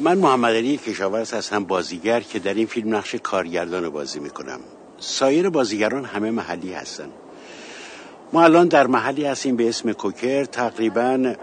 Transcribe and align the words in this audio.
من 0.00 0.18
محمد 0.18 0.54
علی 0.54 0.76
کشاورز 0.76 1.32
هستم 1.32 1.64
بازیگر 1.64 2.20
که 2.20 2.38
در 2.38 2.54
این 2.54 2.66
فیلم 2.66 2.94
نقش 2.94 3.14
کارگردان 3.14 3.88
بازی 3.88 4.20
می‌کنم. 4.20 4.60
سایر 4.98 5.48
بازیگران 5.48 6.04
همه 6.04 6.30
محلی 6.30 6.72
هستن. 6.72 7.08
ما 8.32 8.44
الان 8.44 8.68
در 8.68 8.86
محلی 8.86 9.24
هستیم 9.24 9.56
به 9.56 9.68
اسم 9.68 9.92
کوکر 9.92 10.44
تقریبا 10.44 11.34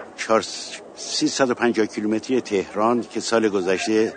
350 0.96 1.86
کیلومتری 1.86 2.42
تهران 2.42 3.06
که 3.14 3.20
سال 3.20 3.50
گذشته 3.50 4.14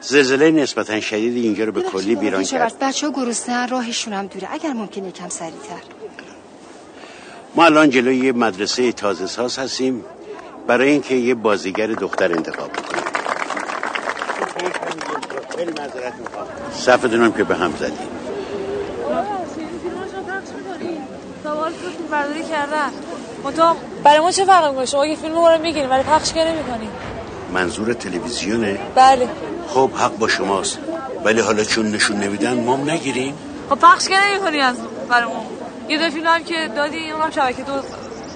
زلزله 0.00 0.50
نسبتا 0.50 1.00
شدید 1.00 1.36
اینجا 1.36 1.64
رو 1.64 1.72
به 1.72 1.82
کلی 1.82 2.14
بیران 2.14 2.44
کرد. 2.44 2.78
بچه 2.78 3.06
ها 3.06 3.12
گرسنه 3.12 3.66
راهشون 3.66 4.12
هم 4.12 4.26
دوره. 4.26 4.48
اگر 4.52 4.72
ممکن 4.72 5.04
یکم 5.04 5.28
سریعتر. 5.28 5.82
ما 7.54 7.64
الان 7.64 7.90
جلوی 7.90 8.16
یه 8.16 8.32
مدرسه 8.32 8.92
تازه 8.92 9.26
ساز 9.26 9.58
هستیم. 9.58 10.04
برای 10.66 10.90
اینکه 10.90 11.14
یه 11.14 11.34
بازیگر 11.34 11.86
دختر 11.86 12.32
انتخاب 12.32 12.72
بکنیم 12.72 12.99
خیلی 12.99 12.99
معذرت 16.00 16.14
می‌خوام. 16.20 16.46
صفتونم 16.72 17.32
که 17.32 17.44
به 17.44 17.56
هم 17.56 17.72
زدیم. 17.80 18.08
سوال 21.42 21.72
فیلم 21.72 22.08
برداری 22.10 22.44
کردن 22.44 22.90
منتها 23.44 23.76
برای 24.04 24.20
ما 24.20 24.30
چه 24.30 24.44
فرق 24.44 24.68
می‌کنه 24.68 24.86
شما 24.86 25.06
یه 25.06 25.16
فیلم 25.16 25.34
رو 25.34 25.58
می‌گیریم 25.62 25.90
ولی 25.90 26.02
پخش 26.02 26.32
که 26.32 26.44
نمی‌کنیم 26.44 26.90
منظور 27.52 27.92
تلویزیونه؟ 27.92 28.78
بله. 28.94 29.28
خب 29.68 29.90
حق 29.90 30.18
با 30.18 30.28
شماست. 30.28 30.78
ولی 31.24 31.40
حالا 31.40 31.64
چون 31.64 31.90
نشون 31.90 32.16
نمیدن 32.16 32.64
ما 32.64 32.76
نگیریم. 32.76 33.34
خب 33.70 33.78
پخش 33.78 34.08
که 34.08 34.14
نمی‌کنی 34.28 34.60
از 34.60 34.76
برای 35.08 35.24
ما 35.24 35.44
یه 35.88 35.98
دو 35.98 36.10
فیلم 36.10 36.26
هم 36.26 36.44
که 36.44 36.70
دادی 36.76 37.10
اون 37.10 37.22
هم 37.22 37.30
شبکه 37.30 37.62
دو 37.62 37.72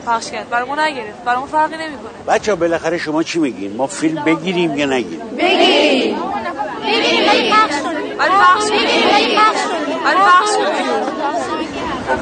پخش 0.06 0.30
کرد. 0.30 0.50
برای 0.50 0.68
ما 0.68 0.74
نگرفت. 0.74 1.24
برای 1.24 1.40
ما 1.40 1.46
فرقی 1.46 1.76
نمی‌کنه. 1.76 2.10
بچه 2.26 2.52
ها 2.52 2.56
بالاخره 2.56 2.98
شما 2.98 3.22
چی 3.22 3.38
میگین؟ 3.38 3.76
ما 3.76 3.86
فیلم 3.86 4.24
بگیریم 4.24 4.78
یا 4.78 4.86
نگیریم؟ 4.86 5.20
بگیریم. 5.38 6.16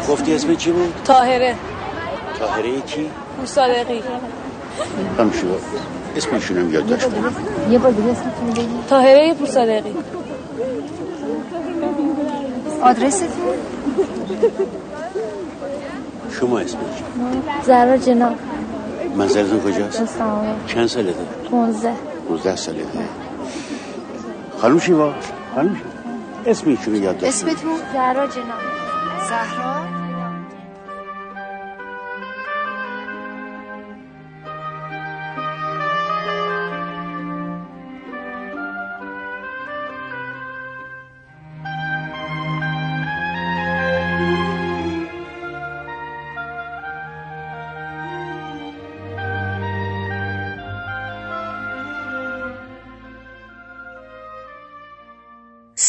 گفتی 0.08 0.34
اسم 0.34 0.54
چی 0.54 0.70
بود 0.70 0.94
طاهره. 1.04 1.54
طاهره 2.38 2.80
کی؟ 2.80 3.10
صادقی 3.44 4.02
خانم 5.16 5.32
شما 5.32 5.56
اسمشون 6.16 6.58
هم 6.58 6.72
یاد 6.72 6.86
داشت. 6.86 7.06
یه 7.70 7.78
بار 7.78 7.92
دیگه 7.92 8.10
اسمتون 8.10 8.50
بگید 8.50 8.86
طاهره 8.90 9.34
پور 9.34 9.46
صادقی 9.46 9.94
آدرستون 12.82 13.28
شما 16.40 16.58
اسم 16.58 16.78
چی 16.78 17.04
زرا 17.66 17.96
جناب. 17.96 18.34
منزلتون 19.16 19.60
کجاست؟ 19.60 20.02
چند 20.66 20.86
سالته؟ 20.86 21.14
15 21.50 21.92
19 22.30 22.56
سالته. 22.56 22.88
خانم 24.62 24.78
شیوا؟ 24.78 25.14
خانم 25.54 25.74
شیوا. 25.76 25.90
اسمشون 26.46 26.94
یاد 26.94 27.18
داشت 27.18 27.44
اسمتون؟ 27.44 27.76
زهرا 27.92 28.26
جناب. 28.26 28.60
زهرا؟ 29.28 30.01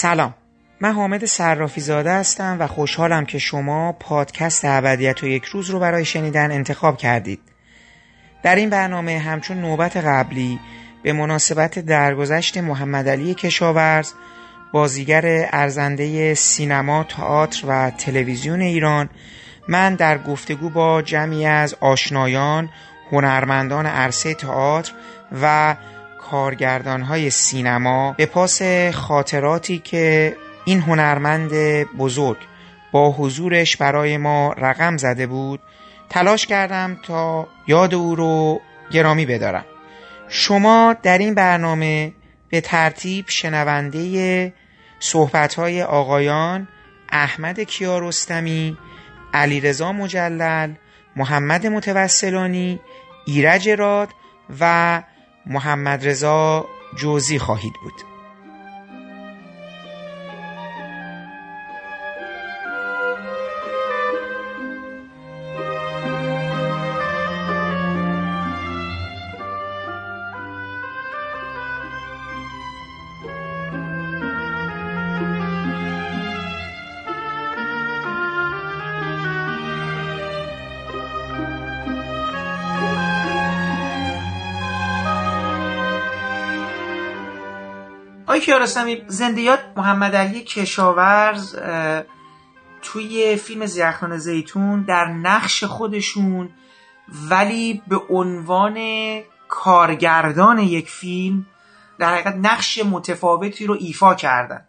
سلام. 0.03 0.33
من 0.79 0.93
حامد 0.93 1.25
صرافی 1.25 1.81
زاده 1.81 2.13
هستم 2.13 2.57
و 2.59 2.67
خوشحالم 2.67 3.25
که 3.25 3.39
شما 3.39 3.91
پادکست 3.91 4.65
ابدیت 4.65 5.23
و 5.23 5.27
یک 5.27 5.45
روز 5.45 5.69
رو 5.69 5.79
برای 5.79 6.05
شنیدن 6.05 6.51
انتخاب 6.51 6.97
کردید. 6.97 7.39
در 8.43 8.55
این 8.55 8.69
برنامه 8.69 9.19
همچون 9.19 9.57
نوبت 9.61 9.97
قبلی 9.97 10.59
به 11.03 11.13
مناسبت 11.13 11.79
درگذشت 11.79 12.57
محمد 12.57 13.09
علی 13.09 13.33
کشاورز 13.33 14.11
بازیگر 14.73 15.49
ارزنده 15.51 16.33
سینما، 16.33 17.03
تئاتر 17.03 17.65
و 17.67 17.91
تلویزیون 17.97 18.61
ایران 18.61 19.09
من 19.67 19.95
در 19.95 20.17
گفتگو 20.17 20.69
با 20.69 21.01
جمعی 21.01 21.45
از 21.45 21.75
آشنایان، 21.79 22.69
هنرمندان 23.11 23.85
عرصه 23.85 24.33
تئاتر 24.33 24.91
و 25.41 25.75
کارگردان 26.33 27.29
سینما 27.29 28.13
به 28.17 28.25
پاس 28.25 28.61
خاطراتی 28.93 29.79
که 29.79 30.35
این 30.65 30.79
هنرمند 30.79 31.53
بزرگ 31.97 32.37
با 32.91 33.11
حضورش 33.11 33.77
برای 33.77 34.17
ما 34.17 34.53
رقم 34.57 34.97
زده 34.97 35.27
بود 35.27 35.59
تلاش 36.09 36.45
کردم 36.45 36.99
تا 37.03 37.47
یاد 37.67 37.93
او 37.93 38.15
رو 38.15 38.61
گرامی 38.91 39.25
بدارم. 39.25 39.65
شما 40.27 40.95
در 41.03 41.17
این 41.17 41.33
برنامه 41.33 42.13
به 42.49 42.61
ترتیب 42.61 43.25
شنونده 43.27 44.53
صحبتهای 44.99 45.83
آقایان 45.83 46.67
احمد 47.09 47.59
کیارستمی 47.59 48.77
علیرضا 49.33 49.91
مجلل 49.91 50.73
محمد 51.15 51.67
متوسلانی 51.67 52.79
ایرج 53.25 53.69
راد 53.69 54.09
و 54.59 55.03
محمد 55.45 56.07
رضا 56.07 56.65
جوزی 56.95 57.39
خواهید 57.39 57.73
بود. 57.83 58.12
کیارستمی 88.45 89.03
زندیات 89.07 89.59
محمد 89.77 90.15
علی 90.15 90.41
کشاورز 90.41 91.55
توی 92.81 93.35
فیلم 93.35 93.65
زیرخان 93.65 94.17
زیتون 94.17 94.81
در 94.81 95.05
نقش 95.05 95.63
خودشون 95.63 96.49
ولی 97.29 97.81
به 97.87 98.01
عنوان 98.09 98.77
کارگردان 99.47 100.59
یک 100.59 100.89
فیلم 100.89 101.45
در 101.99 102.13
حقیقت 102.13 102.35
نقش 102.35 102.83
متفاوتی 102.85 103.65
رو 103.65 103.77
ایفا 103.79 104.15
کردن. 104.15 104.65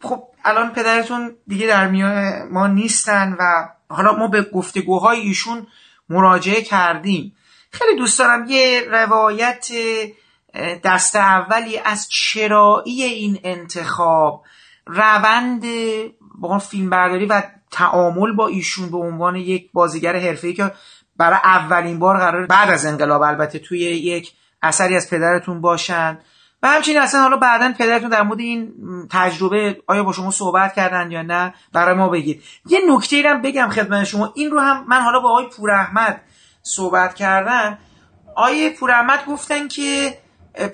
خب 0.00 0.24
الان 0.44 0.72
پدرتون 0.72 1.36
دیگه 1.46 1.66
در 1.66 1.88
میان 1.88 2.42
ما 2.48 2.66
نیستن 2.66 3.36
و 3.38 3.68
حالا 3.88 4.12
ما 4.12 4.28
به 4.28 4.42
گفتگوهای 4.42 5.20
ایشون 5.20 5.66
مراجعه 6.08 6.62
کردیم. 6.62 7.36
خیلی 7.70 7.96
دوست 7.96 8.18
دارم 8.18 8.46
یه 8.48 8.84
روایت 8.90 9.68
دست 10.84 11.16
اولی 11.16 11.78
از 11.78 12.08
چرایی 12.08 13.02
این 13.02 13.38
انتخاب 13.44 14.44
روند 14.86 15.64
با 16.38 16.58
فیلم 16.58 16.90
برداری 16.90 17.26
و 17.26 17.42
تعامل 17.70 18.32
با 18.32 18.46
ایشون 18.46 18.90
به 18.90 18.96
عنوان 18.98 19.36
یک 19.36 19.72
بازیگر 19.72 20.16
حرفه‌ای 20.16 20.54
که 20.54 20.72
برای 21.16 21.38
اولین 21.44 21.98
بار 21.98 22.18
قرار 22.18 22.46
بعد 22.46 22.70
از 22.70 22.86
انقلاب 22.86 23.22
البته 23.22 23.58
توی 23.58 23.78
یک 23.78 24.32
اثری 24.62 24.96
از 24.96 25.10
پدرتون 25.10 25.60
باشن. 25.60 26.18
و 26.62 26.68
همچنین 26.68 26.98
اصلا 26.98 27.20
حالا 27.20 27.36
بعدا 27.36 27.72
پدرتون 27.78 28.08
در 28.08 28.22
مورد 28.22 28.40
این 28.40 28.72
تجربه 29.10 29.82
آیا 29.86 30.04
با 30.04 30.12
شما 30.12 30.30
صحبت 30.30 30.74
کردن 30.74 31.10
یا 31.10 31.22
نه 31.22 31.54
برای 31.72 31.94
ما 31.94 32.08
بگید. 32.08 32.42
یه 32.66 32.80
نکته 32.88 33.22
هم 33.26 33.42
بگم 33.42 33.68
خدمت 33.68 34.04
شما 34.04 34.32
این 34.34 34.50
رو 34.50 34.60
هم 34.60 34.84
من 34.88 35.00
حالا 35.00 35.20
با 35.20 35.30
آقای 35.30 35.46
پور 35.46 35.70
احمد 35.70 36.20
صحبت 36.62 37.14
کردم. 37.14 37.78
آقای 38.36 38.70
پور 38.70 38.90
احمد 38.90 39.24
گفتن 39.26 39.68
که 39.68 40.18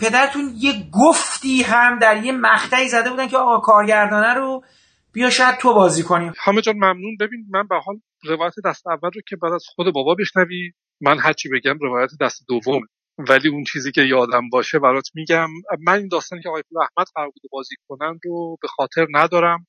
پدرتون 0.00 0.52
یه 0.56 0.72
گفتی 0.92 1.62
هم 1.62 1.98
در 1.98 2.24
یه 2.24 2.32
مقطعی 2.32 2.88
زده 2.88 3.10
بودن 3.10 3.28
که 3.28 3.36
آقا 3.36 3.60
کارگردانه 3.60 4.34
رو 4.34 4.64
بیا 5.12 5.30
شاید 5.30 5.56
تو 5.58 5.74
بازی 5.74 6.02
کنیم. 6.02 6.32
همه 6.38 6.60
جان 6.62 6.76
ممنون. 6.76 7.16
ببین 7.20 7.46
من 7.50 7.66
به 7.66 7.80
حال 7.86 8.00
روایت 8.24 8.54
دست 8.64 8.86
اول 8.86 9.10
رو 9.14 9.20
که 9.28 9.36
بعد 9.36 9.52
از 9.52 9.64
خود 9.74 9.94
بابا 9.94 10.14
بشنوی 10.14 10.72
من 11.00 11.18
هرچی 11.18 11.48
بگم 11.48 11.78
روایت 11.80 12.10
دست 12.20 12.44
دوم 12.48 12.80
ولی 13.18 13.48
اون 13.48 13.64
چیزی 13.64 13.92
که 13.92 14.02
یادم 14.02 14.48
باشه 14.48 14.78
برات 14.78 15.08
میگم 15.14 15.48
من 15.86 15.92
این 15.98 16.08
داستانی 16.08 16.42
که 16.42 16.48
آقای 16.48 16.62
احمد 16.80 17.06
قرار 17.14 17.30
بوده 17.30 17.48
بازی 17.52 17.74
کنن 17.88 18.18
رو 18.24 18.56
به 18.62 18.68
خاطر 18.68 19.06
ندارم 19.10 19.66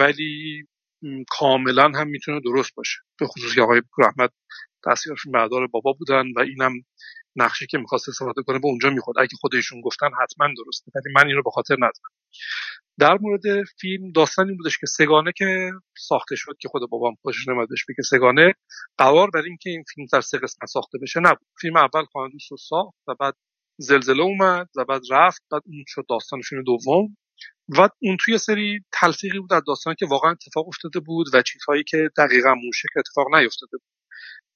ولی 0.00 0.64
کاملا 1.28 1.92
هم 1.94 2.08
می‌تونه 2.08 2.40
درست 2.44 2.74
باشه. 2.76 2.96
به 3.20 3.26
خصوص 3.26 3.54
که 3.54 3.62
آقای 3.62 3.82
احمد 3.98 4.30
دستیارشون 4.86 5.32
بردار 5.32 5.66
بابا 5.66 5.92
بودن 5.92 6.24
و 6.36 6.40
اینم 6.40 6.72
نقشی 7.36 7.66
که 7.66 7.78
می‌خواست 7.78 8.08
استفاده 8.08 8.42
کنه 8.42 8.58
به 8.58 8.66
اونجا 8.66 8.90
می‌خورد. 8.90 9.18
اگه 9.18 9.36
خودشون 9.40 9.80
گفتن 9.80 10.08
حتما 10.22 10.48
درسته. 10.64 10.92
ولی 10.94 11.14
من 11.14 11.26
این 11.26 11.36
رو 11.36 11.42
به 11.42 11.50
خاطر 11.50 11.74
ندارم. 11.74 12.14
در 12.98 13.18
مورد 13.20 13.42
فیلم 13.80 14.12
داستانی 14.12 14.54
بودش 14.54 14.78
که 14.78 14.86
سگانه 14.86 15.32
که 15.36 15.70
ساخته 15.96 16.36
شد 16.36 16.56
که 16.60 16.68
خود 16.68 16.90
بابام 16.90 17.14
خوشش 17.22 17.48
نمیادش 17.48 17.84
بگه 17.88 18.02
سگانه 18.02 18.54
قرار 18.98 19.30
بر 19.30 19.42
این 19.42 19.56
که 19.62 19.70
این 19.70 19.84
فیلم 19.94 20.06
در 20.12 20.20
سه 20.20 20.38
قسمت 20.38 20.68
ساخته 20.68 20.98
بشه 21.02 21.20
نبود. 21.20 21.48
فیلم 21.60 21.76
اول 21.76 22.04
خواندوس 22.04 22.42
رو 22.50 22.56
ساخت 22.56 22.98
و 23.08 23.14
بعد 23.20 23.34
زلزله 23.78 24.22
اومد 24.22 24.68
و 24.76 24.84
بعد 24.84 25.02
رفت 25.10 25.42
بعد 25.50 25.62
اون 25.66 25.84
شد 25.86 26.04
داستان 26.08 26.40
فیلم 26.40 26.62
دوم. 26.62 27.16
و 27.68 27.88
اون 28.02 28.16
توی 28.20 28.38
سری 28.38 28.80
تلفیقی 28.92 29.38
بود 29.38 29.52
از 29.52 29.62
داستان 29.66 29.94
که 29.98 30.06
واقعا 30.06 30.30
اتفاق 30.30 30.68
افتاده 30.68 31.00
بود 31.00 31.26
و 31.34 31.42
چیزهایی 31.42 31.84
که 31.84 32.10
دقیقا 32.16 32.54
که 32.72 33.00
اتفاق 33.00 33.34
نیفتاده 33.34 33.76
بود. 33.76 33.93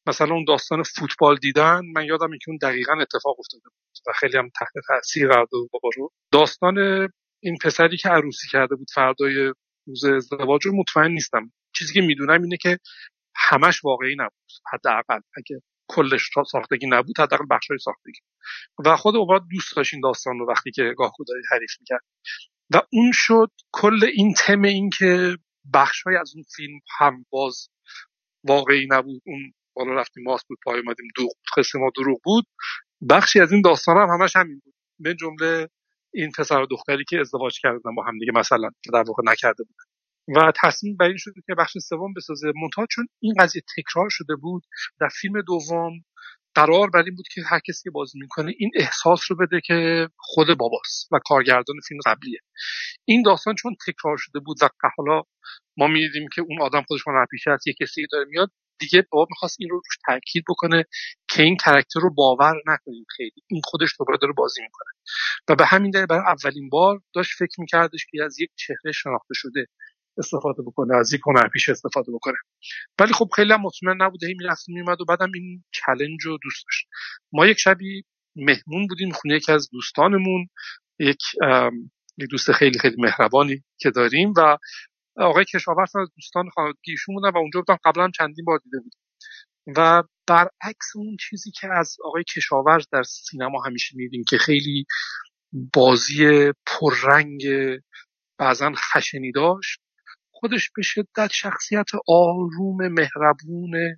مثلا 0.08 0.34
اون 0.34 0.44
داستان 0.44 0.82
فوتبال 0.82 1.36
دیدن 1.36 1.80
من 1.94 2.04
یادم 2.04 2.30
که 2.30 2.48
اون 2.48 2.58
دقیقا 2.62 2.92
اتفاق 2.92 3.40
افتاده 3.40 3.62
بود 3.64 3.98
و 4.06 4.12
خیلی 4.12 4.38
هم 4.38 4.48
تحت 4.58 4.84
تاثیر 4.88 5.28
قرار 5.28 5.46
بابا 5.72 5.90
رو 5.96 6.10
داستان 6.32 7.08
این 7.42 7.56
پسری 7.64 7.96
که 7.96 8.08
عروسی 8.08 8.48
کرده 8.48 8.76
بود 8.76 8.90
فردای 8.94 9.52
روز 9.86 10.04
ازدواج 10.04 10.66
رو 10.66 10.76
مطمئن 10.76 11.10
نیستم. 11.10 11.52
چیزی 11.74 11.94
که 11.94 12.00
می‌دونم 12.00 12.42
اینه 12.42 12.56
که 12.56 12.78
همش 13.36 13.84
واقعی 13.84 14.16
نبود 14.18 14.50
حداقل. 14.72 15.20
اگه 15.36 15.62
کلش 15.88 16.30
ساختگی 16.50 16.86
نبود 16.86 17.20
حداقل 17.20 17.44
بخشای 17.50 17.78
ساختگی. 17.78 18.20
و 18.84 18.96
خود 18.96 19.16
اوباد 19.16 19.42
دوست 19.50 19.76
داشت 19.76 19.94
این 19.94 20.02
داستان 20.02 20.38
رو 20.38 20.48
وقتی 20.48 20.70
که 20.70 20.94
گاه 20.96 21.12
خدایی 21.14 21.42
حریف 21.50 21.70
می‌کرد. 21.80 22.04
و 22.74 22.82
اون 22.92 23.10
شد 23.14 23.50
کل 23.72 24.04
این 24.12 24.34
تم 24.34 24.62
این 24.62 24.90
که 24.90 25.36
بخشای 25.74 26.16
از 26.16 26.32
اون 26.34 26.44
فیلم 26.56 26.80
هم 26.98 27.26
باز 27.30 27.68
واقعی 28.44 28.86
نبود 28.90 29.22
اون 29.26 29.52
بالا 29.78 30.00
رفتیم 30.00 30.24
ماست 30.24 30.48
بود 30.48 30.58
پای 30.64 30.80
اومدیم 30.80 31.06
دروغ 31.16 31.30
قصه 31.56 31.78
ما 31.78 31.90
دروغ 31.96 32.18
بود. 32.24 32.44
بخشی 33.10 33.40
از 33.40 33.52
این 33.52 33.62
داستان 33.62 33.96
هم 33.96 34.08
همش 34.08 34.36
همین 34.36 34.60
بود. 34.64 34.74
به 34.98 35.14
جمله 35.14 35.68
این 36.14 36.30
پسر 36.38 36.60
و 36.60 36.66
دختری 36.66 37.04
که 37.08 37.20
ازدواج 37.20 37.60
کردن 37.62 37.94
با 37.96 38.04
هم 38.04 38.18
دیگه 38.18 38.32
مثلا 38.34 38.70
که 38.82 38.90
در 38.92 39.04
واقع 39.08 39.22
نکرده 39.26 39.64
بود 39.64 39.76
و 40.36 40.52
تصمیم 40.62 40.96
بر 40.96 41.06
این 41.06 41.16
شد 41.18 41.32
که 41.46 41.54
بخش 41.58 41.78
سوم 41.78 42.12
بسازه. 42.16 42.52
منتها 42.62 42.86
چون 42.90 43.06
این 43.20 43.34
قضیه 43.38 43.62
تکرار 43.76 44.08
شده 44.10 44.36
بود 44.36 44.62
در 45.00 45.08
فیلم 45.20 45.42
دوم 45.42 45.92
قرار 46.54 46.90
بر 46.90 47.02
این 47.02 47.14
بود 47.14 47.28
که 47.34 47.42
هر 47.46 47.60
کسی 47.68 47.82
که 47.84 47.90
بازی 47.90 48.18
می‌کنه 48.18 48.52
این 48.58 48.70
احساس 48.74 49.20
رو 49.30 49.36
بده 49.36 49.60
که 49.64 50.08
خود 50.16 50.58
باباست 50.58 51.12
و 51.12 51.18
کارگردان 51.24 51.76
فیلم 51.88 52.00
قبلیه. 52.06 52.38
این 53.04 53.22
داستان 53.22 53.54
چون 53.54 53.76
تکرار 53.86 54.16
شده 54.16 54.40
بود 54.40 54.56
و 54.62 54.68
حالا 54.96 55.22
ما 55.76 55.86
می‌دیدیم 55.86 56.28
که 56.34 56.42
اون 56.42 56.62
آدم 56.62 56.82
خودش 56.88 57.00
من 57.06 57.26
پیش 57.30 57.44
یه 57.66 57.74
کسی 57.80 58.06
داره 58.12 58.24
میاد 58.28 58.50
دیگه 58.78 59.06
بابا 59.10 59.26
می‌خواست 59.30 59.56
این 59.60 59.70
رو 59.70 59.76
روش 59.76 59.98
تاکید 60.06 60.44
بکنه 60.48 60.84
که 61.30 61.42
این 61.42 61.56
کرکتر 61.56 62.00
رو 62.00 62.14
باور 62.14 62.54
نکنید 62.66 63.06
خیلی. 63.16 63.42
این 63.46 63.60
خودش 63.64 63.94
دوباره 63.98 64.18
داره 64.22 64.32
بازی 64.36 64.62
می‌کنه. 64.62 64.92
و 65.48 65.54
به 65.54 65.66
همین 65.66 65.90
دلیل 65.90 66.06
برای 66.06 66.22
اولین 66.26 66.68
بار 66.68 67.00
داشت 67.14 67.30
فکر 67.38 67.60
میکردش 67.60 68.06
که 68.10 68.24
از 68.24 68.40
یک 68.40 68.50
چهره 68.56 68.92
شناخته 68.94 69.34
شده 69.34 69.66
استفاده 70.18 70.62
بکنه 70.62 70.96
از 70.96 71.12
یک 71.12 71.20
پیش 71.52 71.68
استفاده 71.68 72.12
بکنه. 72.12 72.36
ولی 73.00 73.12
خب 73.12 73.28
خیلی 73.36 73.52
هم 73.52 73.60
مطمئن 73.60 74.02
نبوده 74.02 74.26
هی 74.26 74.34
می‌رفت 74.34 74.68
میومد 74.68 75.00
و 75.00 75.04
بعدم 75.04 75.32
این 75.34 75.64
چلنج 75.72 76.22
رو 76.24 76.38
دوست 76.42 76.64
داشت. 76.64 76.86
ما 77.32 77.46
یک 77.46 77.58
شبی 77.58 78.04
مهمون 78.36 78.86
بودیم 78.86 79.10
خونه 79.10 79.34
یکی 79.34 79.52
از 79.52 79.70
دوستانمون 79.70 80.48
یک 80.98 81.22
یک 82.18 82.30
دوست 82.30 82.52
خیلی 82.52 82.78
خیلی 82.78 82.96
مهربانی 82.98 83.64
که 83.80 83.90
داریم 83.90 84.32
و 84.36 84.58
آقای 85.18 85.44
کشاورز 85.44 85.92
دوستان 86.16 86.50
خانوادگیشون 86.54 87.14
بودن 87.14 87.30
و 87.30 87.38
اونجا 87.38 87.60
بودن 87.60 87.78
قبلا 87.84 88.10
چندین 88.18 88.44
بار 88.44 88.58
دیده 88.64 88.78
بودیم 88.78 89.00
و 89.76 90.02
برعکس 90.26 90.96
اون 90.96 91.16
چیزی 91.20 91.50
که 91.50 91.68
از 91.72 91.96
آقای 92.04 92.24
کشاورز 92.36 92.86
در 92.92 93.02
سینما 93.02 93.62
همیشه 93.66 93.96
میدیم 93.96 94.24
که 94.28 94.38
خیلی 94.38 94.84
بازی 95.74 96.52
پررنگ 96.66 97.42
بعضا 98.38 98.72
خشنی 98.92 99.32
داشت 99.32 99.80
خودش 100.30 100.70
به 100.76 100.82
شدت 100.82 101.30
شخصیت 101.32 101.86
آروم 102.08 102.88
مهربون 102.88 103.96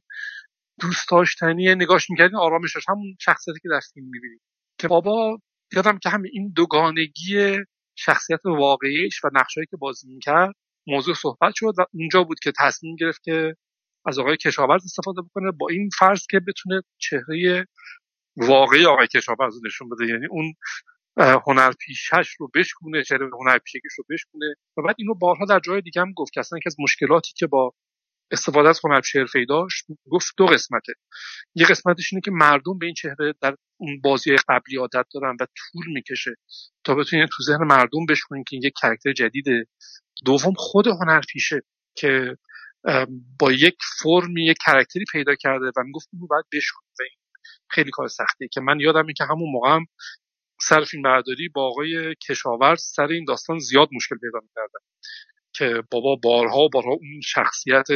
دوست 0.81 1.11
داشتنی 1.11 1.75
نگاش 1.75 2.11
می‌کردین 2.11 2.37
آرامش 2.37 2.75
داشت. 2.75 2.89
همون 2.89 3.17
شخصیتی 3.21 3.61
که 3.63 3.69
در 3.69 3.81
فیلم 3.95 4.07
می‌بینیم. 4.07 4.41
که 4.79 4.89
بابا 4.89 5.39
یادم 5.73 5.99
که 5.99 6.09
همین 6.09 6.31
این 6.35 6.53
دوگانگی 6.57 7.59
شخصیت 7.97 8.41
واقعیش 8.45 9.25
و 9.25 9.31
نقشهایی 9.33 9.67
که 9.71 9.77
بازی 9.77 10.09
می‌کرد 10.15 10.55
موضوع 10.87 11.15
صحبت 11.15 11.53
شد 11.57 11.73
و 11.79 11.85
اونجا 11.93 12.25
بود 12.25 12.39
که 12.41 12.53
تصمیم 12.59 12.97
گرفت 12.97 13.23
که 13.23 13.57
از 14.07 14.19
آقای 14.19 14.37
کشاورز 14.37 14.85
استفاده 14.85 15.23
بکنه 15.23 15.51
با 15.51 15.69
این 15.71 15.89
فرض 15.99 16.27
که 16.31 16.41
بتونه 16.41 16.83
چهره 16.99 17.67
واقعی 18.37 18.87
آقای 18.87 19.07
کشاورز 19.07 19.55
نشون 19.67 19.89
بده. 19.89 20.07
یعنی 20.07 20.27
اون 20.27 20.55
هنرپیشش 21.47 22.29
رو 22.39 22.51
بشکونه 22.55 23.03
چهره 23.03 23.31
هنرپیشگیش 23.41 23.93
رو 23.99 24.05
بشکونه. 24.11 24.55
و 24.77 24.83
بعد 24.83 24.95
اینو 24.99 25.15
بارها 25.15 25.45
در 25.45 25.61
جای 25.61 25.81
دیگه 25.81 26.03
هم 26.03 26.13
گفت 26.13 26.33
که 26.33 26.41
اصلا 26.41 26.59
از 26.67 26.77
مشکلاتی 26.79 27.33
که 27.37 27.47
با 27.47 27.73
استفاده 28.33 28.69
از 28.69 28.81
هنرپیشه 28.85 29.19
حرفه‌ای 29.19 29.47
داشت 29.47 29.85
گفت 30.11 30.35
دو 30.37 30.47
قسمته. 30.47 30.93
یه 31.55 31.67
قسمتش 31.67 32.13
اینه 32.13 32.21
که 32.25 32.31
مردم 32.31 32.79
به 32.79 32.87
این 32.87 32.95
چهره 32.95 33.35
در 33.41 33.57
اون 33.81 34.01
بازی 34.01 34.37
قبلی 34.49 34.77
عادت 34.77 35.07
دارن 35.15 35.37
و 35.41 35.47
طول 35.57 35.93
می‌کشه 35.95 36.35
تا 36.85 36.95
بتونین 36.95 37.27
تو 37.27 37.43
ذهن 37.43 37.65
مردم 37.65 38.07
بشکنین 38.09 38.45
که 38.45 38.57
این 38.57 38.63
یک 38.65 38.73
کرکتر 38.83 39.13
جدیده. 39.13 39.67
دوم 40.25 40.55
خود 40.57 40.87
هنرپیشه 40.87 41.63
که 41.95 42.37
با 43.39 43.53
یک 43.53 43.77
فرمی 44.03 44.45
یک 44.45 44.57
کرکتری 44.67 45.05
پیدا 45.13 45.35
کرده 45.35 45.67
و 45.77 45.85
می‌گفت 45.85 46.09
اینو 46.13 46.27
باید 46.27 46.45
بشکنه 46.53 47.07
خیلی 47.71 47.91
کار 47.91 48.09
سختیه 48.09 48.49
که 48.53 48.61
من 48.61 48.81
یادم 48.81 49.07
که 49.17 49.25
همون 49.25 49.53
موقع 49.53 49.71
هم 49.71 49.87
سر 50.61 50.85
فیلم 50.85 51.03
برداری 51.03 51.49
با 51.49 51.69
آقای 51.69 52.15
کشاورز 52.15 52.83
سر 52.83 53.07
این 53.07 53.25
داستان 53.25 53.59
زیاد 53.59 53.89
مشکل 53.93 54.17
پیدا 54.17 54.39
می‌کردن 54.43 54.81
که 55.55 55.83
بابا 55.91 56.17
بارها 56.17 56.69
بارها 56.73 56.93
اون 56.93 57.21
شخصیت 57.25 57.87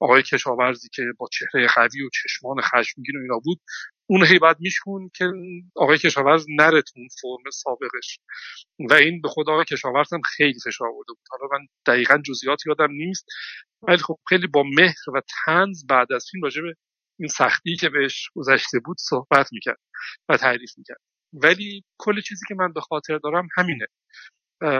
آقای 0.00 0.22
کشاورزی 0.22 0.88
که 0.94 1.02
با 1.18 1.28
چهره 1.32 1.66
قوی 1.74 2.02
و 2.02 2.08
چشمان 2.22 2.60
خشمگین 2.60 3.16
و 3.16 3.22
اینا 3.22 3.38
بود 3.44 3.60
اون 4.06 4.26
هی 4.26 4.38
بعد 4.38 4.56
میشون 4.60 5.10
که 5.16 5.32
آقای 5.76 5.98
کشاورز 5.98 6.46
نره 6.48 6.82
تو 6.82 7.00
فرم 7.22 7.50
سابقش. 7.52 8.18
و 8.90 8.94
این 8.94 9.20
به 9.20 9.28
خود 9.28 9.50
آقای 9.50 9.64
کشاورز 9.64 10.12
هم 10.12 10.20
خیلی 10.36 10.58
فشار 10.64 10.88
آورده 10.88 11.12
بود. 11.12 11.26
حالا 11.30 11.48
من 11.52 11.66
دقیقا 11.86 12.18
جزئیات 12.18 12.66
یادم 12.66 12.92
نیست 12.92 13.26
ولی 13.88 13.98
خب 13.98 14.18
خیلی 14.28 14.46
با 14.46 14.62
مهر 14.62 15.10
و 15.14 15.22
تنز 15.44 15.86
بعد 15.86 16.12
از 16.12 16.26
فیلم 16.30 16.44
راجع 16.44 16.62
به 16.62 16.74
این 17.20 17.28
سختی 17.28 17.76
که 17.76 17.88
بهش 17.88 18.30
گذشته 18.34 18.78
بود 18.84 18.96
صحبت 19.00 19.52
می‌کرد 19.52 19.78
و 20.28 20.36
تعریف 20.36 20.70
می‌کرد. 20.78 21.00
ولی 21.32 21.84
کل 21.98 22.20
چیزی 22.20 22.46
که 22.48 22.54
من 22.54 22.72
به 22.72 22.80
خاطر 22.80 23.18
دارم 23.18 23.48
همینه. 23.56 23.86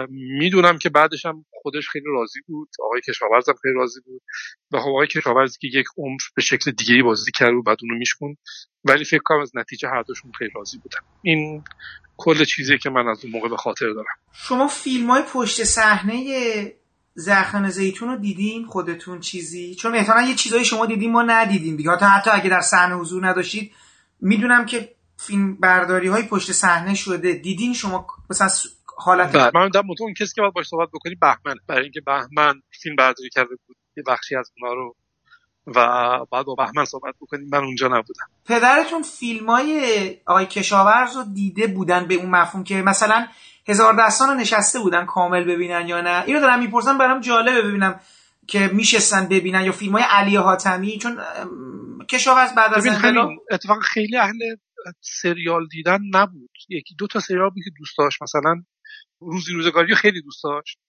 می‌دونم 0.09 0.77
که 0.77 0.89
بعدش 0.89 1.25
هم 1.25 1.45
خودش 1.61 1.89
خیلی 1.89 2.05
راضی 2.05 2.39
بود. 2.47 2.69
آقای 2.83 3.01
کشاورز 3.01 3.49
هم 3.49 3.55
خیلی 3.61 3.75
راضی 3.75 3.99
بود. 4.05 4.21
و 4.71 4.79
خب 4.79 4.89
آقای 4.89 5.07
کشاورزی 5.07 5.57
که 5.61 5.79
یک 5.79 5.85
عمر 5.97 6.19
به 6.35 6.41
شکل 6.41 6.71
دیگه 6.71 7.03
بازی 7.03 7.31
کرد 7.31 7.53
و 7.53 7.61
بعد 7.61 7.77
اونو 7.81 7.97
میشکن 7.97 8.35
ولی 8.83 9.05
فکر 9.05 9.21
کنم 9.25 9.39
از 9.39 9.51
نتیجه 9.55 9.89
هر 9.89 10.01
دوشون 10.01 10.31
خیلی 10.31 10.51
راضی 10.55 10.77
بودن. 10.77 10.99
این 11.21 11.63
کل 12.17 12.43
چیزی 12.43 12.77
که 12.77 12.89
من 12.89 13.07
از 13.07 13.23
اون 13.23 13.33
موقع 13.33 13.49
به 13.49 13.57
خاطر 13.57 13.85
دارم. 13.93 14.15
شما 14.33 14.67
فیلم 14.67 15.11
های 15.11 15.23
پشت 15.33 15.63
صحنه 15.63 16.75
زخم 17.13 17.69
زیتون 17.69 18.09
رو 18.09 18.17
دیدین؟ 18.17 18.65
خودتون 18.65 19.19
چیزی؟ 19.19 19.75
چون 19.75 19.95
احتمالا 19.95 20.27
یه 20.27 20.35
چیزایی 20.35 20.65
شما 20.65 20.85
دیدین 20.85 21.11
ما 21.11 21.21
ندیدیم 21.21 21.75
دیگه. 21.75 21.91
حتی 21.91 22.29
اگه 22.29 22.49
در 22.49 22.61
صحنه 22.61 22.95
حضور 22.95 23.27
نداشتید 23.27 23.71
می‌دونم 24.21 24.65
که 24.65 24.95
فیلم 25.17 25.55
برداری 25.55 26.07
های 26.07 26.23
پشت 26.23 26.51
صحنه 26.51 26.95
شده. 26.95 27.33
دیدین 27.33 27.73
شما 27.73 28.07
مثلا 28.29 28.49
حالت 28.97 29.31
بله. 29.31 29.51
من 29.55 29.69
در 29.69 29.83
اون 29.99 30.13
کسی 30.13 30.33
که 30.35 30.41
باید 30.41 30.53
باش 30.53 30.67
صحبت 30.67 30.89
بکنی 30.93 31.15
بهمن 31.15 31.55
برای 31.67 31.83
اینکه 31.83 32.01
بهمن 32.01 32.61
فیلم 32.81 32.95
برداری 32.95 33.29
کرده 33.29 33.55
بود 33.67 33.77
یه 33.97 34.03
بخشی 34.07 34.35
از 34.35 34.51
اونا 34.57 34.73
رو 34.73 34.95
و 35.67 35.79
بعد 36.31 36.45
با 36.45 36.55
بهمن 36.55 36.85
صحبت 36.85 37.15
بکنیم. 37.21 37.49
من 37.51 37.63
اونجا 37.63 37.87
نبودم. 37.87 38.25
پدرتون 38.45 39.01
فیلم 39.01 39.49
های 39.49 40.17
آقای 40.25 40.45
کشاورز 40.45 41.15
رو 41.15 41.23
دیده 41.33 41.67
بودن 41.67 42.07
به 42.07 42.15
اون 42.15 42.29
مفهوم 42.29 42.63
که 42.63 42.81
مثلا 42.81 43.27
هزار 43.67 43.93
دستان 43.99 44.29
رو 44.29 44.35
نشسته 44.35 44.79
بودن 44.79 45.05
کامل 45.05 45.43
ببینن 45.43 45.87
یا 45.87 46.01
نه؟ 46.01 46.23
اینو 46.25 46.39
دارم 46.39 46.59
می‌پرسم 46.59 46.97
برام 46.97 47.19
جالبه 47.19 47.61
ببینم 47.61 47.99
که 48.47 48.67
میشستن 48.73 49.27
ببینن 49.27 49.63
یا 49.63 49.71
فیلم 49.71 49.93
های 49.93 50.03
علی 50.09 50.35
حاتمی. 50.35 50.97
چون 50.97 51.17
کشاورز 52.09 52.55
بعد 52.55 52.73
از 52.73 52.87
انقلاب 52.87 53.29
اتفاق 53.51 53.79
خیلی 53.79 54.17
اهل 54.17 54.55
سریال 55.01 55.67
دیدن 55.71 55.99
نبود. 56.13 56.49
یکی 56.69 56.95
دو 56.99 57.07
تا 57.07 57.19
سریال 57.19 57.49
بود 57.49 57.63
که 57.63 57.71
دوست 57.79 57.97
داشت. 57.97 58.21
مثلا 58.21 58.63
روزی 59.21 59.53
روزگاری 59.53 59.95
خیلی 59.95 60.21
دوست 60.21 60.43
داشت. 60.43 60.79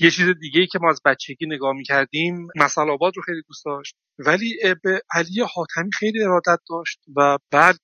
یه 0.00 0.10
چیز 0.10 0.28
دیگه 0.40 0.60
ای 0.60 0.66
که 0.66 0.78
ما 0.78 0.90
از 0.90 1.00
بچگی 1.04 1.46
نگاه 1.46 1.72
می‌کردیم 1.72 2.48
مسئله 2.56 2.92
آباد 2.92 3.12
رو 3.16 3.22
خیلی 3.22 3.42
دوست 3.48 3.64
داشت. 3.64 3.96
ولی 4.18 4.58
به 4.82 5.02
علی 5.10 5.40
حاتمی 5.54 5.90
خیلی 5.98 6.22
ارادت 6.22 6.58
داشت 6.68 7.00
و 7.16 7.38
بعد 7.50 7.76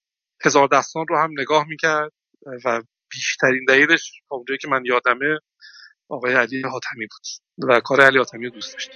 هزار 0.44 0.68
دستان 0.68 1.06
رو 1.09 1.18
هم 1.18 1.30
نگاه 1.38 1.68
می‌کرد 1.68 2.12
و 2.64 2.82
بیشترین 3.11 3.64
دلیلش 3.68 4.12
اونجایی 4.30 4.59
که 4.59 4.68
من 4.68 4.82
یادمه 4.85 5.38
آقای 6.09 6.35
علی 6.35 6.62
حاتمی 6.62 7.06
بود 7.06 7.68
و 7.68 7.80
کار 7.80 8.00
علی 8.00 8.18
حاتمی 8.18 8.44
رو 8.44 8.50
دوست 8.50 8.73
داشت. 8.73 8.90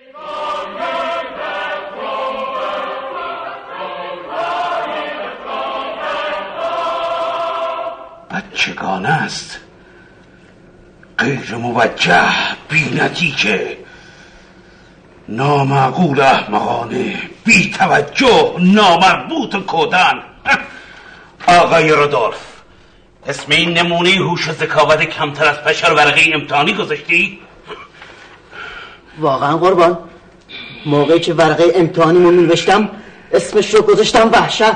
بچگانه 8.31 9.09
است. 9.09 9.61
غیر 11.19 11.55
موجه 11.55 12.33
بی 12.69 12.91
نتیجه. 12.91 13.77
نامعقول 15.29 16.21
احمقانه 16.21 17.19
بی 17.45 17.71
توجه 17.71 18.55
نامربوط 18.59 19.57
کودن 19.57 20.23
آقای 21.47 21.91
رودولف 21.91 22.57
اسم 23.29 23.53
این 23.53 23.79
نمونه 23.79 24.11
هوش 24.11 24.49
و 24.49 24.53
ذکاوت 24.53 25.03
کمتر 25.03 25.45
از 25.45 25.65
پشر 25.65 25.93
ورقه 25.93 26.31
امتحانی 26.35 26.75
گذاشتی؟ 26.75 27.39
واقعا 29.19 29.57
قربان. 29.57 29.99
موقعی 30.87 31.21
که 31.21 31.35
ورقه 31.35 31.73
امتحانیمو 31.75 32.31
نوشتم 32.31 32.89
اسمش 33.33 33.75
رو 33.75 33.83
گذاشتم 33.83 34.31
وحشت. 34.33 34.73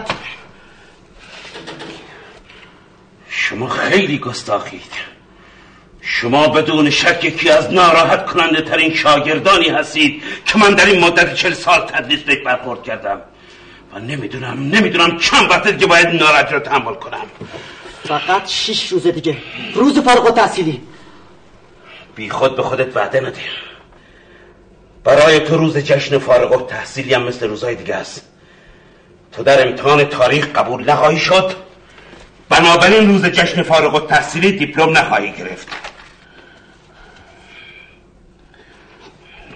شما 3.29 3.69
خیلی 3.69 4.19
گستاخید. 4.19 5.10
شما 6.03 6.49
بدون 6.49 6.91
شک 6.91 7.25
یکی 7.25 7.51
از 7.51 7.73
ناراحت 7.73 8.27
کننده 8.27 8.63
ترین 8.63 8.95
شاگردانی 8.95 9.69
هستید 9.69 10.23
که 10.47 10.59
من 10.59 10.75
در 10.75 10.87
این 10.87 11.05
مدت 11.05 11.35
چل 11.35 11.55
سال 11.55 11.81
تدریس 11.81 12.21
بهش 12.21 12.39
برخورد 12.39 12.83
کردم. 12.83 13.21
و 13.95 13.99
نمی‌دونم 13.99 14.71
نمی‌دونم 14.73 15.19
چند 15.19 15.51
وقت 15.51 15.69
دیگه 15.69 15.87
باید 15.87 16.07
ناراحتی 16.07 16.55
رو 16.55 16.61
تحمل 16.61 16.95
کنم. 16.95 17.27
فقط 18.05 18.49
شش 18.49 18.89
روز 18.89 19.07
دیگه. 19.07 19.37
روز 19.75 19.99
فارغ 19.99 20.35
تحصیلی 20.35 20.81
بی 22.15 22.31
خود 22.31 22.57
به 22.57 22.63
خودت 22.63 22.97
وعده 22.97 23.21
نده. 23.21 23.41
برای 25.05 25.41
تو 25.41 25.57
روز 25.57 25.79
جشن 25.79 26.19
فارغ 26.19 26.67
تحصیلی 26.67 27.15
هم 27.15 27.23
مثل 27.23 27.49
روزهای 27.49 27.75
دیگه 27.75 27.95
است. 27.95 28.27
تو 29.33 29.43
در 29.43 29.69
امتحان 29.69 30.05
تاریخ 30.05 30.47
قبول 30.47 30.91
نخواهی 30.91 31.19
شد. 31.19 31.55
بنابراین 32.49 33.09
روز 33.09 33.27
جشن 33.27 33.63
فارغ 33.63 34.07
تحصیلی 34.07 34.53
دیپلم 34.53 34.99
نخواهی 34.99 35.33
گرفت. 35.33 35.69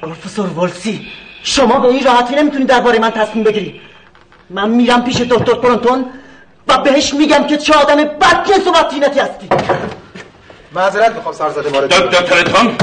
پروفسور 0.05 0.59
ولسی 0.59 1.07
شما 1.43 1.79
به 1.81 1.89
این 1.89 2.05
راحتی 2.05 2.35
نمی‌تونید 2.35 2.69
درباره 2.69 2.99
من 2.99 3.11
تصمیم 3.11 3.45
بگیری. 3.45 3.81
من 4.51 4.71
میرم 4.71 5.05
پیش 5.05 5.21
دکتر 5.21 5.55
پرونتون 5.55 6.07
و 6.69 6.79
بهش 6.79 7.15
میگم 7.15 7.47
که 7.47 7.57
چه 7.57 7.75
آدم 7.75 7.97
بدجنس 8.05 8.67
و 8.67 8.73
بدتینتی 8.73 9.21
هستی. 9.21 9.49
معذرت 10.73 11.15
می‌خوام 11.15 11.35
سرزده 11.35 11.69
وارد 11.69 11.89
دکتر 11.91 12.43
تون 12.43 12.77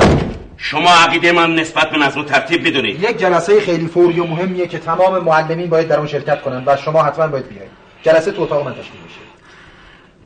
شما 0.57 0.89
عقیده 0.89 1.31
من 1.31 1.55
نسبت 1.55 1.89
به 1.89 1.97
نظم 1.97 2.19
و 2.19 2.23
ترتیب 2.23 2.67
بدونید. 2.67 3.03
یک 3.03 3.17
جلسه 3.17 3.61
خیلی 3.61 3.87
فوری 3.87 4.19
و 4.19 4.25
مهمیه 4.25 4.67
که 4.67 4.79
تمام 4.79 5.23
معلمین 5.23 5.69
باید 5.69 5.87
در 5.87 5.97
اون 5.97 6.07
شرکت 6.07 6.41
کنن 6.41 6.63
و 6.65 6.77
شما 6.77 7.03
حتما 7.03 7.27
باید 7.27 7.49
بیایید. 7.49 7.71
جلسه 8.03 8.31
تو 8.31 8.41
اتاق 8.41 8.65
من 8.65 8.71
تشکیل 8.71 9.01
میشه. 9.03 9.19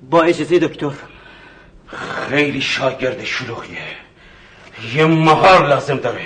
با 0.10 0.24
اجازه 0.24 0.60
دکتر. 0.60 0.92
خیلی 2.30 2.62
شاگرد 2.62 3.24
شلوغیه. 3.24 3.78
یه 4.96 5.06
مهار 5.06 5.68
لازم 5.68 5.98
داره. 5.98 6.22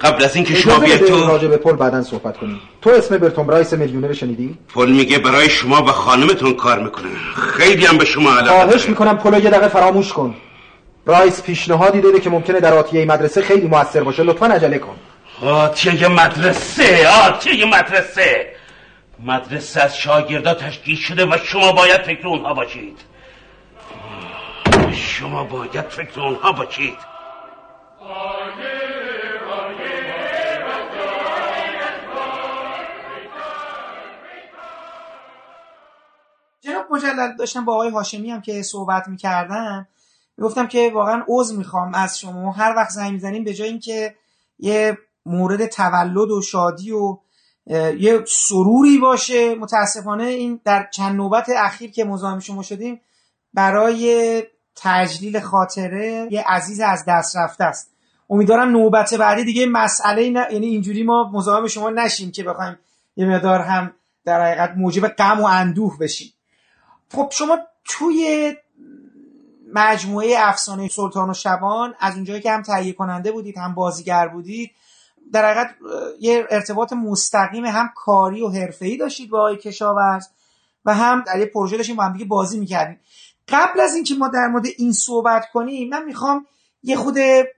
قبل 0.00 0.24
از 0.24 0.36
اینکه 0.36 0.54
شما 0.54 0.78
بیاید 0.78 1.04
تو 1.04 1.26
راجع 1.26 1.48
به 1.48 1.56
پل 1.56 1.72
بعدا 1.72 2.02
صحبت 2.02 2.36
کنیم. 2.36 2.60
تو 2.82 2.90
اسم 2.90 3.18
برتون 3.18 3.46
برایس 3.46 3.72
میلیونر 3.72 4.12
شنیدی؟ 4.12 4.58
پل 4.74 4.90
میگه 4.90 5.18
برای 5.18 5.50
شما 5.50 5.82
و 5.82 5.86
خانمتون 5.86 6.54
کار 6.54 6.78
می‌کنه. 6.78 7.08
خیلی 7.34 7.86
هم 7.86 7.98
به 7.98 8.04
شما 8.04 8.30
علاقه 8.30 8.64
خواهش. 8.64 8.88
می‌کنم 8.88 9.18
پلو 9.18 9.44
یه 9.44 9.50
دقیقه 9.50 9.68
فراموش 9.68 10.12
کن. 10.12 10.34
برایس 11.06 11.42
پیشنهادی 11.42 12.00
داده 12.00 12.20
که 12.20 12.30
ممکنه 12.30 12.60
در 12.60 12.74
آتیه 12.74 13.04
مدرسه 13.04 13.42
خیلی 13.42 13.66
موثر 13.66 14.02
باشه. 14.02 14.22
لطفا 14.22 14.46
عجله 14.46 14.78
کن. 14.78 14.96
آتیه 15.42 16.08
مدرسه 16.08 17.08
آتیه 17.08 17.64
مدرسه. 17.64 18.46
مدرسه 19.24 19.80
از 19.80 19.96
شاگردا 19.96 20.54
تشکیل 20.54 20.96
شده 20.96 21.26
و 21.26 21.36
شما 21.44 21.72
باید 21.72 22.02
فکر 22.02 22.26
اونها 22.26 22.54
باشید. 22.54 22.98
شما 24.92 25.44
باید 25.44 25.88
فکر 25.88 26.20
اونها 26.20 26.52
باشید. 26.52 26.96
مجلل 36.92 37.36
داشتم 37.36 37.64
با 37.64 37.74
آقای 37.74 37.90
هاشمی 37.90 38.30
هم 38.30 38.40
که 38.40 38.62
صحبت 38.62 39.08
می‌کردم 39.08 39.88
می‌گفتم 40.36 40.66
که 40.66 40.90
واقعا 40.94 41.22
عذر 41.28 41.56
می‌خوام 41.56 41.94
از 41.94 42.18
شما. 42.18 42.52
هر 42.52 42.74
وقت 42.76 42.90
زنگ 42.90 43.12
می‌زنیم 43.12 43.44
به 43.44 43.54
جای 43.54 43.68
اینکه 43.68 44.14
یه 44.58 44.98
مورد 45.26 45.66
تولد 45.66 46.30
و 46.30 46.42
شادی 46.42 46.92
و 46.92 47.18
یه 47.98 48.24
سروری 48.26 48.98
باشه 48.98 49.54
متاسفانه 49.54 50.24
این 50.24 50.60
در 50.64 50.88
چند 50.92 51.16
نوبت 51.16 51.46
اخیر 51.56 51.90
که 51.90 52.04
مزاحم 52.04 52.38
شما 52.38 52.62
شدیم 52.62 53.00
برای 53.54 54.42
تجلیل 54.76 55.40
خاطره 55.40 56.28
یه 56.30 56.44
عزیز 56.48 56.80
از 56.80 57.04
دست 57.08 57.36
رفته 57.36 57.64
است. 57.64 57.90
امیدوارم 58.30 58.70
نوبت 58.70 59.14
بعدی 59.14 59.44
دیگه 59.44 59.66
مسئله 59.66 60.30
نه 60.30 60.46
یعنی 60.52 60.66
اینجوری 60.66 61.02
ما 61.02 61.30
مزاحم 61.32 61.66
شما 61.66 61.90
نشیم 61.90 62.30
که 62.30 62.42
بخوایم 62.42 62.78
یه 63.16 63.26
مقدار 63.26 63.60
هم 63.60 63.92
در 64.24 64.44
حقیقت 64.44 64.74
موجب 64.76 65.08
غم 65.08 65.40
و 65.40 65.44
اندوه 65.44 65.98
بشیم. 65.98 66.32
خب 67.12 67.28
شما 67.32 67.58
توی 67.84 68.52
مجموعه 69.74 70.34
افسانه 70.38 70.88
سلطان 70.88 71.30
و 71.30 71.34
شبان 71.34 71.94
از 72.00 72.14
اونجایی 72.14 72.40
که 72.40 72.52
هم 72.52 72.62
تهیه 72.62 72.92
کننده 72.92 73.32
بودید 73.32 73.58
هم 73.58 73.74
بازیگر 73.74 74.28
بودید 74.28 74.70
در 75.32 75.44
حقیقت 75.44 75.74
یه 76.20 76.46
ارتباط 76.50 76.92
مستقیم 76.92 77.64
هم 77.64 77.90
کاری 77.96 78.42
و 78.42 78.48
حرفه‌ای 78.48 78.96
داشتید 78.96 79.30
با 79.30 79.38
آقای 79.38 79.56
کشاورز 79.56 80.26
و 80.84 80.94
هم 80.94 81.24
در 81.26 81.38
یه 81.38 81.46
پروژه 81.46 81.76
داشتیم 81.76 81.96
با 81.96 82.02
هم 82.02 82.12
دیگه 82.12 82.24
بازی 82.24 82.58
می‌کردیم. 82.58 83.00
قبل 83.48 83.80
از 83.80 83.94
اینکه 83.94 84.14
ما 84.14 84.28
در 84.28 84.46
مورد 84.46 84.64
این 84.78 84.92
صحبت 84.92 85.50
کنیم 85.50 85.88
من 85.88 86.04
می‌خوام 86.04 86.46
یه 86.82 86.96
خود 86.96 87.16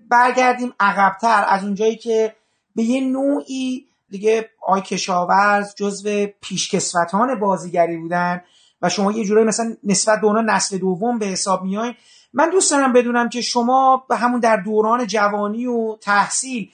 برگردیم 0.08 0.74
عقبتر 0.80 1.44
از 1.48 1.64
اونجایی 1.64 1.96
که 1.96 2.36
به 2.76 2.82
یه 2.82 3.00
نوعی 3.00 3.86
دیگه 4.10 4.50
آقای 4.62 4.82
کشاورز 4.82 5.74
جزو 5.74 6.26
پیشکسوتان 6.40 7.40
بازیگری 7.40 7.96
بودن. 7.96 8.42
و 8.84 8.88
شما 8.88 9.12
یه 9.12 9.24
جورایی 9.24 9.46
مثلا 9.46 9.76
نسبت 9.84 10.20
به 10.20 10.26
اونا 10.26 10.40
نسل 10.40 10.78
دوم 10.78 11.18
به 11.18 11.26
حساب 11.26 11.62
میایین 11.62 11.94
من 12.32 12.50
دوست 12.50 12.70
دارم 12.70 12.92
بدونم 12.92 13.28
که 13.28 13.40
شما 13.40 14.06
به 14.08 14.16
همون 14.16 14.40
در 14.40 14.56
دوران 14.56 15.06
جوانی 15.06 15.66
و 15.66 15.96
تحصیل 15.96 16.70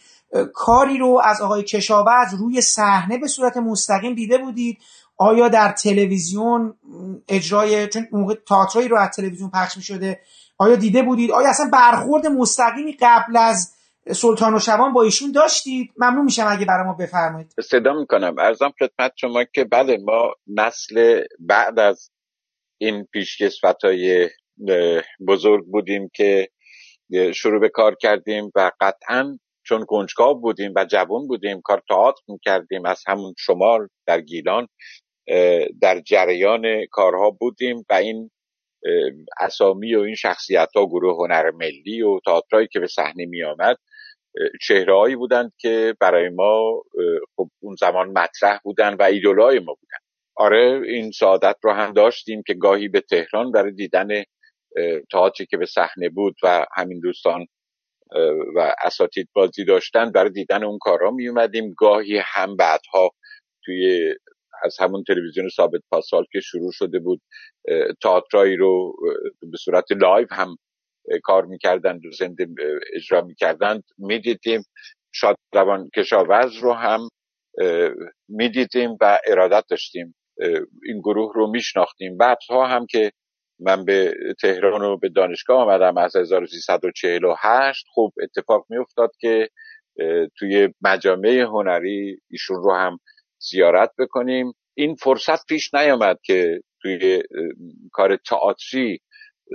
کاری 0.54 0.98
رو 0.98 1.20
از 1.24 1.40
آقای 1.40 1.62
کشاورز 1.62 2.34
روی 2.34 2.60
صحنه 2.60 3.18
به 3.18 3.28
صورت 3.28 3.56
مستقیم 3.56 4.14
دیده 4.14 4.38
بودید؟ 4.38 4.78
آیا 5.16 5.48
در 5.48 5.72
تلویزیون 5.72 6.74
اجرای 7.28 7.88
چون 7.88 8.06
موقع 8.12 8.34
تئاترایی 8.48 8.88
رو 8.88 8.98
از 8.98 9.10
تلویزیون 9.10 9.50
پخش 9.50 9.76
می 9.76 9.82
شده 9.82 10.20
آیا 10.58 10.76
دیده 10.76 11.02
بودید؟ 11.02 11.30
آیا 11.30 11.48
اصلا 11.48 11.70
برخورد 11.72 12.26
مستقیمی 12.26 12.96
قبل 13.00 13.36
از 13.36 13.72
سلطان 14.12 14.54
و 14.54 14.58
شبان 14.58 14.92
با 14.92 15.02
ایشون 15.02 15.32
داشتید؟ 15.32 15.92
ممنون 15.96 16.24
میشم 16.24 16.46
اگه 16.48 16.66
برای 16.66 16.86
ما 16.86 16.92
بفرمایید. 16.92 17.54
صدا 17.60 17.92
می‌کنم. 17.92 18.38
ارزم 18.38 18.72
خدمت 18.78 19.12
شما 19.16 19.44
که 19.44 19.64
بله 19.64 19.98
ما 20.04 20.34
نسل 20.46 21.22
بعد 21.40 21.78
از 21.78 22.10
این 22.80 23.04
پیشکسوت 23.12 23.84
های 23.84 24.28
بزرگ 25.28 25.64
بودیم 25.66 26.10
که 26.14 26.48
شروع 27.34 27.60
به 27.60 27.68
کار 27.68 27.94
کردیم 27.94 28.52
و 28.54 28.70
قطعا 28.80 29.38
چون 29.66 29.84
کنجکاو 29.84 30.40
بودیم 30.40 30.72
و 30.76 30.84
جوان 30.84 31.26
بودیم 31.26 31.60
کار 31.64 31.82
تئاتر 31.88 32.22
می‌کردیم 32.28 32.86
از 32.86 33.02
همون 33.06 33.34
شمال 33.38 33.88
در 34.06 34.20
گیلان 34.20 34.66
در 35.80 36.00
جریان 36.00 36.62
کارها 36.90 37.30
بودیم 37.30 37.84
و 37.90 37.94
این 37.94 38.30
اسامی 39.40 39.94
و 39.94 40.00
این 40.00 40.14
شخصیت 40.14 40.68
ها 40.76 40.86
گروه 40.86 41.16
هنر 41.16 41.50
ملی 41.50 42.02
و 42.02 42.20
تئاترایی 42.24 42.68
که 42.72 42.80
به 42.80 42.86
صحنه 42.86 43.26
می 43.26 43.42
آمد 43.42 43.76
چهرههایی 44.60 45.16
بودند 45.16 45.52
که 45.58 45.94
برای 46.00 46.28
ما 46.28 46.82
خب 47.36 47.50
اون 47.62 47.76
زمان 47.80 48.08
مطرح 48.08 48.58
بودن 48.64 48.94
و 48.94 49.02
ایدولای 49.02 49.58
ما 49.58 49.74
بودن. 49.74 49.98
آره 50.36 50.82
این 50.86 51.10
سعادت 51.10 51.56
رو 51.62 51.72
هم 51.72 51.92
داشتیم 51.92 52.42
که 52.46 52.54
گاهی 52.54 52.88
به 52.88 53.00
تهران 53.00 53.52
برای 53.52 53.72
دیدن 53.72 54.08
تئاتری 55.12 55.46
که 55.46 55.56
به 55.56 55.66
صحنه 55.66 56.08
بود 56.08 56.34
و 56.42 56.66
همین 56.76 57.00
دوستان 57.00 57.46
و 58.56 58.74
اساتید 58.84 59.28
بازی 59.34 59.64
داشتن 59.64 60.12
برای 60.12 60.30
دیدن 60.30 60.64
اون 60.64 60.78
کارا 60.78 61.10
می 61.10 61.28
اومدیم 61.28 61.74
گاهی 61.78 62.18
هم 62.24 62.56
بعدها 62.56 63.10
توی 63.64 64.14
از 64.64 64.76
همون 64.80 65.04
تلویزیون 65.08 65.48
ثابت 65.48 65.80
پاسال 65.90 66.24
که 66.32 66.40
شروع 66.40 66.72
شده 66.72 66.98
بود 66.98 67.20
تئاترایی 68.02 68.56
رو 68.56 68.92
به 69.40 69.56
صورت 69.58 69.84
لایو 69.92 70.26
هم 70.30 70.56
کار 71.22 71.44
می‌کردند 71.44 72.06
و 72.06 72.10
زنده 72.12 72.46
اجرا 72.94 73.20
می‌کردند 73.20 73.84
می‌دیدیم 73.98 74.62
شاد 75.12 75.36
روان 75.54 75.90
کشاورز 75.96 76.56
رو 76.56 76.72
هم 76.72 77.00
می‌دیدیم 78.28 78.96
و 79.00 79.18
ارادت 79.26 79.64
داشتیم 79.70 80.14
این 80.84 81.00
گروه 81.00 81.32
رو 81.34 81.50
میشناختیم. 81.50 82.16
بعدها 82.16 82.66
هم 82.66 82.86
که 82.86 83.12
من 83.60 83.84
به 83.84 84.14
تهران 84.40 84.82
و 84.82 84.96
به 84.96 85.08
دانشگاه 85.08 85.62
آمدم 85.62 85.96
از 85.96 86.16
1348 86.16 87.86
خب 87.94 88.12
اتفاق 88.22 88.66
میافتاد 88.68 89.10
که 89.20 89.48
توی 90.38 90.68
مجامع 90.82 91.28
هنری 91.28 92.20
ایشون 92.30 92.56
رو 92.56 92.74
هم 92.74 92.98
زیارت 93.38 93.90
بکنیم. 93.98 94.52
این 94.74 94.94
فرصت 94.94 95.46
پیش 95.46 95.74
نیامد 95.74 96.18
که 96.24 96.60
توی 96.82 97.22
کار 97.92 98.16
تئاتری 98.16 99.00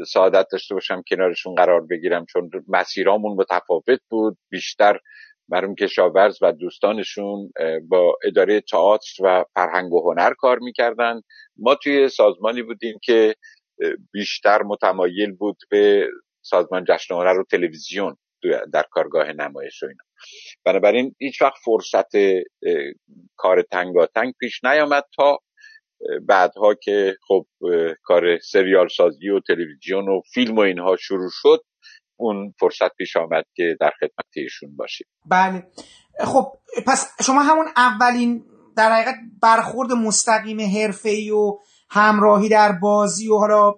سعادت 0.07 0.47
داشته 0.51 0.73
باشم 0.73 1.01
کنارشون 1.09 1.55
قرار 1.55 1.81
بگیرم 1.81 2.25
چون 2.25 2.49
مسیرامون 2.67 3.37
متفاوت 3.37 3.99
بود. 4.09 4.37
بیشتر 4.49 4.99
مرحوم 5.49 5.75
کشاورز 5.75 6.37
و 6.41 6.51
دوستانشون 6.51 7.51
با 7.87 8.15
اداره 8.23 8.61
تئاتر 8.61 9.23
و 9.23 9.45
فرهنگ 9.55 9.93
و 9.93 10.11
هنر 10.11 10.33
کار 10.33 10.59
می‌کردن. 10.59 11.21
ما 11.57 11.75
توی 11.75 12.09
سازمانی 12.09 12.63
بودیم 12.63 12.99
که 13.03 13.35
بیشتر 14.13 14.61
متمایل 14.63 15.31
بود 15.31 15.57
به 15.69 16.07
سازمان 16.41 16.85
جشن 16.87 17.15
هنر 17.15 17.39
و 17.39 17.43
تلویزیون 17.51 18.17
در 18.73 18.85
کارگاه 18.91 19.33
نمایش 19.33 19.83
و 19.83 19.85
اینا. 19.85 20.03
بنابراین 20.65 21.15
هیچ 21.19 21.41
وقت 21.41 21.57
فرصت 21.65 22.11
کار 23.35 23.61
تنگاتنگ 23.61 24.33
پیش 24.39 24.63
نیامد 24.63 25.03
تا 25.15 25.39
بعدها 26.27 26.73
که 26.73 27.15
خب 27.27 27.45
کار 28.03 28.39
سریال 28.39 28.87
سازی 28.87 29.29
و 29.29 29.39
تلویزیون 29.39 30.09
و 30.09 30.21
فیلم 30.33 30.55
و 30.55 30.59
اینها 30.59 30.95
شروع 30.95 31.29
شد 31.31 31.63
اون 32.15 32.53
فرصت 32.59 32.95
پیش 32.97 33.15
آمد 33.15 33.45
که 33.55 33.77
در 33.79 33.91
خدمت 33.99 34.25
ایشون 34.35 34.75
باشیم. 34.75 35.07
بله. 35.25 35.67
خب 36.19 36.51
پس 36.87 37.23
شما 37.25 37.41
همون 37.41 37.65
اولین 37.77 38.45
در 38.77 38.91
حقیقت 38.91 39.15
برخورد 39.41 39.91
مستقیم 39.91 40.61
حرفه‌ای 40.61 41.31
و 41.31 41.57
همراهی 41.89 42.49
در 42.49 42.71
بازی 42.71 43.29
و 43.29 43.37
حالا 43.37 43.73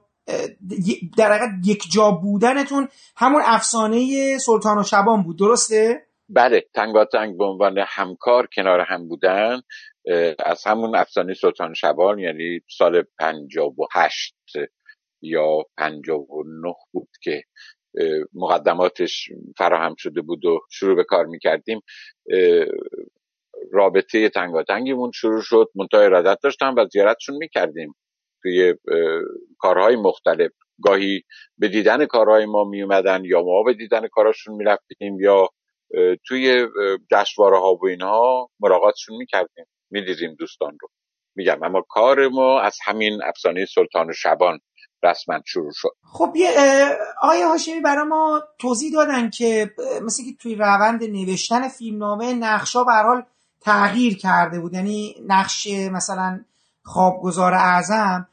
در 1.17 1.31
حقیقت 1.31 1.49
یک 1.65 1.83
جا 1.91 2.11
بودنتون 2.11 2.87
همون 3.17 3.41
افسانه 3.45 4.37
سلطان 4.37 4.77
و 4.77 4.83
شبان 4.83 5.23
بود. 5.23 5.39
درسته؟ 5.39 6.07
بله. 6.29 6.65
تنگاتنگ 6.75 7.37
به 7.37 7.45
عنوان 7.45 7.77
همکار 7.87 8.47
کنار 8.55 8.79
هم 8.79 9.07
بودن. 9.07 9.61
از 10.39 10.63
همون 10.65 10.95
افسانه 10.95 11.33
سلطان 11.33 11.73
شبان 11.73 12.19
یعنی 12.19 12.59
سال 12.69 13.03
پنجاب 13.19 13.79
و 13.79 13.87
هشت 13.93 14.35
یا 15.21 15.63
پنجاب 15.77 16.31
و 16.31 16.43
نه 16.43 16.73
بود 16.91 17.09
که 17.21 17.43
مقدماتش 18.33 19.29
فراهم 19.57 19.95
شده 19.97 20.21
بود 20.21 20.45
و 20.45 20.59
شروع 20.71 20.95
به 20.95 21.03
کار 21.03 21.25
می‌کردیم. 21.25 21.81
رابطه 23.71 24.29
تنگاتنگیمون 24.29 25.11
شروع 25.11 25.41
شد 25.41 25.69
منتها 25.75 26.01
ارادت 26.01 26.39
داشتم 26.43 26.75
و 26.77 26.85
زیارتشون 26.85 27.35
می‌کردیم. 27.35 27.95
توی 28.41 28.75
کارهای 29.57 29.95
مختلف. 29.95 30.51
گاهی 30.83 31.23
به 31.57 31.67
دیدن 31.67 32.05
کارهای 32.05 32.45
ما 32.45 32.63
می 32.63 32.81
اومدن 32.81 33.25
یا 33.25 33.41
ما 33.41 33.63
به 33.63 33.73
دیدن 33.73 34.07
کاراشون 34.07 34.55
می 34.55 34.63
رفتیم 34.63 35.19
یا 35.19 35.49
توی 36.27 36.67
جشنواره 37.11 37.59
ها 37.59 37.75
و 37.75 37.87
اینها 37.87 38.49
مراقبتشون 38.59 39.17
می 39.17 39.25
کردیم 39.91 40.05
می 40.07 40.15
دیدیم 40.15 40.35
دوستان 40.39 40.77
رو. 40.81 40.89
میگم 41.35 41.63
اما 41.63 41.81
کار 41.89 42.27
ما 42.27 42.61
از 42.61 42.77
همین 42.85 43.19
افسانه 43.23 43.65
سلطان 43.65 44.13
شبان 44.13 44.59
رسما 45.03 45.41
شروع 45.45 45.71
شد. 45.75 45.89
خب 46.13 46.33
یه 46.35 46.51
آیا 47.21 47.49
هاشمی 47.49 47.79
برای 47.79 48.05
ما 48.05 48.43
توضیح 48.59 48.93
دادن 48.93 49.29
که 49.29 49.71
مثل 50.03 50.23
که 50.23 50.31
توی 50.39 50.55
روند 50.55 51.03
نوشتن 51.03 51.67
فیلمنامه 51.67 52.33
نقشا 52.33 52.83
به 52.83 52.91
حال 52.91 53.23
تغییر 53.61 54.17
کرده 54.17 54.59
بود. 54.59 54.73
یعنی 54.73 55.15
نقش 55.27 55.67
مثلا 55.91 56.39
خوابگزار 56.83 57.53
اعظم 57.53 58.27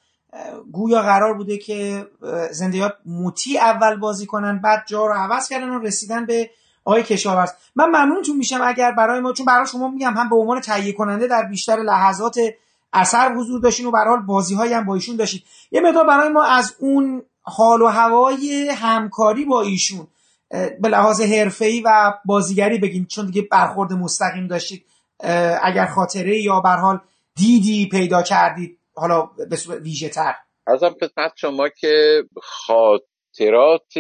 گویا 0.72 1.02
قرار 1.02 1.34
بوده 1.34 1.58
که 1.58 2.06
زندیات 2.50 2.94
موتی 3.06 3.58
اول 3.58 3.96
بازی 3.96 4.26
کنن 4.26 4.58
بعد 4.58 4.84
جا 4.86 5.06
رو 5.06 5.14
عوض 5.14 5.48
کردن 5.48 5.70
و 5.70 5.78
رسیدن 5.78 6.26
به 6.26 6.50
آقای 6.84 7.02
کشاورز 7.02 7.50
من 7.76 7.84
ممنونتون 7.84 8.36
میشم 8.36 8.60
اگر 8.64 8.92
برای 8.92 9.20
ما 9.20 9.32
چون 9.32 9.46
برای 9.46 9.66
شما 9.66 9.88
میگم 9.88 10.14
هم 10.14 10.28
به 10.28 10.36
عنوان 10.36 10.60
تهیه 10.60 10.92
کننده 10.92 11.26
در 11.26 11.42
بیشتر 11.42 11.76
لحظات 11.76 12.36
اثر 12.92 13.34
حضور 13.34 13.60
داشتین 13.60 13.86
و 13.86 13.90
به 13.90 13.98
حال 13.98 14.20
بازی 14.20 14.54
هایی 14.54 14.72
هم 14.72 14.84
با 14.84 14.94
ایشون 14.94 15.16
داشتید 15.16 15.42
یه 15.70 15.80
مقدار 15.80 16.06
برای 16.06 16.28
ما 16.28 16.44
از 16.44 16.74
اون 16.78 17.22
حال 17.42 17.82
و 17.82 17.86
هوای 17.86 18.68
همکاری 18.76 19.44
با 19.44 19.62
ایشون 19.62 20.06
به 20.80 20.88
لحاظ 20.88 21.20
حرفه‌ای 21.20 21.80
و 21.80 22.12
بازیگری 22.24 22.78
بگین 22.78 23.06
چون 23.06 23.26
دیگه 23.26 23.42
برخورد 23.42 23.92
مستقیم 23.92 24.46
داشتید 24.46 24.84
اگر 25.62 25.86
خاطره 25.86 26.42
یا 26.42 26.60
به 26.60 26.68
حال 26.68 27.00
دیدی 27.34 27.88
پیدا 27.88 28.22
کردید 28.22 28.78
حالا 28.94 29.30
به 29.50 29.56
ویژه 29.80 30.08
تر 30.08 30.34
ازم 30.66 30.94
خدمت 31.00 31.32
شما 31.36 31.68
که 31.68 32.22
خاطرات 33.38 33.92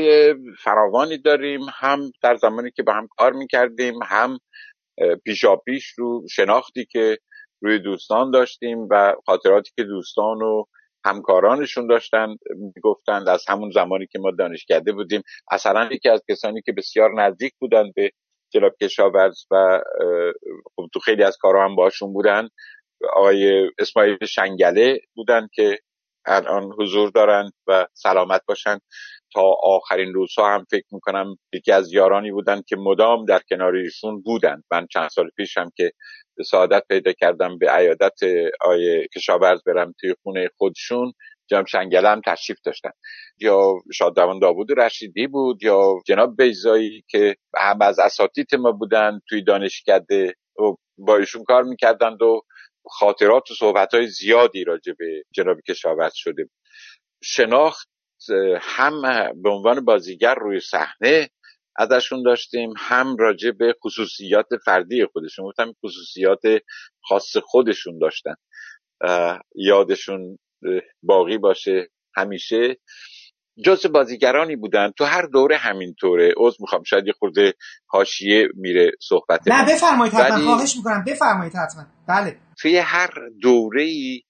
فراوانی 0.62 1.18
داریم 1.18 1.60
هم 1.74 2.10
در 2.22 2.36
زمانی 2.36 2.70
که 2.70 2.82
با 2.82 2.92
هم 2.92 3.08
کار 3.16 3.32
می‌کردیم 3.32 3.94
هم 4.02 4.38
پیشا 5.24 5.56
پیش 5.56 5.86
رو 5.86 6.26
شناختی 6.30 6.86
که 6.90 7.18
روی 7.62 7.78
دوستان 7.78 8.30
داشتیم 8.30 8.88
و 8.90 9.14
خاطراتی 9.26 9.70
که 9.76 9.84
دوستان 9.84 10.42
و 10.42 10.64
همکارانشون 11.04 11.86
داشتن 11.86 12.36
می‌گفتند 12.76 13.28
از 13.28 13.44
همون 13.48 13.70
زمانی 13.70 14.06
که 14.06 14.18
ما 14.18 14.30
دانشکده 14.30 14.92
بودیم. 14.92 15.22
اصلا 15.50 15.88
یکی 15.92 16.08
از 16.08 16.22
کسانی 16.30 16.62
که 16.62 16.72
بسیار 16.72 17.22
نزدیک 17.22 17.52
بودن 17.60 17.92
به 17.96 18.10
جناب 18.52 18.72
کشاورز 18.82 19.44
و 19.50 19.80
خب 20.76 20.86
تو 20.94 21.00
خیلی 21.00 21.22
از 21.22 21.36
کارها 21.40 21.64
هم 21.64 21.76
باشون 21.76 22.12
بودن. 22.12 22.48
آقای 23.12 23.70
اسماعیل 23.78 24.26
شنگله 24.26 25.00
بودن 25.14 25.48
که 25.54 25.78
الان 26.26 26.72
حضور 26.78 27.10
دارند 27.10 27.52
و 27.66 27.86
سلامت 27.92 28.40
باشند 28.48 28.80
تا 29.34 29.42
آخرین 29.62 30.14
روزها 30.14 30.54
هم 30.54 30.64
فکر 30.70 30.86
می‌کنم 30.92 31.36
یکی 31.52 31.72
از 31.72 31.92
یارانی 31.92 32.32
بودن 32.32 32.62
که 32.68 32.76
مدام 32.76 33.24
در 33.24 33.40
کنار 33.50 33.76
ایشون 33.76 34.22
بودن. 34.22 34.62
من 34.72 34.86
چند 34.92 35.08
سال 35.08 35.30
پیش 35.36 35.58
هم 35.58 35.70
که 35.76 35.92
سعادت 36.50 36.82
پیدا 36.88 37.12
کردم 37.12 37.58
به 37.58 37.70
عیادت 37.70 38.18
آیه 38.60 39.08
کشاورز 39.16 39.60
برم 39.66 39.94
توی 40.00 40.14
خونه 40.22 40.48
خودشون 40.56 41.12
جناب 41.50 41.66
شنگله 41.66 42.08
هم 42.08 42.20
تشریف 42.26 42.58
داشتن. 42.64 42.90
یا 43.40 43.74
شادروان 43.94 44.38
داوود 44.38 44.80
رشیدی 44.80 45.26
بود 45.26 45.62
یا 45.62 45.94
جناب 46.06 46.36
بیزایی 46.36 47.04
که 47.08 47.36
هم 47.56 47.82
از 47.82 47.98
اساتید 47.98 48.54
ما 48.54 48.72
بودن 48.72 49.20
توی 49.28 49.42
دانشکده 49.42 50.34
و 50.58 50.62
با 50.98 51.16
ایشون 51.16 51.44
کار 51.44 51.62
می‌کردند 51.62 52.22
و 52.22 52.40
خاطرات 52.90 53.50
و 53.50 53.54
صحبت 53.54 53.94
های 53.94 54.06
زیادی 54.06 54.64
راجع 54.64 54.92
به 54.98 55.22
جناب 55.34 55.60
کشاورز 55.68 56.12
شده 56.14 56.48
شناخت 57.24 57.88
هم 58.60 59.02
به 59.42 59.50
عنوان 59.50 59.84
بازیگر 59.84 60.34
روی 60.34 60.60
صحنه 60.60 61.28
ازشون 61.76 62.22
داشتیم 62.22 62.72
هم 62.78 63.16
راجع 63.16 63.50
به 63.50 63.74
خصوصیات 63.84 64.46
فردی 64.64 65.06
خودشون. 65.06 65.44
گفتم 65.44 65.72
خصوصیات 65.84 66.42
خاص 67.04 67.36
خودشون 67.36 67.98
داشتن. 67.98 68.34
یادشون 69.54 70.38
باقی 71.02 71.38
باشه 71.38 71.88
همیشه. 72.16 72.76
جز 73.64 73.86
بازیگرانی 73.86 74.56
بودن. 74.56 74.92
تو 74.98 75.04
هر 75.04 75.22
دوره 75.22 75.56
همینطوره. 75.56 76.34
عذر 76.36 76.56
می‌خوام. 76.60 76.82
شاید 76.82 77.06
یه 77.06 77.12
خورده 77.12 77.54
حاشیه 77.86 78.48
میره 78.54 78.90
صحبت 79.00 79.40
نه 79.48 79.74
بفرمایید 79.74 80.14
حتما. 80.14 80.54
خواهش 80.54 80.76
می‌کنم. 80.76 81.04
بفرمایید 81.06 81.52
حتما. 81.54 81.86
بله. 82.08 82.36
توی 82.58 82.76
هر 82.76 83.10
دوره 83.42 83.82
ای 83.82 84.22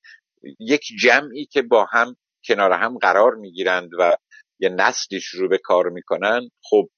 یک 0.60 0.82
جمعی 1.00 1.46
که 1.46 1.62
با 1.62 1.86
هم 1.92 2.16
کنار 2.46 2.72
هم 2.72 2.98
قرار 2.98 3.34
می‌گیرند 3.34 3.90
و 3.98 4.16
یه 4.60 4.68
نسلی 4.68 5.20
شروع 5.20 5.48
به 5.48 5.58
کار 5.58 5.88
می‌کنن 5.88 6.48
خب 6.62 6.88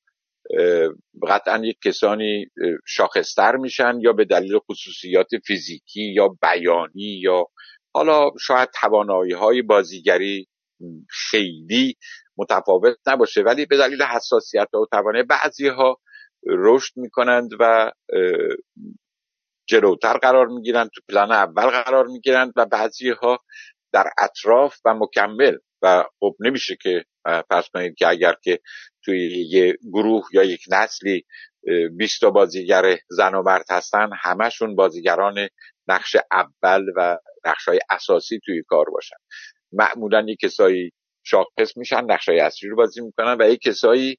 قطعا 1.28 1.64
یک 1.64 1.78
کسانی 1.85 2.46
شاخصتر 2.87 3.56
میشن 3.56 3.98
یا 4.00 4.12
به 4.12 4.24
دلیل 4.24 4.59
خصوصیات 4.59 5.28
فیزیکی 5.46 6.02
یا 6.02 6.28
بیانی 6.42 7.20
یا 7.22 7.46
حالا 7.94 8.30
شاید 8.40 8.68
توانایی 8.80 9.32
های 9.32 9.62
بازیگری 9.62 10.48
خیلی 11.11 11.94
متفاوت 12.38 12.96
نباشه 13.06 13.42
ولی 13.42 13.66
به 13.66 13.76
دلیل 13.76 14.02
حساسیت 14.02 14.68
و 14.74 14.87
توانه 14.92 15.22
بعضی 15.22 15.68
ها 15.68 15.96
رشد 16.46 16.92
می‌کنند 16.96 17.50
و 17.61 17.92
جلوتر 19.68 20.18
قرار 20.18 20.46
می‌گیرند 20.46 20.90
تو 20.94 21.00
پلان 21.09 21.32
اول 21.32 21.66
قرار 21.66 22.06
می‌گیرند 22.06 22.52
و 22.56 22.66
بعضی 22.66 23.11
ها 23.11 23.38
در 23.96 24.11
اطراف 24.18 24.76
و 24.85 24.94
مکمل. 24.94 25.56
و 25.82 26.04
خب 26.20 26.37
نمیشه 26.40 26.76
که 26.82 27.04
پس 27.50 27.68
کنید 27.74 27.94
که 27.94 28.09
اگر 28.09 28.35
که 28.44 28.61
توی 29.04 29.46
یه 29.50 29.78
گروه 29.92 30.24
یا 30.32 30.44
یک 30.44 30.64
نسلی 30.70 31.24
20 31.96 32.20
تا 32.20 32.30
بازیگر 32.30 32.98
زن 33.09 33.35
و 33.35 33.42
مرد 33.42 33.64
هستن 33.70 34.09
همشون 34.22 34.76
بازیگران 34.76 35.48
نقش 35.88 36.16
اول 36.32 36.85
و 36.96 37.18
نقش 37.46 37.68
های 37.68 37.78
اساسی 37.90 38.40
توی 38.44 38.62
کار 38.68 38.85
باشن. 38.90 39.16
معمولا 39.72 40.24
یک 40.28 40.38
کسایی 40.40 40.92
شاخص 41.26 41.76
میشن 41.76 42.04
نقش 42.04 42.28
های 42.28 42.40
اصلی 42.40 42.68
رو 42.68 42.76
بازی 42.76 43.00
می‌کنن 43.00 43.37
و 43.40 43.50
یک 43.50 43.61
کسایی 43.61 44.18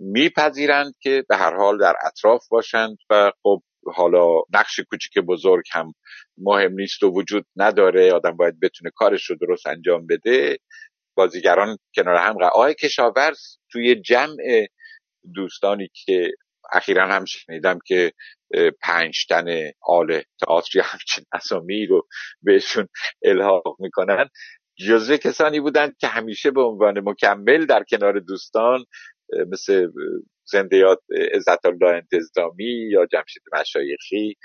میپذیرند 0.00 0.94
که 1.00 1.24
به 1.28 1.36
هر 1.36 1.56
حال 1.56 1.78
در 1.78 1.94
اطراف 2.06 2.48
باشند 2.48 2.96
و 3.10 3.32
خب 3.42 3.62
حالا 3.86 4.42
نقش 4.54 4.80
کوچیک 4.80 5.18
بزرگ 5.18 5.64
هم 5.72 5.94
مهم 6.38 6.72
نیست 6.72 7.02
و 7.02 7.10
وجود 7.10 7.46
نداره. 7.56 8.12
آدم 8.12 8.36
باید 8.36 8.60
بتونه 8.60 8.90
کارش 8.94 9.30
رو 9.30 9.36
درست 9.40 9.66
انجام 9.66 10.06
بده. 10.06 10.58
بازیگران 11.14 11.78
کنار 11.94 12.16
هم 12.16 12.42
آقای 12.42 12.74
کشاورز 12.74 13.40
توی 13.70 13.94
جمع 13.94 14.66
دوستانی 15.34 15.88
که 15.94 16.30
اخیرا 16.72 17.06
هم 17.06 17.24
شنیدم 17.24 17.78
که 17.86 18.12
پنج 18.80 19.26
تن 19.26 19.70
آل 19.82 20.22
تئاتری 20.40 20.82
همچین 20.84 21.24
اسامی 21.32 21.86
رو 21.86 22.06
بهشون 22.42 22.88
الحاق 23.24 23.76
می‌کنن 23.78 24.28
جزو 24.88 25.16
کسانی 25.16 25.60
بودند 25.60 25.96
که 25.96 26.06
همیشه 26.06 26.50
به 26.50 26.62
عنوان 26.62 27.08
مکمل 27.08 27.66
در 27.66 27.84
کنار 27.90 28.20
دوستان 28.20 28.84
مثل 29.48 29.88
زندیات 30.44 30.98
عزت 31.34 31.66
الله 31.66 31.90
انتظامی 31.90 32.88
یا 32.90 33.06
جمشید 33.06 33.42
مشایخی 33.52 34.36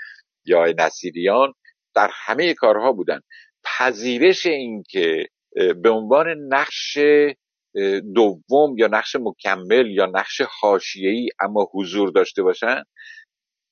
یا 0.44 0.74
نصیریان 0.78 1.52
در 1.94 2.10
همه 2.12 2.54
کارها 2.54 2.92
بودند 2.92 3.22
پذیرش 3.64 4.46
این 4.46 4.82
که 4.90 5.28
به 5.82 5.90
عنوان 5.90 6.28
نقش 6.28 6.98
دوم 8.14 8.78
یا 8.78 8.86
نقش 8.86 9.16
مکمل 9.20 9.90
یا 9.90 10.06
نقش 10.06 10.40
حاشیه‌ای 10.60 11.28
اما 11.40 11.68
حضور 11.74 12.10
داشته 12.10 12.42
باشند 12.42 12.86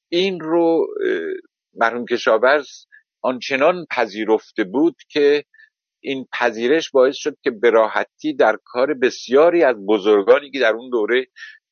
این 0.08 0.40
رو 0.40 0.86
مرحوم 1.74 2.04
کشاورز 2.06 2.68
آنچنان 3.22 3.86
پذیرفته 3.90 4.64
بود 4.64 4.96
که 5.08 5.44
این 6.02 6.26
پذیرش 6.32 6.90
باعث 6.90 7.16
شد 7.16 7.36
که 7.42 7.50
به 7.50 7.70
راحتی 7.70 8.34
در 8.34 8.58
کار 8.64 8.94
بسیاری 8.94 9.62
از 9.62 9.76
بزرگانی 9.86 10.50
که 10.50 10.58
در 10.60 10.72
اون 10.72 10.90
دوره 10.90 11.26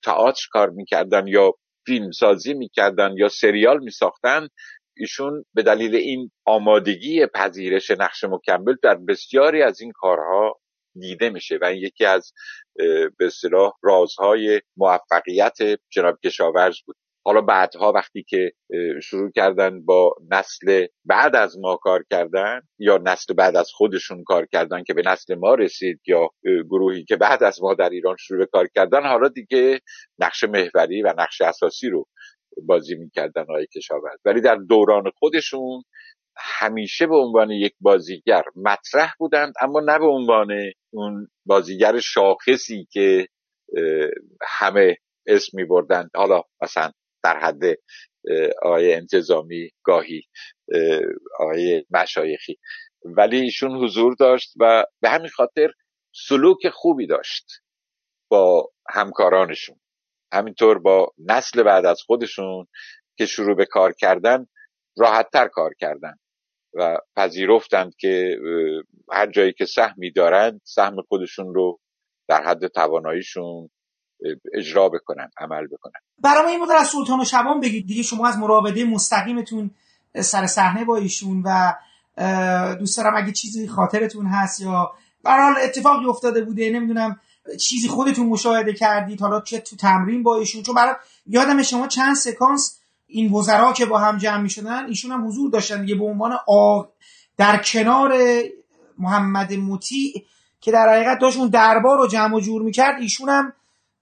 تئاتر 0.05 0.47
کار 0.53 0.71
می‌کردن 0.71 1.27
یا 1.27 1.53
فیلم 1.87 2.11
سازی 2.11 2.55
می‌کردن 2.55 3.11
یا 3.17 3.29
سریال 3.29 3.79
میساختن 3.79 4.49
ایشون 4.97 5.45
به 5.55 5.63
دلیل 5.63 5.95
این 5.95 6.31
آمادگی 6.45 7.27
پذیرش 7.27 7.91
نقش 7.91 8.25
مکمل 8.25 8.75
در 8.83 8.95
بسیاری 8.95 9.63
از 9.63 9.81
این 9.81 9.93
کارها 9.95 10.61
دیده 11.01 11.31
میشه 11.31 11.59
و 11.63 11.65
این 11.65 11.83
یکی 11.83 12.05
از 12.05 12.33
به 13.19 13.27
اصطلاح 13.27 13.73
رازهای 13.83 14.61
موفقیت 14.77 15.57
جناب 15.93 16.19
کشاورز 16.25 16.77
بود. 16.87 16.97
حالا 17.27 17.41
بعدها 17.41 17.93
وقتی 17.93 18.23
که 18.23 18.53
شروع 19.03 19.31
کردن 19.31 19.85
با 19.85 20.15
نسل 20.31 20.87
بعد 21.05 21.37
از 21.37 21.59
ما 21.59 21.77
کار 21.77 22.05
کردن 22.11 22.61
یا 22.79 22.99
نسل 23.05 23.35
بعد 23.35 23.57
از 23.57 23.71
خودشون 23.71 24.25
کار 24.25 24.47
کردن 24.53 24.83
که 24.83 24.95
به 24.95 25.03
نسل 25.07 25.35
ما 25.35 25.55
رسید 25.55 26.01
یا 26.07 26.29
گروهی 26.71 27.05
که 27.05 27.17
بعد 27.17 27.43
از 27.43 27.63
ما 27.63 27.75
در 27.75 27.91
ایران 27.91 28.17
شروع 28.19 28.39
به 28.39 28.47
کار 28.47 28.69
کردن 28.75 29.03
حالا 29.07 29.29
دیگه 29.29 29.81
نقش 30.19 30.45
محوری 30.45 31.03
و 31.03 31.15
نقش 31.19 31.41
اساسی 31.41 31.89
رو 31.89 32.07
بازی 32.67 32.95
می‌کردن 32.95 33.45
های 33.49 33.67
کشاورز. 33.67 34.19
ولی 34.25 34.41
در 34.41 34.57
دوران 34.57 35.11
خودشون 35.19 35.83
همیشه 36.37 37.07
به 37.07 37.17
عنوان 37.17 37.51
یک 37.51 37.75
بازیگر 37.81 38.43
مطرح 38.57 39.13
بودند 39.19 39.53
اما 39.61 39.81
نه 39.81 39.99
به 39.99 40.07
عنوان 40.07 40.49
اون 40.93 41.29
بازیگر 41.47 42.01
شاخصی 42.01 42.87
که 42.91 43.29
همه 44.43 44.97
اسم 45.27 45.57
می 45.57 45.65
بردند 45.65 46.11
حالا 46.15 46.43
مثلا 46.63 46.91
در 47.25 47.39
حد 47.39 47.63
آقای 48.63 48.95
انتظامی 48.95 49.71
گاهی 49.83 50.23
آقای 51.41 51.85
مشایخی. 51.91 52.59
ولی 53.05 53.41
ایشون 53.41 53.85
حضور 53.85 54.15
داشت 54.15 54.53
و 54.61 54.85
به 55.01 55.11
همین 55.11 55.29
خاطر 55.29 55.71
سلوک 56.15 56.69
خوبی 56.69 57.07
داشت 57.07 57.47
با 58.31 58.71
همکارانشون. 58.91 59.81
همینطور 60.33 60.79
با 60.79 61.13
نسل 61.19 61.63
بعد 61.63 61.87
از 61.87 62.03
خودشون 62.03 62.67
که 63.19 63.27
شروع 63.27 63.57
به 63.57 63.67
کار 63.67 63.93
کردن 63.93 64.47
راحتتر 64.97 65.49
کار 65.49 65.75
کردن 65.75 66.15
و 66.75 66.99
پذیرفتند 67.17 67.95
که 67.97 68.39
هر 69.13 69.31
جایی 69.31 69.53
که 69.53 69.65
سهمی 69.65 70.13
دارند 70.13 70.61
سهم 70.65 71.03
خودشون 71.09 71.55
رو 71.55 71.81
در 72.29 72.43
حد 72.43 72.67
تواناییشون 72.67 73.71
اجرا 74.55 74.89
بکنن 74.89 75.31
عمل 75.39 75.67
بکنن. 75.67 76.01
برای 76.19 76.53
این 76.53 76.63
مقدار 76.63 76.77
از 76.77 76.87
سلطان 76.87 77.21
و 77.21 77.25
شبان 77.25 77.61
بگید 77.61 77.87
دیگه 77.87 78.03
شما 78.03 78.29
از 78.29 78.39
مراوده 78.39 78.85
مستقیمتون 78.85 79.71
سر 80.21 80.47
صحنه 80.47 80.85
با 80.85 80.97
ایشون 80.97 81.43
و 81.45 81.75
دوست 82.79 82.97
دارم 82.97 83.17
اگه 83.17 83.33
چیزی 83.33 83.69
خاطرتون 83.69 84.27
هست 84.27 84.61
یا 84.61 84.93
برحال 85.23 85.55
اتفاقی 85.63 86.07
افتاده 86.07 86.45
بوده 86.45 86.71
نمی‌دونم 86.71 87.21
چیزی 87.61 87.89
خودتون 87.89 88.27
مشاهده 88.27 88.73
کردید 88.73 89.21
حالا 89.21 89.41
چه 89.41 89.59
تو 89.59 89.77
تمرین 89.77 90.23
با 90.23 90.37
ایشون 90.37 90.63
چون 90.63 90.75
برای 90.75 90.95
یادم 91.27 91.63
شما 91.63 91.87
چند 91.87 92.17
سکانس 92.17 92.81
این 93.07 93.33
وزرا 93.33 93.73
که 93.73 93.87
با 93.87 93.99
هم 93.99 94.19
جمع 94.19 94.43
می‌شدن 94.43 94.87
ایشون 94.87 95.11
هم 95.13 95.27
حضور 95.27 95.51
داشتن 95.51 95.81
دیگه 95.81 95.95
به 95.95 96.05
عنوان 96.05 96.33
آق 96.47 96.89
در 97.37 97.57
کنار 97.57 98.15
محمد 98.99 99.53
موتی 99.53 100.25
که 100.61 100.73
در 100.73 100.89
حقیقت 100.89 101.19
داشت 101.19 101.39
اون 101.39 101.49
دربار 101.49 101.99
رو 101.99 102.07
جمع 102.07 102.35
و 102.35 102.41
جور 102.41 102.63
می‌کرد 102.63 103.01
ایشون 103.01 103.29
هم 103.29 103.53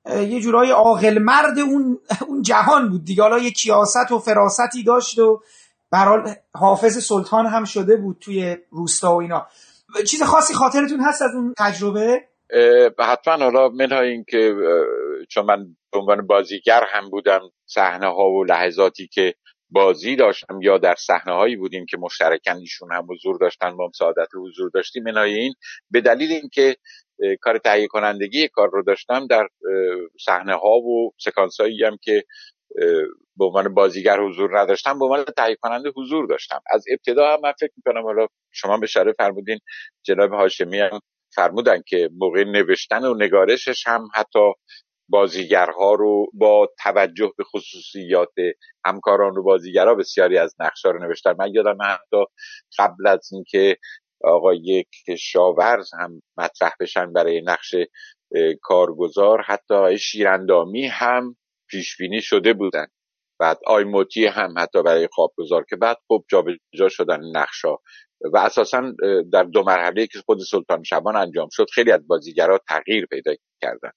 یه 0.06 0.40
جورای 0.40 0.70
عاقل 0.70 1.18
مرد 1.18 1.58
اون 1.58 1.98
اون 2.28 2.42
جهان 2.42 2.88
بود 2.88 3.04
دیگه. 3.04 3.22
حالا 3.22 3.38
یه 3.38 3.50
کیاست 3.50 4.12
و 4.12 4.18
فراستی 4.18 4.82
داشت 4.82 5.18
و 5.18 5.42
برحال 5.90 6.34
حافظ 6.54 7.04
سلطان 7.04 7.46
هم 7.46 7.64
شده 7.64 7.96
بود 7.96 8.16
توی 8.20 8.56
روستا 8.70 9.14
و 9.14 9.20
اینا. 9.20 9.46
چیز 10.06 10.22
خاصی 10.22 10.54
خاطرتون 10.54 11.00
هست 11.00 11.22
از 11.22 11.30
اون 11.34 11.54
تجربه؟ 11.58 12.20
حتما. 12.98 13.44
حالا 13.44 13.68
منهای 13.68 14.08
این 14.08 14.24
که 14.28 14.54
چون 15.28 15.44
من 15.44 15.64
به 15.92 15.98
عنوان 15.98 16.26
بازیگر 16.26 16.84
هم 16.92 17.10
بودم 17.10 17.40
صحنه 17.66 18.06
ها 18.06 18.30
و 18.30 18.44
لحظاتی 18.44 19.06
که 19.06 19.34
بازی 19.70 20.16
داشتم 20.16 20.62
یا 20.62 20.78
در 20.78 20.94
صحنه 20.98 21.34
هایی 21.34 21.56
بودیم 21.56 21.86
که 21.86 21.96
مشترکن 21.96 22.56
ایشون 22.56 22.92
هم 22.92 23.06
حضور 23.10 23.38
داشتن 23.38 23.70
ما 23.70 23.90
سعادت 23.94 24.28
حضور 24.34 24.70
داشتیم. 24.74 25.02
منهای 25.02 25.34
این 25.34 25.54
به 25.90 26.00
دلیل 26.00 26.32
اینکه 26.32 26.76
کار 27.40 27.58
تهیه 27.58 27.86
کنندگی 27.86 28.48
کار 28.48 28.70
رو 28.72 28.82
داشتم 28.82 29.26
در 29.26 29.48
صحنه 30.20 30.54
ها 30.54 30.78
و 30.78 31.14
سکانس 31.18 31.60
هایی 31.60 31.84
هم 31.84 31.96
که 32.02 32.24
به 33.36 33.44
عنوان 33.44 33.74
بازیگر 33.74 34.20
حضور 34.20 34.60
نداشتم 34.60 34.98
به 34.98 35.04
عنوان 35.04 35.24
تهیه 35.24 35.56
کننده 35.62 35.92
حضور 35.96 36.26
داشتم. 36.26 36.60
از 36.70 36.84
ابتدا 36.90 37.32
هم 37.32 37.40
من 37.42 37.52
فکر 37.60 37.72
می‌کنم 37.76 38.02
حالا 38.02 38.26
شما 38.52 38.78
به 38.78 38.86
شرف 38.86 39.14
فرمودین 39.18 39.58
جناب 40.02 40.32
هاشمی 40.32 40.78
هم 40.78 41.00
فرمودن 41.34 41.82
که 41.86 42.10
موقع 42.18 42.44
نوشتن 42.44 43.04
و 43.04 43.14
نگارشش 43.14 43.86
هم 43.86 44.08
حتی 44.14 44.52
بازیگرها 45.08 45.94
رو 45.94 46.26
با 46.32 46.68
توجه 46.84 47.32
به 47.38 47.44
خصوصیات 47.44 48.32
همکاران 48.84 49.36
و 49.36 49.42
بازیگرها 49.42 49.94
بسیاری 49.94 50.38
از 50.38 50.54
نقشا 50.60 50.90
رو 50.90 51.06
نوشتن. 51.06 51.34
من 51.38 51.54
یادم 51.54 51.78
حتی 51.82 52.24
قبل 52.78 53.06
از 53.06 53.28
اینکه 53.32 53.76
آقای 54.24 54.84
کشاورز 55.06 55.90
هم 55.94 56.22
مطرح 56.36 56.72
بشن 56.80 57.12
برای 57.12 57.40
نقش 57.40 57.74
کارگزار. 58.62 59.42
حتی 59.42 59.98
شیراندامی 59.98 60.86
هم 60.86 61.36
پیش 61.68 61.96
بینی 61.96 62.22
شده 62.22 62.52
بودن. 62.52 62.86
بعد 63.40 63.58
آیموتی 63.66 64.26
هم 64.26 64.54
حتی 64.58 64.82
برای 64.82 65.08
خوابگزار. 65.12 65.64
که 65.68 65.76
بعد 65.76 65.96
خب 66.08 66.24
جابجا 66.30 66.88
شدن 66.88 67.20
نقشا 67.36 67.76
و 68.32 68.38
اساسا 68.38 68.92
در 69.32 69.42
دو 69.42 69.62
مرحله 69.62 70.06
که 70.06 70.18
خود 70.26 70.38
سلطان 70.50 70.82
شبان 70.82 71.16
انجام 71.16 71.48
شد 71.52 71.66
خیلی 71.74 71.92
از 71.92 72.06
بازیگرا 72.06 72.58
تغییر 72.68 73.06
پیدا 73.06 73.32
کردن. 73.62 73.90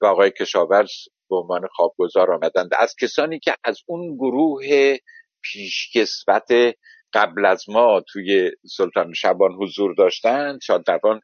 و 0.00 0.06
آقای 0.06 0.30
کشاورز 0.30 0.90
به 1.30 1.36
عنوان 1.36 1.66
خوابگزار 1.72 2.32
آمدند. 2.32 2.70
از 2.78 2.94
کسانی 3.00 3.38
که 3.38 3.54
از 3.64 3.78
اون 3.86 4.16
گروه 4.16 4.96
پیشکسوت 5.42 6.74
قبل 7.12 7.46
از 7.46 7.64
ما 7.68 8.02
توی 8.08 8.50
سلطان 8.66 9.12
شبان 9.12 9.52
حضور 9.52 9.94
داشتند 9.94 10.60
شادروان 10.62 11.20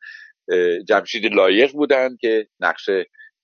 جمشید 0.88 1.34
لایق 1.34 1.72
بودند 1.72 2.18
که 2.20 2.46
نقش 2.60 2.90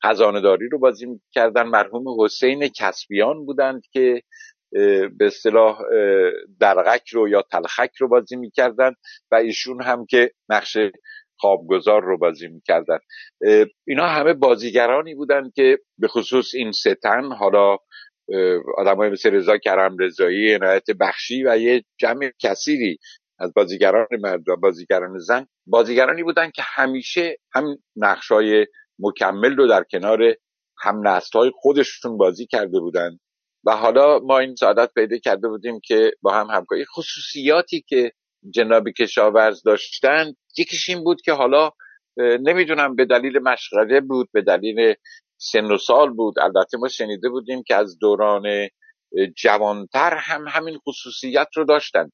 خزانداری 0.05 0.69
رو 0.69 0.79
بازی 0.79 1.07
کردن 1.33 1.63
مرحوم 1.63 2.05
حسین 2.25 2.69
کسبیان 2.69 3.45
بودند 3.45 3.83
که 3.93 4.23
به 5.19 5.27
اصطلاح 5.27 5.79
درغک 6.61 7.09
رو 7.09 7.29
یا 7.29 7.43
تلخک 7.43 7.91
رو 8.01 8.09
بازی 8.09 8.37
می‌کردن 8.37 8.93
و 9.31 9.35
ایشون 9.35 9.83
هم 9.83 10.07
که 10.07 10.31
نقش 10.49 10.77
خوابگزار 11.39 12.03
رو 12.03 12.19
بازی 12.19 12.49
می‌کردن. 12.49 12.99
اینا 13.87 14.07
همه 14.07 14.33
بازیگرانی 14.33 15.15
بودند 15.15 15.53
که 15.55 15.79
به 15.99 16.09
خصوص 16.09 16.55
این 16.55 16.73
ستن 16.73 17.33
حالا 17.33 17.77
های 18.99 19.11
مثل 19.11 19.31
رضا 19.31 19.59
کرم 19.59 19.97
رضایی 19.99 20.55
عنایت 20.55 20.91
بخشی 21.01 21.45
و 21.45 21.57
یه 21.57 21.85
جمع 21.99 22.31
کثیری 22.39 22.99
از 23.39 23.53
بازیگران 23.57 24.07
مرد 24.21 24.49
و 24.49 24.57
بازیگران 24.57 25.19
زن. 25.19 25.47
بازیگرانی 25.67 26.23
بودن 26.23 26.51
که 26.51 26.63
همیشه 26.65 27.37
هم 27.55 27.65
نقشای 27.97 28.67
مکمل 28.99 29.57
رو 29.57 29.67
در 29.67 29.85
کنار 29.91 30.35
هم 30.79 31.21
های 31.35 31.51
خودشون 31.55 32.19
بازی 32.19 32.47
کرده 32.47 32.81
بودن. 32.81 33.19
و 33.67 33.77
حالا 33.77 34.19
ما 34.19 34.39
این 34.39 34.55
سعادت 34.55 34.91
پیدا 34.95 35.19
کرده 35.19 35.49
بودیم 35.49 35.81
که 35.85 36.13
با 36.23 36.35
هم 36.35 36.47
همکاری 36.47 36.85
خصوصیاتی 36.85 37.85
که 37.89 38.13
جناب 38.51 38.89
کشاورز 38.89 39.63
داشتن 39.63 40.33
یکیش 40.59 40.89
این 40.89 41.05
بود 41.05 41.21
که 41.21 41.33
حالا 41.33 41.71
نمی‌دونم 42.19 42.97
به 42.97 43.05
دلیل 43.05 43.39
مشغله 43.39 44.01
بود 44.01 44.29
به 44.33 44.43
دلیل 44.43 44.95
سن 45.43 45.65
و 45.65 45.79
سال 45.79 46.11
بود. 46.11 46.39
البته 46.39 46.79
ما 46.79 46.89
شنیده 46.89 47.29
بودیم 47.29 47.63
که 47.63 47.75
از 47.75 47.99
دوران 47.99 48.69
جوانتر 49.37 50.17
هم 50.17 50.45
همین 50.49 50.79
خصوصیت 50.79 51.49
رو 51.57 51.65
داشتن. 51.65 52.11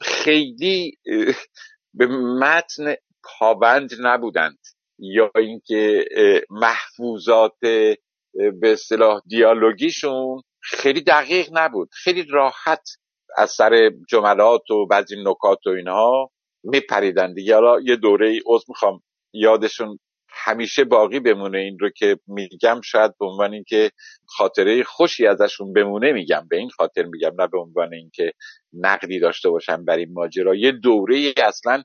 خیلی 0.00 0.98
به 1.94 2.06
متن 2.40 2.94
پابند 3.22 3.90
نبودند. 4.00 4.58
یا 4.98 5.30
اینکه 5.36 6.04
محفوظات 6.50 7.52
به 7.60 8.72
اصطلاح 8.72 9.20
دیالوگیشون 9.26 10.42
خیلی 10.60 11.00
دقیق 11.00 11.48
نبود. 11.52 11.88
خیلی 11.92 12.22
راحت 12.22 12.88
از 13.36 13.50
سر 13.50 13.90
جملات 14.08 14.70
و 14.70 14.86
بعضی 14.86 15.16
نکات 15.24 15.66
و 15.66 15.70
اینها 15.70 16.30
میپریدن 16.64 17.34
دیگه. 17.34 17.54
حالا 17.54 17.80
یه 17.80 17.96
دوره 17.96 18.28
ای 18.28 18.40
عضو 18.46 18.64
می‌خوام 18.68 19.02
یادشون 19.32 19.98
همیشه 20.44 20.84
باقی 20.84 21.20
بمونه. 21.20 21.58
این 21.58 21.78
رو 21.78 21.90
که 21.90 22.18
میگم 22.26 22.80
شاید 22.84 23.18
به 23.20 23.26
عنوان 23.26 23.52
اینکه 23.52 23.90
خاطره 24.26 24.82
خوشی 24.82 25.26
ازشون 25.26 25.72
بمونه 25.72 26.12
میگم. 26.12 26.46
به 26.50 26.56
این 26.56 26.70
خاطر 26.70 27.02
میگم 27.02 27.32
نه 27.40 27.46
به 27.46 27.58
عنوان 27.58 27.94
اینکه 27.94 28.32
نقدی 28.72 29.20
داشته 29.20 29.50
باشم 29.50 29.84
بر 29.84 29.96
این 29.96 30.12
ماجرا. 30.12 30.54
یه 30.54 30.72
دوره 30.72 31.34
اصلا 31.36 31.82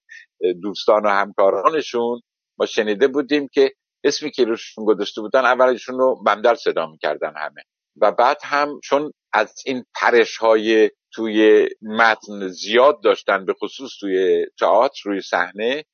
دوستان 0.61 1.05
و 1.05 1.09
همکارانشون 1.09 2.21
ما 2.57 2.65
شنیده 2.65 3.07
بودیم 3.07 3.47
که 3.47 3.71
اسمی 4.03 4.31
که 4.31 4.45
روشون 4.45 4.85
گذاشته 4.85 5.21
بودن 5.21 5.45
اولشون 5.45 5.97
رو 5.97 6.23
بندر 6.25 6.55
صدا 6.55 6.87
می‌کردن 6.87 7.33
همه. 7.37 7.61
و 8.01 8.11
بعد 8.11 8.37
هم 8.43 8.79
چون 8.83 9.11
از 9.33 9.55
این 9.65 9.85
پرش 9.95 10.37
های 10.37 10.91
توی 11.13 11.67
متن 11.81 12.47
زیاد 12.47 13.03
داشتن 13.03 13.45
به 13.45 13.53
خصوص 13.53 13.91
توی 13.99 14.45
تئاتر 14.59 15.01
روی 15.03 15.21
صحنه 15.21 15.85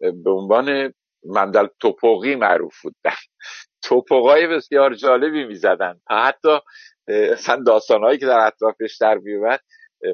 به 0.00 0.30
عنوان 0.30 0.92
مندل 1.24 1.66
توپوقی 1.80 2.34
معروف 2.34 2.82
بودن 2.82 3.16
توپوقای 3.82 4.46
بسیار 4.46 4.94
جالبی 4.94 5.44
می‌زدن. 5.44 6.00
حتی 6.10 6.58
اصلا 7.08 7.62
داستانهایی 7.66 8.18
که 8.18 8.26
در 8.26 8.46
اطرافش 8.46 8.96
در 9.00 9.18
میومد 9.18 9.60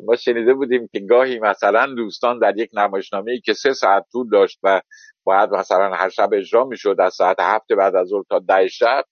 ما 0.05 0.16
شنیده 0.16 0.55
بودیم 0.55 0.88
که 0.92 1.01
گاهی 1.01 1.38
مثلا 1.38 1.87
دوستان 1.87 2.38
در 2.38 2.59
یک 2.59 2.70
نمایشنامه 2.73 3.40
که 3.40 3.53
سه 3.53 3.73
ساعت 3.73 4.05
طول 4.12 4.29
داشت 4.29 4.59
و 4.62 4.81
باید 5.25 5.51
مثلا 5.51 5.94
هر 5.94 6.09
شب 6.09 6.31
اجرا 6.33 6.64
می‌شد 6.64 6.96
از 6.99 7.14
ساعت 7.14 7.37
هفت 7.40 7.73
بعد 7.73 7.96
از 7.96 8.09
ظهر 8.09 8.23
تا 8.29 8.38
ده 8.38 8.68
شب 8.68 9.05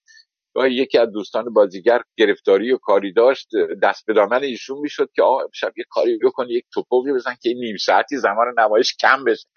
گاهی 0.53 0.73
یکی 0.73 0.97
از 0.97 1.11
دوستان 1.11 1.53
بازیگر 1.53 2.01
گرفتاری 2.17 2.71
و 2.71 2.77
کاری 2.77 3.13
داشت 3.13 3.47
دست 3.83 4.05
به 4.05 4.13
دامن 4.13 4.43
ایشون 4.43 4.79
می‌شد 4.79 5.09
که 5.15 5.23
آقا 5.23 5.41
شب 5.53 5.71
یه 5.77 5.85
کاری 5.89 6.19
بکن 6.23 6.45
یک 6.49 6.65
توپوقی 6.73 7.13
بزن 7.13 7.35
که 7.41 7.53
نیم 7.53 7.77
ساعتی 7.77 8.17
زمان 8.17 8.53
نمایش 8.57 8.95
کم 8.95 9.23
بشه. 9.23 9.47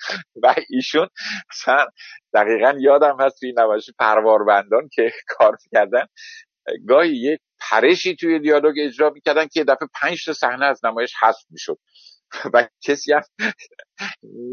و 0.43 0.55
ایشون 0.71 1.09
مثلا 1.51 1.87
دقیقا 2.35 2.75
یادم 2.81 3.17
هست 3.21 3.41
توی 3.41 3.53
نمایش 3.59 3.91
پرواربندان 3.99 4.89
که 4.93 5.13
کار 5.29 5.57
کردن 5.73 6.07
گاهی 6.89 7.17
یک 7.17 7.41
پرشی 7.71 8.17
توی 8.17 8.39
دیالوگ 8.39 8.75
اجرا 8.79 9.11
می‌کردن 9.11 9.47
که 9.47 9.65
دفعه 9.65 9.89
پنج 10.03 10.25
تا 10.25 10.33
صحنه 10.33 10.67
از 10.67 10.85
نمایش 10.85 11.13
حذف 11.23 11.43
می‌شد. 11.51 11.79
و 12.55 12.69
کسی 12.83 13.13
هم 13.13 13.23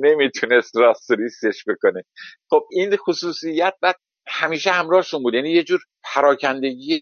نمی‌تونست 0.02 0.78
راستریستش 0.78 1.64
بکنه. 1.68 2.04
خب 2.50 2.64
این 2.72 2.98
خصوصیت 2.98 3.74
بعد 3.82 3.96
همیشه 4.30 4.72
همراهشون 4.72 5.24
بود. 5.24 5.34
یعنی 5.34 5.52
یه 5.52 5.64
جور 5.64 5.80
پراکندگی 6.04 7.02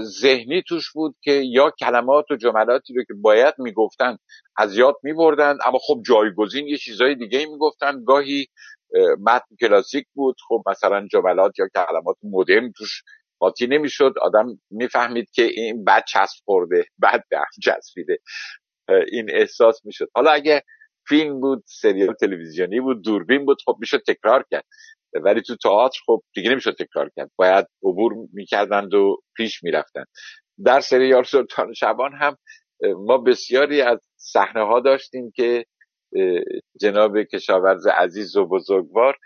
ذهنی 0.00 0.62
توش 0.68 0.92
بود 0.92 1.16
که 1.22 1.32
یا 1.32 1.70
کلمات 1.80 2.30
و 2.30 2.36
جملاتی 2.36 2.94
رو 2.94 3.02
که 3.02 3.14
باید 3.14 3.54
می‌گفتن 3.58 4.16
از 4.56 4.76
یاد 4.76 4.94
میبردن 5.02 5.58
اما 5.64 5.78
خب 5.78 6.02
جایگزین 6.06 6.66
یه 6.66 6.76
چیزای 6.76 7.14
دیگه 7.14 7.46
می‌گفتن. 7.46 8.04
گاهی 8.04 8.46
متن 9.20 9.56
کلاسیک 9.60 10.06
بود. 10.14 10.36
خب 10.48 10.62
مثلا 10.66 11.06
جملات 11.12 11.58
یا 11.58 11.68
کلمات 11.74 12.16
مدرن 12.22 12.72
توش 12.72 13.02
قاطی 13.38 13.66
نمی‌شد. 13.66 14.14
آدم 14.22 14.60
می‌فهمید 14.70 15.30
که 15.30 15.42
این 15.42 15.84
بد 15.84 16.04
چسب 16.08 16.44
خورده 16.44 16.84
بد 17.02 17.24
به 17.30 17.38
چسبیده. 17.64 18.18
این 19.12 19.30
احساس 19.34 19.80
می‌شد. 19.84 20.08
حالا 20.14 20.30
اگه 20.30 20.62
فیلم 21.08 21.40
بود 21.40 21.62
سریال 21.66 22.14
تلویزیونی 22.14 22.80
بود 22.80 23.04
دوربین 23.04 23.46
بود 23.46 23.58
خب 23.64 23.76
می‌شد 23.80 24.02
تکرار 24.08 24.44
کرد. 24.50 24.64
ولی 25.14 25.42
تو 25.42 25.56
تئاتر 25.56 25.98
خب 26.06 26.22
دیگه 26.34 26.50
نمی‌شد 26.50 26.76
تکرار 26.78 27.10
کرد. 27.16 27.30
باید 27.36 27.66
عبور 27.82 28.12
می‌کردند 28.32 28.94
و 28.94 29.16
پیش 29.36 29.62
می‌رفتند. 29.62 30.06
در 30.64 30.80
سریال 30.80 31.22
سلطان 31.22 31.72
شبان 31.74 32.12
هم 32.14 32.36
ما 33.06 33.18
بسیاری 33.18 33.80
از 33.80 33.98
صحنه 34.16 34.66
ها 34.66 34.80
داشتیم 34.80 35.30
که 35.34 35.64
جناب 36.80 37.22
کشاورز 37.22 37.86
عزیز 37.86 38.36
و 38.36 38.46
بزرگوار 38.46 39.16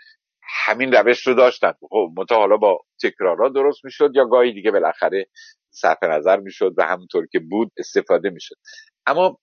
همین 0.65 0.91
روش 0.91 1.27
رو 1.27 1.33
داشتن 1.33 1.73
خب 1.89 2.11
متا 2.17 2.35
حالا 2.35 2.57
با 2.57 2.79
تکرارا 3.03 3.49
درست 3.49 3.85
می‌شد 3.85 4.11
یا 4.15 4.25
گاهی 4.25 4.53
دیگه 4.53 4.71
بالاخره 4.71 5.25
صرف 5.69 6.03
نظر 6.03 6.39
می‌شد 6.39 6.73
و 6.77 6.83
همونطور 6.83 7.27
که 7.31 7.39
بود 7.39 7.71
استفاده 7.77 8.29
می‌شد. 8.29 8.55
اما 9.05 9.37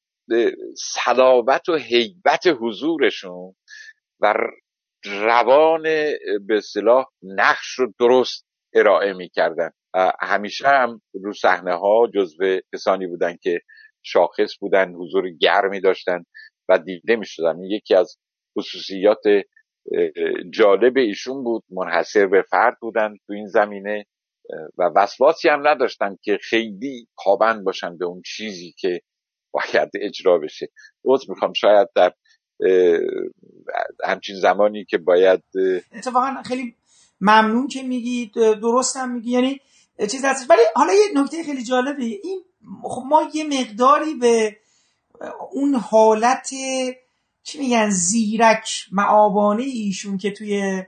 صلابت 0.76 1.68
و 1.68 1.76
حیبت 1.76 2.46
حضورشون 2.60 3.54
و 4.20 4.34
روان 5.04 5.82
به 6.46 6.56
اصطلاح 6.56 7.06
نقش 7.22 7.78
رو 7.78 7.92
درست 7.98 8.46
ارائه 8.74 9.12
می‌کردن. 9.12 9.70
همیشه 10.20 10.68
هم 10.68 11.02
رو 11.12 11.32
صحنه 11.32 11.74
ها 11.74 12.06
جزو 12.14 12.60
کسانی 12.74 13.06
بودن 13.06 13.36
که 13.42 13.60
شاخص 14.02 14.58
بودن 14.60 14.92
حضور 14.94 15.30
گرمی 15.30 15.80
داشتن 15.80 16.24
و 16.68 16.78
دیده 16.78 17.16
می‌شدن. 17.16 17.62
یکی 17.62 17.94
از 17.94 18.16
خصوصیات 18.58 19.22
جالب 20.54 20.96
ایشون 20.96 21.44
بود 21.44 21.64
منحصر 21.70 22.26
به 22.26 22.42
فرد 22.50 22.76
بودن 22.80 23.14
تو 23.26 23.32
این 23.32 23.46
زمینه 23.46 24.04
و 24.78 24.90
وسواسی 24.96 25.48
هم 25.48 25.68
نداشتن 25.68 26.16
که 26.22 26.38
خیلی 26.42 27.06
پابند 27.24 27.64
باشن 27.64 27.98
به 27.98 28.04
اون 28.04 28.22
چیزی 28.26 28.74
که 28.78 29.00
باید 29.52 29.90
اجرا 29.94 30.38
بشه. 30.38 30.68
عوض 31.04 31.30
می‌خوام 31.30 31.52
شاید 31.52 31.88
در 31.94 32.12
همچین 34.04 34.36
زمانی 34.40 34.84
که 34.84 34.98
باید 34.98 35.42
اتفاقا 35.92 36.42
خیلی 36.44 36.74
ممنون 37.20 37.68
که 37.68 37.82
میگی 37.82 38.32
درستم 38.34 39.08
میگی. 39.08 39.30
یعنی 39.30 39.60
چیز 40.10 40.24
هستش. 40.24 40.50
ولی 40.50 40.60
حالا 40.74 40.92
یه 40.92 41.22
نکته 41.22 41.42
خیلی 41.42 41.64
جالبه. 41.64 42.04
این 42.04 42.42
خب 42.82 43.02
ما 43.06 43.22
یه 43.34 43.44
مقداری 43.44 44.14
به 44.14 44.56
اون 45.52 45.74
حالت 45.74 46.50
چی 47.42 47.58
میگن 47.58 47.90
زیرک 47.90 48.86
معابانه 48.92 49.62
ایشون 49.62 50.18
که 50.18 50.30
توی 50.30 50.82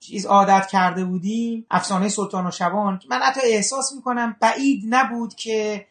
چیز 0.00 0.26
عادت 0.26 0.66
کرده 0.66 1.04
بودیم 1.04 1.66
افسانه 1.70 2.08
سلطان 2.08 2.46
و 2.46 2.50
شبان 2.50 3.00
من 3.08 3.18
حتی 3.18 3.40
احساس 3.44 3.92
می‌کنم 3.96 4.36
بعید 4.40 4.82
نبود 4.88 5.34
که 5.34 5.86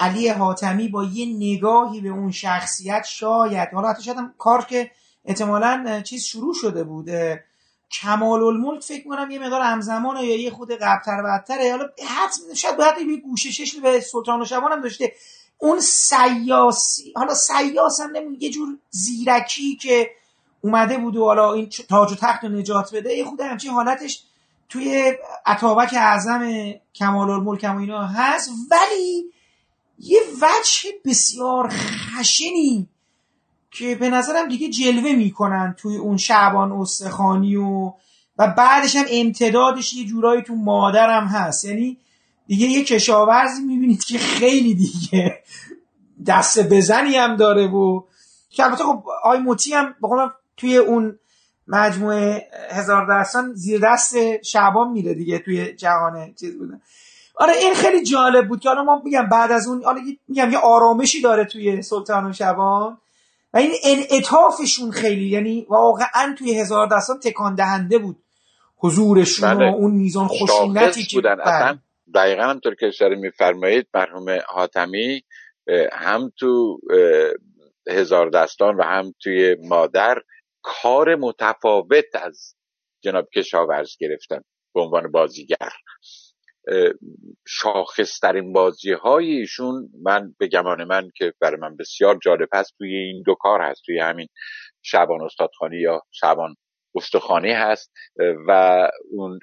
علی 0.00 0.28
حاتمی 0.28 0.88
با 0.88 1.04
یه 1.04 1.26
نگاهی 1.26 2.00
به 2.00 2.08
اون 2.08 2.30
شخصیت 2.30 3.04
شاید 3.04 3.68
حالا 3.72 3.88
حتی 3.88 4.02
شاید 4.02 4.18
کار 4.38 4.64
که 4.64 4.90
احتمالا 5.24 6.00
چیز 6.00 6.24
شروع 6.24 6.54
شده 6.54 6.84
بود 6.84 7.08
کمال 7.90 8.42
الملک 8.42 8.82
فکر 8.82 9.08
کنم 9.08 9.30
یه 9.30 9.38
مقدار 9.38 9.60
همزمانه 9.60 10.24
یا 10.24 10.40
یه 10.40 10.50
خود 10.50 10.72
قبلتر 10.72 11.22
بدتره. 11.22 11.70
حالا 11.70 11.88
حتما 12.08 12.54
شاید 12.54 12.76
باید 12.76 13.08
یه 13.08 13.16
گوشه 13.16 13.50
چشم 13.50 13.82
به 13.82 14.00
سلطان 14.00 14.42
و 14.42 14.44
شبان 14.44 14.72
هم 14.72 14.80
داشته. 14.80 15.12
اون 15.58 15.80
سیاسی 15.80 17.12
حالا 17.16 17.34
سیاس 17.34 18.00
هم 18.00 18.36
یه 18.40 18.50
جور 18.50 18.68
زیرکی 18.90 19.76
که 19.76 20.10
اومده 20.60 20.98
بود 20.98 21.16
و 21.16 21.24
حالا 21.24 21.52
این 21.52 21.68
تاج 21.88 22.12
و 22.12 22.14
تخت 22.14 22.44
رو 22.44 22.50
نجات 22.50 22.94
بده 22.94 23.14
یه 23.14 23.24
خود 23.24 23.40
همچین 23.40 23.70
حالتش 23.70 24.24
توی 24.68 25.12
عطابک 25.46 25.94
اعظم 25.94 26.72
کمال 26.94 27.30
الملک 27.30 27.64
و 27.64 27.78
اینا 27.78 28.06
هست. 28.06 28.50
ولی 28.70 29.32
یه 29.98 30.20
وجه 30.36 30.90
بسیار 31.04 31.68
خشنی 31.68 32.88
که 33.70 33.94
به 33.94 34.10
نظرم 34.10 34.48
دیگه 34.48 34.68
جلوه 34.68 35.12
می‌کنن 35.12 35.74
توی 35.78 35.96
اون 35.96 36.16
شعبان 36.16 36.72
استخانی 36.72 37.56
و 37.56 37.92
و 38.38 38.54
بعدش 38.56 38.96
هم 38.96 39.04
امتدادش 39.10 39.94
یه 39.94 40.06
جورایی 40.06 40.42
تو 40.42 40.54
مادرم 40.54 41.26
هست. 41.26 41.64
یعنی 41.64 41.98
دیگه 42.46 42.66
یه 42.66 42.84
کشاورزی 42.84 43.62
می‌بینید 43.62 44.04
که 44.04 44.18
خیلی 44.18 44.74
دیگه 44.74 45.42
دست 46.26 46.68
بزنی 46.68 47.16
هم 47.16 47.36
داره 47.36 47.66
و 47.66 48.02
که 48.50 48.64
البته 48.64 48.84
خب 48.84 49.04
آی 49.24 49.38
موتی 49.38 49.74
هم 49.74 49.94
بخونم 50.02 50.34
توی 50.56 50.76
اون 50.76 51.18
مجموعه 51.68 52.46
هزار 52.70 53.06
درستان 53.06 53.52
زیر 53.54 53.80
دست 53.80 54.42
شعبان 54.42 54.90
میره 54.90 55.14
دیگه 55.14 55.38
توی 55.38 55.72
جهان 55.72 56.34
چیز 56.34 56.58
بودن. 56.58 56.80
آره 57.38 57.52
این 57.56 57.74
خیلی 57.74 58.02
جالب 58.02 58.48
بود 58.48 58.60
که 58.60 58.68
حالا 58.68 58.82
ما 58.82 59.02
میگم 59.04 59.28
بعد 59.28 59.52
از 59.52 59.68
اون 59.68 59.84
حالا 59.84 60.00
میگم 60.28 60.50
یه 60.50 60.58
آرامشی 60.58 61.20
داره 61.20 61.44
توی 61.44 61.82
سلطان 61.82 62.30
و 62.30 62.32
شبان 62.32 62.98
و 63.54 63.58
این 63.58 63.72
انعطافشون 63.84 64.90
خیلی 64.90 65.28
یعنی 65.28 65.66
واقعا 65.68 66.34
توی 66.38 66.60
هزار 66.60 66.86
دستان 66.86 67.20
تکان 67.20 67.54
دهنده 67.54 67.98
بود 67.98 68.16
حضورشون 68.76 69.54
بله. 69.54 69.70
و 69.70 69.74
اون 69.74 69.90
میزان 69.90 70.28
خشونتی 70.28 71.02
که 71.02 71.16
بودن 71.16 71.40
اصلا 71.40 71.72
بله. 71.72 71.80
دقیقا 72.14 72.42
همطور 72.42 72.74
که 72.74 72.86
اشاره 72.86 73.16
میفرمایید 73.16 73.86
مرحوم 73.94 74.38
حاتمی 74.46 75.22
هم 75.92 76.32
تو 76.38 76.80
هزار 77.88 78.30
دستان 78.30 78.76
و 78.76 78.82
هم 78.82 79.14
توی 79.20 79.56
مادر 79.64 80.22
کار 80.62 81.14
متفاوت 81.14 82.04
از 82.14 82.54
جناب 83.00 83.28
کشاورز 83.36 83.96
گرفتن 84.00 84.40
به 84.74 84.80
عنوان 84.80 85.12
بازیگر 85.12 85.72
شاخصترین 87.46 88.52
بازی 88.52 88.92
های 88.92 89.30
ایشون 89.30 89.88
من 90.02 90.34
به 90.38 90.46
گمان 90.46 90.84
من 90.84 91.10
که 91.16 91.32
برای 91.40 91.60
من 91.60 91.76
بسیار 91.76 92.18
جالب 92.22 92.48
هست 92.52 92.74
توی 92.78 92.94
این 92.96 93.22
دو 93.22 93.34
کار 93.34 93.60
هست 93.60 93.82
توی 93.86 93.98
همین 93.98 94.28
شبان 94.82 95.22
استادخانی 95.22 95.76
یا 95.76 96.02
شبان 96.10 96.54
استخانی 96.94 97.52
هست 97.52 97.92
و 98.48 98.82
اون 99.10 99.38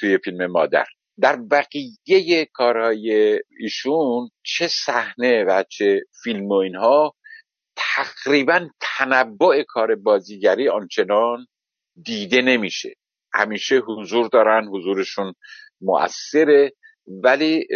توی 0.00 0.18
فیلم 0.18 0.46
مادر. 0.46 0.84
در 1.20 1.36
بقیه 1.36 2.48
کارهای 2.52 3.40
ایشون 3.60 4.28
چه 4.42 4.68
صحنه 4.68 5.44
و 5.44 5.62
چه 5.68 6.02
فیلم 6.22 6.48
و 6.48 6.54
اینها 6.54 7.14
تقریبا 7.76 8.68
تنبع 8.80 9.62
کار 9.68 9.94
بازیگری 9.94 10.68
آنچنان 10.68 11.46
دیده 12.04 12.42
نمیشه. 12.42 12.94
همیشه 13.34 13.76
حضور 13.76 14.28
دارن 14.28 14.68
حضورشون 14.68 15.34
مؤثره 15.80 16.72
ولی 17.06 17.66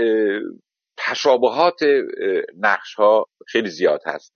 تشابهات 0.96 1.80
نقش 2.58 2.94
ها 2.94 3.26
خیلی 3.46 3.70
زیاد 3.70 4.00
هست. 4.06 4.32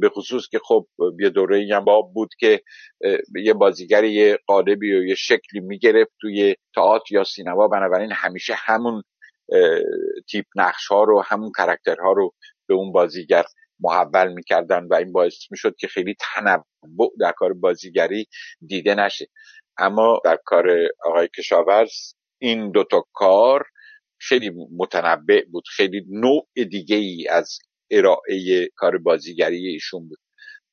به 0.00 0.08
خصوص 0.08 0.48
که 0.48 0.58
خب 0.64 0.86
یه 1.20 1.30
دوره 1.30 1.68
هم 1.72 1.84
باب 1.84 2.12
بود 2.14 2.30
که 2.38 2.62
یه 3.44 3.52
بازیگر 3.52 4.04
یه 4.04 4.38
قالبی 4.46 4.92
و 4.92 5.04
یه 5.04 5.14
شکلی 5.14 5.60
می‌گرفت 5.60 6.12
توی 6.20 6.54
تئاتر 6.74 7.14
یا 7.14 7.24
سینما. 7.24 7.68
بنابراین 7.68 8.12
همیشه 8.12 8.54
همون 8.56 9.02
تیپ 10.30 10.46
نقش 10.56 10.86
ها 10.86 11.04
رو 11.04 11.22
همون 11.26 11.50
کاراکترها 11.50 12.12
رو 12.12 12.34
به 12.68 12.74
اون 12.74 12.92
بازیگر 12.92 13.44
محول 13.80 14.32
می‌کردن 14.32 14.86
و 14.90 14.94
این 14.94 15.12
باعث 15.12 15.34
می‌شد 15.50 15.76
که 15.78 15.88
خیلی 15.88 16.14
تنوع 16.20 17.12
در 17.20 17.32
کار 17.32 17.52
بازیگری 17.52 18.26
دیده 18.66 18.94
نشه. 18.94 19.26
اما 19.78 20.20
در 20.24 20.38
کار 20.44 20.66
آقای 21.04 21.28
کشاورز 21.36 22.14
این 22.38 22.70
دوتا 22.70 23.04
کار 23.12 23.64
خیلی 24.18 24.50
متنبع 24.78 25.44
بود 25.50 25.64
خیلی 25.76 26.04
نوع 26.08 26.46
دیگه 26.70 26.96
ای 26.96 27.28
از 27.30 27.58
ارائه 27.90 28.68
کار 28.76 28.98
بازیگری 28.98 29.66
ایشون 29.66 30.08
بود. 30.08 30.18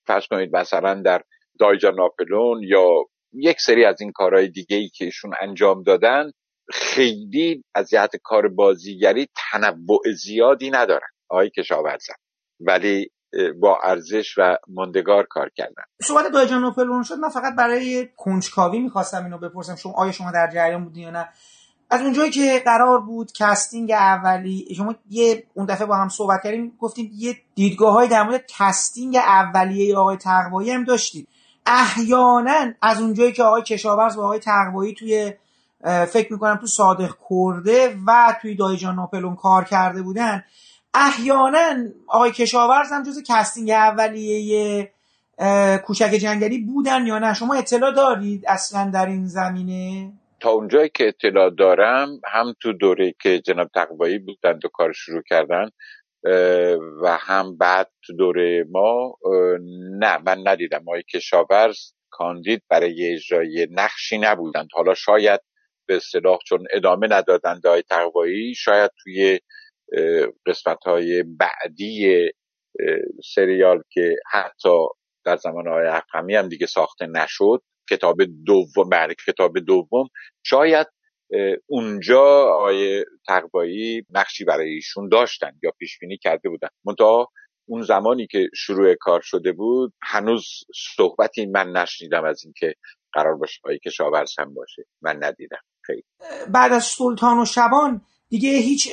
فرض 0.08 0.28
کنید 0.28 0.56
مثلا 0.56 1.02
در 1.02 1.22
دایجا 1.60 1.90
ناپلون 1.90 2.64
یا 2.64 2.88
یک 3.34 3.62
سری 3.62 3.86
از 3.86 4.02
این 4.02 4.12
کارهای 4.12 4.48
دیگه 4.48 4.78
ای 4.78 4.90
که 4.90 5.06
ایشون 5.06 5.34
انجام 5.42 5.84
دادن 5.84 6.32
خیلی 6.74 7.64
از 7.76 7.90
جهت 7.90 8.12
کار 8.24 8.48
بازیگری 8.48 9.28
تنوع 9.52 10.02
زیادی 10.24 10.70
ندارن. 10.70 11.08
آقای 11.30 11.50
کشاورزن 11.50 12.14
ولی 12.60 13.10
با 13.60 13.80
ارزش 13.84 14.36
و 14.38 14.58
ماندگار 14.68 15.24
کار 15.24 15.50
کردن. 15.56 15.84
صحبت 16.02 16.32
دایی‌جان 16.32 16.62
ناپلئون 16.62 17.04
شد 17.04 17.16
من 17.16 17.30
فقط 17.30 17.56
برای 17.56 18.10
کنجکاوی 18.18 18.80
می‌خواستم 18.80 19.24
اینو 19.24 19.38
بپرسم 19.38 19.76
شما 19.76 19.94
آیا 19.94 20.12
شما 20.12 20.32
در 20.32 20.50
جریان 20.54 20.84
بودین 20.84 21.04
یا 21.04 21.12
نه؟ 21.12 21.30
از 21.90 22.02
اونجایی 22.02 22.32
که 22.32 22.62
قرار 22.66 23.00
بود 23.00 23.32
casting 23.32 23.92
اولی 23.92 24.76
شما 24.78 24.96
یه 25.10 25.44
اون 25.54 25.66
دفعه 25.66 25.88
با 25.88 25.96
هم 25.96 26.10
صحبت 26.10 26.44
کردیم 26.44 26.78
گفتیم 26.80 27.12
یه 27.14 27.36
دیدگاه 27.56 27.94
های 27.94 28.08
در 28.08 28.24
مورد 28.24 28.46
casting 28.48 29.16
اولیه 29.16 29.98
آقای 29.98 30.18
تقوایی 30.18 30.72
هم 30.72 30.84
داشتید 30.84 31.28
احیانا 31.66 32.74
از 32.82 33.02
اونجایی 33.02 33.32
که 33.32 33.44
آقای 33.44 33.62
کشاورز 33.62 34.16
با 34.16 34.24
آقای 34.24 34.40
تقوایی 34.40 34.94
توی 34.94 35.34
فکر 36.08 36.34
می‌کنم 36.34 36.56
تو 36.56 36.68
صادق 36.68 37.12
کرده 37.30 37.98
و 38.08 38.36
توی 38.42 38.56
دایی‌جان 38.56 38.96
ناپلئون 38.96 39.36
کار 39.36 39.64
کرده 39.64 40.02
بودن 40.02 40.44
احیانا 40.94 41.76
آقای 42.08 42.32
کشاورز 42.32 42.92
هم 42.92 43.04
جز 43.04 43.24
casting 43.28 43.70
اولیه 43.70 44.92
کوچک 45.86 46.12
جنگلی 46.22 46.58
بودن 46.58 47.08
یا 47.08 47.20
نه؟ 47.20 47.34
شما 47.34 47.56
اطلاع 47.56 47.92
دارید 47.92 48.44
اصلا 48.48 48.92
در 48.94 49.06
این 49.06 49.28
زمینه؟ 49.28 50.12
تا 50.40 50.50
اونجایی 50.50 50.90
که 50.94 51.08
اطلاع 51.08 51.50
دارم 51.50 52.22
هم 52.26 52.54
تو 52.62 52.74
دوره 52.74 53.16
که 53.22 53.40
جناب 53.40 53.70
تقوایی 53.76 54.20
بودند 54.20 54.66
و 54.66 54.68
کار 54.68 54.92
شروع 54.94 55.22
کردن 55.30 55.70
و 57.02 57.18
هم 57.20 57.58
بعد 57.58 57.90
تو 58.06 58.14
دوره 58.14 58.66
ما 58.72 59.16
نه 60.00 60.18
من 60.26 60.48
ندیدم. 60.48 60.84
ما 60.84 61.02
کشاورز 61.02 61.78
کاندید 62.10 62.64
برای 62.70 63.14
اجرای 63.14 63.68
نقشی 63.72 64.18
نبودند. 64.18 64.68
حالا 64.74 64.94
شاید 64.94 65.40
به 65.86 65.96
اصطلاح 65.96 66.38
چون 66.48 66.68
ادامه 66.74 67.08
ندادند 67.12 67.66
های 67.66 67.82
تقوایی 67.82 68.56
شاید 68.56 68.92
توی 69.04 69.40
قسمت 70.46 70.84
های 70.86 71.24
بعدی 71.24 72.30
سریال 73.36 73.82
که 73.90 74.16
حتی 74.32 74.88
در 75.26 75.38
زمان 75.38 75.68
های 75.68 75.88
اقمی 75.88 76.36
هم 76.36 76.48
دیگه 76.48 76.66
ساخته 76.66 77.08
نشد 77.08 77.62
کتاب 77.90 78.18
دوم 78.46 78.90
بعد 78.90 79.10
کتاب 79.28 79.60
دوم 79.60 80.08
شاید 80.44 80.88
اونجا 81.68 82.24
آقای 82.54 83.06
تقوایی 83.28 84.06
نقشی 84.10 84.46
برای 84.46 84.70
ایشون 84.70 85.10
داشتن 85.10 85.52
یا 85.64 85.72
پیش 85.80 86.00
بینی 86.00 86.18
کرده 86.18 86.50
بودن. 86.50 86.68
منتها 86.86 87.28
اون 87.66 87.82
زمانی 87.82 88.28
که 88.28 88.50
شروع 88.56 88.96
کار 89.00 89.22
شده 89.22 89.52
بود 89.52 89.94
هنوز 90.02 90.48
صحبتی 90.96 91.46
من 91.46 91.72
نشنیدم 91.72 92.26
از 92.26 92.42
اینکه 92.44 92.74
قرار 93.14 93.36
باشه 93.36 93.60
آقای 93.64 93.80
کشاورز 93.80 94.32
هم 94.40 94.54
باشه. 94.54 94.84
من 95.02 95.24
ندیدم. 95.24 95.62
خیلی. 95.82 96.04
بعد 96.54 96.74
از 96.74 96.84
سلطان 96.84 97.40
و 97.40 97.46
شبان 97.46 98.02
دیگه 98.34 98.50
هیچ 98.50 98.90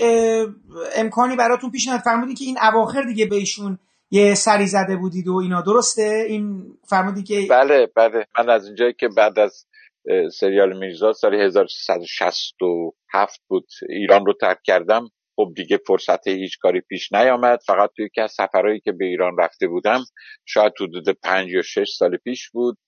امکانی 0.96 1.37
براتون 1.37 1.70
پیش 1.70 1.87
نیامد 1.87 2.03
فرمودین 2.03 2.35
که 2.35 2.44
این 2.44 2.59
اواخر 2.62 3.03
دیگه 3.03 3.26
به 3.26 3.37
ایشون 3.37 3.79
یه 4.11 4.35
سری 4.35 4.66
زده 4.66 4.96
بودید 4.96 5.29
و 5.29 5.37
اینا. 5.37 5.62
درسته؟ 5.62 6.26
این 6.29 6.74
فرمودی 6.88 7.22
که 7.22 7.46
بله 7.50 7.87
بله. 7.96 8.26
من 8.38 8.50
از 8.50 8.66
اینجایی 8.66 8.92
که 8.92 9.09
بعد 9.09 9.38
از 9.38 9.66
سریال 10.33 10.79
میرزا 10.79 11.12
سال 11.12 11.35
1367 11.35 13.40
بود 13.48 13.66
ایران 13.88 14.26
رو 14.26 14.33
ترک 14.40 14.59
کردم. 14.64 15.09
خب 15.37 15.53
دیگه 15.57 15.81
فرصت 15.87 16.29
هیچ 16.29 16.59
کاری 16.59 16.81
پیش 16.81 17.12
نیامد. 17.12 17.61
فقط 17.66 17.90
توی 17.96 18.09
که 18.14 18.22
از 18.22 18.33
سفرهایی 18.33 18.81
که 18.81 18.92
به 18.92 19.05
ایران 19.05 19.37
رفته 19.38 19.66
بودم 19.66 20.05
شاید 20.46 20.72
حدود 20.81 21.09
پنج 21.09 21.50
یا 21.50 21.62
شش 21.62 21.96
سال 21.98 22.16
پیش 22.16 22.50
بود 22.50 22.79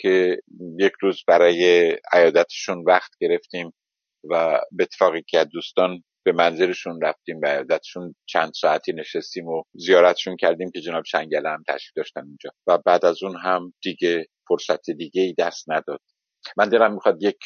که 0.00 0.38
یک 0.78 0.92
روز 1.00 1.24
برای 1.26 1.92
عیادتشون 2.12 2.84
وقت 2.86 3.10
گرفتیم. 3.20 3.72
و 4.24 4.60
به 4.72 4.82
اتفاقی 4.82 5.22
که 5.28 5.44
دوستان 5.44 6.02
به 6.24 6.32
منزلشون 6.32 7.00
رفتیم 7.02 7.40
و 7.42 7.46
عیادتشون 7.46 8.14
چند 8.26 8.52
ساعتی 8.54 8.92
نشستیم 8.92 9.46
و 9.46 9.62
زیارتشون 9.74 10.36
کردیم 10.36 10.70
که 10.70 10.80
جناب 10.80 11.04
شنگله 11.04 11.48
هم 11.48 11.62
تشریف 11.68 11.92
داشتن 11.96 12.20
اونجا. 12.20 12.50
و 12.66 12.78
بعد 12.86 13.04
از 13.04 13.22
اون 13.22 13.36
هم 13.36 13.74
دیگه 13.82 14.26
فرصت 14.48 14.90
دیگه 14.90 15.22
ای 15.22 15.34
دست 15.38 15.70
نداد. 15.70 16.00
من 16.56 16.68
دلم 16.68 16.94
می‌خواد 16.94 17.22
یک 17.22 17.36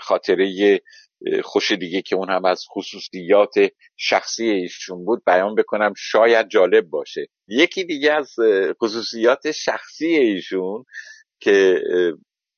خاطره 0.00 0.80
خوش 1.42 1.72
دیگه 1.72 2.02
که 2.02 2.16
اون 2.16 2.30
هم 2.30 2.44
از 2.44 2.64
خصوصیات 2.74 3.54
شخصی 3.96 4.44
ایشون 4.44 5.04
بود 5.04 5.22
بیان 5.26 5.54
بکنم. 5.54 5.92
شاید 5.96 6.48
جالب 6.48 6.84
باشه. 6.84 7.26
یکی 7.48 7.84
دیگه 7.84 8.12
از 8.12 8.34
خصوصیات 8.82 9.50
شخصی 9.50 10.06
ایشون 10.06 10.84
که 11.40 11.80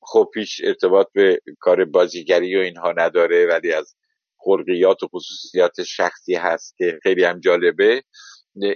خب 0.07 0.29
پیش 0.33 0.61
ارتباط 0.63 1.07
به 1.13 1.39
کار 1.59 1.85
بازیگری 1.85 2.55
و 2.55 2.59
اینها 2.59 2.91
نداره 2.91 3.47
ولی 3.47 3.73
از 3.73 3.95
خلقیات 4.37 5.03
و 5.03 5.07
خصوصیات 5.07 5.83
شخصی 5.83 6.35
هست 6.35 6.77
که 6.77 6.99
خیلی 7.03 7.23
هم 7.23 7.39
جالبه. 7.39 8.03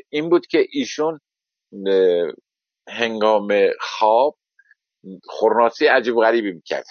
این 0.10 0.30
بود 0.30 0.48
که 0.48 0.68
ایشون 0.72 1.20
هنگام 2.88 3.48
خواب 3.80 4.38
خورناسی 5.24 5.86
عجیب 5.86 6.16
غریبی 6.16 6.52
می‌کرد. 6.52 6.86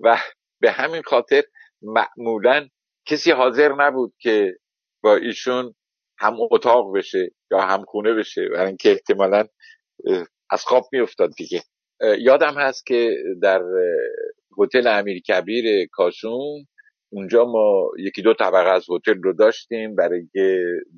و 0.00 0.18
به 0.60 0.70
همین 0.70 1.02
خاطر 1.02 1.42
معمولا 1.82 2.68
کسی 3.06 3.30
حاضر 3.30 3.72
نبود 3.74 4.14
که 4.18 4.56
با 5.02 5.16
ایشون 5.16 5.74
هم 6.18 6.36
اتاق 6.50 6.96
بشه 6.96 7.30
یا 7.50 7.60
هم 7.60 7.84
خونه 7.84 8.14
بشه 8.14 8.48
برای 8.48 8.66
اینکه 8.66 8.90
احتمالا 8.90 9.48
از 10.50 10.64
خواب 10.64 10.88
میافتاد 10.92 11.30
دیگه. 11.36 11.62
یادم 12.00 12.54
هست 12.54 12.86
که 12.86 13.16
در 13.42 13.62
هتل 14.58 14.86
امیر 14.86 15.22
کبیر 15.22 15.86
کاشون 15.92 16.66
اونجا 17.12 17.44
ما 17.44 17.90
یکی 17.98 18.22
دو 18.22 18.34
طبقه 18.34 18.68
از 18.68 18.86
هتل 18.90 19.22
رو 19.22 19.32
داشتیم 19.32 19.94
برای 19.94 20.28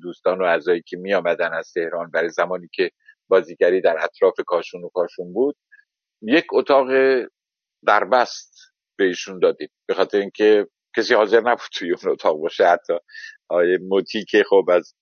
دوستان 0.01 0.41
و 0.41 0.43
اعضایی 0.43 0.81
که 0.87 0.97
می 0.97 1.13
آمدن 1.13 1.53
از 1.53 1.71
تهران 1.73 2.11
برای 2.11 2.29
زمانی 2.29 2.69
که 2.73 2.91
بازیگری 3.27 3.81
در 3.81 3.97
اطراف 4.03 4.35
کاشون 4.47 4.83
و 4.83 4.89
کاشون 4.89 5.33
بود 5.33 5.55
یک 6.21 6.45
اتاق 6.53 6.87
دربست 7.85 8.53
به 8.97 9.03
ایشون 9.03 9.39
دادیم. 9.39 9.69
به 9.87 9.93
خاطر 9.93 10.17
اینکه 10.17 10.67
کسی 10.97 11.13
حاضر 11.13 11.41
نبود 11.41 11.69
توی 11.73 11.91
اون 11.91 12.11
اتاق 12.11 12.37
باشه. 12.37 12.65
حتی 12.65 12.93
آیه 13.49 13.77
موتی 13.81 14.25
که 14.25 14.43
خب 14.49 14.65
از 14.69 14.93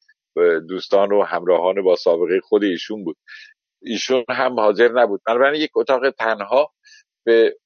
دوستان 0.70 1.12
و 1.12 1.24
همراهان 1.24 1.84
با 1.84 1.96
سابقه 1.96 2.40
خود 2.44 2.64
ایشون 2.64 3.04
بود. 3.04 3.18
ایشون 3.84 4.26
هم 4.30 4.60
حاضر 4.60 4.92
نبود. 4.92 5.22
بنابراین 5.28 5.62
یک 5.62 5.72
اتاق 5.78 6.10
تنها 6.12 6.74
به 7.26 7.58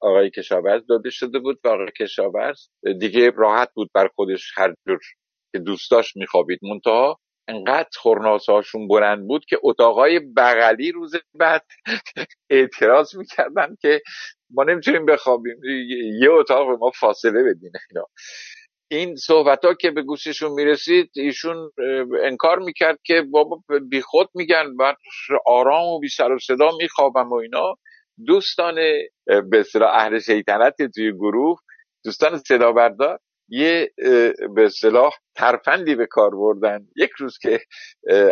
آقای 0.00 0.30
کشاورز 0.30 0.86
داده 0.86 1.10
شده 1.10 1.38
بود 1.38 1.60
و 1.64 1.68
آقای 1.68 1.86
کشاورز 2.00 2.68
دیگه 3.00 3.30
راحت 3.36 3.70
بود 3.74 3.90
بر 3.94 4.08
خودش 4.16 4.52
هر 4.56 4.74
جور 4.88 5.00
که 5.52 5.58
دوست 5.58 5.90
داشت 5.90 6.16
میخوابید. 6.16 6.60
منتها 6.62 7.20
انقدر 7.48 7.88
خورناسه 7.96 8.52
هاشون 8.52 8.88
بلند 8.88 9.26
بود 9.28 9.44
که 9.44 9.58
اتاقای 9.62 10.20
بغلی 10.36 10.92
روز 10.92 11.16
بعد 11.34 11.66
اعتراض 12.50 13.16
می‌کردن 13.16 13.76
که 13.82 14.00
ما 14.50 14.64
نمی‌تونیم 14.64 15.06
بخوابیم. 15.06 15.56
یه 16.22 16.30
اتاق 16.32 16.68
به 16.68 16.76
ما 16.76 16.90
فاصله 16.90 17.42
بدین 17.44 17.72
اینا. 17.90 18.06
این 18.90 19.16
صحبت 19.16 19.64
ها 19.64 19.74
که 19.74 19.90
به 19.90 20.02
گوششون 20.02 20.52
می‌رسید 20.52 21.10
ایشون 21.16 21.70
انکار 22.22 22.58
می‌کرد 22.58 22.98
که 23.04 23.22
بابا 23.30 23.62
بی 23.90 24.00
خود 24.00 24.28
میگن 24.34 24.66
و 24.78 24.94
آرام 25.46 25.86
و 25.86 26.00
بی 26.00 26.08
سر 26.08 26.32
و 26.32 26.38
صدا 26.38 26.68
میخوابم 26.80 27.28
و 27.28 27.34
اینا. 27.34 27.74
دوستان 28.26 28.74
به 29.26 29.60
اصطلاح 29.60 29.90
اهل 29.94 30.18
شیطنت 30.18 30.74
توی 30.94 31.12
گروه 31.12 31.58
دوستان 32.04 32.38
صدا 32.38 32.72
بردار 32.72 33.18
یه 33.48 33.90
به 34.54 34.64
اصطلاح 34.64 35.12
ترفندی 35.36 35.94
به 35.94 36.06
کار 36.06 36.30
بردن. 36.30 36.86
یک 36.96 37.10
روز 37.18 37.38
که 37.38 37.60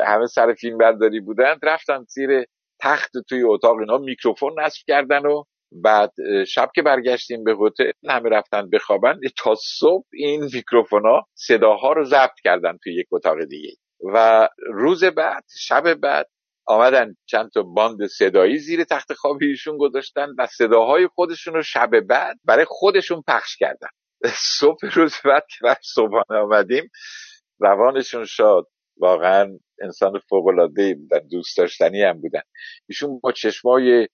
همه 0.07 0.27
سر 0.27 0.55
فیلم 0.55 0.79
برداری 0.79 1.21
بودن 1.21 1.55
رفتن 1.63 2.05
زیر 2.09 2.45
تخت 2.81 3.11
توی 3.29 3.43
اتاق 3.43 3.77
اینا 3.79 3.99
میکروفون 3.99 4.61
نصب 4.61 4.83
کردن 4.87 5.27
و 5.27 5.45
بعد 5.83 6.13
شب 6.49 6.71
که 6.75 6.83
برگشتیم 6.83 7.45
به 7.45 7.57
هتل 7.61 7.91
همه 8.09 8.29
رفتن 8.29 8.71
بخوابن 8.71 9.21
تا 9.39 9.55
صبح 9.55 10.07
این 10.13 10.45
میکروفون 10.55 11.03
ها 11.07 11.27
صداها 11.35 11.93
رو 11.93 12.05
ضبط 12.05 12.41
کردن 12.45 12.79
توی 12.83 12.95
یک 12.95 13.07
اتاق 13.13 13.45
دیگه. 13.45 13.71
و 14.15 14.49
روز 14.73 15.05
بعد 15.05 15.45
شب 15.59 15.95
بعد 15.95 16.29
آمدن 16.67 17.15
چند 17.27 17.51
تا 17.51 17.63
باند 17.63 18.07
صدایی 18.07 18.59
زیر 18.59 18.85
تخت 18.85 19.13
خواب 19.13 19.39
ایشون 19.41 19.79
گذاشتن 19.79 20.29
و 20.39 20.47
صداهای 20.47 21.09
خودشون 21.15 21.55
رو 21.55 21.63
شب 21.63 22.01
بعد 22.01 22.37
برای 22.45 22.65
خودشون 22.69 23.23
پخش 23.29 23.57
کردن. 23.57 23.89
صبح 24.59 24.79
روز 24.95 25.15
بعد 25.25 25.45
که 25.49 25.77
صبحانه 25.83 26.41
آمدیم 26.43 26.91
روانشون 27.61 28.25
شاد. 28.25 28.67
واقعا 28.97 29.59
انسان 29.83 30.19
فوق 30.29 30.47
العاده 30.47 30.95
بودن 30.95 31.29
دوست 31.31 31.57
داشتنی 31.57 32.03
هم 32.03 32.21
بودن. 32.21 32.43
ایشون 32.89 33.21
با 33.23 33.33
چشمای 33.33 34.09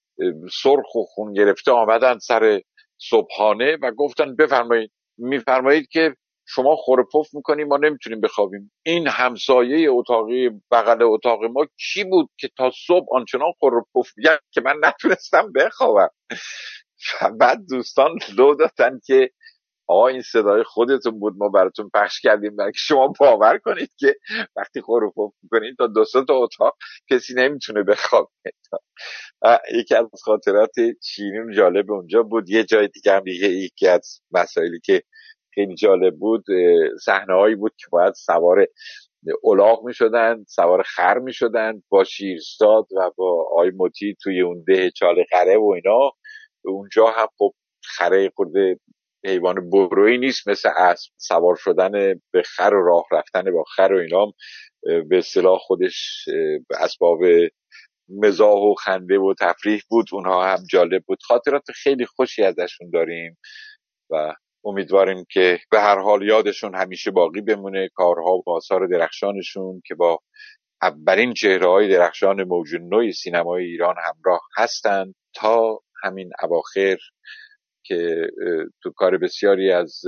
سرخ 0.62 0.94
و 0.94 1.02
خون 1.04 1.32
گرفته 1.32 1.72
آمدن 1.72 2.18
سر 2.18 2.60
صبحانه 2.98 3.76
و 3.82 3.90
گفتن 3.90 4.36
بفرمایید 4.36 4.90
میفرمایید 5.18 5.88
که 5.88 6.14
شما 6.46 6.76
پف 7.14 7.34
می‌کنیم 7.34 7.68
ما 7.68 7.76
نمی‌تونیم 7.76 8.20
بخوابیم. 8.20 8.72
این 8.82 9.08
همسایه 9.08 9.90
اتاقی 9.90 10.50
بغل 10.70 11.02
اتاق 11.02 11.44
ما 11.44 11.66
کی 11.92 12.04
بود 12.04 12.30
که 12.38 12.48
تا 12.56 12.70
صبح 12.86 13.06
آنچنان 13.16 13.52
پف 13.94 14.10
میگن 14.16 14.36
که 14.50 14.60
من 14.60 14.74
نتونستم 14.82 15.52
بخوابم؟ 15.52 16.08
بعد 17.40 17.58
دوستان 17.70 18.18
لو 18.38 18.54
دادن 18.54 19.00
که 19.06 19.30
آقا 19.90 20.08
این 20.08 20.22
صدای 20.22 20.62
خودتون 20.62 21.20
بود. 21.20 21.34
ما 21.38 21.48
براتون 21.48 21.90
پخش 21.94 22.20
کردیم. 22.20 22.56
برای 22.56 22.72
شما 22.74 23.12
باور 23.20 23.58
کنید 23.58 23.90
که 23.98 24.16
وقتی 24.56 24.80
پف 24.80 25.32
می‌کنید 25.42 25.76
تا 25.78 25.86
دو 25.86 26.04
تا 26.28 26.34
اتاق 26.34 26.76
کسی 27.10 27.34
نمی‌تونه 27.34 27.82
بخوابه. 27.82 28.28
یکی 29.74 29.94
از 29.94 30.06
خاطرات 30.24 30.74
شیرین 31.02 31.52
جالب 31.56 31.92
اونجا 31.92 32.22
بود. 32.22 32.50
یه 32.50 32.64
جای 32.64 32.88
دیگه 32.88 33.12
هم 33.12 33.20
دیگه 33.20 33.48
یکی 33.48 33.88
از 33.88 34.20
مسائلی 34.32 34.80
که 34.84 35.02
خیلی 35.54 35.74
جالب 35.74 36.16
بود 36.16 36.44
صحنه 37.04 37.34
هایی 37.34 37.54
بود 37.54 37.72
که 37.78 37.86
باید 37.92 38.14
سوار 38.14 38.66
الاغ 39.44 39.84
می 39.86 39.94
شدن 39.94 40.44
سوار 40.48 40.82
خر 40.82 41.18
می 41.18 41.32
شدن 41.32 41.82
با 41.88 42.04
شیرستاد 42.04 42.86
و 42.96 43.10
با 43.16 43.48
آی 43.56 43.70
موتی 43.70 44.16
توی 44.22 44.40
اون 44.40 44.64
ده 44.66 44.90
چاله 44.90 45.24
خره 45.30 45.56
و 45.58 45.72
اینا. 45.74 46.10
اونجا 46.64 47.06
هم 47.06 47.26
خب 47.38 47.54
خره 47.84 48.30
خورده 48.36 48.80
حیوان 49.24 49.70
بروی 49.70 50.18
نیست 50.18 50.48
مثل 50.48 50.70
اسب. 50.76 51.12
سوار 51.16 51.56
شدن 51.56 51.90
به 52.32 52.42
خر 52.44 52.74
و 52.74 52.86
راه 52.86 53.04
رفتن 53.12 53.52
با 53.52 53.64
خر 53.64 53.92
و 53.92 53.98
اینا 53.98 54.32
به 54.82 55.18
اصطلاح 55.18 55.58
خودش 55.58 56.28
اسباب 56.80 57.20
مزاح 58.08 58.58
و 58.58 58.74
خنده 58.74 59.18
و 59.18 59.34
تفریح 59.40 59.82
بود. 59.88 60.06
اونها 60.12 60.46
هم 60.46 60.64
جالب 60.70 61.02
بود. 61.06 61.18
خاطرات 61.22 61.64
خیلی 61.74 62.06
خوشی 62.06 62.42
ازشون 62.42 62.90
داریم 62.92 63.38
و 64.10 64.34
امیدواریم 64.64 65.24
که 65.30 65.58
به 65.70 65.80
هر 65.80 65.98
حال 65.98 66.22
یادشون 66.22 66.74
همیشه 66.74 67.10
باقی 67.10 67.40
بمونه. 67.40 67.88
کارها 67.94 68.36
و 68.36 68.42
آثار 68.46 68.86
درخشانشون 68.86 69.82
که 69.86 69.94
با 69.94 70.18
اولین 70.82 71.34
چهره 71.34 71.68
های 71.68 71.88
درخشان 71.88 72.44
موج 72.44 72.68
نوی 72.80 73.12
سینمای 73.12 73.64
ایران 73.64 73.94
همراه 73.98 74.40
هستند 74.56 75.14
تا 75.34 75.80
همین 76.02 76.30
اواخر 76.42 76.96
که 77.84 78.30
تو 78.82 78.90
کار 78.90 79.18
بسیاری 79.18 79.72
از 79.72 80.02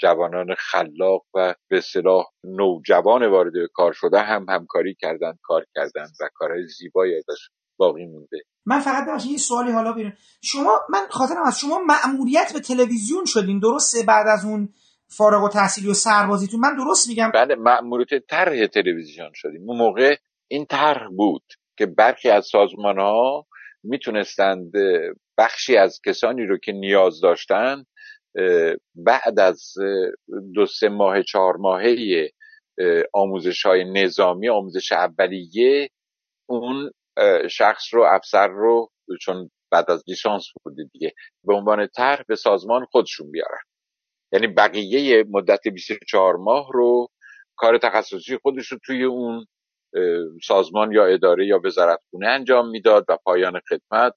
جوانان 0.00 0.54
خلاق 0.58 1.22
و 1.34 1.54
به 1.70 1.80
صلاح 1.80 2.24
نوجوان 2.44 3.26
وارد 3.26 3.52
کار 3.72 3.92
شده 3.92 4.20
هم 4.20 4.46
همکاری 4.48 4.94
کردند 5.00 5.38
کار 5.42 5.66
کردند 5.74 6.10
و 6.20 6.28
کارهای 6.34 6.66
زیبایی 6.66 7.16
ازش 7.16 7.48
باقی 7.76 8.06
مونده. 8.06 8.42
من 8.66 8.80
فقط 8.80 9.26
یه 9.26 9.38
سوالی 9.38 9.72
حالا 9.72 9.92
بیرون 9.92 10.12
شما 10.42 10.80
من 10.90 11.06
خاطرم 11.10 11.42
از 11.46 11.58
شما 11.60 11.78
مأموریت 11.78 12.52
به 12.52 12.60
تلویزیون 12.60 13.24
شدین 13.24 13.58
درسته؟ 13.60 14.02
بعد 14.06 14.26
از 14.26 14.44
اون 14.44 14.68
فارغ 15.08 15.44
و 15.44 15.48
تحصیلی 15.48 15.90
و 15.90 15.94
سربازیتون. 15.94 16.60
من 16.60 16.76
درست 16.76 17.08
میگم؟ 17.08 17.30
بله 17.34 17.54
مأموریت 17.54 18.26
طرح 18.28 18.66
تلویزیون 18.66 19.30
شدیم. 19.34 19.70
اون 19.70 19.78
موقع 19.78 20.16
این 20.48 20.66
طرح 20.66 21.08
بود 21.16 21.42
که 21.78 21.86
برخی 21.86 22.30
از 22.30 22.46
سازمان 22.46 22.98
ها 22.98 23.46
می‌تونستند 23.84 24.72
بخشی 25.38 25.76
از 25.76 26.00
کسانی 26.06 26.46
رو 26.46 26.58
که 26.58 26.72
نیاز 26.72 27.20
داشتن 27.20 27.84
بعد 28.94 29.40
از 29.40 29.74
دو 30.54 30.66
سه 30.66 30.88
ماه 30.88 31.22
چهار 31.22 31.56
ماهه 31.56 32.30
آموزش 33.12 33.66
های 33.66 33.84
نظامی 33.92 34.48
آموزش 34.48 34.92
اولیه 34.92 35.88
اون 36.48 36.90
شخص 37.50 37.94
رو 37.94 38.02
افسر 38.02 38.48
رو 38.48 38.90
چون 39.20 39.50
بعد 39.70 39.90
از 39.90 40.04
لیسانس 40.08 40.44
بوده 40.64 40.84
دیگه 40.92 41.12
به 41.44 41.54
عنوان 41.54 41.88
طرح 41.96 42.22
به 42.28 42.36
سازمان 42.36 42.84
خودشون 42.84 43.30
بیارن. 43.30 43.62
یعنی 44.32 44.46
بقیه 44.46 45.24
مدت 45.30 45.68
24 45.68 46.36
ماه 46.36 46.68
رو 46.72 47.08
کار 47.56 47.78
تخصصی 47.78 48.38
خودش 48.42 48.72
رو 48.72 48.78
توی 48.86 49.04
اون 49.04 49.46
سازمان 50.42 50.92
یا 50.92 51.06
اداره 51.06 51.46
یا 51.46 51.60
وزارتخونه 51.64 52.26
انجام 52.28 52.70
می‌داد 52.70 53.04
و 53.08 53.18
پایان 53.24 53.60
خدمت 53.68 54.14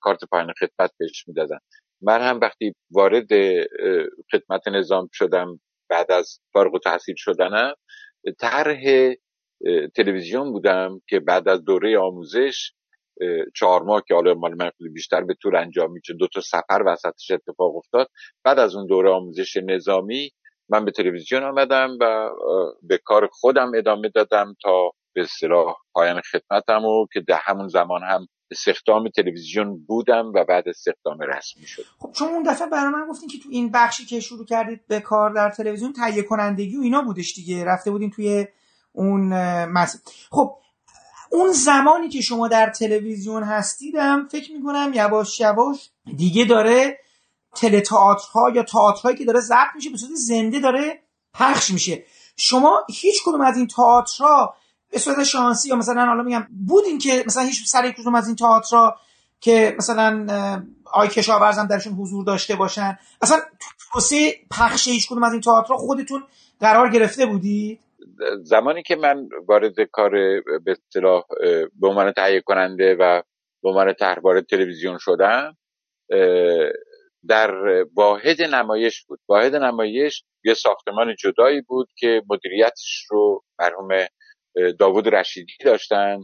کارت 0.00 0.24
پایان 0.24 0.52
خدمت 0.58 0.90
بهش 0.98 1.28
می‌دادن. 1.28 1.58
من 2.02 2.20
هم 2.20 2.40
وقتی 2.40 2.74
وارد 2.90 3.28
خدمت 4.32 4.68
نظام 4.68 5.08
شدم 5.12 5.60
بعد 5.88 6.12
از 6.12 6.40
فارغ 6.52 6.80
تحصیل 6.80 7.14
شدنم 7.18 7.74
طرح 8.38 8.80
تلویزیون 9.94 10.52
بودم 10.52 11.00
که 11.08 11.20
بعد 11.20 11.48
از 11.48 11.64
دوره 11.64 11.98
آموزش 11.98 12.72
چهار 13.54 13.82
ماه 13.82 14.02
که 14.08 14.14
حالا 14.14 14.34
مال 14.34 14.54
من 14.54 14.70
بیشتر 14.94 15.20
به 15.20 15.34
طور 15.42 15.56
انجام 15.56 15.92
میشه 15.92 16.14
دو 16.14 16.26
تا 16.26 16.40
سفر 16.40 16.82
وسطش 16.86 17.30
اتفاق 17.30 17.76
افتاد. 17.76 18.08
بعد 18.44 18.58
از 18.58 18.76
اون 18.76 18.86
دوره 18.86 19.10
آموزش 19.10 19.56
نظامی 19.56 20.30
من 20.68 20.84
به 20.84 20.90
تلویزیون 20.90 21.42
آمدم 21.42 21.96
و 22.00 22.30
به 22.82 22.98
کار 23.04 23.28
خودم 23.32 23.72
ادامه 23.76 24.08
دادم 24.08 24.56
تا 24.62 24.90
به 25.14 25.20
اصطلاح 25.20 25.74
پایان 25.92 26.20
خدمتم 26.20 26.84
و 26.84 27.06
که 27.12 27.20
در 27.20 27.40
همون 27.42 27.68
زمان 27.68 28.02
هم 28.02 28.26
استخدام 28.50 29.08
تلویزیون 29.08 29.84
بودم 29.86 30.32
و 30.34 30.44
بعد 30.44 30.68
استخدام 30.68 31.18
رسمی 31.20 31.66
شد. 31.66 31.84
خب 31.98 32.12
چون 32.12 32.28
اون 32.28 32.42
دفعه 32.42 32.68
برای 32.68 32.92
من 32.92 33.06
گفتین 33.10 33.28
که 33.28 33.38
تو 33.38 33.48
این 33.52 33.70
بخشی 33.70 34.06
که 34.06 34.20
شروع 34.20 34.46
کردید 34.46 34.86
به 34.88 35.00
کار 35.00 35.30
در 35.30 35.50
تلویزیون 35.50 35.92
تهیه 35.92 36.22
کنندگی 36.22 36.76
و 36.76 36.80
اینا 36.80 37.02
بودش 37.02 37.34
دیگه 37.34 37.64
رفته 37.64 37.90
بودین 37.90 38.10
توی 38.10 38.46
اون 38.92 39.28
مس... 39.64 40.02
خب 40.30 40.56
اون 41.30 41.52
زمانی 41.52 42.08
که 42.08 42.20
شما 42.20 42.48
در 42.48 42.70
تلویزیون 42.70 43.42
هستیدم 43.42 44.28
فکر 44.30 44.52
می‌کنم 44.52 44.92
یواش 44.94 45.40
یواش 45.40 45.90
دیگه 46.16 46.44
داره 46.44 46.98
تلتئاترها 47.56 48.50
یا 48.54 48.62
تئاترهایی 48.62 49.16
که 49.18 49.24
داره 49.24 49.40
ضبط 49.40 49.74
میشه 49.74 49.90
به 49.90 49.96
صورت 49.96 50.12
زنده 50.14 50.60
داره 50.60 51.02
پخش 51.34 51.70
میشه. 51.70 52.04
شما 52.36 52.86
هیچ 52.88 53.22
کدوم 53.24 53.40
از 53.40 53.56
این 53.56 53.66
تئاترها 53.66 54.54
به 54.92 54.98
صورت 54.98 55.24
شانسی 55.24 55.68
یا 55.68 55.76
مثلا 55.76 56.06
حالا 56.06 56.22
میگم 56.22 56.46
بودین 56.66 56.98
که 56.98 57.24
مثلا 57.26 57.42
هیچ 57.42 57.66
سر 57.66 57.90
کدوم 57.90 58.14
از 58.14 58.26
این 58.26 58.36
تئاترها 58.36 58.96
که 59.40 59.74
مثلا 59.78 60.26
آی 60.92 61.08
کشاورزم 61.08 61.66
درشون 61.66 61.92
حضور 61.92 62.24
داشته 62.24 62.56
باشن؟ 62.56 62.98
اصلا 63.22 63.40
پروسه 63.92 64.34
پخش 64.50 64.88
هیچ 64.88 65.08
کدوم 65.08 65.22
از 65.22 65.32
این 65.32 65.40
تئاترها 65.40 65.76
خودتون 65.76 66.24
قرار 66.60 66.90
گرفته 66.90 67.26
بودید؟ 67.26 67.80
زمانی 68.42 68.82
که 68.82 68.96
من 68.96 69.28
وارد 69.46 69.74
کار 69.92 70.10
به 70.64 70.72
اصطلاح 70.72 71.22
به 71.80 71.88
عنوان 71.88 72.12
تهیه 72.12 72.40
کننده 72.40 72.96
و 73.00 73.22
به 73.62 73.68
عنوان 73.68 73.94
طرحواره 74.00 74.42
تلویزیون 74.42 74.98
شدم 75.00 75.56
در 77.28 77.84
واحد 77.96 78.42
نمایش 78.42 79.04
بود. 79.04 79.20
واحد 79.28 79.56
نمایش 79.56 80.24
یه 80.44 80.54
ساختمان 80.54 81.14
جدایی 81.18 81.60
بود 81.60 81.88
که 81.96 82.22
مدیریتش 82.30 83.04
رو 83.10 83.44
مرحوم 83.60 84.06
داوود 84.78 85.14
رشیدی 85.14 85.52
داشتن. 85.64 86.20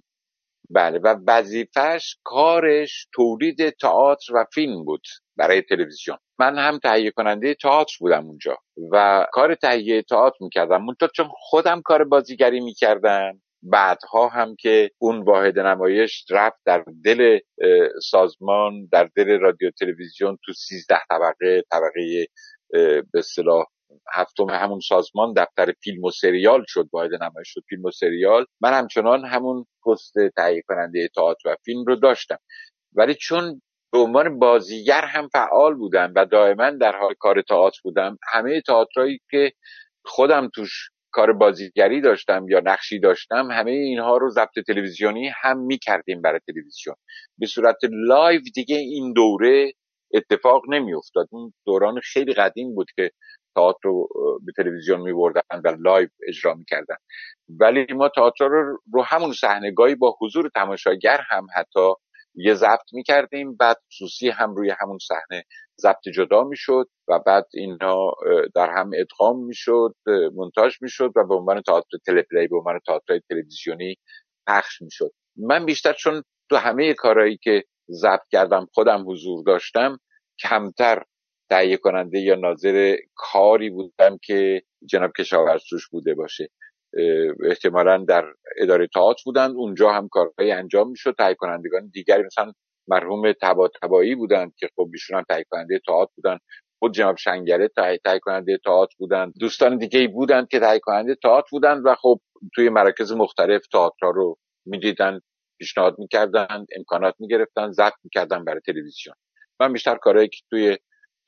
بله 0.71 0.99
و 0.99 1.17
وظیفش 1.27 2.17
کارش 2.25 3.07
تولید 3.13 3.71
تئاتر 3.71 4.35
و 4.35 4.45
فیلم 4.55 4.85
بود 4.85 5.03
برای 5.37 5.63
تلویزیون. 5.63 6.19
من 6.39 6.59
هم 6.59 6.79
تهیه 6.79 7.11
کننده 7.11 7.55
تئاتر 7.55 7.97
بودم 8.01 8.27
اونجا 8.27 8.57
و 8.93 9.27
کار 9.33 9.55
تهیه 9.55 10.03
تئاتر 10.03 10.37
می‌کردم. 10.41 10.87
اونطور 10.87 11.09
چون 11.17 11.29
خودم 11.33 11.83
کار 11.83 12.05
بازیگری 12.05 12.61
می‌کردم 12.61 13.43
بعدها 13.63 14.29
هم 14.29 14.57
که 14.59 14.91
اون 14.99 15.23
واحد 15.23 15.59
نمایش 15.59 16.25
رفت 16.31 16.59
در 16.65 16.85
دل 17.05 17.39
سازمان 18.11 18.89
در 18.93 19.11
دل 19.17 19.41
رادیو 19.41 19.71
تلویزیون 19.71 20.39
تو 20.45 20.53
سیزده 20.53 21.01
طبقه 21.11 21.63
طبقه 21.71 22.27
به 23.13 23.19
اصطلاح 23.19 23.67
هفتم 24.15 24.51
همون 24.51 24.81
سازمان 24.81 25.35
دفتر 25.37 25.73
فیلم 25.73 26.05
و 26.05 26.11
سریال 26.11 26.65
شد 26.69 26.89
واحد 26.93 27.15
نمایش 27.15 27.49
شد 27.49 27.63
فیلم 27.69 27.85
و 27.85 27.91
سریال. 27.91 28.47
من 28.61 28.73
همچنان 28.73 29.25
همون 29.25 29.67
پست 29.87 30.15
تهیه 30.37 30.63
کننده 30.69 31.09
تئاتر 31.15 31.49
و 31.49 31.57
فیلم 31.65 31.85
رو 31.85 31.97
داشتم. 31.97 32.39
ولی 32.97 33.15
چون 33.15 33.63
به 33.93 33.99
عنوان 33.99 34.39
بازیگر 34.39 35.05
هم 35.05 35.29
فعال 35.29 35.75
بودم 35.75 36.13
و 36.17 36.27
دائما 36.27 36.71
در 36.71 36.97
حال 36.97 37.15
کار 37.19 37.43
تئاتر 37.43 37.81
بودم 37.85 38.19
همه 38.33 38.61
تئاترایی 38.61 39.21
که 39.31 39.53
خودم 40.05 40.49
توش 40.55 40.91
کار 41.13 41.33
بازیگری 41.33 42.01
داشتم 42.01 42.47
یا 42.49 42.61
نقشی 42.65 43.01
داشتم 43.01 43.51
همه 43.51 43.71
اینها 43.71 44.17
رو 44.17 44.31
ضبط 44.31 44.59
تلویزیونی 44.67 45.31
هم 45.43 45.59
می‌کردیم 45.59 46.23
برای 46.23 46.41
تلویزیون. 46.47 46.97
به 47.39 47.47
صورت 47.47 47.77
live 47.91 48.41
دیگه 48.55 48.77
این 48.77 49.13
دوره 49.13 49.73
اتفاق 50.15 50.63
نمیافتاد. 50.69 51.29
اون 51.31 51.53
دوران 51.67 52.01
خیلی 52.01 52.35
قدیم 52.35 52.75
بود 52.75 52.87
که 52.97 53.11
تئاتر 53.57 53.79
رو 53.85 54.09
به 54.47 54.53
تلویزیون 54.57 55.01
می 55.01 55.13
بردن 55.13 55.41
و 55.65 55.77
live 55.81 56.09
اجرا 56.29 56.55
می‌کردن. 56.55 56.97
ولی 57.61 57.87
ما 57.95 58.09
تئاتر 58.09 58.49
رو 58.49 58.79
رو 58.93 59.03
همون 59.03 59.33
صحنه 59.33 59.68
گاهی 59.68 59.95
با 59.95 60.17
حضور 60.21 60.51
تماشاگر 60.55 61.21
هم 61.31 61.47
حتی 61.57 61.95
یه 62.35 62.55
ضبط 62.55 62.93
می‌کردیم 62.93 63.57
بعد 63.57 63.77
خصوصی 63.87 64.31
هم 64.31 64.55
روی 64.55 64.71
همون 64.81 64.99
صحنه 64.99 65.45
ضبط 65.81 66.09
جدا 66.15 66.45
می‌شد 66.45 66.89
و 67.09 67.19
بعد 67.19 67.47
اینها 67.55 68.15
در 68.55 68.71
هم 68.71 68.91
ادغام 68.95 69.45
می‌شد 69.45 69.95
مونتاژ 70.35 70.77
می‌شد 70.81 71.13
و 71.17 71.27
به 71.27 71.35
عنوان 71.35 71.63
تئاتر 71.63 71.99
teleplay 72.07 72.49
به 72.49 72.57
عنوان 72.57 72.81
تئاتر 72.87 73.19
تلویزیونی 73.29 73.97
پخش 74.47 74.83
می‌شد. 74.83 75.13
من 75.37 75.67
بیشتر 75.67 75.93
چون 75.93 76.23
تو 76.51 76.57
همه 76.57 76.95
کارهایی 76.95 77.37
که 77.37 77.65
ضبط 77.91 78.29
کردم 78.33 78.67
خودم 78.73 79.05
حضور 79.07 79.45
داشتم 79.45 79.99
کمتر 80.43 81.03
تهیه 81.51 81.77
کننده 81.77 82.19
یا 82.19 82.35
ناظر 82.35 82.97
کاری 83.15 83.71
بودم 83.71 84.19
که 84.23 84.63
جناب 84.87 85.11
کشاورز 85.19 85.63
توش 85.71 85.89
بوده 85.89 86.15
باشه. 86.15 86.49
احتمالا 87.45 88.05
در 88.09 88.25
اداره 88.57 88.87
تئاتر 88.87 89.23
بودند 89.25 89.55
اونجا 89.57 89.93
هم 89.93 90.09
کارهایی 90.09 90.53
انجام 90.53 90.91
می‌شد 90.91 91.15
تهیه 91.19 91.35
کنندگان 91.35 91.91
دیگری 91.93 92.23
مثلا 92.23 92.53
مرحوم 92.89 93.33
تبا 93.33 93.71
تبایی 93.83 94.15
بودند 94.15 94.53
که 94.57 94.69
خب 94.77 94.89
ایشون 94.93 95.17
هم 95.17 95.25
تهیه 95.29 95.45
کننده 95.51 95.81
تئاتر 95.87 96.13
بودن. 96.17 96.39
خود 96.79 96.95
جناب 96.95 97.17
شنگره 97.17 97.69
تهیه 97.69 98.01
کننده 98.23 98.59
تئاتر 98.65 98.95
بودند. 98.99 99.33
دوستان 99.41 99.79
دیگه 99.79 100.01
ای 100.01 100.07
بودند 100.07 100.49
که 100.49 100.61
تهیه 100.61 100.79
کننده 100.79 101.15
تئاتر 101.23 101.49
بودند 101.51 101.83
و 101.85 101.95
خب 101.95 102.21
توی 102.55 102.69
مراکز 102.69 103.13
مختلف 103.13 103.67
تئاتر 103.67 104.13
رو 104.15 104.37
می‌دیدن 104.67 105.21
پیشنهاد 105.59 105.99
می‌کردن 105.99 106.67
امکانات 106.77 107.15
می‌گرفتن 107.19 107.71
ضبط 107.71 107.93
می‌کردن 108.05 108.45
برای 108.45 108.61
تلویزیون. 108.67 109.15
من 109.61 109.73
بیشتر 109.73 109.95
کارهایی 109.95 110.29
که 110.29 110.39
توی 110.51 110.77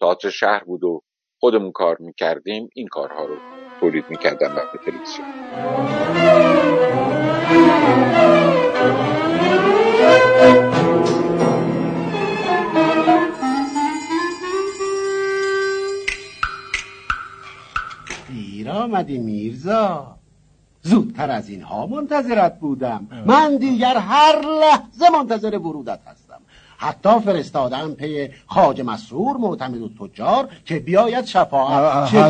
تئاتر 0.00 0.30
شهر 0.30 0.64
بود 0.64 0.84
و 0.84 1.02
خودمون 1.40 1.72
کار 1.72 1.96
می‌کردیم 2.00 2.68
این 2.74 2.88
کارها 2.88 3.24
رو 3.24 3.36
تولید 3.80 4.04
می‌کردم 4.10 4.48
برای 4.48 4.78
تلویزیون. 4.84 5.26
آمدی 18.82 19.18
میرزا. 19.18 20.16
زودتر 20.82 21.30
از 21.30 21.48
اینها 21.48 21.86
منتظرت 21.86 22.60
بودم. 22.60 23.06
من 23.26 23.56
دیگر 23.56 23.96
هر 23.96 24.40
لحظه 24.40 25.10
منتظر 25.18 25.58
ورودت 25.58 26.00
هستم. 26.06 26.38
حتی 26.76 27.20
فرستادم 27.24 27.94
پی 27.94 28.28
خاج 28.46 28.80
مسرور 28.80 29.36
معتمد 29.36 29.82
و 29.82 29.88
تجار 29.88 30.48
که 30.64 30.78
بیاید 30.78 31.24
شفاعت 31.24 32.10
چه 32.10 32.22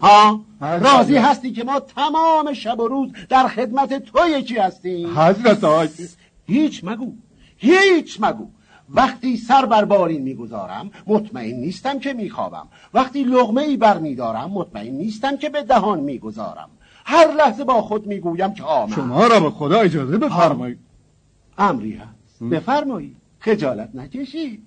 ها؟ 0.00 0.40
راضی 0.60 1.16
هستی 1.16 1.52
که 1.52 1.64
ما 1.64 1.80
تمام 1.80 2.52
شب 2.52 2.80
و 2.80 2.88
روز 2.88 3.10
در 3.28 3.48
خدمت 3.48 3.94
تو 3.94 4.18
یکی 4.28 4.58
هستیم؟ 4.58 5.18
حضرت 5.18 5.90
هیچ 6.46 6.84
مگو. 6.84 7.12
هیچ 7.56 8.18
مگو. 8.20 8.48
وقتی 8.90 9.36
سر 9.36 9.66
بر 9.66 9.84
بارین 9.84 10.22
می‌گذارم 10.22 10.90
مطمئن 11.06 11.54
نیستم 11.54 11.98
که 11.98 12.12
میخوابم. 12.12 12.68
وقتی 12.94 13.22
لغمه 13.22 13.62
ای 13.62 13.76
بر 13.76 13.98
میدارم 13.98 14.50
مطمئن 14.50 14.92
نیستم 14.92 15.36
که 15.36 15.48
به 15.48 15.62
دهان 15.62 16.00
می‌گذارم. 16.00 16.70
هر 17.04 17.34
لحظه 17.34 17.64
با 17.64 17.82
خود 17.82 18.06
می‌گویم 18.06 18.54
که 18.54 18.62
آمد. 18.62 18.94
شما 18.94 19.26
را 19.26 19.40
به 19.40 19.50
خدا 19.50 19.80
اجازه 19.80 20.18
بفرمایید. 20.18 20.78
امری 21.58 21.92
هست. 21.92 22.42
بفرمایید. 22.42 23.16
خجالت 23.38 23.90
نکشید. 23.94 24.66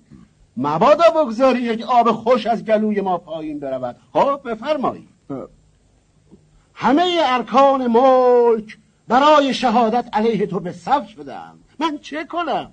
مبادا 0.56 1.04
بگذاری 1.16 1.62
یک 1.62 1.82
آب 1.82 2.12
خوش 2.12 2.46
از 2.46 2.64
گلوی 2.64 3.00
ما 3.00 3.18
پایین 3.18 3.60
برود. 3.60 3.96
خب 4.12 4.40
بفرمایید. 4.44 5.08
همه 6.74 7.18
ارکان 7.22 7.86
ملک 7.86 8.78
برای 9.08 9.54
شهادت 9.54 10.08
علیه 10.12 10.46
تو 10.46 10.60
به 10.60 10.72
صف 10.72 11.08
شدم 11.08 11.58
من 11.78 11.98
چه 11.98 12.24
کنم؟ 12.24 12.72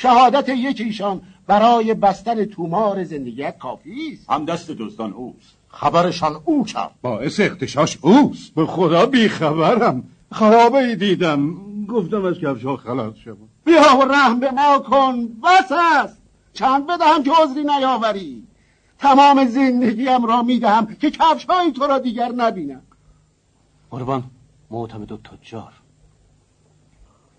شهادت 0.00 0.48
یکیشان 0.48 1.20
برای 1.46 1.94
بستن 1.94 2.44
تومار 2.44 3.04
زندگیت 3.04 3.58
کافی 3.58 4.10
است. 4.12 4.30
هم 4.30 4.44
دست 4.44 4.70
دوستان 4.70 5.12
اوست. 5.12 5.56
خبرشان 5.68 6.40
او 6.44 6.64
کرد. 6.64 6.90
باعث 7.02 7.40
اختشاش 7.40 7.98
اوست. 8.00 8.54
به 8.54 8.66
خدا 8.66 9.06
بیخبرم. 9.06 10.04
خرابه 10.32 10.78
ای 10.78 10.96
دیدم. 10.96 11.54
گفتم 11.86 12.24
از 12.24 12.34
کفشا 12.34 12.76
خلاص 12.76 13.14
شد 13.16 13.38
بیا 13.64 13.96
و 14.00 14.02
رحم 14.02 14.40
به 14.40 14.50
ما 14.50 14.78
کن. 14.78 15.26
بس 15.26 15.72
است. 15.72 16.18
چند 16.52 16.86
بدهم 16.86 17.22
که 17.22 17.30
عذری 17.42 17.64
نیاوری. 17.64 18.42
تمام 18.98 19.46
زندگیم 19.46 20.26
را 20.26 20.42
می‌دهم 20.42 20.86
که 20.94 21.10
کفش 21.10 21.44
های 21.44 21.72
تو 21.72 21.86
را 21.86 21.98
دیگر 21.98 22.28
نبینم. 22.28 22.82
قربان 23.90 24.24
معتمد 24.70 25.12
و 25.12 25.16
تجار. 25.16 25.72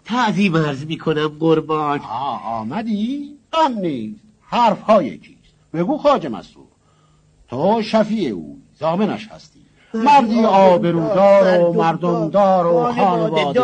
تعظیم 0.10 0.58
عرض 0.58 0.86
می‌کنم 0.86 1.28
قربان. 1.28 2.00
آه 2.00 2.46
آمدی؟ 2.46 3.38
غم 3.54 3.80
نیست. 3.80 4.20
حرف 4.42 4.82
ها 4.82 5.04
یکیست 5.04 5.40
بگو 5.74 5.98
خاج 5.98 6.28
مسئول 6.28 6.66
تو 7.50 7.82
شفیع 7.82 8.34
او 8.34 8.62
زامنش 8.80 9.28
هستی. 9.28 9.60
مردی 9.94 10.46
آبرودار 10.46 11.60
و 11.60 11.74
مردمدار 11.74 12.68
و 12.68 12.94
خانواده 12.94 13.60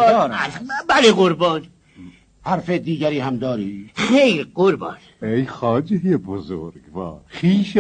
بله 0.89 1.11
قربان. 1.11 1.65
حرف 2.41 2.69
دیگری 2.69 3.19
هم 3.19 3.37
داری؟ 3.37 3.89
خیر 3.95 4.47
قربان. 4.55 4.97
ای 5.21 5.45
خاجه 5.45 6.17
بزرگوار 6.17 7.21
خیش 7.27 7.77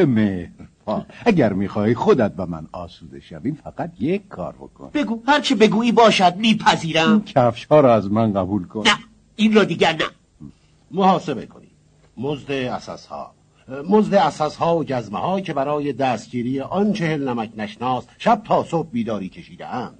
مهربان 0.87 1.05
اگر 1.25 1.53
می‌خوای 1.53 1.95
خودت 1.95 2.31
و 2.37 2.45
من 2.45 2.67
آسوده 2.71 3.19
شویم 3.19 3.59
فقط 3.63 3.91
یک 3.99 4.27
کار 4.27 4.53
بکن. 4.53 4.89
بگو 4.93 5.23
هرچه 5.27 5.55
بگویی 5.55 5.91
باشد 5.91 6.35
میپذیرم. 6.35 7.11
این 7.11 7.23
کفش 7.23 7.65
ها 7.65 7.79
را 7.79 7.95
از 7.95 8.11
من 8.11 8.33
قبول 8.33 8.67
کن. 8.67 8.83
نه 8.87 8.97
این 9.35 9.53
را 9.53 9.63
دیگر 9.63 9.93
نه. 9.93 10.05
محاسبه 10.91 11.45
کنی. 11.45 11.67
مزد 12.17 12.51
اساس 12.51 13.05
ها 13.05 13.31
مزد 13.89 14.13
اساس 14.13 14.55
ها 14.55 14.77
و 14.77 14.83
جزمه 14.83 15.19
ها 15.19 15.41
که 15.41 15.53
برای 15.53 15.93
دستگیری 15.93 16.59
آن 16.61 16.93
چهل 16.93 17.29
نمک 17.29 17.51
نشناس 17.57 18.03
شب 18.17 18.41
تا 18.45 18.63
صبح 18.63 18.89
بیداری 18.89 19.29
کشیده 19.29 19.67
اند 19.67 19.97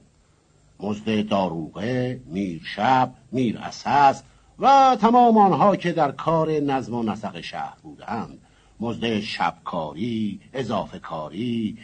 مزد 0.79 1.27
داروغه 1.27 2.21
میر 2.25 2.61
شب 2.75 3.13
میر 3.31 3.57
اساس 3.57 4.23
و 4.59 4.97
تمام 5.01 5.37
آنها 5.37 5.75
که 5.75 5.91
در 5.91 6.11
کار 6.11 6.51
نظم 6.51 6.93
و 6.93 7.03
نسق 7.03 7.41
شهر 7.41 7.77
بودند 7.83 8.39
مزد 8.79 9.19
شبکاری 9.19 10.39
اضافه 10.53 10.99
کاری 10.99 11.77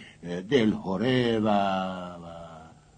دلهوره 0.50 1.39
و, 1.39 1.48
و... 1.48 2.42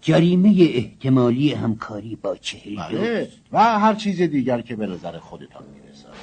جریمه 0.00 0.56
احتمالی 0.74 1.52
همکاری 1.52 2.16
با 2.16 2.36
چهل 2.36 2.76
بله. 2.76 3.28
و 3.52 3.78
هر 3.78 3.94
چیز 3.94 4.22
دیگر 4.22 4.60
که 4.60 4.76
به 4.76 4.86
نظر 4.86 5.18
خودتان 5.18 5.62
می‌رسد. 5.74 6.14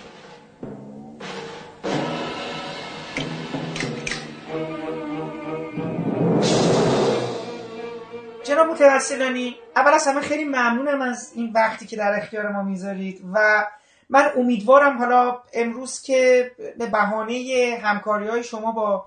جناب 8.43 8.67
متوسلانی 8.67 9.55
اول 9.75 9.93
از 9.93 10.07
همه 10.07 10.21
خیلی 10.21 10.43
ممنونم 10.43 11.01
از 11.01 11.31
این 11.35 11.51
وقتی 11.55 11.87
که 11.87 11.95
در 11.95 12.13
اختیار 12.17 12.51
ما 12.51 12.63
می‌ذارید 12.63 13.21
و 13.33 13.65
من 14.11 14.31
امیدوارم 14.37 14.97
حالا 14.97 15.39
امروز 15.53 16.01
که 16.01 16.51
به 16.77 16.85
بهانه 16.85 17.79
همکاری 17.83 18.27
های 18.27 18.43
شما 18.43 18.71
با 18.71 19.05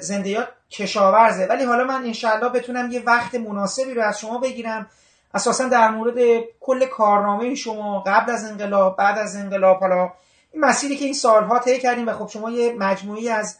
زندیات 0.00 0.48
کشاورزه. 0.70 1.46
ولی 1.46 1.64
حالا 1.64 1.84
من 1.84 2.04
انشاءالله 2.04 2.48
بتونم 2.48 2.90
یه 2.90 3.02
وقت 3.06 3.34
مناسبی 3.34 3.94
رو 3.94 4.02
از 4.02 4.20
شما 4.20 4.38
بگیرم. 4.38 4.86
اساسا 5.34 5.68
در 5.68 5.90
مورد 5.90 6.14
کل 6.60 6.86
کارنامه 6.86 7.54
شما 7.54 8.00
قبل 8.06 8.32
از 8.32 8.44
انقلاب 8.44 8.96
بعد 8.96 9.18
از 9.18 9.36
انقلاب 9.36 9.80
حالا 9.80 10.12
این 10.52 10.64
مسیری 10.64 10.96
که 10.96 11.04
این 11.04 11.14
سالها 11.14 11.58
طی 11.58 11.78
کردیم 11.78 12.08
و 12.08 12.12
خب 12.12 12.28
شما 12.28 12.50
یه 12.50 12.72
مجموعی 12.72 13.28
از 13.28 13.58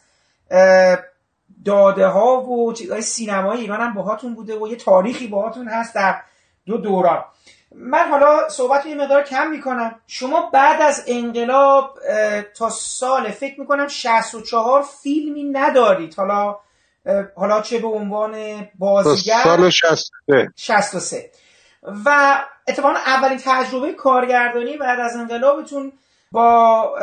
داده 1.65 2.07
ها 2.07 2.41
و 2.41 2.73
چیزهای 2.73 3.01
سینمای 3.01 3.59
ایران 3.59 3.79
هم 3.81 3.93
باهاتون 3.93 4.35
بوده 4.35 4.59
و 4.59 4.67
یه 4.67 4.75
تاریخی 4.75 5.27
باهاتون 5.27 5.67
هست 5.67 5.95
در 5.95 6.21
دو 6.65 6.77
دوران. 6.77 7.23
من 7.75 8.09
حالا 8.09 8.49
صحبت 8.49 8.85
یه 8.85 8.95
مقدار 8.95 9.23
کم 9.23 9.47
می‌کنم. 9.47 9.95
شما 10.07 10.49
بعد 10.53 10.81
از 10.81 11.03
انقلاب 11.07 11.99
تا 12.57 12.69
سال 12.69 13.31
فکر 13.31 13.59
می‌کنم 13.59 13.87
64 13.87 14.81
فیلمی 15.03 15.43
ندارید. 15.43 16.15
حالا 16.15 16.55
حالا 17.35 17.61
چه 17.61 17.79
به 17.79 17.87
عنوان 17.87 18.67
بازیگر؟ 18.79 19.43
سال 19.43 19.69
63 19.69 20.51
63 20.55 21.31
و 22.05 22.37
اتفاقا 22.67 22.95
اولین 22.95 23.39
تجربه 23.45 23.93
کارگردانی 23.93 24.77
بعد 24.77 24.99
از 24.99 25.15
انقلابتون 25.15 25.91
با 26.31 26.95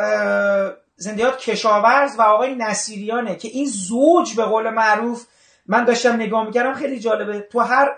زندیات 0.95 1.37
کشاورز 1.37 2.19
و 2.19 2.21
آقای 2.21 2.55
نصیریانه 2.55 3.35
که 3.35 3.47
این 3.47 3.65
زوج 3.65 4.35
به 4.35 4.43
قول 4.43 4.69
معروف 4.69 5.25
من 5.65 5.83
داشتم 5.83 6.13
نگاه 6.13 6.45
می‌کردم 6.45 6.73
خیلی 6.73 6.99
جالبه. 6.99 7.39
تو 7.39 7.59
هر 7.59 7.95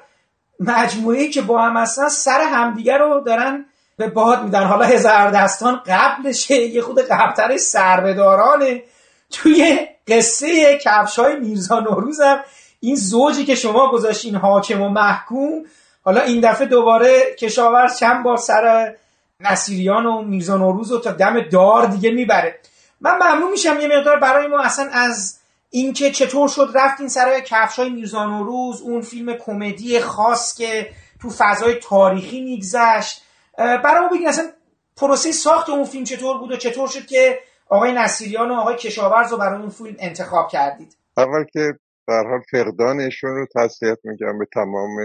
مجموعه 0.59 1.27
که 1.27 1.41
با 1.41 1.61
هم 1.61 1.77
هستن 1.77 2.07
سر 2.07 2.41
همدیگه 2.41 2.97
رو 2.97 3.19
دارن 3.25 3.65
به 3.97 4.07
باد 4.07 4.43
میدن. 4.43 4.63
حالا 4.63 4.85
هزار 4.85 5.31
دستان 5.31 5.81
قبلشه 5.87 6.55
یه 6.55 6.81
خود 6.81 6.99
قبلترش 6.99 7.59
سربدارانه 7.59 8.83
توی 9.31 9.87
قصه 10.07 10.77
کفش 10.77 11.19
های 11.19 11.39
میرزا 11.39 11.79
نوروز 11.79 12.21
هم 12.21 12.39
این 12.79 12.95
زوجی 12.95 13.45
که 13.45 13.55
شما 13.55 13.91
گذاشتین 13.91 14.35
حاکم 14.35 14.81
و 14.81 14.89
محکوم 14.89 15.63
حالا 16.05 16.21
این 16.21 16.41
دفعه 16.41 16.67
دوباره 16.67 17.35
کشاورز 17.39 17.97
چند 17.99 18.23
بار 18.23 18.37
سر 18.37 18.95
نصیریان 19.39 20.05
و 20.05 20.21
میرزا 20.21 20.57
نوروز 20.57 20.91
رو 20.91 20.97
تا 20.97 21.11
دم 21.11 21.41
دار 21.41 21.85
دیگه 21.85 22.11
می‌بره. 22.11 22.59
من 23.01 23.15
ممنون 23.15 23.51
میشم 23.51 23.79
یه 23.79 23.97
مقدار 23.97 24.19
برای 24.19 24.47
ما 24.47 24.61
اصلا 24.61 24.89
از 24.91 25.39
اینکه 25.69 26.11
چطور 26.11 26.49
شد 26.49 26.71
رفتین 26.75 27.07
سر 27.07 27.39
کفش 27.39 27.79
های 27.79 27.89
میرزا 27.89 28.25
نوروز 28.25 28.81
اون 28.81 29.01
فیلم 29.01 29.33
کمدی 29.33 29.99
خاص 29.99 30.57
که 30.57 30.89
تو 31.21 31.29
فضای 31.29 31.75
تاریخی 31.75 32.41
میگذشت. 32.41 33.23
برای 33.57 34.09
بگین 34.11 34.27
اصلا 34.27 34.51
پروسه 34.97 35.31
ساخت 35.31 35.69
اون 35.69 35.83
فیلم 35.83 36.03
چطور 36.03 36.37
بود 36.37 36.51
و 36.51 36.57
چطور 36.57 36.87
شد 36.87 37.05
که 37.05 37.39
آقای 37.69 37.93
نصیریان 37.93 38.51
و 38.51 38.53
آقای 38.53 38.75
کشاورز 38.75 39.31
رو 39.31 39.37
برای 39.37 39.61
اون 39.61 39.69
فیلم 39.69 39.95
انتخاب 39.99 40.49
کردید؟ 40.49 40.97
اول 41.17 41.43
که 41.53 41.73
در 42.07 42.23
حال 42.29 42.41
فقدانشون 42.51 43.29
رو 43.29 43.45
تسلیت 43.55 43.97
میگم 44.03 44.39
به 44.39 44.45
تمام 44.53 44.97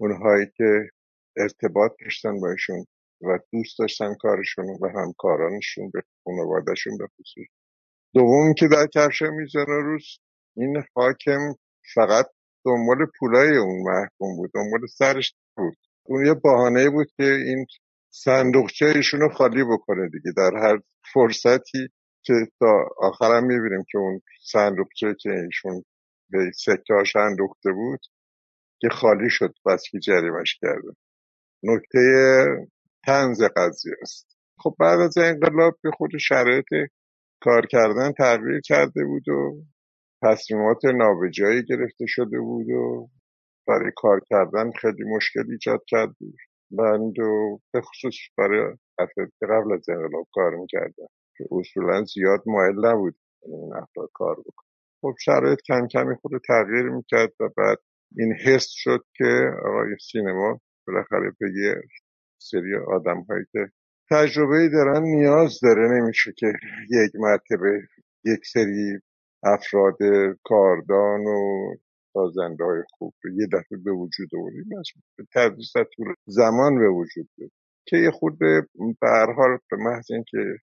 اونهایی 0.00 0.46
که 0.56 0.88
ارتباط 1.36 1.92
داشتن 2.00 2.40
با 2.40 2.50
ایشون 2.50 2.86
و 3.22 3.38
دوست 3.52 3.78
داشتن 3.78 4.14
کارشون 4.14 4.64
و 4.82 4.88
همکارانشون 4.88 5.90
به 5.90 6.02
خانوادهشون 6.24 6.98
به 6.98 7.06
خصوص. 7.06 7.46
دوم 8.14 8.54
که 8.54 8.68
در 8.68 8.86
کفش 8.94 9.22
میزن 9.22 9.64
روز 9.66 10.18
این 10.56 10.82
حاکم 10.94 11.54
فقط 11.94 12.26
دنبال 12.64 13.06
پولای 13.18 13.56
اون 13.56 13.82
محکوم 13.82 14.36
بود 14.36 14.50
دنبال 14.54 14.86
سرش 14.86 15.34
بود. 15.56 15.76
اون 16.06 16.26
یه 16.26 16.34
بهانه 16.34 16.90
بود 16.90 17.06
که 17.16 17.24
این 17.24 17.66
صندوقچه 18.10 18.86
ایشون 18.86 19.20
رو 19.20 19.28
خالی 19.28 19.64
بکنه 19.64 20.08
دیگه. 20.08 20.32
در 20.36 20.50
هر 20.56 20.80
فرصتی 21.12 21.88
که 22.22 22.34
تا 22.60 22.88
آخرم 22.98 23.44
می‌بینیم 23.44 23.84
که 23.90 23.98
اون 23.98 24.20
صندوقچه 24.42 25.14
که 25.20 25.30
ایشون 25.30 25.84
به 26.30 26.50
سکه 26.54 26.94
هاش 26.94 27.16
اندوخته 27.16 27.72
بود 27.72 28.00
که 28.80 28.88
خالی 28.88 29.30
شد 29.30 29.54
بس 29.66 29.82
که 29.90 29.98
جریمش 29.98 30.58
کرده. 30.60 30.88
نکته 31.62 32.00
تنز 33.06 33.42
قضیه 33.56 33.94
است. 34.02 34.36
خب 34.58 34.74
بعد 34.78 35.00
از 35.00 35.18
انقلاب 35.18 35.78
به 35.82 35.90
خود 35.90 36.10
شرایط 36.20 36.66
کار 37.44 37.66
کردن 37.66 38.12
تغییر 38.12 38.60
کرده 38.60 39.04
بود 39.04 39.28
و 39.28 39.62
تصمیمات 40.22 40.84
نابجایی 40.84 41.62
گرفته 41.64 42.06
شده 42.08 42.40
بود 42.40 42.70
و 42.70 43.08
برای 43.68 43.92
کار 43.96 44.20
کردن 44.30 44.70
خیلی 44.70 45.04
مشکل 45.16 45.44
ایجاد 45.50 45.80
کرد 45.88 46.16
بند 46.70 47.18
و 47.18 47.60
به 47.72 47.80
خصوص 47.80 48.14
برای 48.38 48.76
افراد 48.98 49.28
که 49.40 49.46
قبل 49.46 49.72
از 49.72 49.88
انقلاب 49.88 50.26
کار 50.32 50.54
می‌کردن. 50.56 51.06
که 51.36 51.44
اصولا 51.50 52.04
زیاد 52.04 52.42
مایل 52.46 52.86
نبود 52.86 53.16
این 53.46 53.72
افراد 53.74 54.10
کار 54.14 54.36
بکن 54.40 54.64
خب 55.00 55.14
شرایط 55.20 55.58
کم 55.68 55.86
کمی 55.86 56.14
خود 56.16 56.32
تغییر 56.48 56.82
می‌کرد 56.82 57.32
و 57.40 57.48
بعد 57.56 57.78
این 58.16 58.32
حس 58.32 58.66
شد 58.70 59.04
که 59.16 59.50
آقای 59.66 59.96
سینما 60.12 60.60
بالاخره 60.86 61.32
به 61.40 61.46
یه 61.64 61.74
سری 62.38 62.76
آدم 62.76 63.20
هایی 63.22 63.44
که 63.52 63.70
تجربه 64.10 64.68
دارن 64.68 65.02
نیاز 65.02 65.60
داره 65.62 65.88
نمیشه 65.88 66.32
که 66.36 66.52
یک 66.90 67.10
مرتبه 67.14 67.82
یک 68.24 68.46
سری 68.46 69.00
افراد 69.42 69.98
کاردان 70.44 71.26
و 71.26 71.74
سازنده 72.12 72.64
های 72.64 72.82
خوب 72.98 73.14
یه 73.24 73.46
دفعه 73.52 73.78
به 73.84 73.92
وجود 73.92 74.28
آوریم 74.34 74.64
تدریس 75.34 75.72
طول 75.96 76.14
زمان 76.26 76.78
به 76.78 76.88
وجود 76.88 77.28
بود 77.36 77.52
که 77.86 77.96
یه 77.96 78.10
خود 78.10 78.38
به 78.38 78.66
حال 79.36 79.58
به 79.70 79.76
محض 79.76 80.10
اینکه 80.10 80.56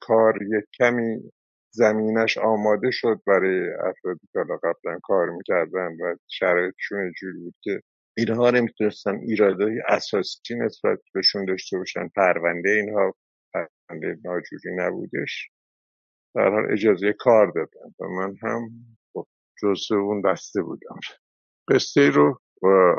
کار 0.00 0.42
یک 0.42 0.64
کمی 0.78 1.32
زمینش 1.70 2.38
آماده 2.38 2.90
شد 2.90 3.20
برای 3.26 3.72
افرادی 3.72 4.26
که 4.32 4.38
حالا 4.38 4.56
قبلا 4.56 4.98
کار 5.02 5.30
می‌کردن 5.30 5.96
و 6.00 6.16
شرایطشون 6.28 7.12
جوری 7.20 7.38
بود 7.38 7.54
که 7.62 7.82
اینها 8.16 8.50
نمی‌تونستن 8.50 9.16
ایرادهای 9.16 9.80
اساسی 9.88 10.54
نسبت 10.54 10.98
بهشون 11.14 11.44
داشته 11.44 11.78
باشن. 11.78 12.08
پرونده 12.08 12.70
اینها 12.70 13.14
پرونده 13.54 14.18
ناجوری 14.24 14.76
نبودش. 14.76 15.50
در 16.34 16.48
حال 16.50 16.72
اجازه 16.72 17.12
کار 17.18 17.52
دادن. 17.54 17.94
و 18.00 18.08
من 18.08 18.36
هم 18.42 18.70
خب 19.12 19.26
جزء 19.62 19.96
اون 19.96 20.20
دسته 20.20 20.62
بودم. 20.62 21.00
قصه 21.70 22.10
رو 22.10 22.40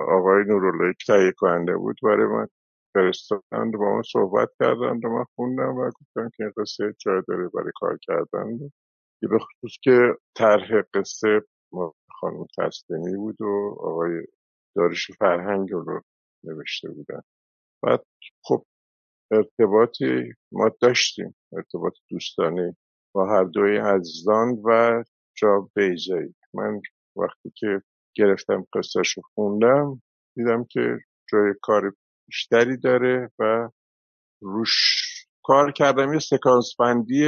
آقای 0.10 0.44
نورالله 0.44 0.94
تهیه 1.08 1.32
کننده 1.38 1.78
بود 1.78 1.98
برای 2.04 2.28
من 2.28 2.48
فرستادند 2.94 3.74
با 3.74 3.96
من 3.96 4.02
صحبت 4.12 4.50
کردند 4.60 5.06
و 5.06 5.10
من 5.10 5.26
خوندم 5.36 5.76
و 5.76 5.86
گفتم 5.86 6.30
که 6.38 6.44
این 6.44 6.54
قصه 6.58 6.96
جای 7.00 7.22
داره 7.28 7.50
برای 7.54 7.72
کار 7.76 7.98
کردن. 8.02 8.58
که 9.22 9.28
به 9.28 9.40
خصوص 9.40 9.78
که 9.82 10.18
طرح 10.36 10.82
قصه 10.94 11.42
خانم 12.20 12.46
تسلیمی 12.58 13.18
بود 13.18 13.42
و 13.42 13.78
آقای 13.80 14.12
دارش 14.76 15.12
فرهنگ 15.20 15.70
رو 15.72 16.02
نوشته 16.44 16.90
بودن. 16.90 17.22
بعد 17.84 18.06
خب 18.44 18.66
ارتباطی 19.32 20.34
ما 20.52 20.72
داشتیم 20.82 21.36
ارتباط 21.54 21.94
دوستانه 22.10 22.76
با 23.16 23.28
هر 23.28 23.44
دوی 23.44 23.78
عزیزان 23.78 24.62
و 24.66 25.04
جا 25.38 25.70
بیزایی 25.76 26.36
من 26.54 26.82
وقتی 27.16 27.52
که 27.56 27.82
گرفتم 28.16 28.68
قصهش 28.74 29.18
رو 29.18 29.24
خوندم 29.34 30.02
دیدم 30.36 30.66
که 30.70 30.98
جای 31.32 31.54
کار 31.62 31.94
بیشتری 32.28 32.78
داره 32.78 33.32
و 33.40 33.70
روش 34.42 34.72
کار 35.44 35.72
کردم 35.72 36.14
یه 36.14 36.20
سکانس 36.20 36.76
بندی 36.80 37.26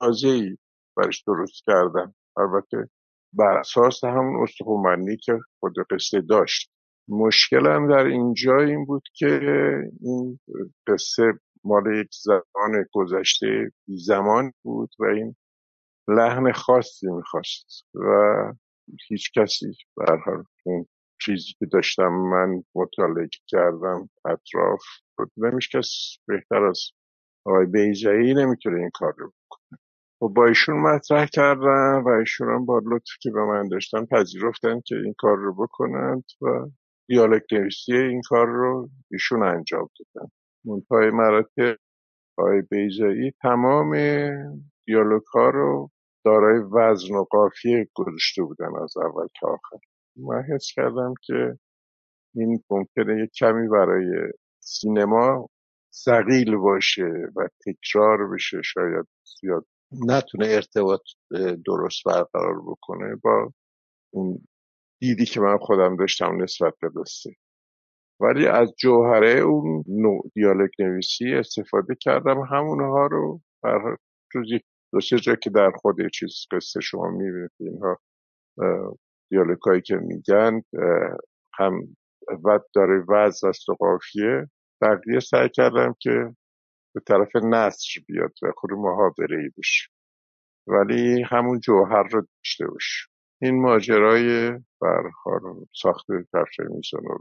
تازه‌ای 0.00 0.56
برش 0.96 1.22
درست 1.26 1.64
کردم. 1.66 2.14
البته 2.36 2.90
بر 3.32 3.58
اساس 3.58 4.04
همون 4.04 4.42
استخومنی 4.42 5.16
که 5.16 5.38
خود 5.60 5.74
قصه 5.90 6.20
داشت. 6.20 6.70
مشکلم 7.08 7.88
در 7.88 8.04
اینجا 8.04 8.58
این 8.58 8.84
بود 8.84 9.02
که 9.14 9.40
این 10.00 10.40
قصه 10.86 11.32
مال 11.64 12.00
یک 12.00 12.08
زمان 12.24 12.84
گذشته 12.92 13.72
زمان 13.88 14.52
بود 14.62 14.90
و 14.98 15.04
این 15.04 15.36
لحن 16.08 16.52
خاصی 16.52 17.06
می‌خواست 17.06 17.86
و 17.94 18.04
هیچ 19.08 19.30
کسی 19.38 19.72
برحال 19.96 20.44
اون 20.64 20.86
چیزی 21.22 21.52
که 21.58 21.66
داشتم 21.66 22.08
من 22.08 22.62
مطالعه 22.74 23.28
کردم 23.46 24.10
اطراف 24.24 24.82
دیدم 25.36 25.58
کس 25.72 26.16
بهتر 26.26 26.64
از 26.64 26.80
آقای 27.44 27.66
بیجایی 27.66 28.34
نمی‌تونه 28.34 28.78
این 28.78 28.90
کار 28.94 29.14
رو 29.18 29.32
بکنه. 29.46 29.78
و 30.22 30.28
با 30.28 30.46
ایشون 30.46 30.76
مطرح 30.80 31.26
کردم 31.26 32.02
و 32.06 32.08
ایشون 32.08 32.48
هم 32.48 32.64
با 32.64 32.80
لطف 32.84 33.10
که 33.20 33.30
به 33.30 33.44
من 33.44 33.68
داشتن 33.68 34.04
پذیرفتن 34.06 34.80
که 34.80 34.94
این 34.96 35.14
کار 35.18 35.36
رو 35.36 35.54
بکنند 35.54 36.24
و 36.42 36.46
نویسی 37.52 37.92
این 37.92 38.22
کار 38.28 38.46
رو 38.46 38.88
ایشون 39.10 39.42
انجام 39.42 39.88
دادن. 39.98 40.30
منتهای 40.64 41.10
مراتب 41.10 41.76
آقای 42.38 42.62
بیجایی 42.62 43.32
تمام 43.42 43.96
دیالوگ 44.86 45.22
ها 45.34 45.50
رو 45.50 45.90
دارای 46.24 46.58
وزن 46.72 47.14
و 47.14 47.24
قافیه 47.24 47.88
گذاشته 47.94 48.42
بودن 48.42 48.70
از 48.82 48.96
اول 48.96 49.26
تا 49.40 49.48
آخر. 49.48 49.76
من 50.16 50.42
حس 50.42 50.66
کردم 50.74 51.14
که 51.22 51.58
این 52.34 52.64
ممکنه 52.70 53.22
یک 53.22 53.30
کمی 53.38 53.68
برای 53.68 54.32
سینما 54.60 55.48
سقیل 55.90 56.56
باشه 56.56 57.10
و 57.36 57.48
تکرار 57.66 58.28
بشه 58.34 58.62
شاید 58.62 59.06
زیاد 59.40 59.66
نتونه 59.92 60.46
ارتباط 60.46 61.00
درست 61.66 62.04
برقرار 62.06 62.60
بکنه 62.66 63.16
با 63.24 63.52
اون 64.14 64.38
دیدی 65.00 65.24
که 65.24 65.40
من 65.40 65.58
خودم 65.58 65.96
داشتم 65.96 66.42
نسبت 66.42 66.74
به 66.82 66.90
قصه. 66.96 67.30
ولی 68.20 68.46
از 68.46 68.74
جوهره 68.78 69.30
اون 69.40 69.84
نوع 69.88 70.30
دیالوگ 70.34 70.70
نویسی 70.78 71.34
استفاده 71.34 71.94
کردم. 72.00 72.40
همونها 72.40 73.06
رو 73.06 73.40
بر 73.62 73.96
جز 74.34 74.42
یک 74.52 74.62
دو 74.92 75.00
جا 75.00 75.34
که 75.34 75.50
در 75.50 75.70
خود 75.70 75.96
چیز 76.14 76.30
قصه 76.50 76.80
شما 76.80 77.10
می‌بینید 77.10 77.50
اینها 77.60 77.98
دیالوگ 79.30 79.58
هایی 79.66 79.80
که 79.80 79.96
میگن 79.96 80.62
هم 81.58 81.96
و 82.44 82.60
داره 82.74 83.04
است 83.20 83.68
و 83.68 83.74
قافیه. 83.74 84.50
بقیه 84.82 85.20
سعی 85.20 85.48
کردم 85.48 85.94
که 86.00 86.36
به 86.94 87.00
طرف 87.06 87.36
نصر 87.36 88.00
بیاد 88.06 88.32
و 88.42 88.52
خود 88.56 88.70
محاوره 88.72 89.42
ای 89.42 89.50
بشه. 89.58 89.88
ولی 90.66 91.22
همون 91.30 91.60
جوهر 91.60 92.02
رو 92.02 92.20
داشته 92.20 92.66
باشه 92.66 93.06
این 93.42 93.62
ماجرای 93.62 94.50
برحال 94.80 95.40
ساخت 95.82 96.06
کفش 96.34 96.60
میزان 96.60 97.02
رو 97.02 97.18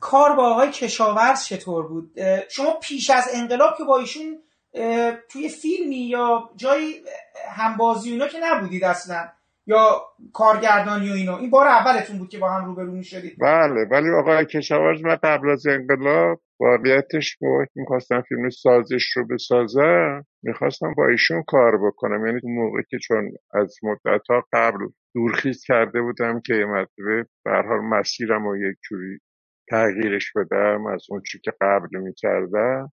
کار 0.00 0.36
با 0.36 0.50
آقای 0.52 0.70
کشاورز 0.70 1.44
چطور 1.44 1.88
بود؟ 1.88 2.12
شما 2.48 2.78
پیش 2.82 3.10
از 3.10 3.28
انقلاب 3.34 3.74
که 3.78 3.84
با 3.84 3.98
ایشون 3.98 4.42
توی 5.28 5.48
فیلمی 5.48 6.08
یا 6.08 6.50
جایی 6.56 7.02
همبازی 7.50 8.12
اینا 8.12 8.28
که 8.28 8.38
نبودید 8.42 8.84
اصلا. 8.84 9.28
یا 9.66 10.02
کارگردانی 10.32 11.10
و 11.10 11.12
اینا. 11.12 11.38
این 11.38 11.50
بار 11.50 11.66
اولتون 11.66 12.18
بود 12.18 12.28
که 12.28 12.38
با 12.38 12.50
هم 12.50 12.64
روبرو 12.64 12.92
می‌شدید. 12.92 13.36
بله 13.40 13.84
ولی 13.90 14.10
آقای 14.10 14.46
کشاورز 14.46 15.04
من 15.04 15.16
قبل 15.22 15.50
از 15.50 15.66
انقلاب 15.66 16.40
واقعیتش 16.60 17.36
بود 17.36 17.68
می‌خواستم 17.74 18.20
فیلم 18.20 18.50
سازش 18.50 19.16
رو 19.16 19.26
بسازم 19.26 20.24
می‌خواستم 20.42 20.94
با 20.96 21.08
ایشون 21.08 21.42
کار 21.42 21.86
بکنم. 21.86 22.26
یعنی 22.26 22.40
موقع 22.44 22.82
که 22.90 22.98
چون 22.98 23.32
از 23.54 23.76
مدت 23.82 24.30
ها 24.30 24.44
قبل 24.52 24.78
دورخیز 25.14 25.64
کرده 25.64 26.02
بودم 26.02 26.40
که 26.40 26.54
یه 26.54 26.66
مرتبه 26.66 27.26
حال 27.46 27.80
مسیرم 27.80 28.46
و 28.46 28.56
یک 28.56 28.76
جوری 28.88 29.18
تغییرش 29.70 30.32
بدم 30.36 30.86
از 30.86 31.06
اون 31.10 31.22
چی 31.26 31.38
که 31.44 31.52
قبل 31.60 31.98
می‌کردم. 31.98 32.92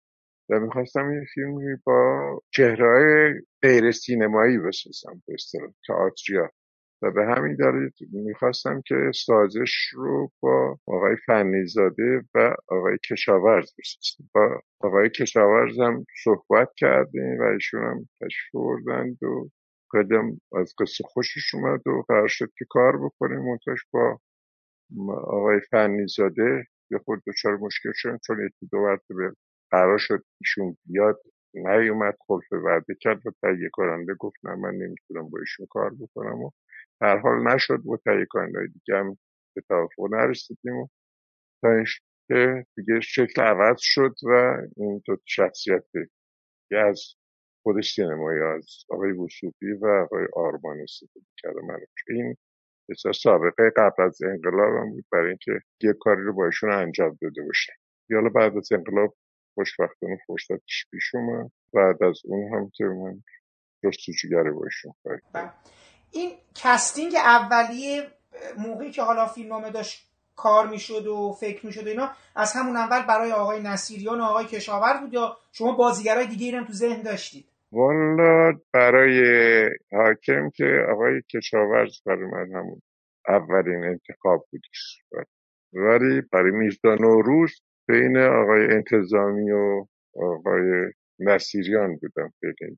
و 0.50 0.60
می‌خواستم 0.60 1.12
یه 1.12 1.24
فیلمی 1.34 1.76
با 1.86 2.40
چهرهای 2.50 3.34
غیر 3.62 3.90
سینمایی 3.90 4.58
بسازم 4.58 5.22
به 5.26 5.34
اصطلاح 5.34 5.72
و 7.02 7.10
به 7.10 7.26
همین 7.26 7.56
دلیل 7.56 7.90
می‌خواستم 8.12 8.82
که 8.86 8.94
سازش 9.14 9.88
رو 9.92 10.30
با 10.40 10.78
آقای 10.86 11.16
فنیزاده 11.26 12.22
و 12.34 12.54
آقای 12.68 12.98
کشاورز 13.10 13.70
بسازم. 13.78 14.30
با 14.34 14.60
آقای 14.80 15.10
کشاورز 15.10 15.78
هم 15.78 16.06
صحبت 16.24 16.68
کردیم 16.76 17.40
و 17.40 17.42
ایشون 17.42 17.82
هم 17.82 18.08
تشریف 18.20 18.54
بردند 18.54 19.22
و 19.22 19.48
قدم 19.92 20.40
از 20.56 20.74
قصه 20.78 21.04
خوشش 21.04 21.54
اومد 21.54 21.86
و 21.86 22.02
قرار 22.08 22.28
شد 22.28 22.50
که 22.58 22.64
کار 22.70 23.04
بکنیم. 23.04 23.38
منتش 23.38 23.80
با 23.92 24.18
آقای 25.16 25.60
فنیزاده 25.70 26.64
یه 26.90 26.98
خود 26.98 27.22
دچار 27.26 27.56
مشکل 27.56 27.92
شدن 27.94 28.18
چون 28.26 28.46
یکی 28.46 28.68
دو 28.72 28.96
به 29.08 29.34
قرار 29.74 29.98
شد 29.98 30.24
ایشون 30.40 30.76
بیاد. 30.86 31.20
نیومد 31.54 32.16
خلف 32.26 32.52
وعده 32.52 32.94
کرد 33.00 33.26
و 33.26 33.30
تهیه 33.42 33.68
کننده 33.72 34.14
گفت 34.14 34.36
نه 34.44 34.54
من 34.54 34.74
نمی‌تونم 34.74 35.30
با 35.30 35.38
ایشون 35.38 35.66
کار 35.70 35.94
بکنم 36.00 36.42
و 36.42 36.50
در 37.00 37.18
حال 37.18 37.48
نشد 37.48 37.86
و 37.86 37.96
تهیه 38.04 38.26
کننده 38.30 38.66
دیگه 38.66 38.98
هم 38.98 39.18
به 39.54 39.62
توافق 39.68 40.14
نرسیدیم 40.14 40.76
و 40.76 40.88
تا 41.62 41.84
که 42.28 42.66
دیگه 42.76 43.00
شکل 43.00 43.42
عوض 43.42 43.76
شد 43.80 44.14
و 44.22 44.56
این 44.76 45.02
دو 45.06 45.16
شخصیت 45.24 45.84
یه 46.70 46.78
از 46.78 47.00
خود 47.62 47.80
سینمایی 47.80 48.40
از 48.40 48.66
آقای 48.90 49.12
وسوفی 49.12 49.72
و 49.72 49.86
آقای 49.86 50.26
آرمان 50.36 50.80
استفاده 50.80 51.26
کرده. 51.42 51.60
من 51.68 51.78
این 52.08 52.36
بسیار 52.88 53.14
سابقه 53.14 53.70
قبل 53.76 54.02
از 54.02 54.22
انقلاب 54.22 54.74
هم 54.74 54.90
بود 54.90 55.04
برای 55.12 55.28
اینکه 55.28 55.52
یه 55.82 55.92
کاری 56.00 56.22
رو 56.22 56.32
با 56.32 56.46
ایشون 56.46 56.72
انجام 56.72 57.18
داده 57.22 57.42
باشه 57.42 57.72
یالا 58.10 58.28
بعد 58.28 58.56
از 58.56 58.72
انقلاب 58.72 59.16
خوشبختانه 59.54 60.18
فرصتش 60.26 60.86
پیش 60.90 61.14
اومد. 61.14 61.50
بعد 61.72 62.02
از 62.02 62.20
اون 62.24 62.54
هم 62.54 62.70
که 62.74 62.84
من 62.84 63.22
جستجوگر 63.84 64.50
باشم 64.50 64.94
بله. 65.04 65.50
این 66.12 66.30
کستینگ 66.54 67.14
اولیه 67.14 68.06
موقعی 68.58 68.90
که 68.90 69.02
حالا 69.02 69.26
فیلمنامه 69.26 69.70
داشت 69.70 70.10
کار 70.36 70.66
می‌شد 70.66 71.06
و 71.06 71.32
فکر 71.40 71.66
می‌شد 71.66 71.86
و 71.86 71.88
اینا 71.88 72.10
از 72.36 72.52
همون 72.52 72.76
اول 72.76 73.06
برای 73.06 73.32
آقای 73.32 73.62
نصیریان 73.62 74.20
و 74.20 74.24
آقای 74.24 74.46
کشاورز 74.46 75.00
بود 75.00 75.14
یا 75.14 75.36
شما 75.52 75.72
بازیگرای 75.72 76.26
دیگه 76.26 76.56
هم 76.56 76.64
تو 76.64 76.72
ذهن 76.72 77.02
داشتید؟ 77.02 77.44
والا 77.72 78.52
برای 78.72 79.20
حاکم 79.92 80.50
که 80.50 80.86
آقای 80.92 81.22
کشاورز 81.30 82.02
برای 82.06 82.26
من 82.26 82.52
همون 82.52 82.82
اولین 83.28 83.84
انتخاب 83.84 84.46
بودش 84.50 85.02
ولی 85.72 86.20
برای 86.32 86.50
میزدان 86.50 86.98
روز 86.98 87.62
بین 87.88 88.16
آقای 88.16 88.66
انتظامی 88.70 89.50
و 89.50 89.86
آقای 90.22 90.92
نصیریان 91.18 91.96
بودم 91.96 92.32
بین 92.40 92.54
این 92.60 92.76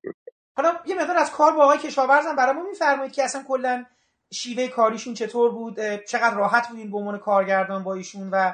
حالا 0.56 0.74
یه 0.86 0.94
مقدار 0.94 1.16
از 1.16 1.32
کار 1.32 1.52
با 1.52 1.64
آقای 1.64 1.78
کشاورزم 1.78 2.36
برامون 2.36 2.66
میفرمایید 2.68 3.12
که 3.12 3.24
اصلا 3.24 3.42
کلا 3.48 3.84
شیوه 4.32 4.68
کاریشون 4.68 5.14
چطور 5.14 5.50
بود 5.50 5.76
چقدر 6.08 6.36
راحت 6.36 6.68
بودین 6.68 6.90
به 6.90 6.96
عنوان 6.96 7.18
کارگردان 7.18 7.84
با 7.84 7.94
ایشون 7.94 8.30
و 8.30 8.52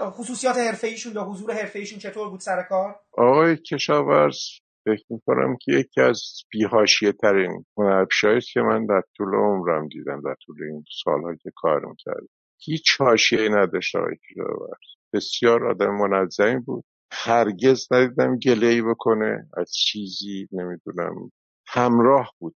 خصوصیات 0.00 0.56
حرفه 0.56 0.88
یا 1.14 1.22
حضور 1.22 1.52
حرفه 1.52 1.84
چطور 1.84 2.30
بود 2.30 2.40
سر 2.40 2.62
کار؟ 2.62 3.00
آقای 3.12 3.56
کشاورز 3.56 4.38
فکر 4.84 5.04
می‌کنم 5.10 5.56
که 5.60 5.72
یکی 5.72 6.00
از 6.00 6.22
بیهاشیه 6.50 7.12
ترین 7.12 7.64
هنرپیشهایی 7.76 8.40
که 8.40 8.60
من 8.60 8.86
در 8.86 9.02
طول 9.16 9.34
عمرم 9.34 9.88
دیدم 9.88 10.20
در 10.24 10.34
طول 10.46 10.62
این 10.62 10.84
سالها 11.04 11.34
که 11.34 11.50
کار 11.56 11.86
می‌کردم 11.86 12.28
هیچ 12.58 13.00
حاشیه 13.00 13.48
نداشت 13.48 13.96
آقای 13.96 14.16
کشاورز. 14.16 14.99
بسیار 15.12 15.66
آدم 15.66 15.90
منظمی 15.90 16.60
بود. 16.60 16.84
هرگز 17.12 17.88
ندیدم 17.92 18.38
گله 18.38 18.82
بکنه. 18.82 19.48
از 19.56 19.72
چیزی 19.72 20.48
نمی‌دونم. 20.52 21.32
همراه 21.66 22.34
بود 22.38 22.56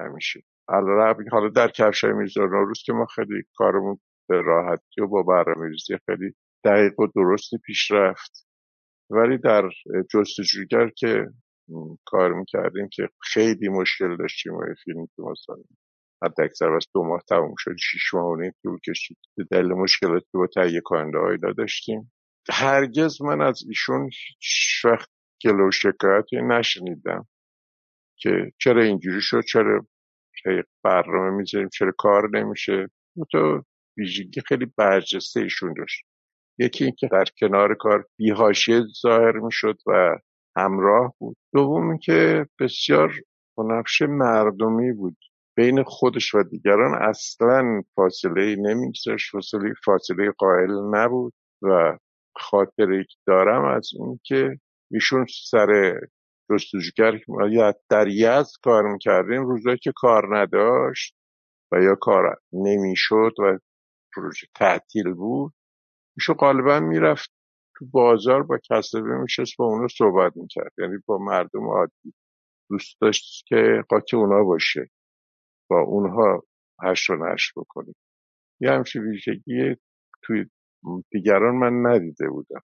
همیشه. 0.00 0.42
حالا 1.32 1.48
در 1.54 1.68
کفشای 1.68 2.12
میرزا 2.12 2.44
نوروز 2.44 2.82
که 2.84 2.92
ما 2.92 3.06
خیلی 3.06 3.42
کارمون 3.56 3.98
به 4.28 4.40
راحتی 4.40 5.00
و 5.00 5.06
با 5.06 5.22
برنامه 5.22 5.70
خیلی 6.06 6.34
دقیق 6.64 7.00
و 7.00 7.06
درستی 7.06 7.58
پیش 7.58 7.90
رفت. 7.90 8.46
ولی 9.10 9.38
در 9.38 9.68
جستجوگر 10.14 10.88
که 10.88 11.26
کار 12.04 12.32
می‌کردیم 12.32 12.88
که 12.92 13.08
خیلی 13.22 13.68
مشکل 13.68 14.16
داشتیم 14.16 14.54
و 14.54 14.64
فیلم 14.84 15.06
که 15.06 15.22
حد 15.22 15.83
اکثر 16.38 16.72
از 16.72 16.86
دو 16.94 17.04
ماه 17.04 17.22
تموم 17.28 17.54
شد. 17.58 17.76
شیش 17.80 18.14
ماه 18.14 18.26
و 18.26 18.50
طول 18.62 18.78
کشید. 18.88 19.18
به 19.36 19.44
دلیل 19.50 19.72
مشکلاتی 19.72 20.26
با 20.34 20.46
تهیه 20.46 20.80
کننده 20.80 21.18
آیدا 21.18 21.52
داشتیم 21.52 22.12
هرگز 22.50 23.22
من 23.22 23.40
از 23.40 23.62
ایشون 23.68 24.04
هیچ 24.04 24.84
وقت 24.84 25.08
گلو 25.44 25.70
شکایتی 25.70 26.36
نشنیدم 26.36 27.26
که 28.18 28.52
چرا 28.60 28.82
اینجوری 28.82 29.20
شد 29.20 29.42
چرا 29.48 29.86
برنامه 30.84 31.30
می‌ذاریم 31.30 31.68
چرا 31.68 31.92
کار 31.98 32.28
نمیشه. 32.32 32.90
تو 33.32 33.62
ویژگی 33.98 34.40
خیلی 34.48 34.66
برجسته 34.78 35.40
ایشون 35.40 35.74
داشت. 35.78 36.04
یکی 36.58 36.84
اینکه 36.84 37.08
در 37.12 37.24
کنار 37.40 37.74
کار 37.74 38.06
بیهاشیه 38.18 38.82
ظاهر 39.02 39.32
می‌شد 39.32 39.76
و 39.86 40.18
همراه 40.56 41.14
بود. 41.18 41.36
دوم 41.54 41.98
که 41.98 42.46
بسیار 42.60 43.14
بنفش 43.58 44.02
مردمی 44.02 44.92
بود. 44.92 45.16
بین 45.56 45.82
خودش 45.82 46.34
و 46.34 46.42
دیگران 46.42 46.94
اصلا 47.02 47.82
فاصله 47.94 48.56
نمیگذاشت. 48.56 49.30
فاصله 49.32 49.74
فاصله 49.84 50.30
قائل 50.38 50.70
نبود 50.90 51.34
و 51.62 51.98
خاطره 52.36 53.04
دارم 53.26 53.64
از 53.64 53.90
این 53.98 54.20
که 54.24 54.60
ایشون 54.90 55.26
سر 55.50 56.00
جستجوگر 56.50 57.20
در 57.90 58.08
یزد 58.08 58.52
کار 58.62 58.82
می‌کردیم 58.92 59.46
روزایی 59.46 59.78
که 59.78 59.92
کار 59.96 60.38
نداشت 60.38 61.14
و 61.72 61.82
یا 61.82 61.94
کار 61.94 62.38
نمی‌شد 62.52 63.32
و 63.38 63.58
پروژه 64.16 64.46
تعطیل 64.54 65.12
بود 65.12 65.52
ایشون 66.18 66.36
غالبا 66.36 66.80
می‌رفت 66.80 67.30
تو 67.78 67.86
بازار 67.86 68.42
با 68.42 68.58
کسبه 68.70 69.00
میشست 69.00 69.56
با 69.58 69.64
اونو 69.64 69.88
صحبت 69.88 70.36
می‌کرد. 70.36 70.72
یعنی 70.78 70.96
با 71.06 71.18
مردم 71.18 71.68
عادی 71.68 72.14
دوست 72.70 72.96
داشت 73.00 73.44
که 73.46 73.84
قاطی 73.88 74.16
اونا 74.16 74.44
باشه. 74.44 74.90
اونها 75.80 76.42
هشت 76.82 77.10
و 77.10 77.16
نشت 77.16 77.52
بکنیم. 77.56 77.94
یه 78.60 78.70
همچه 78.70 79.00
ویژگی 79.00 79.76
توی 80.22 80.46
دیگران 81.10 81.54
من 81.54 81.90
ندیده 81.90 82.28
بودم 82.28 82.62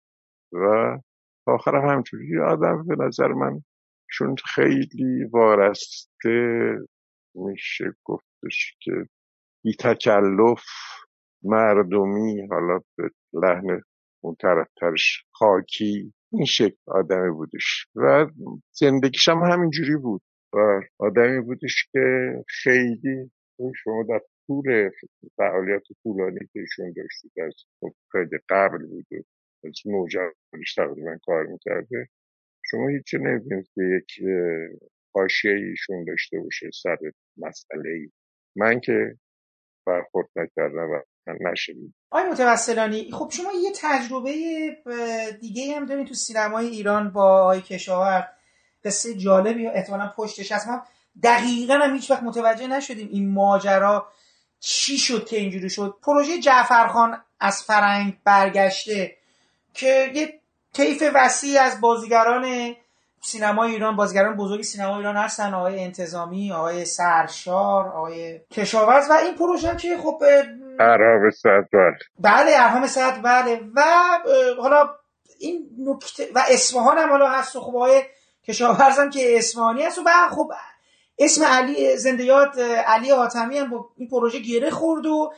و 0.52 0.98
آخر 1.46 1.76
همچوری 1.76 2.40
آدم 2.40 2.86
به 2.86 2.96
نظر 3.04 3.28
من 3.28 3.62
چون 4.11 4.36
خیلی 4.54 5.24
وارسته 5.32 6.76
میشه 7.34 7.94
گفتش 8.04 8.76
که 8.80 8.92
بی 9.64 9.74
تکلف 9.80 10.64
مردمی 11.42 12.46
حالا 12.50 12.80
به 12.98 13.11
لحن 13.32 13.82
اون 14.20 14.36
طرفترش 14.40 15.24
خاکی 15.32 16.12
این 16.32 16.44
شکل 16.44 16.76
آدمی 16.86 17.30
بودش. 17.30 17.86
و 17.94 18.26
زندگیش 18.72 19.28
هم 19.28 19.38
همینجوری 19.38 19.96
بود. 19.96 20.22
و 20.53 20.80
آدمی 20.98 21.40
بودش 21.40 21.88
که 21.92 22.34
خیلی 22.48 23.30
شما 23.84 24.03
در 24.09 24.20
طول 24.46 24.90
فعالیت 25.36 25.82
طولانی 26.03 26.38
که 26.53 26.61
ایشون 26.61 26.92
داشتید 26.96 27.32
از 27.46 27.55
خیلی 28.12 28.38
قبل 28.48 28.86
بوده 28.86 29.24
از 29.64 29.72
نوجوانیش 29.86 30.74
تقریبا 30.76 31.16
کار 31.26 31.46
می‌کرده 31.46 32.09
شما 32.64 32.88
هیچی 32.88 33.18
نمی‌بینید 33.18 33.70
که 33.74 33.82
یک 33.82 34.26
حاشیه 35.14 35.53
ایشون 35.53 36.05
داشته 36.05 36.40
باشه 36.40 36.70
سر 36.82 36.98
مسئله 37.36 37.90
ای 37.90 38.11
من 38.57 38.80
که 38.80 39.16
برخورد 39.86 40.28
نکردم 40.36 40.90
و 40.90 41.01
نشدید 41.40 41.94
آقای 42.11 42.30
متوسلانی 42.30 43.11
خب 43.12 43.30
شما 43.30 43.53
یه 43.62 43.70
تجربه 43.80 44.32
دیگه 45.40 45.76
هم 45.76 45.86
دارید 45.86 46.07
تو 46.07 46.14
سینمای 46.14 46.66
ایران 46.66 47.11
با 47.11 47.42
آقای 47.42 47.61
کشاورز. 47.61 48.39
قصه 48.85 49.14
جالبی 49.14 49.66
احتمالا 49.66 50.12
پشتش 50.16 50.53
هست. 50.53 50.68
ما 50.68 50.83
دقیقا 51.22 51.74
هم 51.74 51.95
هیچ 51.95 52.11
وقت 52.11 52.22
متوجه 52.22 52.66
نشدیم 52.66 53.09
این 53.12 53.33
ماجرا 53.33 54.07
چی 54.61 54.99
شد 54.99 55.26
که 55.26 55.37
اینجوری 55.37 55.70
شد. 55.70 55.95
پروژه 56.03 56.41
جعفرخان 56.41 57.22
از 57.41 57.62
فرنگ 57.62 58.18
برگشته 58.24 59.16
که 59.74 60.11
یه 60.14 60.41
طیف 60.72 61.03
وسیع 61.14 61.62
از 61.62 61.81
بازیگران 61.81 62.74
سینمای 63.22 63.70
ایران 63.70 63.97
بازیگران 63.97 64.37
بزرگ 64.37 64.62
سینما 64.62 64.97
ایران 64.97 65.16
هستن 65.16 65.55
آقای 65.55 65.85
انتظامی 65.85 66.53
آقای 66.53 66.85
سرشار 66.85 67.89
آقای 67.89 68.41
کشاورز 68.51 69.11
و 69.11 69.12
این 69.12 69.35
پروژه 69.35 69.76
که 69.76 69.97
خب 69.97 70.22
عرب 70.81 71.31
سعد 71.31 71.68
بله 71.72 71.99
بله 72.18 72.51
ارهام 72.55 72.87
سعد 72.87 73.22
بله. 73.22 73.61
و 73.74 73.83
حالا 74.61 74.89
این 75.39 75.70
نکته 75.78 76.28
و 76.35 76.45
اصفهان 76.49 76.99
هم 76.99 77.11
حالا 77.11 77.31
هست 77.31 77.57
و 77.57 77.61
خب 77.61 77.76
آقای 77.76 78.03
کشاورز 78.51 78.98
هم 78.98 79.11
که 79.11 79.38
اصفهانی 79.38 79.82
هست 79.82 79.98
و 79.98 80.11
خب 80.30 80.51
اسم 81.18 81.44
علی 81.44 81.96
زندیات 81.96 82.59
علی 82.86 83.11
حاتمی 83.11 83.59
هم 83.59 83.70
با 83.70 83.88
این 83.96 84.09
پروژه 84.09 84.38
گره 84.38 84.70
خورد 84.70 85.07
و 85.07 85.32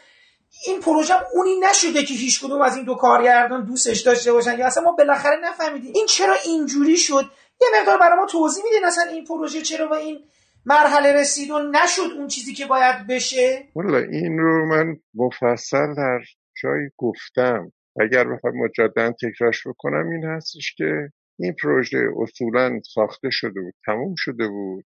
این 0.66 0.80
پروژه 0.80 1.14
اونی 1.34 1.60
نشده 1.60 2.02
که 2.02 2.14
هیچ 2.14 2.44
کدوم 2.44 2.62
از 2.62 2.76
این 2.76 2.84
دو 2.84 2.94
کارگردان 2.94 3.64
دوستش 3.64 4.00
داشته 4.00 4.32
باشن 4.32 4.58
یا 4.58 4.66
اصلا 4.66 4.82
ما 4.82 4.92
بالاخره 4.92 5.36
نفهمیدیم. 5.44 5.92
این 5.94 6.06
چرا 6.06 6.34
اینجوری 6.44 6.96
شد؟ 6.96 7.30
یه 7.60 7.68
مقدار 7.80 7.98
برای 7.98 8.18
ما 8.18 8.26
توضیح 8.26 8.64
میدین 8.64 8.84
اصلا 8.84 9.04
این 9.04 9.24
پروژه 9.24 9.62
چرا 9.62 9.86
به 9.86 9.96
این 9.96 10.18
مرحله 10.66 11.12
رسید 11.12 11.50
و 11.50 11.58
نشد 11.58 12.12
اون 12.16 12.28
چیزی 12.28 12.54
که 12.54 12.66
باید 12.66 13.06
بشه؟ 13.06 13.68
والا 13.74 13.98
این 13.98 14.38
رو 14.38 14.66
من 14.66 14.96
مفصل 15.14 15.94
در 15.96 16.20
جایی 16.62 16.88
گفتم. 16.96 17.72
اگر 18.00 18.24
بخوام 18.24 18.54
مجددا 18.64 19.12
تکرارش 19.12 19.66
بکنم 19.66 20.10
این 20.10 20.24
هستش 20.24 20.74
که 20.74 21.10
این 21.38 21.52
پروژه 21.62 22.08
اصولا 22.16 22.80
ساخته 22.84 23.30
شده 23.30 23.60
بود 23.60 23.74
تموم 23.86 24.14
شده 24.18 24.48
بود 24.48 24.84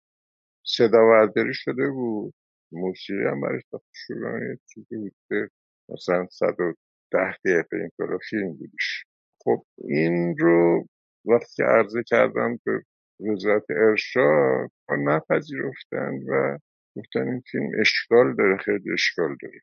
صدا 0.65 1.05
برداری 1.05 1.53
شده 1.53 1.91
بود 1.91 2.33
موسیقی 2.71 3.23
هم 3.25 3.41
برای 3.41 3.61
ساخته 3.71 3.89
شده 3.93 4.59
چیزی 4.73 4.97
بود 4.97 5.15
که 5.29 5.49
مثلا 5.89 6.27
صد 6.31 6.59
و 6.59 6.73
ده 7.11 7.37
دقیقه 7.45 7.77
این 7.77 8.17
فیلم 8.29 8.53
بودش 8.53 9.05
خب 9.43 9.65
این 9.77 10.37
رو 10.37 10.87
وقتی 11.25 11.63
عرضه 11.63 12.03
کردم 12.03 12.59
به 12.65 12.83
وزارت 13.19 13.63
ارشاد 13.69 14.71
نپذیرفتن 14.89 16.13
و 16.27 16.57
گفتن 16.95 17.27
این 17.27 17.43
فیلم 17.51 17.69
اشکال 17.79 18.35
داره 18.35 18.57
خیلی 18.57 18.93
اشکال 18.93 19.37
داره 19.41 19.59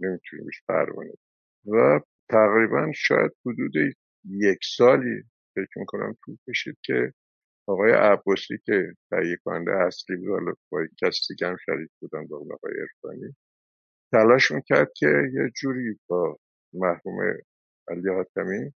نمی‌تونیم 0.00 0.44
بهش 0.44 0.62
پروانه. 0.68 1.12
و 1.66 2.00
تقریبا 2.30 2.92
شاید 2.94 3.32
حدود 3.46 3.72
یک 4.24 4.58
سالی 4.76 5.22
فکر 5.56 5.80
می‌کنم 5.80 6.16
طول 6.26 6.38
کشید 6.48 6.78
که 6.82 7.14
آقای 7.68 7.92
عباسی 7.92 8.58
که 8.66 8.94
تهیه 9.10 9.38
کننده 9.44 9.72
اصلی 9.72 10.16
بود 10.16 10.28
حالا 10.30 10.52
با 10.72 10.86
کسی 11.02 11.34
دیگه 11.34 11.48
هم 11.48 11.56
شریک 11.66 11.90
بودن 12.00 12.26
با 12.26 12.36
آقای 12.38 12.72
ارفانی 12.80 13.36
تلاش 14.12 14.50
می‌کرد 14.50 14.92
که 14.96 15.06
یه 15.34 15.50
جوری 15.56 16.00
با 16.08 16.38
مرحوم 16.74 17.20
علی 17.88 18.08
حاتمی 18.10 18.72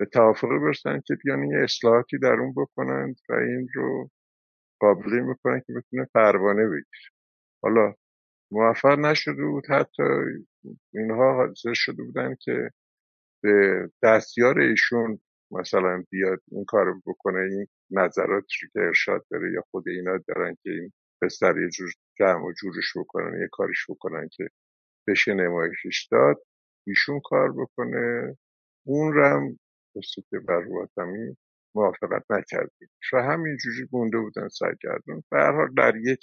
به 0.00 0.06
توافقی 0.06 0.58
برسن 0.58 1.02
که 1.06 1.14
بیان 1.24 1.44
یه 1.44 1.58
اصلاحاتی 1.58 2.18
در 2.18 2.32
اون 2.32 2.54
بکنند 2.56 3.16
و 3.28 3.34
این 3.34 3.68
رو 3.74 4.10
قابلی 4.80 5.20
می‌کنن 5.20 5.60
که 5.66 5.72
بتونه 5.72 6.08
پروانه 6.14 6.64
بگیره. 6.66 7.10
حالا 7.62 7.94
موفق 8.52 8.98
نشده 8.98 9.44
بود 9.44 9.66
حتی 9.70 10.02
اینها 10.94 11.34
حاضر 11.34 11.74
شده 11.74 12.02
بودن 12.02 12.36
که 12.40 12.70
به 13.42 13.90
دستیار 14.02 14.58
ایشون 14.60 15.20
مثلا 15.50 16.04
بیاد 16.10 16.42
این 16.50 16.64
کار 16.64 17.00
بکنه 17.06 17.38
این 17.40 17.66
نظرات 17.90 18.44
که 18.72 18.80
ارشاد 18.80 19.26
داره 19.30 19.52
یا 19.52 19.62
خود 19.70 19.88
اینا 19.88 20.18
دارن 20.28 20.56
که 20.62 20.70
این 20.70 20.92
بستر 21.22 21.58
یه 21.58 21.68
جور 21.70 21.90
جمع 22.18 22.44
و 22.44 22.52
جورش 22.52 22.96
بکنن 22.96 23.40
یه 23.40 23.48
کارش 23.52 23.86
بکنن 23.90 24.28
که 24.32 24.48
بشه 25.08 25.34
نمایشش 25.34 26.08
داد 26.10 26.42
ایشون 26.86 27.20
کار 27.24 27.52
بکنه. 27.52 28.36
اون 28.86 29.14
رم 29.14 29.58
مثل 29.96 30.22
که 30.30 30.38
بر 30.38 30.64
موافقت 31.74 32.24
نکردیم. 32.30 32.88
و 33.12 33.22
همینجوری 33.22 33.88
مونده 33.92 34.18
بودن 34.18 34.48
سرگردون. 34.48 35.22
به 35.30 35.44
حال 35.44 35.74
در 35.74 35.96
یک 35.96 36.20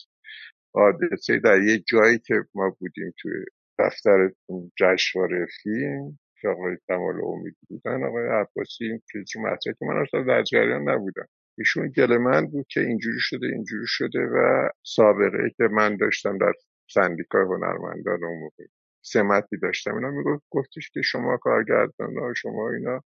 حادثه 0.74 1.40
در 1.40 1.62
یک 1.62 1.84
جایی 1.88 2.20
که 2.20 2.36
ما 2.56 2.76
بودیم 2.80 3.14
توی 3.18 3.46
دفتر 3.80 4.32
جشنواره 4.78 5.48
فیلم 5.64 6.20
که 6.42 6.48
آقای 6.48 6.78
کمال 6.88 7.16
امید 7.26 7.58
بودن 7.70 8.04
آقای 8.04 8.28
عباسی 8.28 8.86
این 8.86 9.02
چیزی 9.12 9.40
مطرح 9.40 9.74
که 9.80 9.86
من 9.86 9.98
اصلا 10.02 10.24
در 10.24 10.44
جریان 10.44 10.90
نبودم. 10.90 11.28
ایشون 11.58 11.90
گل 11.90 12.18
من 12.18 12.48
بود 12.48 12.66
که 12.70 12.80
اینجوری 12.82 13.20
شده 13.20 13.48
اینجوری 13.48 13.88
شده 13.88 14.20
و 14.20 14.70
سابقه 14.84 15.50
که 15.58 15.64
من 15.64 15.98
داشتم 15.98 16.38
در 16.38 16.54
سندیکای 16.90 17.44
هنرمندان 17.46 18.24
اون 18.24 18.40
موقع. 18.40 18.66
سمتی 19.02 19.58
داشتم. 19.58 19.96
اینا 19.96 20.12
می‌گفت 20.12 20.44
گفتش 20.52 20.90
که 20.92 21.02
شما 21.02 21.38
کارگردان 21.38 22.34
شما 22.36 22.72
اینا 22.72 23.02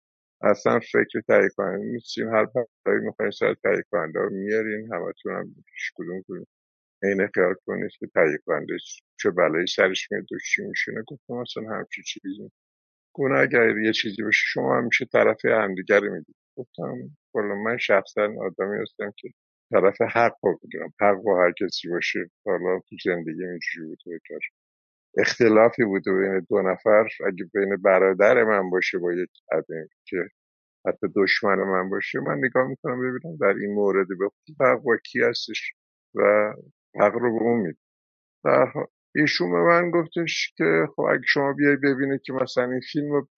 اصلا 0.43 0.81
فکر 0.81 1.21
تهیه 1.29 1.49
کننده 1.57 1.85
نیستیم 1.85 2.29
هر 2.35 2.47
برای 2.85 3.01
می‌خواین 3.01 3.31
سر 3.31 3.55
تهیه 3.55 3.85
کننده 3.91 4.21
رو 4.21 4.31
میارین 4.31 4.93
همتون 4.93 5.33
هم 5.35 5.55
پیش 5.67 5.93
کدوم 5.97 6.23
عین 7.03 7.29
خیال 7.35 7.55
کنید 7.67 7.91
که 7.91 8.07
تهیه 8.15 8.39
کننده 8.47 8.77
چه 9.21 9.31
بلایی 9.31 9.67
سرش 9.67 10.13
میاد 10.13 10.33
و 10.33 10.39
چی 10.39 10.63
میشونه 10.63 11.03
گفتم 11.09 11.35
اصلا 11.35 11.63
همچی 11.71 12.03
چیزی 12.03 12.51
گونه 13.15 13.39
اگر 13.41 13.79
یه 13.79 13.93
چیزی 13.93 14.23
باشه 14.23 14.45
شما 14.47 14.79
همیشه 14.79 15.05
طرف 15.05 15.45
همدیگر 15.45 16.01
می‌دید. 16.01 16.37
گفتم 16.59 16.95
والا 17.35 17.55
من 17.55 17.79
شخصا 17.79 18.23
آدمی 18.23 18.83
هستم 18.83 19.13
که 19.17 19.29
طرف 19.73 20.03
حق 20.03 20.37
رو 20.45 20.61
بگیرم 20.65 20.95
حق 21.01 21.17
با 21.17 21.43
هر 21.43 21.53
کسی 21.53 21.89
باشه. 21.89 22.31
حالا 22.47 22.81
تو 22.91 22.97
زندگی 23.05 23.45
اینجوری 23.47 23.87
بوده 23.89 24.39
اختلافی 25.19 25.85
بوده 25.85 26.13
بین 26.13 26.47
دو 26.51 26.63
نفر. 26.63 27.09
اگه 27.27 27.45
بین 27.55 27.77
برادر 27.77 28.45
من 28.45 28.71
باشه 28.71 28.99
با 28.99 29.13
یک 29.13 29.31
آدم 29.53 29.87
که 30.07 30.17
حتی 30.89 31.07
دشمن 31.17 31.57
من 31.57 31.91
باشه 31.91 32.21
من 32.21 32.39
نگاه 32.39 32.69
می‌کنم 32.69 33.01
ببینم 33.01 33.37
در 33.41 33.55
این 33.61 33.75
مورد 33.75 34.09
به 34.09 34.31
حق 34.67 34.81
با 34.83 34.97
کی 34.97 35.23
هستش 35.23 35.73
و 36.15 36.53
حق 37.01 37.15
رو 37.15 37.39
به 37.39 37.45
اون 37.45 37.61
میده 37.61 37.79
ایشون 39.17 39.51
به 39.53 39.59
من 39.59 39.91
گفتش 39.91 40.53
که 40.57 40.87
خب 40.97 41.03
اگه 41.03 41.23
شما 41.29 41.53
بیای 41.53 41.77
ببینید 41.77 42.21
که 42.23 42.33
مثلا 42.33 42.71
این 42.71 42.81
فیلم 42.93 43.13
رو 43.13 43.29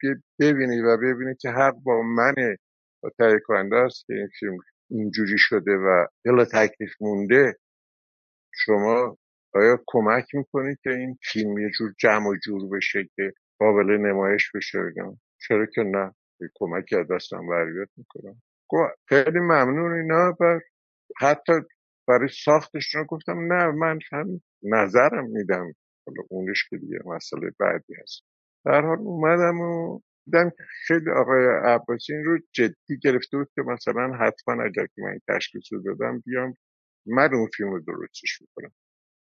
ببینید 0.40 0.84
و 0.84 0.96
ببینید 0.96 1.38
که 1.38 1.50
حق 1.50 1.74
با 1.74 2.02
منه 2.02 2.56
و 3.04 3.08
تهیه 3.18 3.40
کننده 3.44 3.76
است 3.76 4.06
که 4.06 4.12
این 4.14 4.28
فیلم 4.40 4.58
اینجوری 4.90 5.38
شده 5.38 5.72
و 5.76 6.06
دل 6.24 6.44
تکلیف 6.44 6.92
مونده 7.00 7.56
شما 8.54 9.18
آیا 9.54 9.78
کمک 9.86 10.34
می‌کنید 10.34 10.78
که 10.82 10.90
این 10.90 11.18
فیلم 11.32 11.58
یه 11.58 11.70
جور 11.78 11.92
جمع 11.98 12.28
و 12.28 12.36
جور 12.44 12.68
بشه 12.76 13.08
که 13.16 13.32
قابل 13.58 13.96
نمایش 13.96 14.52
بشه؟ 14.54 14.78
بگم 14.82 15.16
چرا 15.48 15.66
که 15.66 15.82
نه 15.82 16.14
کمک 16.54 16.92
از 16.92 17.06
دستم 17.10 17.46
بریت 17.48 17.88
می‌کنم. 17.96 18.42
خیلی 19.08 19.38
ممنون 19.40 19.92
اینا 19.92 20.36
و 20.40 20.60
حتی 21.20 21.52
برای 22.08 22.28
ساختش 22.44 22.94
رو 22.94 23.04
گفتم 23.04 23.52
نه 23.52 23.66
من 23.66 23.98
هم 24.12 24.40
نظرم 24.66 25.30
میدم. 25.30 25.72
حالا 26.06 26.22
اونش 26.28 26.68
که 26.68 26.76
دیگه 26.76 26.98
مسئله 27.06 27.50
بعدی 27.58 27.94
هست. 28.02 28.22
در 28.64 28.80
حال 28.80 28.98
اومدم 28.98 29.60
و 29.60 30.00
دیدم 30.24 30.52
خیلی 30.86 31.10
آقای 31.10 31.46
عباسی 31.46 32.14
این 32.14 32.24
رو 32.24 32.38
جدی 32.52 32.98
گرفته 33.02 33.36
بود 33.36 33.48
که 33.54 33.62
مثلا 33.62 34.12
حتما 34.20 34.64
اگر 34.64 34.86
که 34.86 35.02
من 35.02 35.18
تشکیل 35.28 35.60
دادم 35.84 36.18
بیام 36.18 36.54
من 37.06 37.34
اون 37.34 37.46
فیلم 37.56 37.70
رو 37.70 37.80
درستش 37.80 38.40
می‌کنم. 38.40 38.72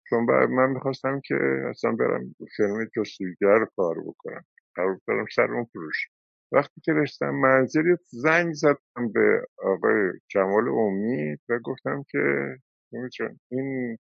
چون 0.09 0.25
من 0.51 0.71
می‌خواستم 0.71 1.21
که 1.25 1.35
اصلا 1.71 1.93
برم 1.93 2.35
فیلم 2.57 2.85
جستجوگر 2.97 3.59
رو 3.59 3.67
کار 3.77 4.01
بکنم. 4.01 4.45
کار 4.77 4.95
بکنم 4.95 5.27
سر 5.35 5.53
اون 5.53 5.67
پروژه. 5.75 6.09
وقتی 6.53 6.81
که 6.81 6.93
رسیدم 6.93 7.35
منزل 7.35 7.97
زنگ 8.11 8.53
زدم 8.53 9.13
به 9.15 9.47
آقای 9.59 10.13
جمال 10.29 10.69
امید 10.69 11.41
و 11.49 11.59
گفتم 11.59 12.05
که 12.11 12.57
این 13.51 13.99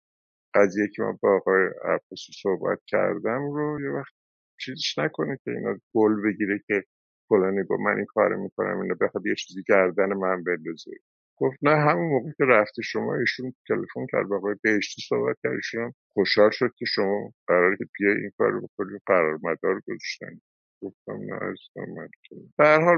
قضیه 0.55 0.89
که 0.97 1.03
من 1.03 1.19
با 1.23 1.37
آقای 1.37 1.67
عباسی 1.85 2.33
صحبت 2.43 2.79
کردم 2.87 3.43
رو 3.53 3.81
یه 3.83 3.91
وقت 3.91 4.15
چیزش 4.61 4.99
نکنه 4.99 5.39
که 5.45 5.51
اینا 5.51 5.77
گل 5.95 6.23
بگیره 6.25 6.61
که 6.67 6.85
فلانی 7.29 7.63
با 7.63 7.77
من 7.77 7.97
این 7.97 8.07
کار 8.07 8.37
می‌کنم 8.37 8.81
اینا 8.81 8.95
بخواد 9.01 9.27
یه 9.27 9.35
چیزی 9.35 9.63
گردن 9.69 10.15
من 10.15 10.45
بندازه. 10.45 10.91
گفت 11.39 11.59
نه 11.63 11.77
همون 11.77 12.09
موقع 12.11 12.31
که 12.39 12.45
رفته 12.45 12.83
شما 12.83 13.17
ایشون 13.17 13.55
تلفن 13.69 14.07
کرد 14.13 14.29
با 14.29 14.37
آقای 14.37 14.57
بهشتی 14.63 15.03
صحبت 15.09 15.37
کرد 15.43 15.53
ایشون 15.55 15.93
خوشحال 16.15 16.51
شد 16.53 16.73
که 16.79 16.85
شما 16.87 17.33
قرار 17.49 17.77
که 17.77 17.85
بیای 17.99 18.19
این 18.19 18.31
کار 18.39 18.53
رو 18.53 18.61
بکنی 18.61 18.99
قرار 19.07 19.39
مدار 19.43 19.81
گذاشتن. 19.89 20.41
گفتم 20.83 21.13
نه 21.13 21.35
عزیزم 21.35 22.09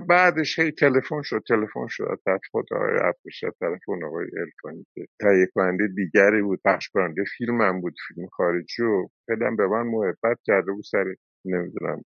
بعدش 0.09 0.59
هی 0.59 0.71
تلفن 0.71 1.23
شد 1.23 1.43
تلفن 1.49 1.87
شد 1.89 2.19
از 2.27 2.41
خود 2.51 2.73
آقای 2.73 3.13
طرف 3.61 3.81
اون 3.89 4.05
آقای 4.05 4.27
ارفانی 4.39 4.87
که 4.95 5.07
تهیه 5.21 5.47
کننده 5.55 5.87
دیگری 5.87 6.43
بود 6.43 6.61
پخش 6.65 6.89
کننده 6.89 7.25
فیلم 7.39 7.61
هم 7.61 7.81
بود 7.81 7.95
فیلم 8.09 8.29
خارجی 8.29 8.83
و 8.83 9.09
خیلی 9.27 9.57
به 9.57 9.67
من 9.67 9.83
محبت 9.83 10.39
کرده 10.45 10.73
بود 10.73 10.85
سر 10.85 11.15
نمی‌دونم 11.45 12.03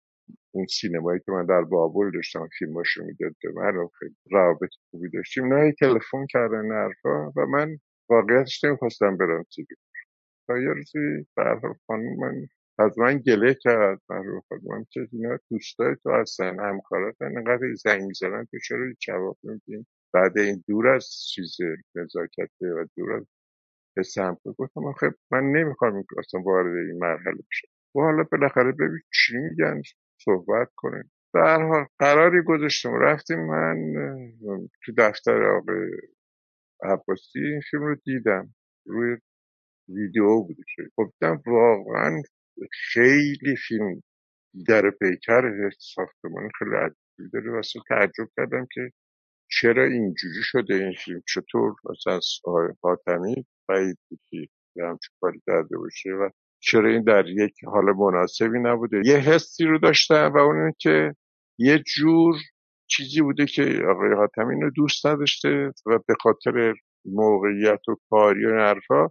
اون 0.51 0.65
سینمایی 0.65 1.19
که 1.25 1.31
من 1.31 1.45
در 1.45 1.61
بابل 1.61 2.11
داشتم 2.11 2.49
فیلماشو 2.59 3.03
می‌داد 3.05 3.35
به 3.43 3.51
من 3.51 3.87
خیلی 3.99 4.15
رابط 4.31 4.69
خوبی 4.91 5.09
داشتیم. 5.09 5.53
نه 5.53 5.73
تلفن 5.79 6.25
کردن 6.29 6.65
نرفا 6.65 7.31
و 7.35 7.45
من 7.45 7.77
واقعیتش 8.09 8.63
نمی‌خواستم 8.63 9.17
برم 9.17 9.43
تیوی 9.43 9.75
و 10.49 10.57
یه 10.57 10.69
روزی 10.73 11.27
در 11.37 11.59
خانم 11.87 12.15
من 12.19 12.47
از 12.79 12.99
من 12.99 13.17
گله 13.19 13.53
کرد 13.53 14.01
من 14.09 14.23
رو 14.23 14.41
من 14.63 14.85
که 14.91 15.07
اینا 15.11 15.37
دوستای 15.51 15.95
تو 16.03 16.11
هستن 16.11 16.59
همکارات 16.59 17.21
اینقدر 17.21 17.73
زنگ 17.83 18.03
می‌زنن 18.03 18.45
تو 18.51 18.57
چرا 18.67 18.93
جواب 18.99 19.37
نمیدین؟ 19.43 19.85
بعد 20.13 20.37
این 20.37 20.63
دور 20.67 20.87
از 20.87 21.09
چیز 21.33 21.57
نزاکته 21.95 22.67
و 22.67 22.85
دور 22.97 23.25
از 23.97 24.17
همکاری 24.17 24.55
گفتم 24.59 24.85
آخه 24.85 25.13
من 25.31 25.43
نمی‌خوام 25.43 26.03
اصلا 26.17 26.41
وارد 26.41 26.87
این 26.87 26.99
مرحله 26.99 27.35
بشم. 27.51 27.67
و 27.95 27.99
حالا 28.01 28.23
بالاخره 28.31 28.71
ببین 28.71 29.01
چی 29.13 29.37
میگن 29.37 29.81
صحبت 30.25 30.69
کنیم. 30.75 31.11
هر 31.35 31.67
حال 31.67 31.85
قراری 31.99 32.41
گذاشتم. 32.41 32.93
رفتیم 32.95 33.39
من 33.39 33.77
تو 34.85 34.91
دفتر 34.97 35.43
آقای 35.43 35.91
عباسی 36.83 37.39
این 37.39 37.61
فیلم 37.71 37.83
رو 37.83 37.95
دیدم. 38.05 38.55
روی 38.85 39.17
ویدیو 39.89 40.41
بودش 40.41 40.75
خب 40.95 41.13
دیدم 41.19 41.41
واقعا 41.47 42.21
خیلی 42.71 43.55
فیلم 43.67 44.03
در 44.67 44.89
پیکر 44.89 45.69
ساختمان 45.79 46.49
خیلی 46.59 46.75
عجیبی 46.75 47.29
داره. 47.33 47.51
و 47.51 47.55
اصلا 47.55 47.81
تعجب 47.89 48.29
کردم 48.37 48.67
که 48.73 48.91
چرا 49.51 49.83
اینجوری 49.83 50.43
شده 50.43 50.75
این 50.75 50.93
فیلم. 50.93 51.21
چطور 51.27 51.75
مثلا 51.89 52.19
حاتمی 52.83 53.45
بعید 53.67 53.97
بود 54.09 54.19
که 54.29 54.37
یه 54.75 54.85
همچین 54.85 55.15
کاری 55.21 55.41
کرده 55.47 55.77
باشه 55.77 56.09
و 56.09 56.29
چرا 56.59 56.89
این 56.89 57.03
در 57.03 57.27
یک 57.27 57.53
حال 57.65 57.85
مناسبی 57.85 58.59
نبوده. 58.59 59.01
یه 59.05 59.17
حسی 59.17 59.63
رو 59.65 59.79
داشتم 59.79 60.31
و 60.35 60.37
اون 60.37 60.73
که 60.79 61.15
یه 61.57 61.79
جور 61.79 62.35
چیزی 62.87 63.21
بوده 63.21 63.45
که 63.45 63.63
آقای 63.89 64.13
حاتمی 64.13 64.53
اینو 64.53 64.69
دوست 64.69 65.05
نداشته 65.05 65.71
و 65.85 65.99
به 66.07 66.15
خاطر 66.21 66.73
موقعیت 67.05 67.89
و 67.89 67.95
کاری 68.09 68.45
و 68.45 68.59
حرفا 68.59 69.09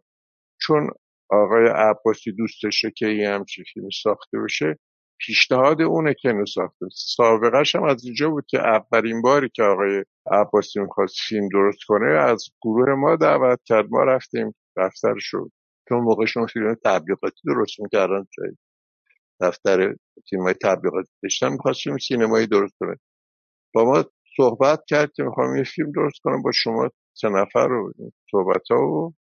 چون 0.61 0.90
آقای 1.32 1.66
عباسی 1.74 2.32
دوست 2.32 2.62
داشته 2.62 2.90
که 2.96 3.06
یه 3.06 3.30
همچین 3.30 3.64
فیلم 3.74 3.88
ساخته 4.02 4.38
بشه 4.38 4.78
پیشنهاد 5.18 5.82
اونه 5.82 6.14
که 6.14 6.28
اینو 6.28 6.46
ساخته. 6.46 6.86
سابقش 6.92 7.74
هم 7.74 7.84
از 7.84 8.04
اینجا 8.04 8.30
بود 8.30 8.44
که 8.48 8.58
اولین 8.58 9.22
باری 9.22 9.48
که 9.48 9.62
آقای 9.62 10.04
عباسی 10.32 10.80
می‌خواست 10.80 11.14
فیلم 11.28 11.48
درست 11.52 11.78
کنه 11.88 12.06
از 12.06 12.44
گروه 12.62 12.94
ما 12.94 13.16
دعوت 13.16 13.60
کرد. 13.64 13.86
ما 13.90 14.04
رفتیم 14.04 14.54
دفترش 14.76 15.26
رو 15.26 15.50
چون 15.88 15.98
موقع 15.98 16.24
شما 16.24 16.46
فیلم 16.46 16.76
تبلیغاتی 16.84 17.40
درست 17.46 17.80
می‌کردن 17.80 18.26
جایی 18.38 18.58
دفتر 19.40 19.96
فیلم 20.30 20.42
های 20.42 20.54
تبلیغاتی 20.62 21.10
داشتن 21.22 21.52
می‌خواست 21.52 21.80
فیلم 21.80 21.98
سینمایی 21.98 22.46
درست 22.46 22.74
کنه. 22.80 22.96
با 23.74 23.84
ما 23.84 24.04
صحبت 24.36 24.80
کرد 24.88 25.12
که 25.12 25.22
می‌خوام 25.22 25.56
یه 25.56 25.64
فیلم 25.64 25.92
درست 25.92 26.20
کنم 26.24 26.42
با 26.42 26.52
شما 26.52 26.90
سه 27.14 27.28
نفر 27.28 27.66
رو 27.68 27.92
صحبت 28.30 28.70
ها 28.70 28.78
و 28.86 29.14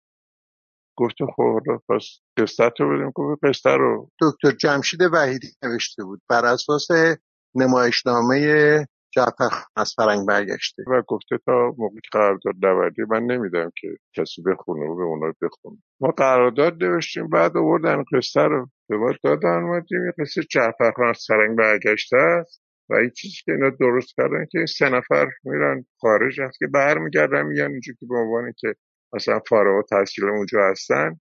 گفتیم 0.96 1.26
خب 1.26 1.42
حالا 1.42 1.78
پس 1.88 2.18
قصت 2.36 2.80
رو 2.80 2.96
بدیم 2.96 3.10
گفت 3.14 3.44
قصه 3.44 3.70
رو. 3.70 4.10
دکتر 4.20 4.50
جمشید 4.50 5.00
وحیدی 5.12 5.48
نوشته 5.62 6.04
بود. 6.04 6.20
بر 6.30 6.44
اساس 6.44 6.88
نمایشنامه 7.54 8.38
جعفر 9.14 9.50
از 9.76 9.94
فرنگ 9.96 10.28
برگشته. 10.28 10.82
و 10.86 11.02
گفته 11.08 11.38
تا 11.46 11.74
موقعی 11.78 12.00
که 12.00 12.08
قرارداد 12.12 12.54
نوردی 12.62 13.02
من 13.10 13.22
نمیدم 13.22 13.70
که 13.80 13.88
کسی 14.16 14.42
بخونه 14.42 14.86
و 14.86 14.96
به 14.96 15.02
اونا 15.02 15.32
بخونه. 15.42 15.78
ما 16.00 16.08
قرارداد 16.16 16.84
نوشتیم 16.84 17.28
بعد 17.28 17.56
آوردن 17.56 18.04
قصه 18.14 18.40
رو. 18.40 18.68
به 18.88 18.96
ما 18.96 19.12
دادن 19.24 19.62
اومدیم 19.62 20.06
یه 20.06 20.12
قصه 20.18 20.42
جعفر 20.50 21.04
از 21.04 21.24
فرنگ 21.28 21.58
برگشته 21.58 22.16
است 22.16 22.62
و 22.90 22.94
این 22.94 23.10
چیزی 23.10 23.34
که 23.44 23.52
اینا 23.52 23.70
درست 23.70 24.14
کردن 24.16 24.46
که 24.50 24.66
سه 24.78 24.88
نفر 24.88 25.26
میرن 25.44 25.84
خارج 26.00 26.40
هست 26.40 26.58
که 26.58 26.66
برمیگردن 26.66 27.42
میان 27.42 27.70
اینجا 27.70 27.92
که 28.00 28.06
به 28.08 28.14
عنوان 28.16 28.52
که 28.58 28.74
مثلا 29.12 29.40
فارغ 29.48 29.76
التحصیل 29.76 30.24
اونجا 30.24 30.70
هستن. 30.70 31.20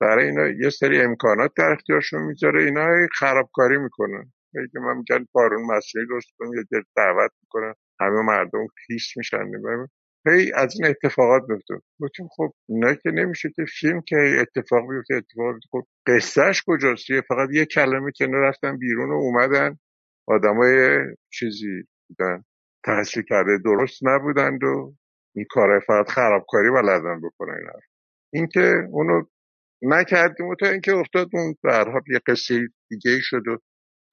برای 0.00 0.26
اینا 0.26 0.48
یه 0.48 0.70
سری 0.70 1.00
امکانات 1.00 1.52
در 1.56 1.72
اختیارشون 1.72 2.22
می‌ذاره 2.22 2.64
اینا 2.64 3.06
خرابکاری 3.12 3.78
می‌کنن. 3.78 4.32
میگه 4.52 4.80
من 4.80 4.96
میگن 4.96 5.26
بارون 5.32 5.66
مسیحی 5.76 6.06
درست 6.06 6.28
کنم 6.38 6.54
یه 6.54 6.64
جر 6.72 6.82
دعوت 6.96 7.30
می‌کنن. 7.42 7.74
همه 8.00 8.22
مردم 8.22 8.66
خیس 8.86 9.16
میشن. 9.16 9.50
هی 10.26 10.52
از 10.54 10.74
این 10.80 10.90
اتفاقات 10.90 11.42
میفته 11.48 11.74
گفتیم 12.00 12.28
خب 12.36 12.54
اینا 12.68 12.94
که 12.94 13.10
نمیشه 13.10 13.50
که 13.56 13.64
فیلم 13.80 14.00
که 14.00 14.16
اتفاق 14.40 14.90
بیفته 14.90 15.14
اتفاق 15.14 15.52
بیفته. 15.52 15.68
خب 15.70 15.86
قصهش 16.06 16.62
کجاست 16.66 17.20
فقط 17.28 17.48
یه 17.52 17.64
کلمه 17.64 18.12
که 18.16 18.26
رفتن 18.26 18.78
بیرون 18.78 19.10
و 19.10 19.14
اومدن. 19.14 19.78
آدمای 20.26 21.00
چیزی 21.32 21.82
بودن. 22.08 22.44
تحصیل 22.84 23.22
کرده 23.22 23.58
درست 23.64 24.00
نبودند 24.02 24.64
و 24.64 24.94
این 25.34 25.46
کارهای 25.50 25.80
فقط 25.86 26.08
خرابکاری 26.08 26.70
بلدن 26.70 27.20
بکنن 27.20 27.54
اینا 27.54 27.72
اینکه 28.32 28.88
اونو 28.90 29.22
نکردیم 29.82 30.46
و 30.46 30.54
تا 30.54 30.68
اینکه 30.68 30.94
افتاد 30.94 31.28
اون 31.32 31.54
به 31.62 31.72
هر 31.72 31.90
حال 31.90 32.02
یه 32.12 32.20
قصه 32.26 32.68
دیگه 32.90 33.10
ای 33.10 33.20
شد 33.22 33.48
و 33.48 33.58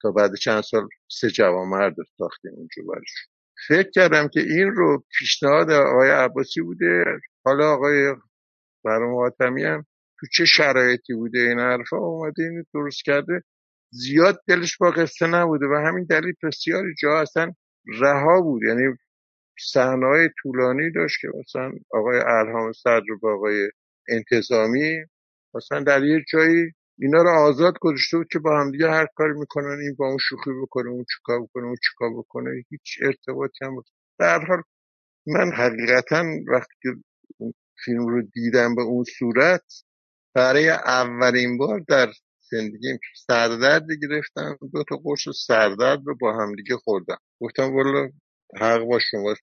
تا 0.02 0.10
بعد 0.10 0.34
چند 0.34 0.62
سال 0.62 0.88
سه 1.10 1.30
جوان 1.30 1.68
مرد 1.68 1.94
ساختیم 2.18 2.52
اونجا 2.54 2.82
برش. 2.92 3.28
فکر 3.68 3.90
کردم 3.90 4.28
که 4.28 4.40
این 4.40 4.70
رو 4.70 5.04
پیشنهاد 5.18 5.70
آقای 5.70 6.10
عباسی 6.10 6.60
بوده. 6.60 7.04
حالا 7.44 7.72
آقای 7.72 8.14
برام 8.84 9.14
حاتمی 9.14 9.64
هم 9.64 9.86
تو 10.20 10.26
چه 10.32 10.44
شرایطی 10.44 11.14
بوده 11.14 11.38
این 11.38 11.58
حرفا 11.58 11.96
اومده 11.96 12.42
اینو 12.42 12.62
درست 12.74 13.04
کرده. 13.04 13.42
زیاد 13.92 14.40
دلش 14.48 14.76
با 14.78 14.90
قصه 14.90 15.26
نبوده 15.26 15.66
و 15.66 15.74
همین 15.86 16.04
دلیل 16.04 16.34
بسیاری 16.42 16.94
جا 17.02 17.20
اصلا 17.20 17.52
رها 18.00 18.40
بود. 18.40 18.62
یعنی 18.62 18.96
صحنه‌های 19.72 20.28
طولانی 20.42 20.90
داشت 20.92 21.20
که 21.20 21.28
مثلا 21.38 21.72
آقای 21.90 22.18
الهام 22.26 22.72
صدر 22.72 23.12
و 23.22 23.28
آقای 23.28 23.70
انتظامی 24.08 25.04
مثلا 25.54 25.80
در 25.80 26.04
یه 26.04 26.24
جایی 26.32 26.72
اینا 26.98 27.22
رو 27.22 27.30
آزاد 27.30 27.74
گذاشته 27.80 28.16
بود 28.16 28.28
که 28.32 28.38
با 28.38 28.60
همدیگه 28.60 28.90
هر 28.90 29.06
کاری 29.14 29.32
می‌کنن 29.38 29.78
این 29.80 29.94
با 29.98 30.08
اون 30.08 30.18
شوخی 30.20 30.50
بکنه 30.62 30.90
اون 30.90 31.04
چیکار 31.16 31.42
بکنه 31.42 31.64
اون 31.66 31.76
چیکار 31.90 32.10
بکنه 32.18 32.50
هیچ 32.70 32.98
ارتباطی 33.02 33.64
هم 33.64 33.82
در 34.18 34.38
هر 34.40 34.46
حال 34.46 34.62
من 35.26 35.52
حقیقتا 35.52 36.24
وقتی 36.48 36.74
که 36.82 36.88
فیلم 37.84 38.06
رو 38.06 38.22
دیدم 38.22 38.74
به 38.74 38.82
اون 38.82 39.04
صورت 39.18 39.84
برای 40.34 40.68
اولین 40.68 41.58
بار 41.58 41.84
در 41.88 42.12
زندگیم 42.50 42.98
سردرد 43.26 43.86
گرفتم 44.02 44.58
دو 44.72 44.84
تا 44.88 44.96
قرص 44.96 45.28
سردرد 45.46 46.00
رو 46.06 46.16
با 46.20 46.32
همدیگه 46.32 46.76
خوردم. 46.76 47.18
گفتم 47.40 47.74
والا 47.74 48.10
حق 48.56 48.84
با 48.84 48.98
شماست 48.98 49.42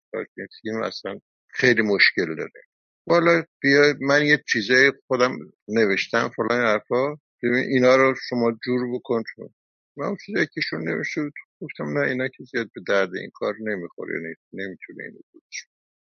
فیلم 0.62 0.84
اصلا 0.84 1.20
خیلی 1.50 1.82
مشکل 1.82 2.36
داره. 2.36 2.62
والا 3.08 3.44
بیا 3.62 3.94
من 4.02 4.26
یه 4.26 4.44
چیزای 4.48 4.94
خودم 5.08 5.38
نوشتم 5.68 6.30
فلان 6.36 6.66
حرفا. 6.66 7.16
ببین 7.44 7.64
اینا 7.70 7.96
رو 7.96 8.16
شما 8.30 8.52
جور 8.66 8.94
بکن 8.94 9.24
شما 9.36 9.50
من 9.98 10.06
اون 10.06 10.18
چیزایی 10.26 10.48
که 10.54 10.62
شون 10.62 10.90
نوشته 10.90 11.22
بود 11.22 11.34
گفتم 11.62 11.98
نه 12.00 12.08
اینا 12.08 12.28
که 12.28 12.44
زیاد 12.44 12.70
به 12.76 12.82
درد 12.88 13.16
این 13.16 13.32
کار 13.34 13.56
نمی‌خوره 13.62 14.36
نمی‌تونه 14.54 15.04
اینو 15.04 15.20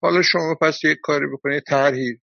حالا 0.02 0.22
شما 0.22 0.54
پس 0.60 0.84
یه 0.84 0.94
کاری 0.94 1.26
بکنید 1.26 1.62
طرحی 1.62 2.20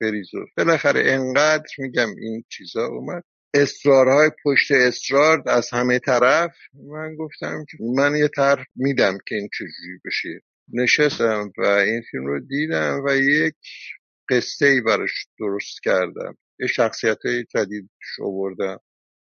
بریز 0.00 0.34
و 0.34 0.46
بالاخره 0.56 1.02
انقدر 1.06 1.68
میگم 1.78 2.08
این 2.18 2.44
چیزا 2.48 2.86
اومد. 2.86 3.24
اصرارهای 3.54 4.30
پشت 4.44 4.72
اصرار 4.72 5.42
از 5.46 5.70
همه 5.72 5.98
طرف 5.98 6.54
من 6.74 7.16
گفتم 7.16 7.64
که 7.70 7.78
من 7.96 8.16
یه 8.16 8.28
طرح 8.28 8.64
میدم 8.76 9.18
که 9.26 9.34
این 9.34 9.48
چجوری 9.58 10.00
بشه. 10.04 10.40
نشستم 10.72 11.52
و 11.58 11.62
این 11.64 12.02
فیلم 12.10 12.26
رو 12.26 12.40
دیدم 12.40 13.02
و 13.06 13.16
یک 13.16 13.54
قصه 14.28 14.66
ای 14.66 14.80
براش 14.80 15.26
درست 15.38 15.82
کردم. 15.82 16.36
یه 16.60 16.66
شخصیت 16.66 17.18
های 17.24 17.44
جدیدش 17.44 18.20
آوردم. 18.22 18.80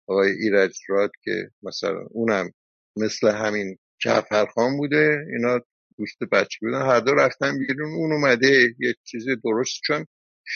آقای 0.07 0.31
ایرج 0.31 0.77
راد 0.89 1.11
که 1.23 1.51
مثلا 1.63 2.05
اونم 2.09 2.51
مثل 2.97 3.27
همین 3.27 3.77
جعفرخان 3.99 4.77
بوده. 4.77 5.17
اینا 5.31 5.59
دوست 5.97 6.17
بچه 6.31 6.57
بودن. 6.61 6.81
هر 6.81 6.99
دو 6.99 7.13
رفتن 7.13 7.59
بیرون. 7.59 7.93
اون 7.93 8.11
اومده 8.11 8.75
یه 8.79 8.95
چیز 9.03 9.25
درست 9.43 9.81
چون 9.83 10.05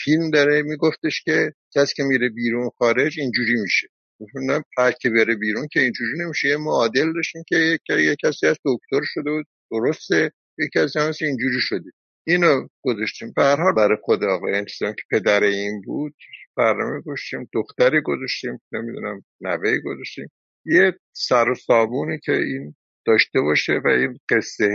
فیلم 0.04 0.30
داره 0.30 0.62
میگفتش 0.62 1.22
که 1.22 1.52
کسی 1.74 1.94
که 1.94 2.02
میره 2.02 2.28
بیرون 2.28 2.70
خارج 2.78 3.20
اینجوری 3.20 3.60
میشه. 3.62 3.88
گفتم 4.20 4.64
هر 4.78 4.92
که 4.92 5.10
بره 5.10 5.34
بیرون 5.34 5.68
که 5.72 5.80
اینجوری 5.80 6.18
نمیشه. 6.18 6.48
یه 6.48 6.56
معادل 6.56 7.12
داشتیم 7.12 7.42
که 7.48 7.56
یک 7.56 7.80
یه 7.90 8.16
کسی 8.24 8.46
از 8.46 8.56
دکتر 8.64 9.00
شده 9.04 9.30
بود. 9.30 9.46
درسته. 9.70 10.32
یک 10.58 10.70
کسی 10.74 10.98
هم 10.98 11.12
اینجوری 11.20 11.60
شده. 11.60 11.90
اینو 12.26 12.68
گذاشتیم. 12.82 13.32
به 13.36 13.56
برای 13.76 13.96
خود 14.02 14.24
آقای 14.24 14.64
که 14.80 14.94
پدر 15.10 15.42
این 15.42 15.80
بود 15.80 16.14
برنامه 16.56 17.00
گذاشتیم. 17.00 17.48
دختری 17.52 18.00
گذاشتیم. 18.00 18.60
نمی‌دونم 18.72 19.24
نوه 19.40 19.78
گذاشتیم. 19.78 20.28
یه 20.64 20.92
سر 21.12 21.50
و 21.50 21.54
صابونی 21.54 22.18
که 22.18 22.32
این 22.32 22.74
داشته 23.06 23.40
باشه 23.40 23.80
و 23.84 23.88
این 23.88 24.18
قصه 24.30 24.68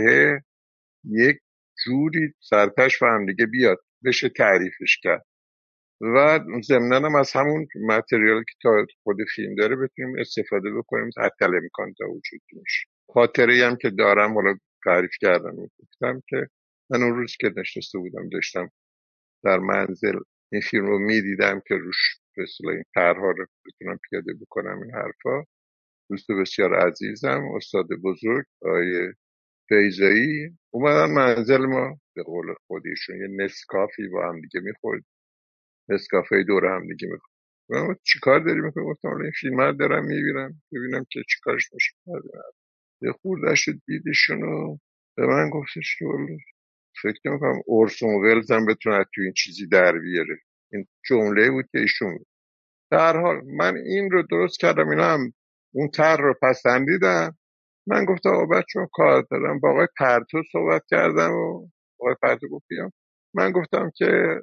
یک 1.04 1.36
جوری 1.84 2.34
سرتش 2.40 3.02
و 3.02 3.06
هم 3.06 3.26
دیگه 3.26 3.46
بیاد. 3.46 3.78
بشه 4.04 4.28
تعریفش 4.28 4.98
کرد. 5.02 5.26
و 6.00 6.40
ضمناً 6.64 6.96
هم 6.96 7.14
از 7.14 7.32
همون 7.32 7.66
متریال 7.88 8.44
که 8.44 8.54
تا 8.62 8.86
خود 9.02 9.16
فیلم 9.34 9.54
داره 9.54 9.76
بتونیم 9.76 10.18
استفاده 10.18 10.70
بکنیم 10.72 11.10
حتی 11.18 11.44
امکان 11.44 11.94
تا 11.98 12.04
وجود 12.10 12.40
میشه 12.52 12.86
خاطره 13.10 13.66
هم 13.66 13.76
که 13.76 13.90
دارم 13.90 14.34
حالا 14.34 14.54
تعریف 14.84 15.10
کردم 15.20 15.56
گفتم 15.56 16.22
که 16.28 16.48
من 16.90 17.02
اون 17.02 17.16
روز 17.16 17.36
که 17.40 17.52
نشسته 17.56 17.98
بودم 17.98 18.28
داشتم 18.28 18.70
در 19.44 19.58
منزل 19.58 20.18
این 20.52 20.62
فیلم 20.62 20.86
رو 20.86 20.98
می‌دیدم 20.98 21.62
که 21.68 21.74
روش 21.74 21.96
به 22.36 22.44
این 22.72 22.84
طرحها 22.94 23.30
رو 23.30 23.46
بتونم 23.66 23.98
پیاده 24.10 24.34
بکنم 24.34 24.82
این 24.82 24.94
حرفا. 24.94 25.44
دوست 26.10 26.30
بسیار 26.32 26.74
عزیزم 26.74 27.44
استاد 27.56 27.86
بزرگ 28.04 28.44
آقای 28.62 29.12
فیزایی 29.68 30.58
اومدن 30.70 31.14
منزل 31.14 31.66
ما. 31.66 32.00
به 32.18 32.24
قول 32.24 32.54
خودشون 32.66 33.16
یه 33.16 33.44
نسکافی 33.44 34.08
با 34.08 34.28
هم 34.28 34.40
دیگه 34.40 34.60
می‌خورد. 34.60 35.02
نسکافه 35.88 36.42
دور 36.42 36.66
هم 36.66 36.88
دیگه 36.88 37.08
می‌خورد. 37.08 37.32
من 37.68 37.96
چیکار 38.02 38.40
داری 38.40 38.60
می‌کنی؟ 38.60 38.84
گفتم 38.84 39.08
این 39.08 39.30
فیلم 39.40 39.60
رو 39.60 39.72
دارم 39.72 40.04
می‌بینم. 40.04 40.62
ببینم 40.72 41.04
که 41.10 41.22
چیکارش 41.28 41.72
میشه 41.72 41.92
یه 43.02 43.12
خورده 43.12 43.54
شد 43.54 43.72
دیدشون 43.86 44.40
به 45.16 45.26
من 45.26 45.50
گفتش 45.50 45.96
که 45.98 46.04
فکر 47.02 47.20
نمی‌کنم 47.24 47.62
اورسون 47.66 48.14
ولز 48.14 48.50
هم 48.50 48.66
بتونه 48.66 49.04
تو 49.14 49.20
این 49.20 49.32
چیزی 49.32 49.66
در 49.66 49.98
بیاره. 49.98 50.38
این 50.72 50.86
جمله 51.08 51.50
بود 51.50 51.66
که 51.72 51.78
ایشون 51.78 52.18
در 52.90 53.16
حال 53.16 53.40
من 53.44 53.76
این 53.76 54.10
رو 54.10 54.22
درست 54.22 54.60
کردم. 54.60 54.88
اینا 54.88 55.04
هم 55.04 55.32
اون 55.74 55.88
تر 55.88 56.16
رو 56.16 56.34
پسندیدم 56.42 57.38
من 57.86 58.04
گفتم 58.04 58.30
آقا 58.30 58.46
بچه 58.46 58.80
کار 58.92 59.26
دارم. 59.30 59.60
با 59.60 59.70
آقای 59.70 59.86
پرتو 59.98 60.42
صحبت 60.52 60.82
کردم 60.90 61.32
و 61.32 61.68
آقای 62.00 62.14
پرتو 62.22 62.48
گفت 62.48 62.66
من 63.34 63.52
گفتم 63.52 63.90
که 63.96 64.40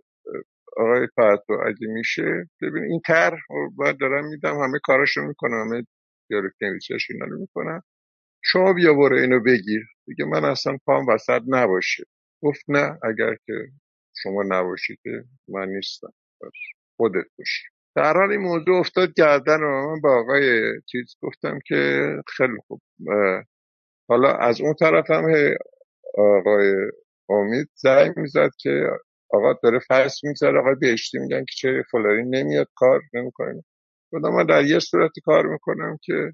آقای 0.78 1.08
پرتو 1.18 1.54
اگه 1.54 1.88
میشه 1.88 2.50
ببین 2.62 2.84
این 2.84 3.02
تر 3.06 3.40
باید 3.76 4.00
دارم 4.00 4.26
میدم 4.30 4.60
همه 4.62 4.80
کاراشو 4.84 5.22
می‌کنم 5.22 5.62
همه 5.62 5.84
دیالوگ 6.30 6.52
نویسیش 6.62 7.12
اینا 7.12 7.26
رو 7.26 7.40
می‌کنم. 7.40 7.84
شما 8.44 8.74
بیا 8.74 8.94
برو 8.94 9.18
اینو 9.18 9.40
بگیر. 9.40 9.84
دیگه 10.08 10.26
من 10.26 10.46
اصلا 10.46 10.78
پام 10.86 11.08
وسط 11.08 11.42
نباشه. 11.48 12.04
گفت 12.44 12.66
نه 12.70 13.00
اگر 13.04 13.36
که 13.46 13.54
شما 14.24 14.44
نباشید 14.48 15.00
من 15.48 15.70
نیستم. 15.70 16.14
خودت 16.98 17.26
باشی. 17.38 17.64
در 17.96 18.14
حال 18.14 18.32
این 18.32 18.42
موضوع 18.42 18.80
افتاد 18.80 19.14
گردن 19.14 19.64
و 19.64 19.88
من 19.92 20.02
با 20.02 20.20
آقای 20.22 20.74
چیز 20.86 21.16
گفتم 21.22 21.60
که 21.68 22.10
خیلی 22.28 22.58
خوب. 22.68 22.82
حالا 24.10 24.34
از 24.34 24.62
اون 24.62 24.74
طرف 24.74 25.12
هم 25.12 25.26
آقای 26.18 26.76
امید 27.30 27.70
زنگ 27.76 28.14
می‌زد 28.18 28.50
که 28.60 28.90
آقا 29.30 29.54
داره 29.64 29.80
فرس 29.80 30.24
می‌ذاره 30.24 30.60
آقای 30.60 30.76
بهشتی 30.82 31.20
میگن 31.20 31.40
که 31.40 31.54
چه 31.58 31.84
فلانی 31.92 32.24
نمیاد 32.30 32.68
کار 32.76 33.02
نمی‌کنه. 33.14 33.64
خدا 34.12 34.32
من 34.32 34.46
در 34.46 34.66
یه 34.66 34.80
صورتی 34.80 35.22
کار 35.22 35.46
می‌کنم 35.48 35.98
که 36.04 36.32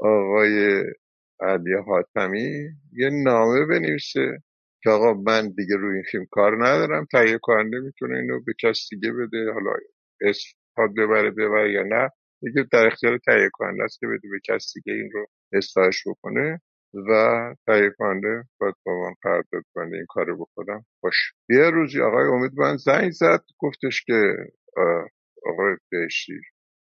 آقای 0.00 0.82
علی 1.40 1.74
حاتمی 1.86 2.68
یه 2.92 3.10
نامه 3.24 3.66
بنویسه 3.66 4.38
که 4.82 4.90
آقا 4.90 5.14
من 5.14 5.48
دیگه 5.50 5.76
روی 5.76 5.94
این 5.94 6.04
فیلم 6.10 6.26
کار 6.30 6.66
ندارم 6.66 7.06
تهیه 7.12 7.38
کننده 7.42 7.80
می‌تونه 7.80 8.18
اینو 8.18 8.40
به 8.46 8.52
کس 8.62 8.88
دیگه 8.90 9.12
بده 9.12 9.52
حالا 9.52 9.72
اسم 10.22 10.48
ببره 10.98 11.30
ببره 11.30 11.72
یا 11.72 11.82
نه 11.82 12.10
دیگه 12.42 12.66
در 12.72 12.86
اختیار 12.86 13.18
تهیه 13.18 13.50
کننده 13.52 13.84
است 13.84 14.00
که 14.00 14.06
بده 14.06 14.28
به 14.30 14.40
کس 14.54 14.72
دیگه 14.74 14.92
این 14.92 15.10
رو 15.12 15.26
استایش 15.52 16.04
بکنه. 16.08 16.60
و 16.94 17.10
تهیه 17.66 17.90
کننده 17.98 18.44
باید 18.60 18.74
با 18.86 18.92
من 19.02 19.14
قرارداد 19.22 19.64
کننده 19.74 19.96
این 19.96 20.06
کارو 20.08 20.36
بکنم. 20.36 20.84
باش. 21.02 21.32
یه 21.50 21.70
روزی 21.70 22.00
آقای 22.02 22.24
امید 22.28 22.52
من 22.56 22.76
زنگ 22.76 23.10
زد 23.10 23.44
گفتش 23.58 24.04
که 24.04 24.36
آقای 25.46 25.76
بهشتی 25.90 26.40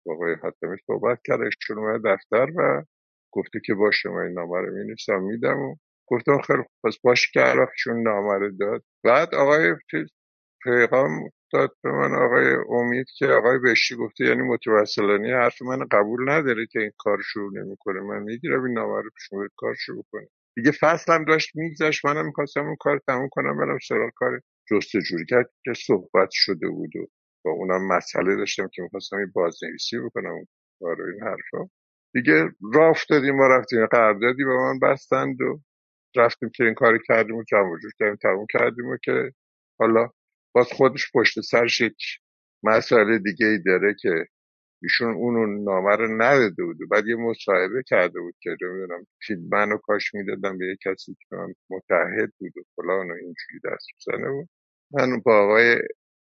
آقای 0.07 0.34
حتمی 0.34 0.76
صحبت 0.86 1.18
کرد 1.24 1.40
ایشون 1.40 2.03
دفتر 2.05 2.47
و 2.57 2.84
گفته 3.32 3.61
که 3.66 3.74
باشه 3.74 4.09
من 4.09 4.22
این 4.22 4.32
نامه 4.34 4.59
رو 4.61 4.74
می‌نویسم 4.74 5.22
میدم 5.22 5.59
و 5.59 5.76
گفتم 6.09 6.38
خیلی 6.42 6.62
خوب 6.62 6.90
پس 6.90 6.99
باش 7.05 7.30
که 7.32 7.40
عرفشون 7.40 8.03
نامه 8.03 8.51
داد. 8.61 8.82
بعد 9.05 9.34
آقای 9.34 9.76
پیغام 10.64 11.30
داد 11.52 11.70
به 11.82 11.92
من 11.92 12.14
آقای 12.14 12.56
امید 12.68 13.06
که 13.18 13.26
آقای 13.26 13.58
بهشتی 13.58 13.96
گفته 13.96 14.24
یعنی 14.24 14.42
متوسلانی 14.42 15.32
حرف 15.32 15.62
من 15.62 15.86
قبول 15.90 16.30
نداره 16.30 16.66
که 16.66 16.80
این 16.80 16.92
کار 16.98 17.18
شروع 17.22 17.52
نمی‌کنه. 17.54 18.00
من 18.00 18.22
می‌گیرم 18.22 18.64
این 18.64 18.74
نامه 18.74 19.02
رو 19.02 19.10
پیش 19.10 19.28
کار 19.56 19.74
شروع 19.74 20.04
کنه. 20.12 20.26
دیگه 20.56 20.72
فصلم 20.80 21.24
داشت 21.24 21.56
میگذشت 21.56 22.04
منم 22.06 22.26
می‌خواستم 22.26 22.66
اون 22.66 22.76
کار 22.80 23.00
تموم 23.06 23.28
کنم 23.32 23.58
برم 23.58 23.78
سراغ 23.88 24.10
کار 24.16 24.40
جستجوی 24.70 25.26
کرد 25.28 25.50
که 25.64 25.72
صحبت 25.86 26.28
شده 26.32 26.68
بود 26.68 26.96
و 26.96 27.06
با 27.44 27.50
اونم 27.50 27.88
مسئله 27.88 28.36
داشتم 28.36 28.68
که 28.74 28.82
می‌خواستم 28.82 29.16
این 29.16 29.32
بازنویسی 29.34 29.98
بکنم 29.98 30.46
برای 30.80 31.12
این 31.12 31.22
حرفا. 31.22 31.68
دیگه 32.14 32.50
راه 32.74 32.90
افتادیم 32.90 33.38
و 33.38 33.48
رفتیم 33.48 33.86
قراردادی 33.86 34.44
به 34.44 34.56
من 34.56 34.78
بستند 34.78 35.40
و 35.40 35.60
رفتیم 36.16 36.50
که 36.54 36.64
این 36.64 36.74
کاری 36.74 36.98
کردیم 37.08 37.36
و 37.36 37.42
جمع 37.42 37.70
وجود 37.70 37.92
کردیم 37.98 38.16
تموم 38.22 38.46
کردیم 38.52 38.86
و 38.86 38.96
که 39.04 39.32
حالا 39.78 40.10
باز 40.55 40.66
خودش 40.72 41.12
پشت 41.14 41.40
سرش 41.40 41.80
یک 41.80 41.96
مسئله 42.62 43.18
دیگه 43.18 43.46
ای 43.46 43.59
داره 43.66 43.94
که 44.00 44.26
ایشون 44.82 45.14
اونو 45.14 45.64
نامه 45.64 45.96
رو 45.96 46.22
نداده 46.22 46.64
بود. 46.64 46.76
بعد 46.90 47.07
یه 47.07 47.16
مصاحبه 47.16 47.82
کرده 47.86 48.20
بود 48.20 48.34
که 48.40 48.57
نمی‌دونم 48.62 49.07
منو 49.50 49.78
کاش 49.78 50.14
می‌دادم 50.14 50.59
به 50.59 50.66
یه 50.66 50.76
کسی 50.84 51.14
که 51.14 51.36
من 51.36 51.55
متحد 51.70 52.32
بود 52.38 52.52
و 52.59 52.62
فلان 52.76 53.11
و 53.11 53.14
اینجوری 53.14 53.61
دست 53.64 53.86
بزنه 53.98 54.30
بود. 54.30 54.48
من 54.90 55.20
با 55.20 55.44
آقای 55.44 55.76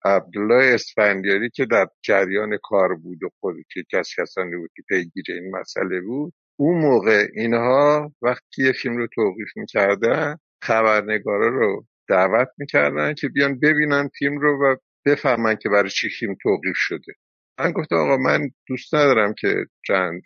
عبدالله 0.05 0.75
اسفندیاری 0.75 1.51
که 1.51 1.67
در 1.67 1.87
جریان 2.03 2.59
کار 2.63 2.95
بود 2.95 3.23
و 3.23 3.29
خود 3.41 3.57
که 3.73 3.83
کس 3.93 4.15
کسانی 4.19 4.57
بود 4.57 4.71
که 4.77 4.83
پیگیر 4.89 5.25
این 5.29 5.57
مسئله 5.57 6.01
بود 6.01 6.33
اون 6.57 6.79
موقع 6.79 7.29
اینها 7.35 8.13
وقتی 8.23 8.65
یه 8.67 8.73
فیلم 8.73 8.97
رو 8.97 9.07
توقیف 9.07 9.57
می‌کردن 9.57 10.37
خبرنگارا 10.63 11.49
رو 11.49 11.87
دعوت 12.09 12.49
می‌کردن 12.59 13.15
که 13.15 13.29
بیان 13.29 13.61
ببینن 13.61 14.09
فیلم 14.19 14.39
رو 14.39 14.65
و 14.65 14.77
بفهمن 15.07 15.57
که 15.57 15.69
برای 15.69 15.91
چی 15.91 16.09
فیلم 16.09 16.37
توقیف 16.43 16.77
شده. 16.77 17.13
من 17.59 17.73
گفتم 17.73 17.97
آقا 17.97 18.17
من 18.17 18.51
دوست 18.67 18.95
ندارم 18.95 19.35
که 19.41 19.67
چند 19.87 20.23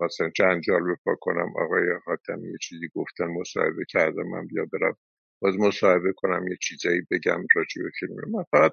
مثلا 0.00 0.30
جنجال 0.34 0.82
بپا 0.82 1.14
کنم 1.20 1.52
آقای 1.56 1.82
حاتمی 2.06 2.50
یه 2.50 2.58
چیزی 2.60 2.88
گفتن 2.94 3.24
مصاحبه 3.26 3.84
کردم 3.88 4.22
من 4.22 4.46
بیا 4.46 4.66
برم 4.72 4.96
باز 5.42 5.56
مصاحبه 5.58 6.12
کنم 6.16 6.48
یه 6.48 6.56
چیزایی 6.62 7.02
بگم 7.10 7.46
راجع 7.54 7.82
به 7.82 7.90
فیلم. 8.00 8.14
من 8.30 8.44
فقط 8.50 8.72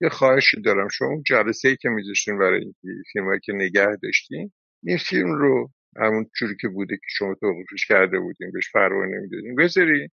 یه 0.00 0.08
خواهشی 0.08 0.62
دارم. 0.62 0.88
شما 0.88 1.08
اون 1.08 1.22
جلسه 1.26 1.68
ای 1.68 1.76
که 1.76 1.88
میذاشتین 1.88 2.38
برای 2.38 2.74
فیلم 3.12 3.38
که 3.42 3.52
نگه 3.52 3.96
داشتین 4.02 4.52
این 4.82 4.96
فیلم 4.96 5.32
رو 5.32 5.70
همون 5.96 6.30
جوری 6.38 6.56
که 6.60 6.68
بوده 6.68 6.96
که 6.96 7.06
شما 7.08 7.34
توقیفش 7.34 7.86
کرده 7.86 8.18
بودین 8.20 8.50
بهش 8.52 8.70
فروا 8.72 9.04
نمی‌دادین. 9.04 9.56
بذارین 9.56 10.08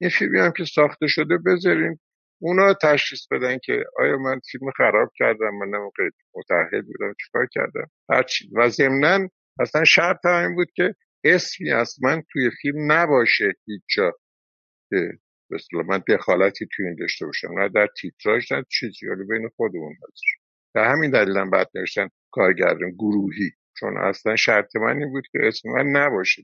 این 0.00 0.10
فیلمی 0.10 0.38
هم 0.38 0.52
که 0.56 0.64
ساخته 0.64 1.06
شده 1.06 1.38
بذارین. 1.46 1.98
اونا 2.40 2.74
تشخیص 2.82 3.26
بدن 3.30 3.58
که 3.64 3.84
آیا 3.98 4.16
من 4.16 4.40
فیلم 4.50 4.70
خراب 4.76 5.10
کردم 5.18 5.54
من 5.54 5.78
نموقع 5.78 6.08
متحد 6.34 6.86
بودم 6.86 7.14
چیکار 7.24 7.46
کردم؟ 7.52 7.90
هرچی 8.10 8.50
و 8.56 8.68
ضمنا 8.68 9.28
اصلا 9.60 9.84
شرط 9.84 10.26
این 10.26 10.54
بود 10.54 10.68
که 10.74 10.94
اسمی 11.24 11.70
از 11.70 11.96
من 12.02 12.22
توی 12.32 12.50
فیلم 12.62 12.92
نباشه 12.92 13.52
هیچ 13.66 13.82
جا 13.96 14.12
که 14.90 15.12
مثلا 15.50 15.82
من 15.82 16.02
دخالتی 16.08 16.66
توی 16.76 16.86
این 16.86 16.96
داشته 17.00 17.26
باشم. 17.26 17.48
نه 17.58 17.68
در 17.68 17.88
تیتراژ 18.00 18.52
نه 18.52 18.64
چیزی. 18.68 19.06
ولی 19.06 19.24
بین 19.24 19.48
خودمون 19.56 19.92
هستش 19.92 20.36
به 20.74 20.82
همین 20.82 21.10
دلیلم 21.10 21.50
بعد 21.50 21.70
نوشتن 21.74 22.08
کارگردان 22.30 22.90
گروهی. 22.90 23.50
چون 23.78 23.96
اصلا 23.96 24.36
شرط 24.36 24.76
من 24.76 24.96
این 24.98 25.10
بود 25.10 25.24
که 25.32 25.38
اسم 25.42 25.68
من 25.68 25.86
نباشه 25.86 26.42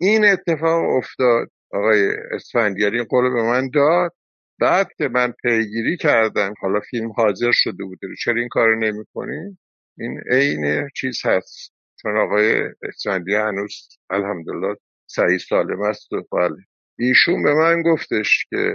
این 0.00 0.24
اتفاق 0.24 0.84
افتاد 0.96 1.50
آقای 1.72 2.08
اسفندیاری 2.30 3.04
قول 3.04 3.32
به 3.32 3.42
من 3.42 3.70
داد. 3.70 4.12
بعد 4.60 4.88
که 4.98 5.08
من 5.08 5.32
پیگیری 5.42 5.96
کردم 5.96 6.54
حالا 6.60 6.80
فیلم 6.80 7.12
حاضر 7.12 7.50
شده 7.54 7.84
بوده 7.84 8.06
چرا 8.24 8.34
این 8.34 8.48
کار 8.48 8.76
نمی 8.76 9.04
کنی؟ 9.14 9.58
این 9.98 10.20
عین 10.30 10.88
چیز 10.96 11.26
هست. 11.26 11.72
چون 12.02 12.16
آقای 12.16 12.62
اسفندیاری 12.82 13.48
هنوز 13.48 13.88
الحمدلله 14.10 14.76
صحیح 15.06 15.38
سالم 15.38 15.82
است 15.82 16.12
و 16.12 16.22
بله. 16.32 16.56
ایشون 16.98 17.42
به 17.42 17.54
من 17.54 17.82
گفتش 17.82 18.46
که 18.50 18.74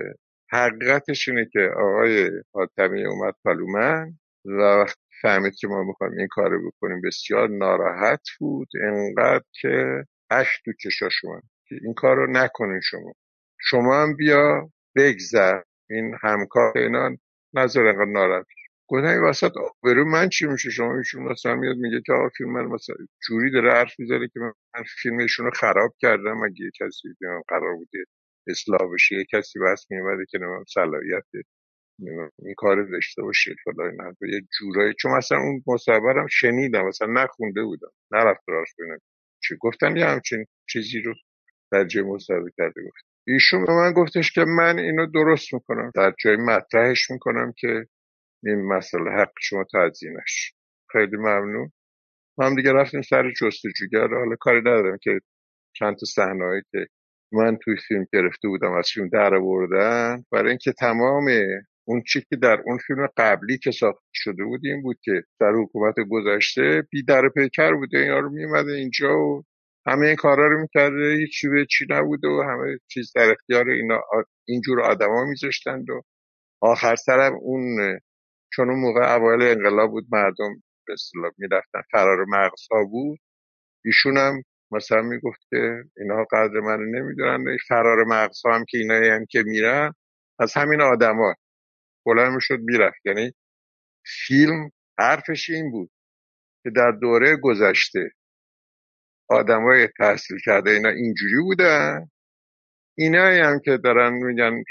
حقیقتش 0.51 1.29
اینه 1.29 1.47
که 1.53 1.59
آقای 1.77 2.31
حاتمی 2.53 3.05
اومد 3.05 3.33
پلومن 3.45 4.13
و 4.45 4.61
وقتی 4.61 5.01
فهمید 5.21 5.53
که 5.55 5.67
ما 5.67 5.83
می‌خوایم 5.83 6.13
این 6.17 6.27
کار 6.31 6.59
بکنیم 6.67 7.01
بسیار 7.01 7.49
ناراحت 7.49 8.21
بود. 8.39 8.67
انقدر 8.83 9.45
که 9.61 10.03
اش 10.29 10.47
تو 10.65 10.71
چشاش 10.79 11.13
اومد 11.23 11.43
که 11.69 11.75
این 11.81 11.93
کار 11.93 12.15
رو 12.15 12.27
نکنین 12.31 12.81
شما. 12.81 13.13
شما 13.61 14.03
هم 14.03 14.15
بیا 14.15 14.71
بگذر. 14.95 15.61
این 15.89 16.15
همکار 16.21 16.77
اینا 16.77 17.17
نظر 17.53 17.87
انقدر 17.87 18.05
ناراحت 18.05 18.45
گفتم 18.87 19.07
این 19.07 19.23
وسط 19.23 19.51
برو 19.83 20.05
من 20.05 20.29
چی 20.29 20.47
میشه؟ 20.47 20.69
شما 20.69 20.97
ایشون 20.97 21.23
مثلا 21.23 21.55
میاد 21.55 21.77
میگه 21.77 22.01
که 22.05 22.13
آقا 22.13 22.29
فیلم 22.29 22.51
من 22.51 22.65
مثلا 22.65 22.95
جوری 23.27 23.51
داره 23.51 23.71
حرف 23.73 23.99
می‌ذاره 23.99 24.27
که 24.27 24.39
من 24.39 24.53
فیلمشون 25.01 25.45
رو 25.45 25.51
خراب 25.51 25.95
کردم. 25.99 26.43
اگه 26.43 26.61
یه 26.65 26.71
کسی 26.79 27.09
قرار 27.47 27.75
بوده 27.75 28.05
اصلاح 28.47 28.93
بشه 28.93 29.15
یه 29.15 29.25
کسی 29.33 29.59
بس 29.59 29.85
میومده 29.91 30.25
که 30.29 30.37
نمیم 30.37 30.63
صلاحیت 30.73 31.23
این 32.39 32.53
کار 32.57 32.83
داشته 32.83 33.21
باشه 33.21 33.55
فلان 33.63 33.95
نه 33.95 34.15
یه 34.21 34.41
جورایی 34.59 34.93
چون 34.99 35.11
مثلا 35.17 35.37
اون 35.37 35.63
مصاحبه 35.67 36.27
شنیدم 36.29 36.85
مثلا 36.87 37.07
نخونده 37.07 37.63
بودم. 37.63 37.91
نرفت 38.11 38.43
راش 38.47 38.69
ببینم 38.79 38.99
چی. 39.43 39.55
گفتن 39.61 39.97
یه 39.97 40.05
همچین 40.05 40.45
چیزی 40.69 41.01
رو 41.01 41.13
جای 41.89 42.03
مصاحبه 42.03 42.51
کرده 42.57 42.81
گفت. 42.81 43.05
ایشون 43.27 43.65
به 43.65 43.73
من 43.73 43.93
گفتش 43.93 44.31
که 44.31 44.45
من 44.57 44.79
اینو 44.79 45.05
درست 45.05 45.53
می‌کنم. 45.53 45.91
در 45.95 46.13
جای 46.19 46.35
مطرحش 46.35 47.11
می‌کنم 47.11 47.53
که 47.57 47.85
این 48.43 48.67
مسئله 48.67 49.11
حق 49.11 49.31
شما 49.41 49.63
تعذینش 49.63 50.53
خیلی 50.91 51.17
ممنون. 51.17 51.71
ما 52.37 52.45
هم 52.45 52.55
دیگه 52.55 52.73
رفتیم 52.73 53.01
سر 53.01 53.31
جستجوگر. 53.31 54.07
حالا 54.07 54.35
کاری 54.39 54.59
ندارم 54.59 54.97
که 55.01 55.19
چند 55.75 55.95
تا 55.95 56.05
صحنه‌ای 56.05 56.61
که 56.71 56.87
من 57.31 57.57
توی 57.57 57.75
فیلم 57.87 58.05
گرفته 58.13 58.47
بودم 58.47 58.71
از 58.71 58.89
فیلم 58.93 59.09
در 59.09 59.39
بردن 59.39 60.23
برای 60.31 60.49
اینکه 60.49 60.71
تمام 60.71 61.29
اون 61.87 62.03
چی 62.07 62.21
که 62.29 62.35
در 62.35 62.61
اون 62.65 62.77
فیلم 62.87 63.07
قبلی 63.17 63.57
که 63.57 63.71
ساخته 63.71 64.09
شده 64.13 64.43
بود 64.43 64.61
این 64.63 64.81
بود 64.81 64.97
که 65.01 65.23
در 65.39 65.51
حکومت 65.51 65.95
گذشته 66.09 66.83
بی 66.91 67.03
در 67.03 67.29
پیکر 67.29 67.73
بوده. 67.73 67.97
اینا 67.97 68.19
رو 68.19 68.29
میمده 68.29 68.71
اینجا 68.71 69.19
و 69.19 69.43
همه 69.89 70.07
این 70.07 70.15
کارا 70.15 70.47
رو 70.47 70.61
می‌کرده 70.61 71.15
هیچ 71.19 71.45
به 71.45 71.65
چی 71.69 71.85
نبوده 71.89 72.27
و 72.27 72.41
همه 72.41 72.79
چیز 72.87 73.11
در 73.15 73.31
اختیار 73.31 73.69
اینا 73.69 74.01
اینجور 74.47 74.81
آدما 74.81 75.25
میذاشتند 75.25 75.89
و 75.89 76.01
آخر 76.61 76.95
سرم 76.95 77.33
اون 77.41 77.99
چون 78.53 78.69
اون 78.69 78.79
موقع 78.79 79.15
اوایل 79.15 79.41
انقلاب 79.41 79.91
بود 79.91 80.07
مردم 80.11 80.63
به 80.87 80.93
اصطلاح 80.93 81.31
می‌رفتن 81.37 81.81
فرار 81.91 82.25
مغزها 82.25 82.83
بود. 82.85 83.19
ایشون 83.85 84.17
هم 84.17 84.43
مثلا 84.71 85.01
می‌گفت 85.01 85.39
که 85.49 85.83
اینها 85.97 86.25
قدر 86.31 86.59
من 86.59 86.79
نمی‌دونن 86.79 87.57
فرار 87.67 88.03
مغزها 88.03 88.55
هم 88.55 88.65
که 88.69 88.77
اینا 88.77 89.15
هم 89.15 89.25
که 89.29 89.43
میرن 89.43 89.93
از 90.39 90.53
همین 90.53 90.81
آدما 90.81 91.35
بلند 92.05 92.33
می‌شد 92.35 92.59
می‌رفت. 92.59 93.05
یعنی 93.05 93.33
فیلم 94.27 94.71
حرفش 94.99 95.49
این 95.49 95.71
بود 95.71 95.91
که 96.63 96.69
در 96.69 96.91
دوره 96.91 97.37
گذشته 97.43 98.11
آدمای 99.29 99.87
تحصیل 99.97 100.37
کرده 100.45 100.71
اینا 100.71 100.89
اینجوری 100.89 101.41
بودن؟ 101.43 102.09
اینایی 102.97 103.39
هم 103.39 103.59
که 103.59 103.77
دارن 103.77 104.13
میگن 104.13 104.63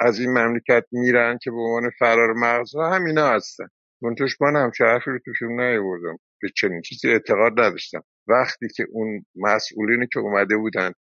از 0.00 0.20
این 0.20 0.30
مملکت 0.30 0.84
میرن 0.92 1.38
که 1.42 1.50
به 1.50 1.56
عنوان 1.56 1.90
فرار 1.98 2.32
مغزها 2.32 2.94
همینا 2.94 3.28
هستن. 3.28 3.66
منتوش 4.02 4.40
من 4.40 4.56
همچه 4.56 4.84
حرفی 4.84 5.10
رو 5.10 5.18
تو 5.24 5.32
فیلم 5.38 5.60
نیاوردم. 5.60 6.18
به 6.42 6.48
چنین 6.56 6.82
چیزی 6.82 7.08
اعتقاد 7.10 7.60
نداشتم. 7.60 8.02
وقتی 8.26 8.68
که 8.76 8.86
اون 8.92 9.24
مسئولینی 9.36 10.06
که 10.12 10.18
اومده 10.18 10.56
بودن 10.56 10.92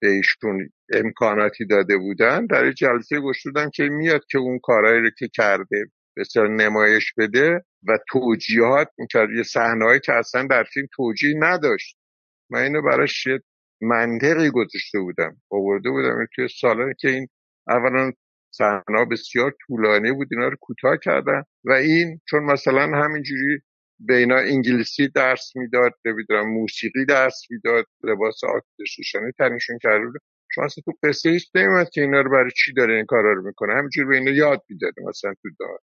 به 0.00 0.08
ایشون 0.08 0.70
امکاناتی 0.92 1.66
داده 1.66 1.98
بودن 1.98 2.46
در 2.46 2.72
جلسه 2.72 3.20
گوش 3.20 3.42
که 3.74 3.82
میاد 3.84 4.24
که 4.30 4.38
اون 4.38 4.58
کارهایی 4.58 5.00
رو 5.00 5.10
که 5.18 5.28
کرده 5.34 5.86
بسیار 6.16 6.48
نمایش 6.48 7.12
بده 7.18 7.64
و 7.88 7.98
توجیهات 8.08 8.88
می‌کرد 8.98 9.30
یه 9.30 9.42
صحنه‌ای 9.42 10.00
که 10.00 10.12
اصلا 10.12 10.46
در 10.50 10.64
فیلم 10.64 10.86
توجیه 10.96 11.34
نداشت. 11.38 11.96
من 12.50 12.60
اینو 12.60 12.82
براش 12.82 13.26
یه 13.26 13.42
منطقی 13.80 14.50
گذاشته 14.50 15.00
بودم. 15.00 15.36
آورده 15.50 15.90
بودم 15.90 16.26
توی 16.34 16.48
سالانی 16.48 16.94
که 16.98 17.08
این 17.08 17.28
اولا 17.68 18.12
صحنه 18.50 19.04
بسیار 19.10 19.54
طولانی 19.66 20.12
بود 20.12 20.28
اینا 20.30 20.48
رو 20.48 20.56
کوتاه 20.60 20.96
کردن 20.96 21.42
و 21.64 21.72
این 21.72 22.20
چون 22.28 22.42
مثلا 22.42 23.04
همینجوری 23.04 23.60
به 24.00 24.16
اینا 24.16 24.36
انگلیسی 24.36 25.08
درس 25.08 25.56
می‌داد 25.56 25.92
نمی‌دونم 26.04 26.50
موسیقی 26.50 27.04
درس 27.04 27.42
می‌داد 27.50 27.86
لباس 28.04 28.40
آتششانی 28.44 29.32
تنشون 29.38 29.78
کرده 29.82 30.06
بود. 30.06 30.20
شما 30.50 30.64
اصلا 30.64 30.82
تو 30.84 30.92
قصه 31.02 31.30
هیچ 31.30 31.50
نمیمد 31.54 31.90
که 31.90 32.00
اینا 32.00 32.20
رو 32.20 32.30
برای 32.30 32.50
چی 32.50 32.72
داره 32.72 32.94
این 32.94 33.06
کارا 33.06 33.32
رو 33.32 33.46
می‌کنه. 33.46 33.74
همینجوری 33.74 34.08
به 34.08 34.16
اینا 34.16 34.30
یاد 34.30 34.62
می‌داد 34.68 34.92
مثلا 35.08 35.34
تو 35.42 35.48
دار 35.60 35.78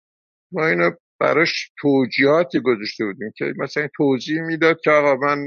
ما 0.52 0.66
اینا 0.66 0.96
براش 1.20 1.72
توجیهاتی 1.78 2.60
گذاشته 2.60 3.04
بودیم 3.04 3.32
که 3.36 3.54
مثلا 3.58 3.88
توضیح 3.96 4.42
می‌داد 4.42 4.80
که 4.80 4.90
آقا 4.90 5.16
من 5.26 5.38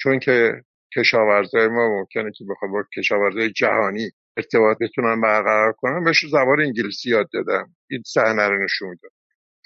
چون 0.00 0.18
که 0.18 0.62
کشاورزای 0.96 1.68
ما 1.68 1.88
ممکنه 1.88 2.30
که 2.30 2.44
بخواد 2.50 2.70
با 2.70 2.84
کشاورزای 2.96 3.50
جهانی 3.50 4.10
ارتباط 4.36 4.78
بتونن 4.80 5.20
برقرار 5.20 5.72
کنن 5.72 6.04
بهش 6.04 6.24
زبان 6.30 6.60
انگلیسی 6.60 7.10
یاد 7.10 7.28
دادم 7.32 7.76
این 7.90 8.02
صحنه 8.06 8.48
رو 8.48 8.64
نشون 8.64 8.98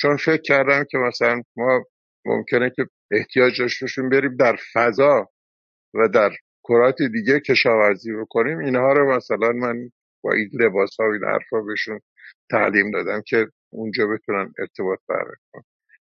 چون 0.00 0.16
فکر 0.16 0.42
کردم 0.42 0.84
که 0.90 0.98
مثلا 0.98 1.42
ما 1.56 1.84
ممکنه 2.24 2.70
که 2.70 2.86
احتیاج 3.10 3.60
داشته 3.60 4.02
بریم 4.02 4.36
در 4.36 4.56
فضا 4.72 5.28
و 5.94 6.08
در 6.08 6.30
کرات 6.68 7.02
دیگه 7.02 7.40
کشاورزی 7.40 8.12
بکنیم. 8.12 8.58
اینها 8.58 8.92
رو 8.92 9.16
مثلا 9.16 9.52
من 9.52 9.90
با 10.22 10.32
این 10.32 10.50
لباس 10.52 11.00
ها 11.00 11.06
و 11.06 11.12
این 11.12 11.24
حرفا 11.24 11.60
بهشون 11.60 12.00
تعلیم 12.50 12.90
دادم 12.90 13.22
که 13.26 13.46
اونجا 13.70 14.06
بتونن 14.06 14.52
ارتباط 14.58 14.98
برقرار 15.08 15.36
کنن. 15.52 15.64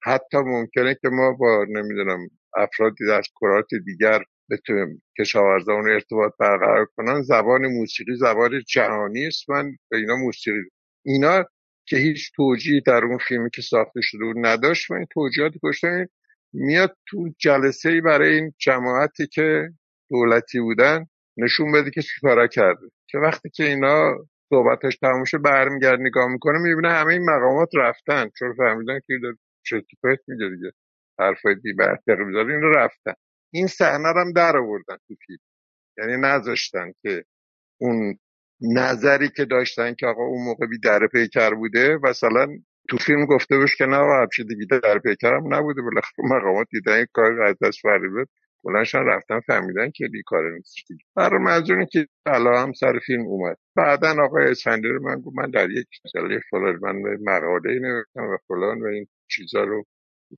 حتی 0.03 0.39
ممکنه 0.39 0.95
که 0.95 1.09
ما 1.09 1.33
با 1.33 1.65
نمی‌دونم 1.69 2.19
افرادی 2.57 3.11
از 3.11 3.29
کرات 3.41 3.67
دیگر 3.85 4.23
بتونیم 4.51 5.03
کشاورزان 5.19 5.89
ارتباط 5.89 6.33
برقرار 6.41 6.87
کنن. 6.97 7.23
زبان 7.23 7.67
موسیقی 7.67 8.17
زبان 8.17 8.63
جهانی 8.69 9.27
است. 9.27 9.51
من 9.51 9.77
به 9.91 9.97
اینا 9.97 10.17
موسیقی 10.17 10.63
اینا 11.05 11.45
که 11.89 11.97
هیچ 11.97 12.33
توجیهی 12.37 12.81
در 12.81 13.05
اون 13.05 13.19
فیلمی 13.19 13.51
که 13.51 13.63
ساخته 13.63 14.01
شده 14.03 14.25
بود 14.25 14.37
نداشت 14.47 14.91
و 14.91 14.95
این 14.95 15.07
توجیهات 15.13 15.53
گشتن 15.63 16.07
میاد 16.53 16.97
تو 17.09 17.29
جلسه 17.39 18.01
برای 18.01 18.35
این 18.35 18.55
جماعتی 18.59 19.27
که 19.27 19.69
دولتی 20.11 20.61
بودن 20.61 21.07
نشون 21.37 21.73
بده 21.73 21.91
که 21.91 22.03
چیکارا 22.03 22.47
کرده. 22.47 22.87
که 23.07 23.19
وقتی 23.19 23.51
که 23.51 23.65
اینا 23.65 24.17
صحبتش 24.49 24.97
تموم 24.97 25.25
شه 25.25 25.39
برمیگرد 25.39 26.01
نگاه 26.01 26.33
می‌کنه 26.33 26.59
می‌بینه 26.59 26.91
همه 26.91 27.13
این 27.13 27.25
مقامات 27.31 27.69
رفتن. 27.75 28.31
چون 28.39 28.55
فهمیدن 28.55 29.01
که 29.07 29.15
چرتی 29.67 29.97
پرت 30.03 30.19
میگه 30.29 30.49
دیگه. 30.57 30.73
حرفای 31.19 31.55
بی 31.55 31.75
این 32.37 32.63
رو 32.63 32.71
رفتن. 32.71 33.13
این 33.53 33.67
صحنه 33.67 34.09
هم 34.09 34.33
در 34.33 34.57
آوردن 34.57 34.97
تو 35.09 35.15
فیلم. 35.27 35.39
یعنی 35.99 36.17
نذاشتن 36.17 36.93
که 37.03 37.25
اون 37.81 38.19
نظری 38.61 39.29
که 39.29 39.45
داشتن 39.45 39.95
که 39.95 40.07
آقا 40.07 40.23
اون 40.23 40.45
موقع 40.45 40.67
بی 40.67 40.79
در 40.79 41.07
پیکر 41.07 41.55
بوده 41.55 41.99
مثلا 42.03 42.47
تو 42.89 42.97
فیلم 42.97 43.27
گفته 43.27 43.59
بش 43.59 43.77
که 43.77 43.87
نه 43.87 43.97
همیشه 43.97 44.45
دیگه 44.45 44.81
در 44.83 44.99
پیکر 44.99 45.35
هم 45.35 45.55
نبوده. 45.55 45.83
بالاخره 45.83 46.25
مقامات 46.25 46.67
دیدن 46.71 46.93
این 46.93 47.07
کار 47.13 47.43
از 47.43 47.57
دست 47.63 47.83
بود 47.83 48.29
بلنشان 48.67 49.07
رفتن 49.07 49.41
فهمیدن 49.41 49.91
که 49.91 50.09
بی 50.09 50.23
کار 50.27 50.53
نیست. 50.53 50.75
برای 51.17 51.41
منظوری 51.41 51.87
که 51.87 52.09
حالا 52.29 52.63
هم 52.63 52.73
سر 52.73 52.99
فیلم 53.07 53.27
اومد. 53.27 53.57
بعدا 53.77 54.25
آقای 54.25 54.51
اسفندیار 54.51 54.99
من 54.99 55.21
گفت 55.21 55.37
من 55.37 55.51
در 55.51 55.71
یک 55.71 55.87
ساله 56.13 56.41
فلان 56.51 56.79
من 56.83 57.17
مقاله 57.23 57.79
نوشتم 57.79 58.23
و 58.23 58.37
فلان 58.49 58.83
و 58.83 58.87
این 58.87 59.07
چیزا 59.29 59.65
رو 59.65 59.85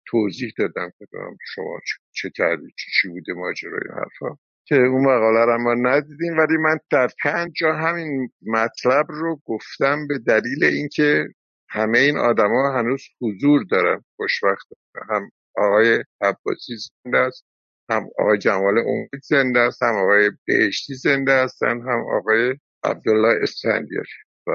توضیح 0.06 0.52
دادم 0.58 0.92
که 0.98 1.06
شما 1.54 1.80
چه 2.12 2.30
کردی 2.30 2.66
چی 2.78 2.90
چی 3.02 3.08
بوده 3.08 3.32
ماجرای 3.32 3.88
حرفا. 3.94 4.36
که 4.64 4.76
اون 4.76 5.04
مقاله 5.04 5.44
رو 5.44 5.58
ما 5.58 5.74
ندیدیم 5.74 6.38
ولی 6.38 6.56
من 6.56 6.78
در 6.90 7.08
پنج 7.22 7.52
جا 7.56 7.72
همین 7.72 8.30
مطلب 8.46 9.06
رو 9.08 9.40
گفتم 9.44 10.06
به 10.06 10.18
دلیل 10.18 10.64
اینکه 10.64 11.28
همه 11.68 11.98
این 11.98 12.18
آدما 12.18 12.72
هنوز 12.78 13.02
حضور 13.20 13.64
دارن 13.70 14.04
خوشبخت 14.16 14.68
هم 15.10 15.30
آقای 15.56 16.04
عباسی 16.20 16.76
زنده 16.76 17.18
است. 17.18 17.44
هم 17.90 18.10
آقای 18.18 18.38
جمال 18.38 18.78
امید 18.78 19.22
زنده 19.24 19.60
است 19.60 19.82
هم 19.82 19.94
آقای 19.94 20.30
بهشتی 20.46 20.94
زنده 20.94 21.32
هستن 21.42 21.80
هم 21.80 22.04
آقای 22.16 22.56
عبدالله 22.84 23.38
اسفندیاری 23.42 24.08
و 24.46 24.50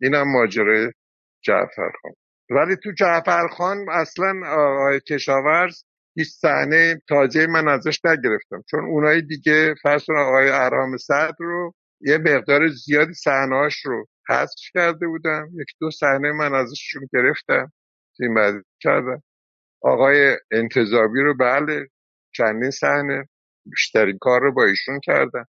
این 0.00 0.14
هم 0.14 0.32
ماجرای 0.32 0.92
جعفر 1.42 1.90
خان. 2.02 2.12
ولی 2.50 2.76
تو 2.76 2.92
جعفر 2.92 3.48
خان 3.48 3.86
اصلا 3.90 4.34
آقای 4.46 5.00
کشاورز 5.00 5.84
هیچ 6.16 6.28
صحنه 6.28 7.02
تازه 7.08 7.46
من 7.46 7.68
ازش 7.68 8.00
نگرفتم. 8.04 8.64
چون 8.70 8.84
اونای 8.84 9.22
دیگه 9.22 9.74
فرض 9.82 10.10
آقای 10.10 10.50
ارهام 10.50 10.96
رو 11.38 11.74
یه 12.00 12.18
مقدار 12.18 12.68
زیادی 12.68 13.14
صحنه‌هاش 13.14 13.86
رو 13.86 14.06
حذف 14.28 14.54
کرده 14.74 15.06
بودم. 15.06 15.48
یک 15.54 15.66
دو 15.80 15.90
صحنه 15.90 16.32
من 16.32 16.54
ازشون 16.54 17.08
گرفتم. 17.12 17.72
بعد 18.36 18.54
کردم. 18.80 19.22
آقای 19.82 20.36
انتظابی 20.52 21.20
رو 21.20 21.34
بله 21.36 21.88
چندین 22.32 22.70
صحنه 22.70 23.28
بیشترین 23.66 24.18
کار 24.20 24.40
رو 24.40 24.52
با 24.54 24.64
ایشون 24.64 25.00
کردم 25.02 25.46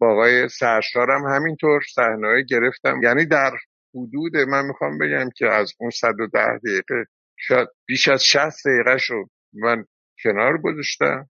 با 0.00 0.12
آقای 0.12 0.48
سرشارم 0.48 1.24
همینطور 1.26 1.82
صحنه 1.94 2.44
گرفتم. 2.50 3.00
یعنی 3.02 3.26
در 3.26 3.50
حدود 3.94 4.36
من 4.36 4.66
می‌خوام 4.66 4.98
بگم 4.98 5.30
که 5.36 5.46
از 5.46 5.72
اون 5.80 5.90
110 5.90 6.58
دقیقه 6.58 7.04
شاید 7.36 7.68
بیش 7.86 8.08
از 8.08 8.24
60 8.24 8.66
دقیقه 8.66 8.98
شد 8.98 9.24
من 9.52 9.84
کنار 10.22 10.58
گذاشتم 10.58 11.28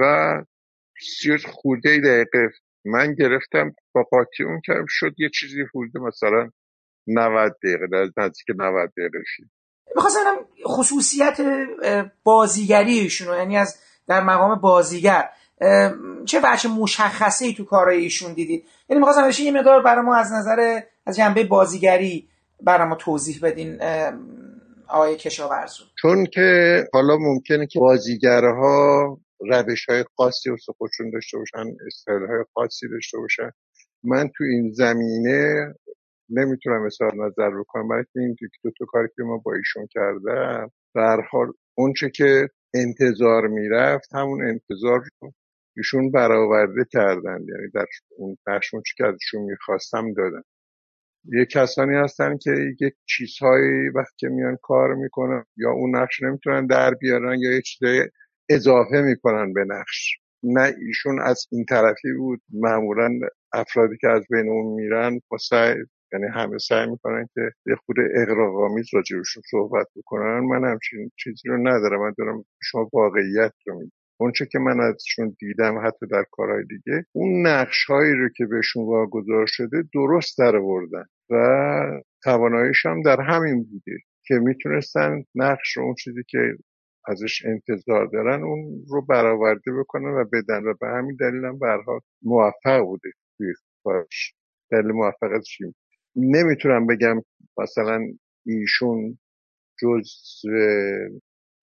و 0.00 0.32
سی 1.00 1.36
خورده 1.38 1.98
دقیقه 1.98 2.50
من 2.84 3.14
گرفتم. 3.14 3.74
با 3.94 4.06
اون 4.40 4.60
که 4.64 4.72
شد 4.88 5.14
یه 5.18 5.28
چیزی 5.34 5.62
حدود 5.74 6.02
مثلا 6.02 6.50
90 7.06 7.56
دقیقه 7.64 8.12
نزدیک 8.16 8.46
90 8.56 8.90
دقیقه 8.96 9.22
شد. 9.24 9.42
می‌خواستم 9.96 10.36
خصوصیت 10.66 11.40
بازیگریشون 12.24 13.36
یعنی 13.36 13.56
از 13.56 13.89
در 14.08 14.20
مقام 14.20 14.60
بازیگر. 14.60 15.28
چه 16.24 16.40
بچه 16.44 16.68
مشخصه 16.68 17.44
ای 17.44 17.54
تو 17.54 17.64
کارهای 17.64 17.98
ایشون 17.98 18.32
دیدید 18.32 18.64
یعنی 18.88 19.00
می‌خواستم 19.00 19.42
یه 19.44 19.52
مقدار 19.52 19.82
برای 19.82 20.04
ما 20.04 20.16
از 20.16 20.32
نظر 20.32 20.80
از 21.06 21.16
جنبه 21.16 21.44
بازیگری 21.44 22.28
برای 22.62 22.88
ما 22.88 22.94
توضیح 22.94 23.38
بدین 23.42 23.78
آقای 24.88 25.16
کشاورزو. 25.16 25.84
چون 26.02 26.26
که 26.26 26.78
حالا 26.92 27.16
ممکنه 27.20 27.66
که 27.66 27.80
بازیگرها 27.80 29.18
روش 29.40 29.88
های 29.88 30.04
خاصی 30.16 30.50
و 30.50 30.56
خودشون 30.78 31.10
داشته 31.10 31.38
باشن 31.38 31.70
استایل 31.86 32.26
های 32.26 32.44
خاصی 32.54 32.88
داشته 32.88 33.18
باشن. 33.18 33.50
من 34.04 34.28
تو 34.36 34.44
این 34.44 34.72
زمینه 34.72 35.74
نمی‌تونم 36.30 36.82
اظهار 36.86 37.12
نظر 37.14 37.50
بکنم. 37.60 37.88
برای 37.88 38.04
این 38.16 38.36
دو 38.64 38.70
تا 38.78 38.84
کاری 38.88 39.08
که 39.16 39.22
ما 39.22 39.36
با 39.36 39.52
ایشون 39.54 39.86
کردم 39.90 40.70
در 40.94 41.20
حال 41.30 41.52
اونچه 41.74 42.10
که 42.10 42.48
انتظار 42.74 43.46
می‌رفت 43.46 44.14
همون 44.14 44.44
انتظار 44.44 45.00
رو 45.20 45.32
ایشون 45.76 46.10
برآورده 46.10 46.84
کردن. 46.92 47.40
یعنی 47.48 47.70
در 47.74 47.86
اون 48.16 48.36
نقشون 48.48 48.82
چی 48.86 48.94
که 48.96 49.06
ازشون 49.06 49.42
می‌خواستم 49.42 50.12
دادن. 50.12 50.42
یه 51.24 51.44
کسانی 51.46 51.96
هستن 51.96 52.36
که 52.38 52.50
یک 52.80 52.94
چیزهایی 53.06 53.88
وقتی 53.88 54.28
میان 54.28 54.58
کار 54.62 54.94
می‌کنن 54.94 55.44
یا 55.56 55.70
اون 55.70 55.96
نقش 55.96 56.22
نمی‌تونن 56.22 56.66
در 56.66 56.94
بیارن 56.94 57.38
یا 57.38 57.52
یه 57.52 57.62
چیزای 57.62 58.08
اضافه 58.48 59.00
می‌کنن 59.00 59.52
به 59.52 59.64
نقش. 59.64 60.18
نه 60.42 60.74
ایشون 60.86 61.20
از 61.20 61.46
این 61.52 61.64
طرفی 61.64 62.12
بود. 62.12 62.42
معمولا 62.52 63.18
افرادی 63.52 63.96
که 64.00 64.08
از 64.08 64.22
بین 64.30 64.48
اون 64.48 64.74
میرن 64.74 65.20
با 65.28 65.38
سعی 65.38 65.74
یعنی 66.12 66.26
همه 66.26 66.58
سعی 66.58 66.90
می‌کنن 66.90 67.28
که 67.34 67.40
یه 67.66 67.74
خود 67.74 67.96
اقراقامیز 68.14 68.86
راجبشون 68.92 69.42
صحبت 69.50 69.86
بکنن. 69.96 70.40
من 70.40 70.70
همچین 70.70 71.10
چیزی 71.16 71.48
رو 71.48 71.56
ندارم. 71.68 72.00
من 72.00 72.14
دارم 72.18 72.44
شما 72.62 72.90
واقعیت 72.92 73.52
رو 73.66 73.74
میگم. 73.78 73.90
اونچه 74.20 74.46
که 74.46 74.58
من 74.58 74.80
ازشون 74.80 75.36
دیدم 75.38 75.86
حتی 75.86 76.06
در 76.06 76.24
کارهای 76.30 76.64
دیگه 76.64 77.04
اون 77.12 77.46
نقش 77.46 77.84
هایی 77.84 78.12
رو 78.12 78.28
که 78.28 78.46
بهشون 78.46 78.84
واگذار 78.86 79.46
شده 79.46 79.84
درست 79.94 80.38
در 80.38 80.58
بردن 80.58 81.04
و 81.30 82.02
تواناییش 82.22 82.86
هم 82.86 83.02
در 83.02 83.20
همین 83.20 83.64
بوده 83.64 83.98
که 84.26 84.34
می‌تونستن 84.34 85.24
نقش 85.34 85.76
رو 85.76 85.82
اون 85.82 85.94
چیزی 85.94 86.22
که 86.28 86.56
ازش 87.06 87.44
انتظار 87.44 88.06
دارن 88.06 88.42
اون 88.42 88.84
رو 88.88 89.02
برآورده 89.02 89.72
بکنن 89.72 90.14
و 90.14 90.24
بدن 90.32 90.64
و 90.64 90.74
به 90.80 90.86
همین 90.86 91.16
دلیل 91.20 91.44
هم 91.44 91.58
برها 91.58 92.02
موفق 92.22 92.80
بوده 92.80 93.10
توی 93.38 93.54
کارش. 93.84 94.34
دلیل 94.70 94.92
موفقیتش 94.92 95.58
نمی‌تونم 96.16 96.86
بگم 96.86 97.22
مثلا 97.58 98.00
ایشون 98.46 99.18
جز 99.82 100.10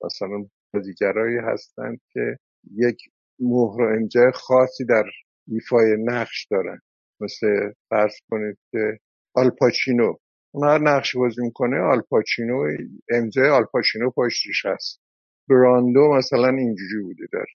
مثلا 0.05 0.45
بازیگرایی 0.73 1.37
هستند 1.37 2.01
که 2.09 2.37
یک 2.75 2.97
مهر 3.39 3.81
و 3.81 3.95
امضای 3.99 4.31
خاصی 4.31 4.85
در 4.85 5.05
ایفای 5.47 5.95
نقش 5.99 6.47
دارن. 6.51 6.79
مثل 7.19 7.71
فرض 7.89 8.13
کنید 8.29 8.57
که 8.71 8.99
آلپاچینو 9.33 10.15
اون 10.51 10.67
هر 10.67 10.77
نقش 10.77 11.15
بازی 11.15 11.41
می‌کنه 11.41 11.77
آلپاچینو 11.79 12.77
امضای 13.09 13.49
آلپاچینو 13.49 14.11
پشتش 14.11 14.65
هست. 14.65 15.01
براندو 15.49 16.13
مثلا 16.13 16.49
اینجوری 16.49 17.03
بوده 17.03 17.27
در 17.33 17.45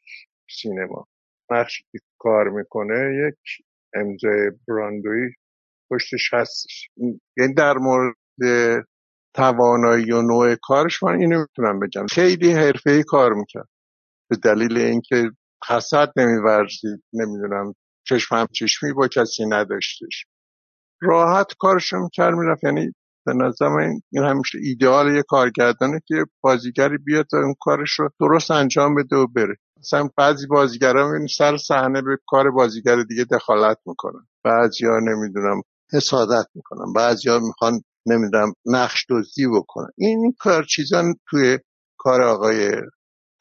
سینما. 0.50 1.06
نقشی 1.50 1.84
که 1.92 1.98
کار 2.18 2.48
می‌کنه 2.48 3.28
یک 3.28 3.64
امضای 3.94 4.50
براندوی 4.68 5.30
پشتش 5.92 6.34
هستش. 6.34 6.88
یعنی 7.38 7.54
در 7.54 7.74
مورد 7.78 8.14
توانایی 9.34 10.12
و 10.12 10.22
نوع 10.22 10.54
کارش 10.62 11.02
من 11.02 11.20
اینو 11.20 11.40
می‌تونم 11.40 11.80
بگم. 11.80 12.06
خیلی 12.06 12.52
حرفه‌ای 12.52 13.02
کار 13.02 13.32
می‌کرد. 13.32 13.68
به 14.30 14.36
دلیل 14.36 14.78
اینکه 14.78 15.30
حسد 15.68 16.08
نمیورزید 16.16 17.02
نمی‌دونم 17.12 17.74
چشم 18.08 18.34
هم 18.34 18.46
چشمی 18.52 18.92
با 18.92 19.08
کسی 19.08 19.46
نداشتش. 19.48 20.24
راحت 21.02 21.46
کارش 21.58 21.92
می‌کرد 21.92 22.34
می‌رفت. 22.34 22.64
یعنی 22.64 22.92
به 23.26 23.32
نظرم 23.34 23.76
این, 23.76 24.24
همیشه 24.24 24.58
ایدئال 24.62 25.14
یه 25.14 25.22
کارگردانه 25.28 26.00
که 26.06 26.14
بازیگری 26.40 26.98
بیاد 26.98 27.26
و 27.32 27.36
اون 27.36 27.54
کارش 27.60 27.90
رو 27.98 28.08
درست 28.20 28.50
انجام 28.50 28.94
بده 28.94 29.16
و 29.16 29.26
بره. 29.26 29.56
مثلا 29.78 30.08
بعضی 30.16 30.46
بازیگرا 30.46 31.26
سر 31.38 31.56
صحنه 31.56 32.02
به 32.02 32.18
کار 32.26 32.50
بازیگر 32.50 33.02
دیگه 33.02 33.24
دخالت 33.24 33.78
می‌کنن. 33.86 34.26
بعضیا 34.44 34.98
نمی‌دونم 34.98 35.62
حسادت 35.92 36.46
می‌کنن. 36.54 36.92
بعضیا 36.96 37.38
می‌خوان 37.38 37.80
نمی‌دونم 38.06 38.52
نقش 38.66 39.06
دزدی 39.10 39.46
بکنن. 39.46 39.88
این 39.98 40.34
کار 40.38 40.64
چیزا 40.64 41.02
توی 41.30 41.58
کار 41.98 42.22
آقای 42.22 42.72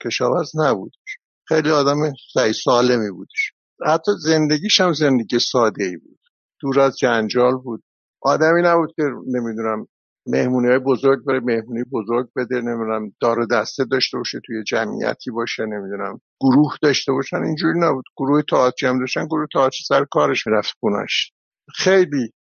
کشاورز 0.05 0.51
نبودش 0.55 1.17
خیلی 1.47 1.71
آدم 1.71 1.97
سعی 2.33 2.53
سالمی 2.53 3.11
بودش. 3.11 3.51
حتی 3.85 4.11
زندگیش 4.19 4.81
هم 4.81 4.93
زندگی 4.93 5.39
ساده 5.39 5.83
ای 5.83 5.97
بود. 5.97 6.19
دور 6.61 6.79
از 6.79 6.97
جنجال 6.97 7.57
بود. 7.57 7.83
آدمی 8.21 8.61
نبود 8.61 8.93
که 8.95 9.03
نمی‌دونم 9.27 9.87
مهمونی 10.27 10.67
های 10.67 10.79
بزرگ 10.79 11.25
بره 11.25 11.39
مهمونی 11.39 11.83
بزرگ 11.91 12.29
بده 12.35 12.55
نمی‌دونم 12.55 13.11
دار 13.21 13.39
و 13.39 13.45
دسته 13.45 13.85
داشته 13.85 14.17
باشه 14.17 14.39
توی 14.45 14.63
جمعیتی 14.63 15.31
باشه 15.31 15.63
نمی‌دونم 15.65 16.21
گروه 16.41 16.75
داشته 16.81 17.11
باشن. 17.11 17.37
اینجوری 17.37 17.79
نبود. 17.79 18.05
گروه 18.17 18.41
تئاتری 18.49 18.89
هم 18.89 18.99
داشتن 18.99 19.25
گروه 19.25 19.47
تئاتری 19.53 19.83
سر 19.87 20.05
کارش 20.11 20.47
می‌رفت 20.47 20.73
خونش. 20.79 21.31
خیلی 21.75 22.33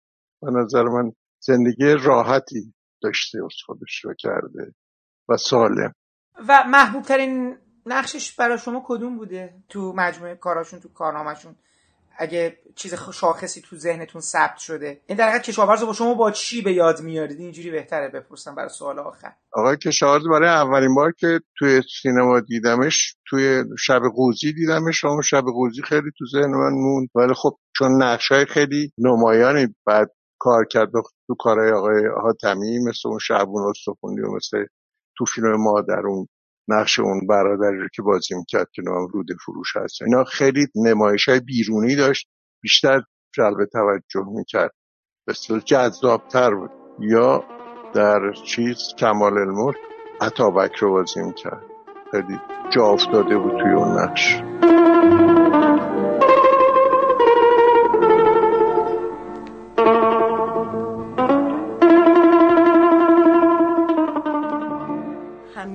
به 0.43 0.51
نظر 0.51 0.82
من 0.82 1.12
زندگی 1.40 1.94
راحتی 2.05 2.74
داشته 3.02 3.39
از 3.44 3.55
خودش 3.66 4.05
رو 4.05 4.15
کرده 4.19 4.74
و 5.28 5.36
سالم. 5.36 5.93
و 6.48 6.65
محبوب 6.69 7.02
ترین 7.02 7.56
نقشش 7.86 8.32
برای 8.32 8.59
شما 8.59 8.82
کدوم 8.86 9.16
بوده 9.16 9.55
تو 9.69 9.93
مجموعه 9.97 10.35
کاراشون 10.35 10.81
تو 10.81 10.89
کارنامهشون؟ 10.89 11.56
اگه 12.20 12.59
چیز 12.74 12.94
شاخصی 12.94 13.60
تو 13.60 13.77
ذهنتون 13.77 14.20
ثبت 14.20 14.56
شده. 14.56 15.01
این 15.06 15.19
در 15.19 15.28
حقیقت 15.28 15.43
کشاورز 15.43 15.82
با 15.82 15.93
شما 15.93 16.15
با 16.15 16.31
چی 16.31 16.62
به 16.62 16.73
یاد 16.73 17.01
میارید؟ 17.01 17.40
اینجوری 17.40 17.70
بهتره 17.70 18.09
بپرسم 18.09 18.55
برای 18.55 18.69
سوال 18.69 18.98
آخر. 18.98 19.32
آقای 19.52 19.77
کشاورز 19.77 20.28
برای 20.28 20.48
اولین 20.48 20.94
بار 20.94 21.12
که 21.12 21.40
توی 21.59 21.82
سینما 22.02 22.40
دیدمش 22.40 23.16
توی 23.27 23.65
شب 23.78 24.01
قوزی 24.15 24.52
دیدمش. 24.52 25.05
و 25.05 25.23
شب 25.23 25.43
قوزی 25.43 25.82
خیلی 25.82 26.10
تو 26.19 26.24
ذهن 26.32 26.51
من 26.51 26.73
موند. 26.73 27.09
ولی 27.15 27.35
خب 27.35 27.59
چون 27.77 28.02
نقشای 28.02 28.47
خیلی 28.47 28.93
نمایانی 28.98 29.74
بعد 29.86 30.10
کار 30.39 30.65
کرد 30.65 30.90
تو 31.27 31.35
کارهای 31.39 31.73
آقای 31.73 32.06
حاتمی 32.23 32.78
مثل 32.78 33.09
اون 33.09 33.19
شعبون 33.19 33.70
استخوندی 33.70 34.20
و 34.20 34.31
مثل 34.36 34.65
تو 35.19 35.24
فیلم 35.24 35.56
مادرون 35.56 36.28
نقش 36.69 36.98
اون 36.98 37.27
برادری 37.27 37.78
رو 37.78 37.89
که 37.94 38.02
بازی 38.02 38.35
می‌کرد 38.35 38.69
که 38.73 38.82
نام 38.82 39.06
رود 39.06 39.27
فروش 39.44 39.77
هست. 39.77 40.02
اینا 40.02 40.24
خیلی 40.24 40.66
نمایش 40.74 41.28
های 41.28 41.40
بیرونی 41.40 41.97
داشت 41.97 42.28
بیشتر 42.62 43.02
جلب 43.35 43.65
توجه 43.73 44.27
می‌کرد. 44.28 44.74
بسیار 45.28 45.60
جذابتر 45.60 46.55
بود. 46.55 46.70
یا 47.01 47.44
در 47.94 48.32
چیز 48.32 48.78
کمال 48.98 49.39
الملک 49.39 49.77
عطابک 50.20 50.74
رو 50.77 50.93
بازی 50.93 51.23
می‌کرد. 51.23 51.62
خیلی 52.10 52.40
جا 52.70 52.85
افتاده 52.85 53.39
بود 53.39 53.62
توی 53.62 53.73
اون 53.73 53.98
نقش. 53.98 54.48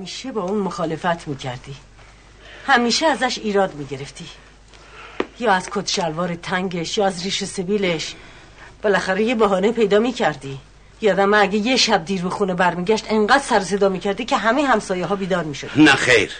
همیشه 0.04 0.32
با 0.32 0.42
اون 0.42 0.58
مخالفت 0.58 1.28
می‌کردی. 1.28 1.74
همیشه 2.66 3.06
ازش 3.06 3.38
ایراد 3.38 3.74
می‌گرفتی. 3.74 4.24
یا 5.40 5.52
از 5.52 5.68
کت 5.70 5.88
شلوار 5.88 6.34
تنگش 6.34 6.98
یا 6.98 7.06
از 7.06 7.24
ریش 7.24 7.44
سبیلش. 7.44 8.14
بالاخره 8.82 9.22
یه 9.22 9.34
بهانه 9.34 9.72
پیدا 9.72 9.98
می‌کردی. 9.98 10.58
یادم 11.00 11.34
اگه 11.34 11.58
یه 11.58 11.76
شب 11.76 12.04
دیر 12.04 12.22
به 12.22 12.30
خونه 12.30 12.54
برمیگشت 12.54 13.04
انقدر 13.08 13.42
سر 13.42 13.60
صدا 13.60 13.88
می‌کردی 13.88 14.24
که 14.24 14.36
همه 14.36 14.64
همسایه 14.64 15.06
ها 15.06 15.16
بیدار 15.16 15.44
می‌شد 15.44 15.70
نه 15.76 15.94
خیر. 15.94 16.30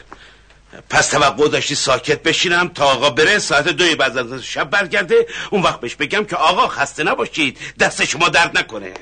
پس 0.91 1.09
توقع 1.09 1.49
داشتی 1.49 1.75
ساکت 1.75 2.23
بشینم 2.23 2.69
تا 2.69 2.85
آقا 2.85 3.11
بره 3.11 3.39
ساعت 3.39 3.69
دوی 3.69 3.95
بعد 3.95 4.19
از 4.19 4.43
شب 4.43 4.71
برگرده. 4.71 5.27
اون 5.51 5.63
وقت 5.63 5.81
بهش 5.81 5.95
بگم 5.95 6.25
که 6.25 6.37
آقا 6.37 6.69
خسته 6.69 7.03
نباشید. 7.03 7.59
دست 7.81 8.05
شما 8.05 8.29
درد 8.29 8.59
نکنه. 8.59 8.95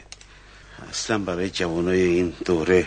اصلا 0.90 1.18
برای 1.18 1.50
جوانای 1.50 2.02
این 2.02 2.32
دوره 2.44 2.86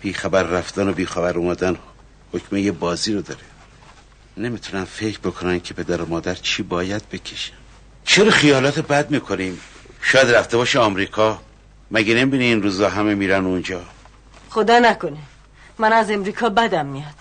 بیخبر 0.00 0.42
رفتن 0.42 0.88
و 0.88 0.92
بیخبر 0.92 1.38
اومدن 1.38 1.76
حکمه 2.32 2.60
یه 2.60 2.72
بازی 2.72 3.14
رو 3.14 3.22
داره. 3.22 3.40
نمی‌تونن 4.36 4.84
فکر 4.84 5.18
بکنن 5.18 5.60
که 5.60 5.74
پدر 5.74 6.02
و 6.02 6.06
مادر 6.08 6.34
چی 6.34 6.62
باید 6.62 7.08
بکشن 7.08 7.52
چرا 8.04 8.30
خیالات 8.30 8.80
بد 8.80 9.10
می‌کنیم؟ 9.10 9.60
شاید 10.02 10.30
رفته 10.30 10.56
باشه 10.56 10.78
آمریکا. 10.78 11.40
مگه 11.90 12.14
نمی‌بینی 12.14 12.44
این 12.44 12.62
روزا 12.62 12.88
همه 12.88 13.14
میرن 13.14 13.44
اونجا؟ 13.44 13.80
خدا 14.50 14.78
نکنه. 14.78 15.18
من 15.78 15.92
از 15.92 16.10
امریکا 16.10 16.48
بدم 16.48 16.86
میاد. 16.86 17.14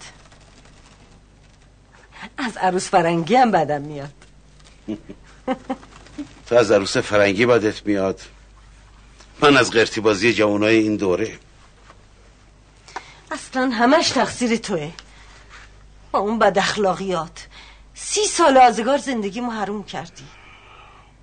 از 2.38 2.58
عروس 2.58 2.90
فرنگی 2.90 3.36
هم 3.36 3.52
بدم 3.52 3.82
میاد. 3.82 4.14
تو 6.50 6.56
از 6.56 6.72
عروس 6.72 6.98
فرنگی 6.98 7.46
بدت 7.46 7.86
میاد. 7.86 8.22
من 9.42 9.58
از 9.58 9.72
قرتی 9.72 10.02
بازی 10.02 10.34
جوانای 10.34 10.78
این 10.78 10.96
دوره. 10.96 11.40
اصلا 13.32 13.70
همش 13.70 14.10
تقصیر 14.10 14.58
توه. 14.58 14.92
با 16.12 16.20
اون 16.20 16.40
بد 16.40 16.58
اخلاقیات. 16.58 17.48
سی 17.96 18.26
سال 18.26 18.58
آزگار 18.58 18.98
زندگی 18.98 19.42
ما 19.42 19.54
حروم 19.54 19.84
کردی. 19.84 20.24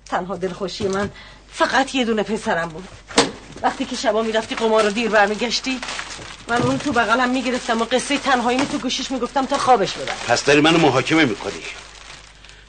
تنها 0.05 0.35
دلخوشی 0.35 0.87
من 0.87 1.09
فقط 1.51 1.95
یه 1.95 2.05
دونه 2.05 2.23
پسرم 2.23 2.69
بود. 2.69 2.87
وقتی 3.61 3.85
که 3.85 3.95
شبا 3.95 4.21
می‌رفتی 4.21 4.55
قمار 4.55 4.83
رو 4.83 4.89
دیر 4.89 5.09
برمیگشتی 5.09 5.79
من 6.47 6.61
اون 6.61 6.77
تو 6.77 6.91
بغلم 6.91 7.29
می‌گرفتم 7.29 7.81
و 7.81 7.85
قصه 7.85 8.17
تنهایی 8.17 8.65
تو 8.65 8.77
گوشش 8.77 9.11
می‌گفتم 9.11 9.45
تا 9.45 9.57
خوابش 9.57 9.93
ببر 9.93 10.13
پس 10.27 10.45
داری 10.45 10.61
منو 10.61 10.77
محاکمه 10.77 11.25
می‌کنی. 11.25 11.63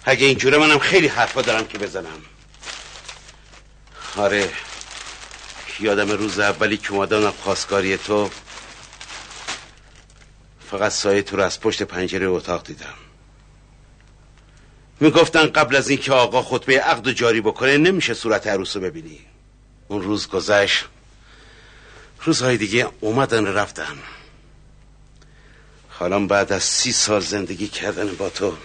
اگه 0.05 0.27
اینجوره 0.27 0.59
منم 0.59 0.79
خیلی 0.79 1.07
حرفا 1.07 1.43
دارم 1.43 1.67
که 1.67 1.79
بزنم. 1.79 2.23
آره 4.17 4.51
یادم 5.81 6.11
روز 6.11 6.39
اولی 6.39 6.77
که 6.77 6.93
اومدم 6.93 7.31
خواستگاری 7.31 7.97
تو 7.97 8.31
فقط 10.71 10.93
سایه 10.93 11.23
تو 11.23 11.37
رو 11.37 11.43
از 11.43 11.61
پشت 11.61 11.83
پنجره 11.83 12.27
اتاق 12.27 12.67
دیدم. 12.67 12.95
می‌گفتن 15.01 15.47
قبل 15.47 15.77
از 15.77 15.89
اینکه 15.89 16.13
آقا 16.13 16.43
خطبه 16.43 16.81
عقد 16.81 17.11
جاری 17.11 17.41
بکنه 17.41 17.77
نمیشه 17.77 18.15
صورت 18.15 18.47
عروس 18.47 18.77
رو 18.77 18.83
ببینی. 18.83 19.21
اون 19.89 20.03
روز 20.03 20.29
گذشت. 20.29 20.85
روزهای 22.25 22.57
دیگه 22.57 22.89
اومدن 23.01 23.47
رفتن. 23.47 23.99
حالا 25.89 26.27
بعد 26.27 26.53
از 26.53 26.63
سی 26.63 26.93
سال 26.93 27.21
زندگی 27.21 27.69
کردن 27.69 28.15
با 28.15 28.29
تو 28.29 28.57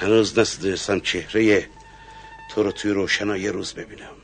هنوز 0.00 0.38
نسیدستم 0.38 1.00
چهره 1.00 1.68
تو 2.50 2.62
رو 2.62 2.72
توی 2.72 2.90
روشنایی 2.90 3.48
روز 3.48 3.72
ببینم. 3.72 4.15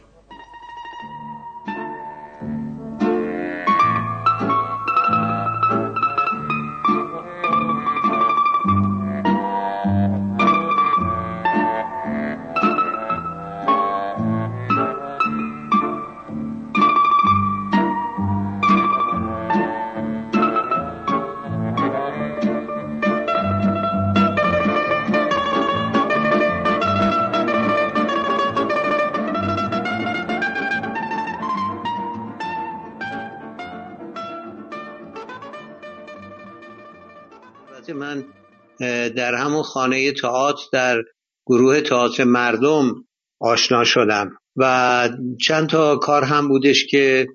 در 39.16 39.34
همون 39.34 39.62
خانه 39.62 40.12
تئاتر 40.12 40.62
در 40.72 41.02
گروه 41.46 41.80
تئاتر 41.80 42.24
مردم 42.24 42.94
آشنا 43.40 43.84
شدم 43.84 44.30
و 44.56 45.08
چند 45.40 45.68
تا 45.68 45.96
کار 45.96 46.24
هم 46.24 46.48
بودش 46.48 46.86
که 46.86 47.26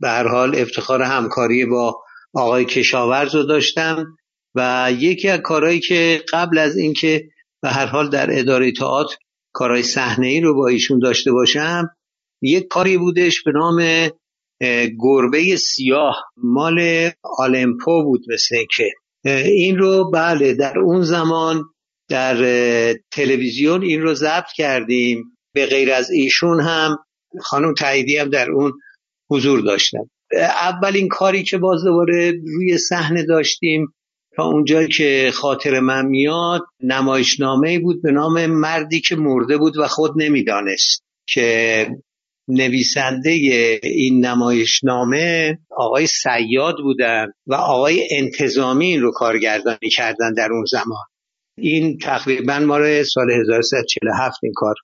به 0.00 0.08
هر 0.08 0.28
حال 0.28 0.56
افتخار 0.56 1.02
همکاری 1.02 1.66
با 1.66 2.02
آقای 2.34 2.64
کشاورز 2.64 3.34
رو 3.34 3.42
داشتم 3.42 4.06
و 4.54 4.90
یکی 4.98 5.28
از 5.28 5.40
کارهایی 5.40 5.80
که 5.80 6.24
قبل 6.32 6.58
از 6.58 6.76
اینکه 6.76 7.28
به 7.62 7.68
هر 7.68 7.86
حال 7.86 8.10
در 8.10 8.38
اداره 8.38 8.72
تئاتر 8.72 9.16
کارهای 9.52 9.82
صحنه 9.82 10.26
ای 10.26 10.40
رو 10.40 10.54
با 10.54 10.66
ایشون 10.68 10.98
داشته 10.98 11.32
باشم 11.32 11.88
یک 12.42 12.68
کاری 12.68 12.98
بودش 12.98 13.42
به 13.42 13.52
نام 13.54 14.08
گربه 14.98 15.56
سیاه. 15.56 16.24
مال 16.36 17.10
آلمپو 17.38 18.04
بود 18.04 18.24
مثل 18.32 18.56
که 18.76 18.90
این 19.24 19.78
رو 19.78 20.10
بله 20.10 20.54
در 20.54 20.78
اون 20.78 21.02
زمان 21.02 21.64
در 22.08 22.36
تلویزیون 23.12 23.82
این 23.82 24.00
رو 24.02 24.14
ضبط 24.14 24.52
کردیم. 24.56 25.24
به 25.54 25.66
غیر 25.66 25.92
از 25.92 26.10
ایشون 26.10 26.60
هم 26.60 26.98
خانم 27.40 27.74
تاییدی 27.74 28.16
هم 28.16 28.28
در 28.28 28.50
اون 28.50 28.72
حضور 29.30 29.60
داشتن. 29.60 29.98
اولین 30.60 31.08
کاری 31.08 31.42
که 31.42 31.58
باز 31.58 31.84
دوباره 31.84 32.32
روی 32.54 32.78
صحنه 32.78 33.24
داشتیم 33.24 33.94
تا 34.36 34.44
اونجایی 34.44 34.88
که 34.88 35.30
خاطر 35.34 35.80
من 35.80 36.06
میاد 36.06 36.62
نمایشنامه 36.80 37.78
بود 37.78 38.02
به 38.02 38.10
نام 38.10 38.46
مردی 38.46 39.00
که 39.00 39.16
مرده 39.16 39.58
بود 39.58 39.76
و 39.76 39.88
خود 39.88 40.12
نمی‌دانست 40.16 41.02
که 41.28 41.88
نویسنده 42.48 43.30
این 43.82 44.26
نمایشنامه 44.26 45.58
آقای 45.70 46.06
سیاد 46.06 46.76
بودن 46.82 47.26
و 47.46 47.54
آقای 47.54 48.08
انتظامی 48.10 48.86
این 48.86 49.02
رو 49.02 49.12
کارگردانی 49.12 49.90
کردن 49.96 50.34
در 50.36 50.48
اون 50.52 50.64
زمان. 50.64 51.04
این 51.58 51.98
تقریبا 51.98 52.58
مال 52.58 53.02
سال 53.02 53.30
1347 53.30 54.38
این 54.42 54.52
کار 54.56 54.74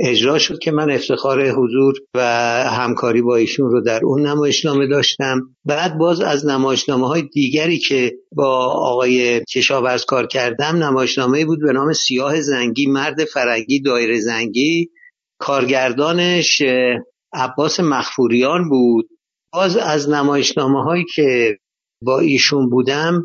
اجرا 0.00 0.38
شد 0.38 0.58
که 0.58 0.70
من 0.70 0.90
افتخار 0.90 1.50
حضور 1.50 1.94
و 2.14 2.20
همکاری 2.64 3.22
با 3.22 3.36
ایشون 3.36 3.70
رو 3.70 3.80
در 3.80 4.00
اون 4.04 4.26
نمایشنامه 4.26 4.86
داشتم. 4.86 5.40
بعد 5.64 5.98
باز 5.98 6.20
از 6.20 6.46
نمایشنامه 6.46 7.08
های 7.08 7.22
دیگری 7.22 7.78
که 7.78 8.12
با 8.32 8.66
آقای 8.66 9.44
کشاورز 9.44 10.04
کار 10.04 10.26
کردم 10.26 10.76
نمایشنامه 10.84 11.44
بود 11.44 11.58
به 11.62 11.72
نام 11.72 11.92
سیاه 11.92 12.40
زنگی 12.40 12.86
مرد 12.86 13.24
فرنگی 13.24 13.80
دایره 13.80 14.20
زنگی. 14.20 14.90
کارگردانش 15.38 16.62
عباس 17.32 17.80
مخفوریان 17.80 18.68
بود. 18.68 19.08
باز 19.52 19.76
از 19.76 20.08
نمایشنامه 20.08 20.82
هایی 20.82 21.04
که 21.14 21.58
با 22.02 22.18
ایشون 22.18 22.70
بودم 22.70 23.22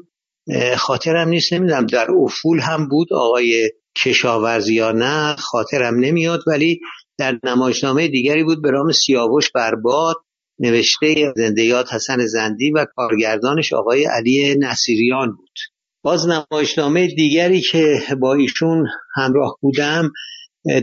خاطرم 0.78 1.30
نیست 1.30 1.54
نمی‌دونم 1.54 1.86
در 1.86 2.12
افول 2.12 2.60
هم 2.60 2.88
بود 2.88 3.14
آقای 3.14 3.72
کشاورزی 3.98 4.74
یا 4.74 4.92
نه 4.92 5.36
خاطرم 5.36 6.00
نمیاد 6.00 6.40
ولی 6.48 6.80
در 7.18 7.40
نمایشنامه 7.44 8.08
دیگری 8.08 8.44
بود 8.44 8.62
به 8.62 8.72
نام 8.72 8.92
سیاوش 8.92 9.52
برباد 9.52 10.16
نوشته 10.60 11.34
زنده 11.36 11.64
یاد 11.64 11.90
حسن 11.90 12.26
زندی 12.26 12.72
و 12.72 12.86
کارگردانش 12.96 13.74
آقای 13.74 14.06
علی 14.06 14.56
نصیریان 14.60 15.32
بود. 15.32 15.60
باز 16.04 16.28
نمایشنامه 16.28 17.08
دیگری 17.08 17.62
که 17.62 18.00
با 18.22 18.34
ایشون 18.34 18.88
همراه 19.16 19.58
بودم 19.62 20.12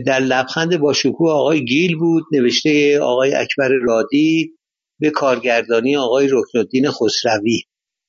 در 0.05 0.19
لبخند 0.19 0.77
با 0.77 0.93
شکوه 0.93 1.31
آقای 1.31 1.65
گیل 1.65 1.97
بود 1.97 2.23
نوشته 2.31 2.99
آقای 2.99 3.33
اکبر 3.33 3.69
رادی 3.81 4.53
به 4.99 5.09
کارگردانی 5.09 5.97
آقای 5.97 6.27
رکنالدین 6.31 6.91
خسروی. 6.91 7.63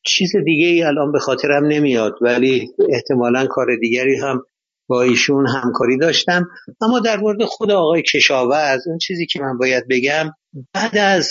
چیز 0.05 0.37
دیگه 0.45 0.67
ای 0.67 0.83
الان 0.83 1.13
به 1.13 1.19
خاطرم 1.19 1.67
نمیاد 1.67 2.15
ولی 2.21 2.69
احتمالا 2.89 3.47
کار 3.47 3.67
دیگری 3.81 4.17
هم 4.17 4.43
با 4.89 5.03
ایشون 5.03 5.47
همکاری 5.47 5.99
داشتم. 5.99 6.49
اما 6.81 7.01
در 7.01 7.17
مورد 7.17 7.45
خود 7.45 7.71
آقای 7.71 8.03
کشاورز 8.03 8.87
اون 8.87 8.99
چیزی 8.99 9.27
که 9.27 9.41
من 9.41 9.59
باید 9.59 9.85
بگم 9.91 10.31
بعد 10.75 10.99
از 10.99 11.31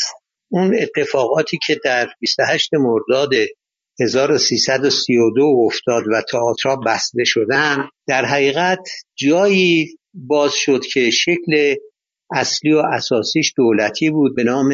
اون 0.52 0.76
اتفاقاتی 0.80 1.60
که 1.68 1.80
در 1.84 2.10
28 2.20 2.70
مرداد 2.74 3.32
1332 4.00 5.44
افتاد 5.66 6.04
و 6.12 6.22
تئاترها 6.32 6.76
بسته 6.76 7.24
شدن 7.24 7.90
در 8.08 8.26
حقیقت 8.26 8.80
جایی 9.16 9.98
باز 10.14 10.54
شد 10.54 10.86
که 10.94 11.10
شکل 11.10 11.76
اصلی 12.32 12.74
و 12.74 12.78
اساسیش 12.94 13.54
دولتی 13.58 14.10
بود 14.10 14.36
به 14.36 14.44
نام 14.44 14.74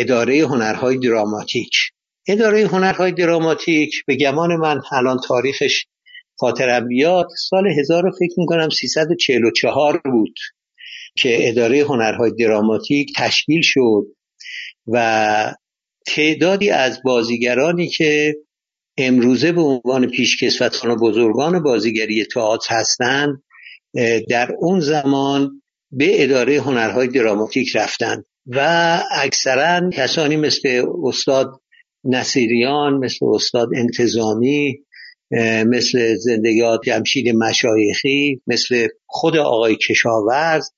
اداره 0.00 0.46
هنرهای 0.46 0.98
دراماتیک. 0.98 1.72
اداره 2.28 2.66
هنرهای 2.66 3.12
دراماتیک 3.12 4.04
به 4.06 4.16
گمان 4.16 4.56
من 4.56 4.80
الان 4.92 5.20
تاریخش 5.28 5.86
خاطرم 6.36 6.88
بیاد 6.88 7.28
سال 7.48 7.66
1000 7.78 8.10
فکر 8.18 8.34
می‌کنم 8.36 8.68
344 8.68 10.00
بود 10.04 10.34
که 11.16 11.48
اداره 11.48 11.84
هنرهای 11.84 12.30
دراماتیک 12.38 13.12
تشکیل 13.16 13.60
شد 13.62 14.06
و 14.86 15.54
تعدادی 16.06 16.70
از 16.70 17.02
بازیگرانی 17.04 17.88
که 17.88 18.34
امروزه 18.96 19.52
به 19.52 19.60
عنوان 19.60 20.10
پیشکسوتان 20.10 20.90
و 20.90 20.96
بزرگان 20.96 21.62
بازیگری 21.62 22.24
تئاتر 22.24 22.74
هستند 22.74 23.42
در 24.28 24.52
اون 24.58 24.80
زمان 24.80 25.62
به 25.90 26.22
اداره 26.24 26.60
هنرهای 26.60 27.08
دراماتیک 27.08 27.76
رفتن 27.76 28.22
و 28.46 28.58
اکثرا 29.12 29.90
کسانی 29.90 30.36
مثل 30.36 30.84
استاد 31.04 31.60
نصیریان 32.04 32.94
مثل 32.94 33.26
استاد 33.26 33.68
انتظامی 33.76 34.78
مثل 35.66 36.14
زندگیات 36.14 36.80
جمشید 36.84 37.36
مشایخی 37.36 38.42
مثل 38.46 38.88
خود 39.06 39.36
آقای 39.36 39.76
کشاورز 39.76 40.70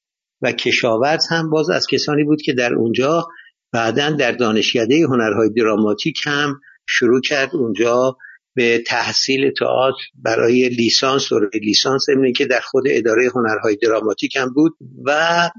و 0.42 0.52
کشاورز 0.52 1.26
هم 1.30 1.50
باز 1.50 1.70
از 1.70 1.86
کسانی 1.86 2.24
بود 2.24 2.42
که 2.42 2.52
در 2.52 2.74
اونجا 2.74 3.28
بعدا 3.72 4.10
در 4.10 4.32
دانشکده 4.32 5.06
هنرهای 5.06 5.50
دراماتیک 5.56 6.16
هم 6.24 6.60
شروع 6.88 7.20
کرد 7.20 7.56
اونجا 7.56 8.16
به 8.54 8.82
تحصیل 8.86 9.50
تئاتر 9.58 10.02
برای 10.14 10.68
لیسانس 10.68 11.32
و 11.32 11.40
لیسانس 11.62 12.06
امنی 12.08 12.32
که 12.32 12.46
در 12.46 12.60
خود 12.60 12.84
اداره 12.86 13.30
هنرهای 13.34 13.76
دراماتیک 13.82 14.36
هم 14.36 14.52
بود. 14.54 14.76
و 15.06 15.50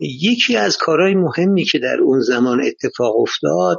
یکی 0.00 0.56
از 0.56 0.76
کارهای 0.76 1.14
مهمی 1.14 1.64
که 1.64 1.78
در 1.78 1.96
اون 2.02 2.20
زمان 2.20 2.62
اتفاق 2.64 3.20
افتاد 3.20 3.78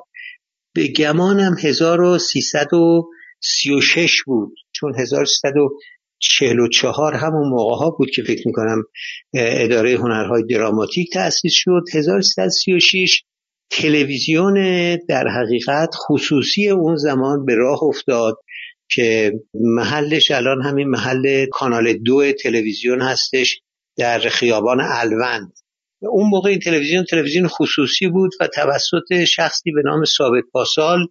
به 0.74 0.88
گمانم 0.88 1.56
1336 1.64 4.24
بود. 4.26 4.56
چون 4.72 4.94
1344 5.00 7.14
همون 7.14 7.50
موقع 7.50 7.76
ها 7.76 7.90
بود 7.90 8.10
که 8.10 8.24
فکر 8.24 8.48
می‌کنم 8.48 8.84
اداره 9.34 9.98
هنرهای 9.98 10.44
دراماتیک 10.50 11.14
تأسیس 11.14 11.54
شد. 11.56 11.84
1336 11.94 13.24
تلویزیون 13.72 14.54
در 15.10 15.28
حقیقت 15.28 15.90
خصوصی 16.08 16.70
اون 16.70 16.96
زمان 16.96 17.46
به 17.46 17.56
راه 17.56 17.84
افتاد. 17.84 18.38
که 18.92 19.34
محلش 19.54 20.32
الان 20.32 20.62
همین 20.62 20.88
محل 20.88 21.46
کانال 21.46 21.94
دو 21.94 22.32
تلویزیون 22.32 23.02
هستش 23.02 23.62
در 23.98 24.20
خیابان 24.20 24.82
الوند. 24.82 25.54
اون 26.02 26.30
موقع 26.30 26.50
این 26.50 26.60
تلویزیون 26.60 27.04
تلویزیون 27.04 27.48
خصوصی 27.48 28.08
بود 28.08 28.32
و 28.40 28.48
توسط 28.48 29.24
شخصی 29.28 29.72
به 29.72 29.82
نام 29.86 30.06
ثابت 30.06 30.44
پاسال 30.52 31.08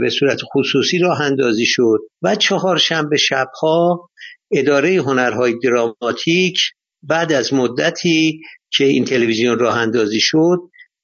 به 0.00 0.10
صورت 0.18 0.38
خصوصی 0.54 0.98
راه 0.98 1.20
اندازی 1.20 1.66
شد 1.66 1.98
و 2.22 2.34
چهار 2.34 2.78
شنبه 2.78 3.16
شبها 3.16 4.10
اداره 4.52 5.02
هنرهای 5.02 5.54
دراماتیک 5.62 6.58
بعد 7.02 7.32
از 7.32 7.54
مدتی 7.54 8.40
که 8.70 8.84
این 8.84 9.04
تلویزیون 9.04 9.58
راه 9.58 9.76
اندازی 9.78 10.20
شد 10.20 10.58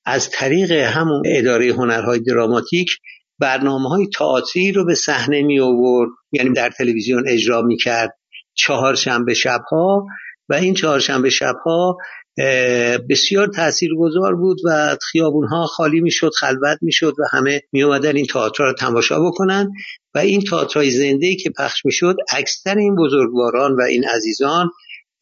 از 0.05 0.31
طریق 0.31 0.73
همون 0.73 1.23
اداره 1.27 1.73
هنرهای 1.73 2.21
دراماتیک 2.21 2.89
برنامه 3.39 3.89
های 3.89 4.07
تئاتری 4.07 4.73
رو 4.73 4.85
به 4.85 4.95
صحنه 4.95 5.43
می 5.43 5.61
آورد 5.61 6.11
یعنی 6.33 6.53
در 6.53 6.71
تلویزیون 6.71 7.29
اجرا 7.29 7.63
می 7.63 7.77
کرد 7.77 8.19
چهارشنبه 8.55 9.35
شبها 9.35 10.07
و 10.49 10.55
این 10.55 10.75
چهارشنبه 10.75 11.31
شبها 11.31 11.97
بسیار 13.11 13.47
تاثیرگذار 13.47 14.35
بود 14.35 14.59
و 14.65 14.97
خیابون 15.13 15.47
ها 15.47 15.67
خالی 15.67 16.01
می‌شد 16.01 16.31
خلوت 16.41 16.79
می‌شد 16.83 17.13
و 17.19 17.23
همه 17.33 17.61
می 17.73 17.83
اومدن 17.83 18.17
این 18.17 18.27
تئاتر 18.27 18.65
رو 18.65 18.73
تماشا 18.73 19.21
بکنن 19.21 19.71
و 20.15 20.19
این 20.19 20.41
تئاترهای 20.41 20.91
زنده 20.91 21.35
که 21.35 21.51
پخش 21.51 21.85
می‌شد 21.85 22.17
اکثر 22.33 22.79
این 22.79 22.95
بزرگواران 22.95 23.77
و 23.77 23.83
این 23.83 24.05
عزیزان 24.05 24.71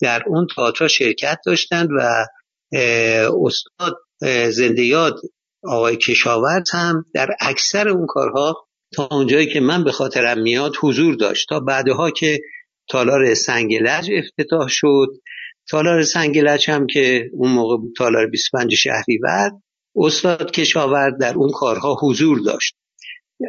در 0.01 0.23
اون 0.27 0.47
تئاتر 0.57 0.89
شرکت 0.89 1.39
داشتند 1.47 1.89
و 1.99 2.27
استاد 3.45 3.97
زنده 4.51 4.85
یاد 4.85 5.21
آقای 5.69 5.97
کشاورز 5.97 6.71
هم 6.73 7.05
در 7.15 7.29
اکثر 7.41 7.89
اون 7.89 8.07
کارها 8.07 8.67
تا 8.95 9.09
اونجایی 9.11 9.47
که 9.47 9.61
من 9.61 9.85
به 9.85 9.93
خاطرم 9.93 10.43
میاد 10.43 10.73
حضور 10.81 11.15
داشت. 11.15 11.49
تا 11.49 11.61
بعدها 11.61 12.11
که 12.11 12.41
تالار 12.89 13.35
سنگلج 13.35 14.11
افتتاح 14.13 14.69
شد. 14.69 15.09
تالار 15.69 16.03
سنگلج 16.03 16.71
هم 16.71 16.87
که 16.87 17.31
اون 17.33 17.53
موقع 17.53 17.77
بود 17.77 17.93
تالار 17.99 18.27
25 18.27 18.75
شهریور 18.75 19.51
استاد 19.97 20.51
کشاورز 20.51 21.13
در 21.21 21.35
اون 21.35 21.51
کارها 21.55 21.97
حضور 22.03 22.41
داشت. 22.41 22.77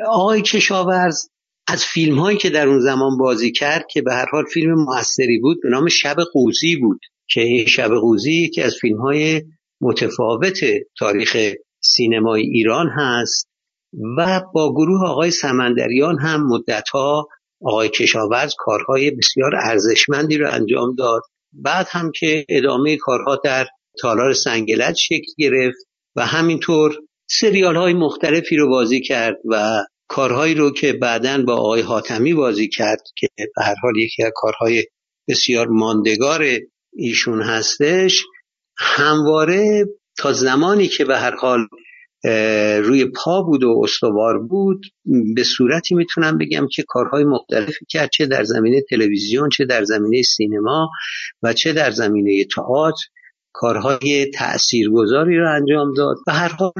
آقای 0.07 0.41
کشاورز 0.41 1.29
از 1.67 1.85
فیلم 1.85 2.19
هایی 2.19 2.37
که 2.37 2.49
در 2.49 2.67
اون 2.67 2.79
زمان 2.79 3.17
بازی 3.17 3.51
کرد 3.51 3.85
که 3.91 4.01
به 4.01 4.13
هر 4.13 4.25
حال 4.31 4.43
فیلم 4.53 4.73
موثری 4.73 5.39
بود 5.39 5.57
به 5.63 5.69
نام 5.69 5.87
شب 5.87 6.15
قوزی 6.33 6.75
بود. 6.75 6.99
که 7.29 7.41
این 7.41 7.65
شب 7.65 7.89
قوزی 7.89 8.49
که 8.49 8.65
از 8.65 8.75
فیلم 8.81 9.01
های 9.01 9.41
متفاوت 9.81 10.59
تاریخ 10.99 11.37
سینمای 11.79 12.41
ایران 12.41 12.89
هست 12.89 13.47
و 14.17 14.41
با 14.53 14.73
گروه 14.73 15.07
آقای 15.07 15.31
سمندریان 15.31 16.19
هم 16.19 16.47
مدتها 16.47 17.27
آقای 17.61 17.89
کشاورز 17.89 18.53
کارهای 18.57 19.11
بسیار 19.11 19.55
ارزشمندی 19.55 20.37
رو 20.37 20.51
انجام 20.51 20.95
داد. 20.95 21.21
بعد 21.53 21.87
هم 21.89 22.11
که 22.19 22.45
ادامه 22.49 22.97
کارها 22.97 23.41
در 23.43 23.67
تالار 24.01 24.33
سنگلت 24.33 24.95
شکل 24.95 25.31
گرفت 25.37 25.77
و 26.15 26.25
همینطور 26.25 26.95
سریال 27.29 27.75
های 27.75 27.93
مختلفی 27.93 28.55
رو 28.55 28.69
بازی 28.69 29.01
کرد 29.01 29.37
و 29.45 29.83
کارهایی 30.07 30.55
رو 30.55 30.71
که 30.71 30.93
بعدا 30.93 31.43
با 31.47 31.53
آقای 31.53 31.81
حاتمی 31.81 32.33
بازی 32.33 32.67
کرد 32.67 33.01
که 33.15 33.27
به 33.37 33.63
هر 33.63 33.75
حال 33.81 33.97
یکی 33.97 34.23
از 34.23 34.31
کارهای 34.35 34.85
بسیار 35.27 35.67
ماندگار 35.67 36.45
ایشون 36.93 37.41
هستش 37.41 38.23
همواره 38.77 39.85
تا 40.17 40.33
زمانی 40.33 40.87
که 40.87 41.05
به 41.05 41.17
هر 41.17 41.35
حال 41.35 41.67
روی 42.83 43.05
پا 43.05 43.41
بود 43.41 43.63
و 43.63 43.81
استوار 43.83 44.39
بود 44.39 44.85
به 45.35 45.43
صورتی 45.43 45.95
می‌تونم 45.95 46.37
بگم 46.37 46.67
که 46.71 46.83
کارهای 46.87 47.23
مختلفی 47.23 47.85
کرد 47.89 48.09
چه 48.13 48.25
در 48.25 48.43
زمینه 48.43 48.81
تلویزیون 48.89 49.49
چه 49.49 49.65
در 49.65 49.83
زمینه 49.83 50.21
سینما 50.21 50.89
و 51.43 51.53
چه 51.53 51.73
در 51.73 51.91
زمینه 51.91 52.45
تئاتر. 52.55 53.05
کارهای 53.53 54.31
تاثیرگذاری 54.31 55.37
رو 55.37 55.55
انجام 55.55 55.93
داد. 55.93 56.17
و 56.27 56.31
هر 56.31 56.47
حال 56.47 56.71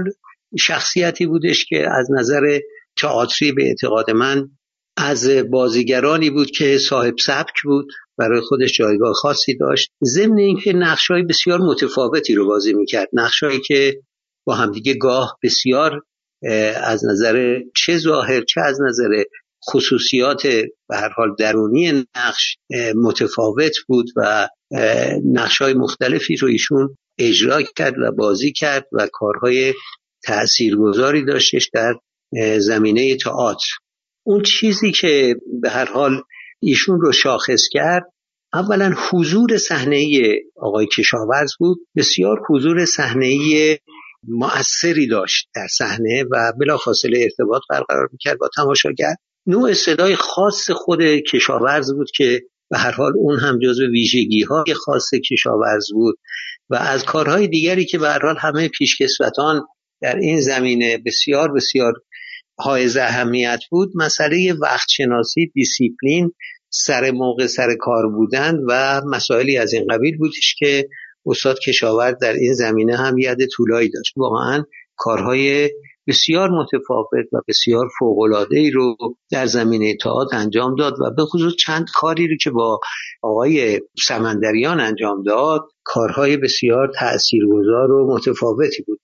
شخصیتی 0.60 1.26
بودش 1.26 1.66
که 1.66 1.86
از 2.00 2.08
نظر 2.20 2.60
تئاتری 3.02 3.52
به 3.52 3.64
اعتقاد 3.64 4.12
من 4.12 4.50
از 4.98 5.30
بازیگرانی 5.52 6.30
بود 6.30 6.52
که 6.52 6.78
صاحب 6.78 7.14
سبک 7.20 7.64
بود. 7.64 7.88
برای 8.18 8.42
خودش 8.42 8.78
جایگاه 8.78 9.14
خاصی 9.14 9.58
داشت. 9.58 9.90
ضمن 10.04 10.38
اینکه 10.38 10.74
نقشهای 10.74 11.24
بسیار 11.24 11.60
متفاوتی 11.60 12.36
رو 12.36 12.48
بازی 12.48 12.74
می‌کرد. 12.74 13.10
نقشهایی 13.14 13.60
که 13.60 13.94
با 14.46 14.56
همدیگه 14.56 14.94
گاه 14.94 15.38
بسیار 15.44 16.02
از 16.84 17.06
نظر 17.06 17.60
چه 17.76 17.98
ظاهر 17.98 18.42
چه 18.42 18.62
از 18.62 18.78
نظر 18.82 19.24
خصوصیات 19.70 20.48
به 20.90 20.98
هر 20.98 21.10
حال 21.10 21.36
درونی 21.40 22.04
نقش 22.16 22.58
متفاوت 22.96 23.74
بود 23.88 24.06
و 24.16 24.50
نقش 25.26 25.62
های 25.62 25.74
مختلفی 25.74 26.36
رو 26.36 26.48
ایشون 26.48 26.98
اجرا 27.20 27.62
کرد 27.62 27.94
و 28.00 28.12
بازی 28.12 28.52
کرد 28.52 28.88
و 28.92 29.08
کارهای 29.14 29.74
تاثیرگذاری 30.24 31.26
داشتش 31.26 31.70
در 31.74 31.94
زمینه 32.60 33.18
تئاتر. 33.18 33.68
اون 34.26 34.44
چیزی 34.44 34.92
که 34.92 35.36
به 35.62 35.70
هر 35.70 35.86
حال 35.86 36.22
ایشون 36.60 37.02
رو 37.02 37.12
شاخص 37.12 37.62
کرد. 37.72 38.04
اولا 38.54 38.94
حضور 39.10 39.58
صحنه 39.58 40.08
آقای 40.58 40.88
کشاورز 40.98 41.52
بود. 41.60 41.78
بسیار 41.96 42.42
حضور 42.50 42.86
صحنه 42.86 43.38
مؤثری 44.28 45.08
داشت 45.08 45.50
در 45.56 45.68
صحنه 45.68 46.24
و 46.32 46.54
بلافاصله 46.60 47.20
ارتباط 47.24 47.62
برقرار 47.70 48.10
می‌کرد 48.12 48.38
با 48.40 48.50
تماشاگر 48.56 49.16
نوع 49.48 49.74
صدای 49.74 50.16
خاص 50.16 50.72
خود 50.72 51.00
کشاورز 51.02 51.94
بود 51.94 52.12
که 52.16 52.42
به 52.70 52.78
هر 52.78 52.92
حال 52.92 53.14
اون 53.16 53.40
هم 53.40 53.60
جزو 53.60 53.88
ویژگی 53.92 54.44
های 54.44 54.74
خاص 54.74 55.10
کشاورز 55.32 55.86
بود 55.94 56.18
و 56.70 56.76
از 56.76 57.06
کارهای 57.06 57.48
دیگری 57.48 57.86
که 57.86 57.98
به 57.98 58.08
هر 58.08 58.20
حال 58.20 58.38
همه 58.38 58.68
پیشکسوتان 58.68 59.62
در 60.02 60.16
این 60.16 60.42
زمینه 60.42 60.98
بسیار 61.06 61.54
بسیار 61.54 61.94
های 62.60 63.00
اهمیت 63.00 63.60
بود 63.72 63.92
مسئله 63.96 64.54
وقت 64.62 64.88
شناسی 64.90 65.52
دیسیپلین 65.54 66.32
سر 66.70 67.12
موقع 67.12 67.48
سر 67.48 67.76
کار 67.80 68.10
بودن 68.10 68.56
و 68.68 69.02
مسائلی 69.06 69.58
از 69.58 69.74
این 69.74 69.86
قبیل 69.90 70.18
بودش 70.18 70.56
که 70.60 70.90
استاد 71.26 71.60
کشاورز 71.60 72.16
در 72.22 72.34
این 72.34 72.54
زمینه 72.54 72.98
هم 72.98 73.18
ید 73.18 73.38
طولایی 73.56 73.90
داشت. 73.90 74.14
واقعا 74.18 74.64
کارهای 74.96 75.70
بسیار 76.08 76.50
متفاوت 76.50 77.34
و 77.34 77.42
بسیار 77.48 77.88
فوقالعاده 78.00 78.60
ای 78.60 78.72
رو 78.72 78.98
در 79.32 79.46
زمینه 79.46 79.98
تئاتر 80.04 80.38
انجام 80.38 80.76
داد 80.76 80.94
و 80.94 81.12
به 81.18 81.26
خصوص 81.26 81.54
چند 81.56 81.86
کاری 81.96 82.28
رو 82.28 82.36
که 82.42 82.50
با 82.50 82.80
آقای 83.22 83.82
سمندریان 84.08 84.80
انجام 84.80 85.24
داد 85.24 85.62
کارهای 85.84 86.38
بسیار 86.38 86.92
تاثیرگذار 87.00 87.92
و 87.92 88.16
متفاوتی 88.16 88.84
بود. 88.88 89.00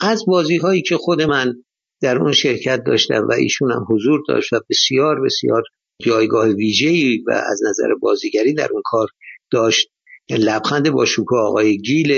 از 0.00 0.24
بازی 0.26 0.56
هایی 0.56 0.82
که 0.82 0.96
خود 0.96 1.22
من 1.22 1.54
در 2.02 2.18
اون 2.18 2.32
شرکت 2.32 2.82
داشتم 2.86 3.26
و 3.28 3.32
ایشون 3.32 3.72
هم 3.72 3.86
حضور 3.88 4.22
داشت 4.28 4.52
و 4.52 4.60
بسیار 4.70 5.20
بسیار 5.24 5.62
جایگاه 6.02 6.48
ویژه‌ای 6.48 7.24
و 7.26 7.30
از 7.30 7.60
نظر 7.68 7.94
بازیگری 8.00 8.54
در 8.54 8.68
اون 8.72 8.82
کار 8.84 9.08
داشت. 9.50 9.90
لبخند 10.30 10.90
با 10.90 11.04
شکوه 11.04 11.38
آقای 11.38 11.78
گیل 11.78 12.12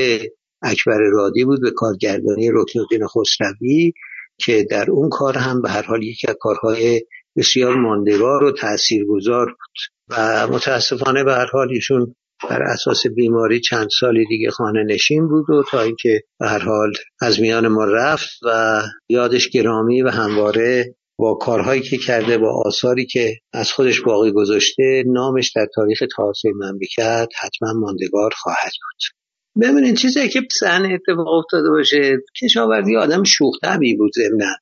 اکبر 0.63 0.99
رادی 1.13 1.45
بود 1.45 1.61
به 1.61 1.71
کارگردانی 1.71 2.51
رکنالدین 2.53 3.07
خسروی 3.07 3.93
که 4.39 4.67
در 4.71 4.91
اون 4.91 5.09
کار 5.09 5.39
هم 5.39 5.63
به 5.63 5.71
هر 5.71 5.83
حال 5.83 6.03
یکی 6.03 6.29
از 6.29 6.37
کارهای 6.41 7.03
بسیار 7.37 7.75
ماندگار 7.75 8.45
و 8.45 8.53
تاثیرگذار 8.53 9.47
بود. 9.47 9.93
و 10.09 10.47
متاسفانه 10.47 11.25
به 11.25 11.33
هر 11.33 11.47
حال 11.53 11.69
ایشون 11.71 12.15
بر 12.51 12.62
اساس 12.62 13.06
بیماری 13.06 13.60
چند 13.60 13.89
سالی 14.01 14.24
دیگه 14.28 14.51
خانه 14.51 14.85
نشین 14.85 15.28
بود 15.28 15.51
و 15.51 15.62
تا 15.70 15.81
اینکه 15.81 16.20
به 16.40 16.48
هر 16.48 16.59
حال 16.59 16.93
از 17.20 17.40
میان 17.40 17.69
ما 17.69 17.85
رفت 17.85 18.31
و 18.43 18.82
یادش 19.09 19.48
گرامی 19.48 20.02
و 20.02 20.09
همواره 20.09 20.94
با 21.19 21.35
کارهایی 21.35 21.82
که 21.82 21.97
کرده 21.97 22.39
با 22.39 22.62
آثاری 22.66 23.06
که 23.06 23.36
از 23.52 23.73
خودش 23.73 24.01
باقی 24.01 24.32
گذاشته 24.32 25.05
نامش 25.06 25.52
در 25.56 25.66
تاریخ 25.74 26.02
تاثیر 26.16 26.52
مملکت 26.52 27.28
حتما 27.40 27.73
ماندگار 27.73 28.31
خواهد 28.36 28.73
بود. 28.82 29.23
ببینید 29.62 29.97
چیزی 29.97 30.28
که 30.28 30.40
صحنه 30.60 30.89
اتفاق 30.94 31.28
افتاده 31.28 31.70
باشه 31.70 32.16
کشاورزی 32.43 32.97
آدم 32.97 33.24
شوخ 33.24 33.55
بود 33.98 34.12
ضمن 34.14 34.56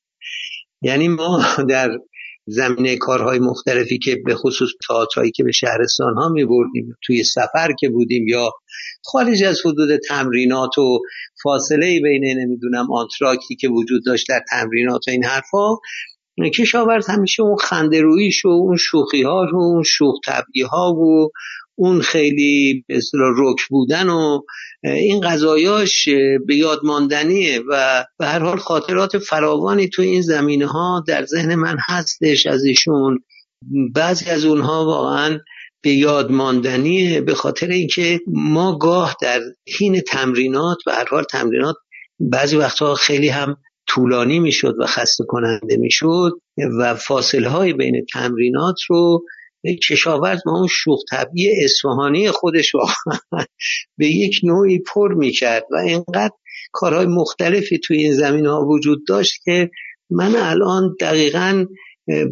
یعنی 0.83 1.09
ما 1.09 1.45
در 1.69 1.91
زمینه 2.51 2.97
کارهای 2.97 3.39
مختلفی 3.39 3.99
که 3.99 4.17
به 4.25 4.35
خصوص 4.35 4.69
تئاترایی 4.89 5.31
که 5.31 5.45
به 5.45 5.53
شهرستان 5.53 6.15
ها 6.15 6.29
می 6.29 6.45
بردیم 6.45 6.97
توی 7.03 7.25
سفر 7.25 7.69
که 7.81 7.89
بودیم 7.89 8.29
یا 8.29 8.51
خارج 9.05 9.45
از 9.45 9.61
حدود 9.65 10.01
تمرینات 10.09 10.79
و 10.79 10.99
فاصله 11.43 12.01
بین 12.03 12.39
نمی‌دونم 12.39 12.93
آنتراکتی 12.93 13.57
که 13.57 13.69
وجود 13.69 14.03
داشت 14.07 14.27
در 14.29 14.45
تمرینات 14.51 15.09
و 15.09 15.11
این 15.11 15.25
حرفا 15.25 15.77
کشاورز 16.55 17.07
همیشه 17.07 17.43
اون 17.43 17.57
خنده 17.57 18.03
رویش 18.03 18.45
و 18.45 18.49
اون 18.49 18.77
شوخی 18.77 19.23
ها 19.23 19.47
و 19.53 19.57
اون 19.57 19.83
شوخ 19.83 20.15
طبعی 20.25 20.63
ها 20.63 20.93
و 20.95 21.31
اون 21.83 22.01
خیلی 22.01 22.85
به 22.89 23.01
رک 23.37 23.69
بودن 23.71 24.09
و 24.09 24.41
این 24.83 25.21
قضایاش 25.21 26.09
به 26.47 26.57
یاد 26.57 26.81
ماندنیه 26.85 27.61
و 27.69 28.05
به 28.19 28.27
هر 28.27 28.39
حال 28.39 28.59
خاطرات 28.59 29.19
فراوانی 29.19 29.89
تو 29.89 30.03
این 30.03 30.23
زمینه 30.23 30.67
ها 30.67 31.05
در 31.09 31.25
ذهن 31.25 31.55
من 31.55 31.77
هستش 31.89 32.47
از 32.47 32.65
ایشون. 32.65 33.19
بعضی 33.95 34.31
از 34.31 34.45
اونها 34.45 34.85
واقعا 34.85 35.39
به 35.83 35.91
یاد 35.91 36.31
ماندنیه 36.31 37.21
به 37.21 37.35
خاطر 37.35 37.67
اینکه 37.67 38.21
ما 38.27 38.79
گاه 38.79 39.17
در 39.23 39.41
حین 39.79 40.01
تمرینات 40.01 40.79
به 40.87 40.93
هر 40.93 41.05
حال 41.11 41.25
تمرینات 41.25 41.77
بعضی 42.21 42.57
وقتها 42.57 42.95
خیلی 42.95 43.29
هم 43.29 43.57
طولانی 43.87 44.39
می‌شد 44.39 44.75
و 44.79 44.87
خسته 44.87 45.25
کننده 45.29 45.77
می‌شد 45.77 46.31
و 46.79 46.95
فاصله 46.95 47.49
های 47.49 47.73
بین 47.73 48.07
تمرینات 48.13 48.77
رو 48.89 49.25
کشاورز 49.89 50.41
با 50.47 50.53
اون 50.53 50.69
شوخ 50.71 51.01
طبعی 51.11 51.65
اصفهانی 51.65 52.31
خودش 52.31 52.75
واقعا 52.75 53.45
به 53.99 54.07
یک 54.07 54.41
نوعی 54.43 54.79
پر 54.79 55.15
می‌کرد 55.15 55.67
و 55.71 55.77
اینقدر 55.77 56.35
کارهای 56.73 57.07
مختلفی 57.07 57.79
توی 57.79 57.99
این 57.99 58.13
زمین 58.13 58.47
ها 58.47 58.67
وجود 58.67 59.07
داشت 59.07 59.43
که 59.45 59.71
من 60.11 60.37
الان 60.37 60.95
دقیقا 61.01 61.67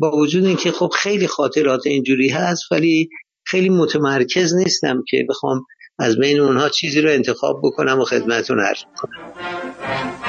با 0.01 0.17
وجود 0.17 0.45
اینکه 0.45 0.73
خب 0.73 0.91
خیلی 0.97 1.27
خاطرات 1.27 1.87
اینجوری 1.87 2.29
هست 2.29 2.73
ولی 2.73 3.09
خیلی 3.45 3.69
متمرکز 3.69 4.55
نیستم 4.55 5.03
که 5.09 5.27
بخوام 5.29 5.65
از 5.99 6.19
بین 6.19 6.41
اونها 6.41 6.69
چیزی 6.69 7.01
رو 7.01 7.11
انتخاب 7.11 7.61
بکنم 7.65 8.01
و 8.01 8.05
خدمتون 8.05 8.61
عرض 8.61 8.83
کنم 8.97 10.28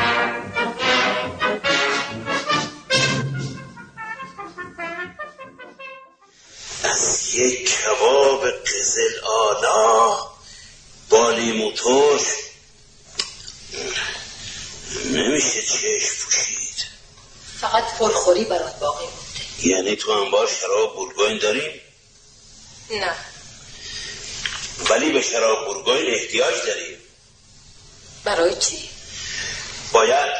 کباب 7.89 8.47
قزل 8.47 9.19
آلا 9.25 10.17
بالی 11.09 11.51
موتور. 11.51 12.21
نمیشه 15.05 15.61
چشم 15.61 16.15
پوشید. 16.25 16.85
فقط 17.61 17.97
پرخوری 17.97 18.43
برات 18.43 18.79
باقی 18.79 19.05
مونده. 19.05 19.67
یعنی 19.67 19.95
تو 19.95 20.11
انبار 20.11 20.47
شراب 20.61 20.95
بورگوین 20.95 21.37
داریم؟ 21.37 21.81
نه. 22.89 23.15
ولی 24.89 25.11
به 25.11 25.21
شراب 25.21 25.65
بورگوین 25.65 26.13
احتیاج 26.13 26.55
داریم. 26.65 26.97
برای 28.23 28.55
چی؟ 28.55 28.89
باید 29.91 30.33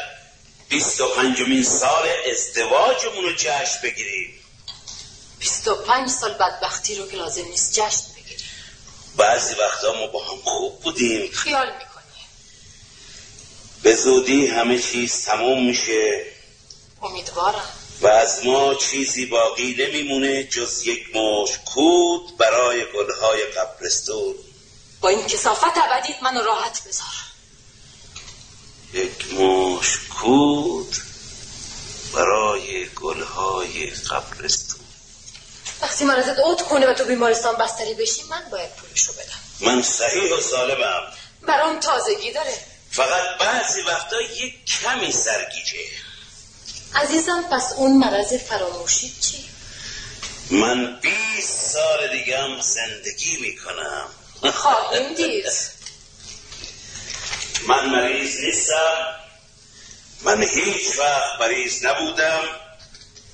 بیست 0.68 1.00
و 1.00 1.08
پنجمین 1.08 1.64
سال 1.64 2.08
ازدواجمون 2.30 3.24
رو 3.24 3.32
جشن 3.32 3.80
بگیریم. 3.82 4.39
بیست 5.40 5.68
و 5.68 5.74
پنج 5.74 6.10
سال 6.10 6.32
بدبختی 6.32 6.94
رو 6.94 7.08
که 7.08 7.16
لازم 7.16 7.44
نیست 7.44 7.72
جشن 7.72 8.02
بگیریم. 8.16 8.46
بعضی 9.16 9.54
وقتا 9.54 9.92
ما 9.92 10.06
با 10.06 10.24
هم 10.24 10.38
خوب 10.44 10.80
بودیم. 10.80 11.30
خیال 11.32 11.66
می‌کنی؟ 11.66 12.24
به 13.82 13.96
زودی 13.96 14.46
همه 14.46 14.78
چیز 14.78 15.24
تموم 15.24 15.66
میشه. 15.66 16.26
امیدوارم. 17.02 17.68
و 18.00 18.06
از 18.06 18.44
ما 18.44 18.74
چیزی 18.74 19.26
باقی 19.26 19.74
نمیمونه 19.78 20.44
جز 20.44 20.86
یک 20.86 21.16
مش 21.16 21.58
کود 21.64 22.36
برای 22.36 22.86
گلهای 22.92 23.44
قبرستون. 23.44 24.34
با 25.00 25.08
این 25.08 25.26
کسافت 25.26 25.76
ابدیت 25.76 26.22
منو 26.22 26.42
راحت 26.42 26.82
بذار. 26.88 27.06
یک 28.92 29.34
مش 29.34 29.98
کود 30.20 30.96
برای 32.14 32.88
گلهای 32.88 33.90
قبرستون. 33.90 34.69
وقتی 35.82 36.04
مرضت 36.04 36.38
اوت 36.38 36.62
کنه 36.62 36.86
و 36.86 36.94
تو 36.94 37.04
بیمارستان 37.04 37.56
بستری 37.56 37.94
بشی 37.94 38.22
من 38.30 38.42
باید 38.50 38.70
پولشو 38.70 39.12
بدم. 39.12 39.70
من 39.72 39.82
صحیح 39.82 40.34
و 40.34 40.40
سالمم 40.40 41.12
برام 41.46 41.80
تازگی 41.80 42.32
داره. 42.32 42.54
فقط 42.90 43.38
بعضی 43.40 43.82
وقتا 43.82 44.20
یک 44.20 44.54
کمی 44.66 45.12
سرگیجه. 45.12 45.78
عزیزم 46.94 47.44
پس 47.52 47.72
اون 47.72 47.96
مرض 47.98 48.34
فراموشی 48.34 49.12
چی؟ 49.20 49.44
من 50.50 51.00
20 51.00 51.70
سال 51.72 52.08
دیگه 52.08 52.38
هم 52.38 52.60
زندگی 52.60 53.36
می‌کنم. 53.40 54.08
خواهیم 54.54 55.14
دید. 55.16 55.44
من 57.68 57.86
مریض 57.86 58.36
نیستم. 58.40 59.14
من 60.22 60.42
هیچ 60.42 60.98
وقت 60.98 61.40
مریض 61.40 61.84
نبودم. 61.84 62.42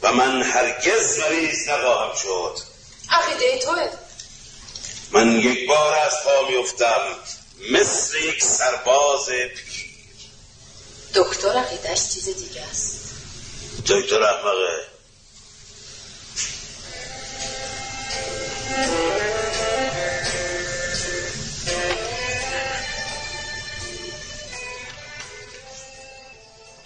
و 0.06 0.12
من 0.12 0.42
هرگز 0.42 1.18
مریض 1.18 1.68
نخواهم 1.68 2.14
شد. 2.22 2.58
عقیده 3.10 3.58
توه. 3.58 3.88
من 5.10 5.40
یک 5.40 5.68
بار 5.68 5.94
از 5.94 6.12
پا 6.24 6.48
میفتم 6.48 7.00
مثل 7.70 8.18
یک 8.18 8.44
سرباز 8.44 9.28
پیر. 9.28 9.90
دکتر 11.14 11.48
عقیدهش 11.58 12.08
چیز 12.14 12.24
دیگه 12.24 12.62
است. 12.62 13.00
دکتر 13.86 14.22
احمقه. 14.22 14.86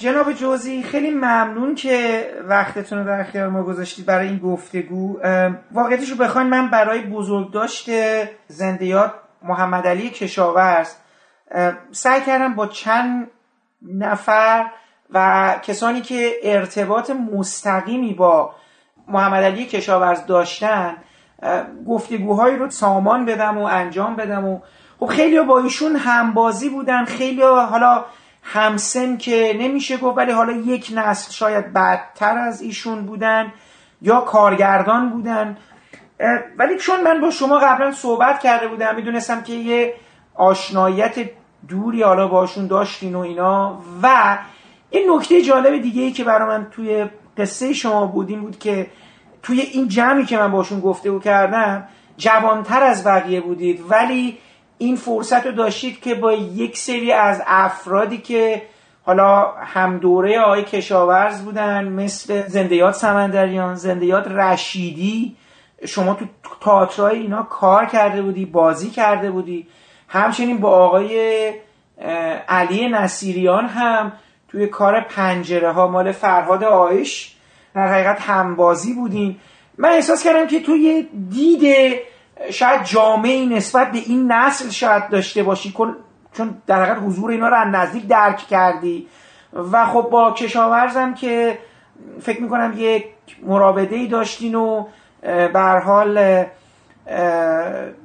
جناب 0.00 0.32
جوزی 0.32 0.82
خیلی 0.82 1.10
ممنون 1.10 1.74
که 1.74 2.24
وقتتون 2.48 2.98
رو 2.98 3.04
در 3.04 3.20
اختیار 3.20 3.48
ما 3.48 3.62
گذاشتید 3.62 4.06
برای 4.06 4.28
این 4.28 4.38
گفتگو. 4.38 5.18
واقعیتش 5.72 6.10
رو 6.10 6.16
بخواین 6.16 6.48
من 6.48 6.70
برای 6.70 7.02
بزرگداشت 7.02 7.90
زندیات 8.46 9.12
محمد 9.42 9.86
علی 9.86 10.10
کشاورز 10.10 10.94
سعی 11.92 12.20
کردم 12.20 12.54
با 12.54 12.66
چند 12.66 13.30
نفر 13.82 14.66
و 15.10 15.54
کسانی 15.62 16.00
که 16.00 16.32
ارتباط 16.42 17.10
مستقیمی 17.10 18.14
با 18.14 18.54
محمد 19.08 19.44
علی 19.44 19.66
کشاورز 19.66 20.26
داشتن 20.26 20.96
گفتگوهایی 21.86 22.56
رو 22.56 22.70
سامان 22.70 23.24
بدم 23.24 23.58
و 23.58 23.64
انجام 23.64 24.16
بدم 24.16 24.44
و 24.44 24.60
خب 25.00 25.06
خیلی 25.06 25.40
با 25.40 25.58
ایشون 25.58 25.96
همبازی 25.96 26.68
بودن 26.68 27.04
خیلی 27.04 27.42
حالا 27.42 28.04
همسن 28.52 29.16
که 29.16 29.56
نمیشه 29.58 29.96
گفت 29.96 30.18
ولی 30.18 30.32
حالا 30.32 30.52
یک 30.52 30.92
نسل 30.94 31.32
شاید 31.32 31.72
بدتر 31.72 32.38
از 32.38 32.62
ایشون 32.62 33.06
بودن 33.06 33.52
یا 34.02 34.20
کارگردان 34.20 35.10
بودن. 35.10 35.56
ولی 36.58 36.76
چون 36.76 37.00
من 37.00 37.20
با 37.20 37.30
شما 37.30 37.58
قبلا 37.58 37.92
صحبت 37.92 38.40
کرده 38.40 38.68
بودم 38.68 38.96
می‌دونستم 38.96 39.42
که 39.42 39.52
یه 39.52 39.94
آشنایت 40.34 41.30
دوری 41.68 42.02
حالا 42.02 42.28
باشون 42.28 42.66
داشتین 42.66 43.14
و 43.14 43.18
اینا. 43.18 43.78
و 44.02 44.38
این 44.90 45.10
نکته 45.10 45.42
جالب 45.42 45.82
دیگه 45.82 46.02
ای 46.02 46.12
که 46.12 46.24
برای 46.24 46.48
من 46.48 46.66
توی 46.70 47.06
قصه 47.36 47.72
شما 47.72 48.06
بودیم 48.06 48.40
بود 48.40 48.58
که 48.58 48.86
توی 49.42 49.60
این 49.60 49.88
جمعی 49.88 50.24
که 50.24 50.38
من 50.38 50.50
باشون 50.50 50.80
گفته 50.80 51.10
و 51.10 51.18
کردم 51.18 51.88
جوانتر 52.16 52.82
از 52.82 53.04
بقیه 53.04 53.40
بودید. 53.40 53.84
ولی 53.88 54.38
این 54.80 54.96
فرصت 54.96 55.46
رو 55.46 55.52
داشتید 55.52 56.00
که 56.00 56.14
با 56.14 56.32
یک 56.32 56.78
سری 56.78 57.12
از 57.12 57.42
افرادی 57.46 58.18
که 58.18 58.62
حالا 59.02 59.52
هم 59.52 59.98
دوره 59.98 60.40
آقای 60.40 60.64
کشاورز 60.64 61.42
بودن 61.42 61.88
مثل 61.88 62.48
زندیات 62.48 62.94
سمندریان 62.94 63.74
زندیات 63.74 64.28
رشیدی 64.28 65.36
شما 65.86 66.14
تو 66.14 66.24
تئاترای 66.60 67.18
اینا 67.18 67.42
کار 67.42 67.86
کرده 67.86 68.22
بودی 68.22 68.44
بازی 68.44 68.90
کرده 68.90 69.30
بودی. 69.30 69.66
همچنین 70.08 70.58
با 70.58 70.70
آقای 70.70 71.52
علی 72.48 72.88
نصیریان 72.88 73.66
هم 73.66 74.12
توی 74.48 74.66
کار 74.66 75.00
پنجره 75.00 75.72
ها 75.72 75.88
مال 75.88 76.12
فرهاد 76.12 76.64
آیش 76.64 77.34
در 77.74 77.88
حقیقت 77.88 78.20
همبازی 78.20 78.94
بودین 78.94 79.36
من 79.78 79.88
احساس 79.88 80.24
کردم 80.24 80.46
که 80.46 80.60
توی 80.60 81.08
دید 81.30 81.96
شاید 82.50 82.84
جامعی 82.84 83.46
نسبت 83.46 83.92
به 83.92 83.98
این 83.98 84.32
نسل 84.32 84.70
شاید 84.70 85.08
داشته 85.08 85.42
باشی 85.42 85.74
چون 86.32 86.54
در 86.66 86.82
حقیقت 86.82 87.02
حضور 87.06 87.30
اینا 87.30 87.48
رو 87.48 87.56
از 87.56 87.74
نزدیک 87.74 88.06
درک 88.06 88.36
کردی. 88.36 89.06
و 89.72 89.86
خب 89.86 90.08
با 90.12 90.32
کشاورزم 90.32 91.14
که 91.14 91.58
فکر 92.20 92.42
می‌کنم 92.42 92.74
یک 92.76 93.04
مرابطه 93.46 93.94
ای 93.96 94.06
داشتین 94.06 94.54
و 94.54 94.86
به 95.22 95.82
حال 95.84 96.16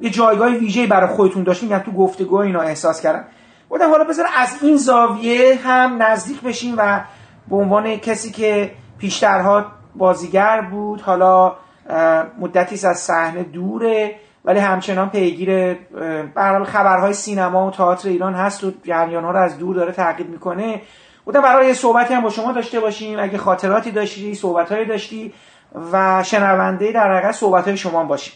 یه 0.02 0.10
جایگاه 0.12 0.50
ویژه‌ای 0.50 0.88
برای 0.88 1.08
خودتون 1.08 1.44
داشتین 1.44 1.70
یعنی 1.70 1.84
تو 1.84 1.92
گفتگو 1.92 2.36
اینا 2.36 2.62
احساس 2.62 3.02
کردم 3.02 3.26
بودم 3.70 3.90
حالا 3.90 4.04
بذار 4.04 4.26
از 4.38 4.64
این 4.64 4.78
زاویه 4.78 5.60
هم 5.64 6.04
نزدیک 6.04 6.42
بشیم 6.42 6.76
و 6.78 7.02
به 7.48 7.56
عنوان 7.56 7.96
کسی 7.96 8.32
که 8.32 8.72
پیشترها 8.98 9.66
بازیگر 9.96 10.62
بود 10.62 11.02
حالا 11.02 11.56
مدتی 12.40 12.88
از 12.88 13.00
صحنه 13.00 13.44
دوره 13.44 14.16
ولی 14.46 14.60
همچنان 14.60 15.10
پیگیر 15.10 15.74
برحال 16.36 16.64
خبرهای 16.64 17.14
سینما 17.14 17.68
و 17.68 17.72
تئاتر 17.72 18.10
ایران 18.10 18.34
هست 18.34 18.64
و 18.64 18.72
جریان 18.84 19.24
ها 19.24 19.32
رو 19.32 19.38
از 19.38 19.58
دور 19.58 19.76
داره 19.76 19.92
تعقیب 19.92 20.30
می‌کنه. 20.30 20.82
بودم 21.26 21.42
برای 21.42 21.74
صحبتی 21.74 22.14
هم 22.14 22.22
با 22.22 22.30
شما 22.30 22.52
داشته 22.52 22.80
باشیم. 22.80 23.20
اگه 23.20 23.38
خاطراتی 23.38 23.92
داشتی 23.92 24.36
صحبتهایی 24.36 24.86
داشتی 24.86 25.34
و 25.92 26.24
شنونده 26.24 26.92
در 26.92 27.14
حقیقت 27.14 27.36
صحبت 27.36 27.76
شما 27.76 28.04
باشیم. 28.04 28.34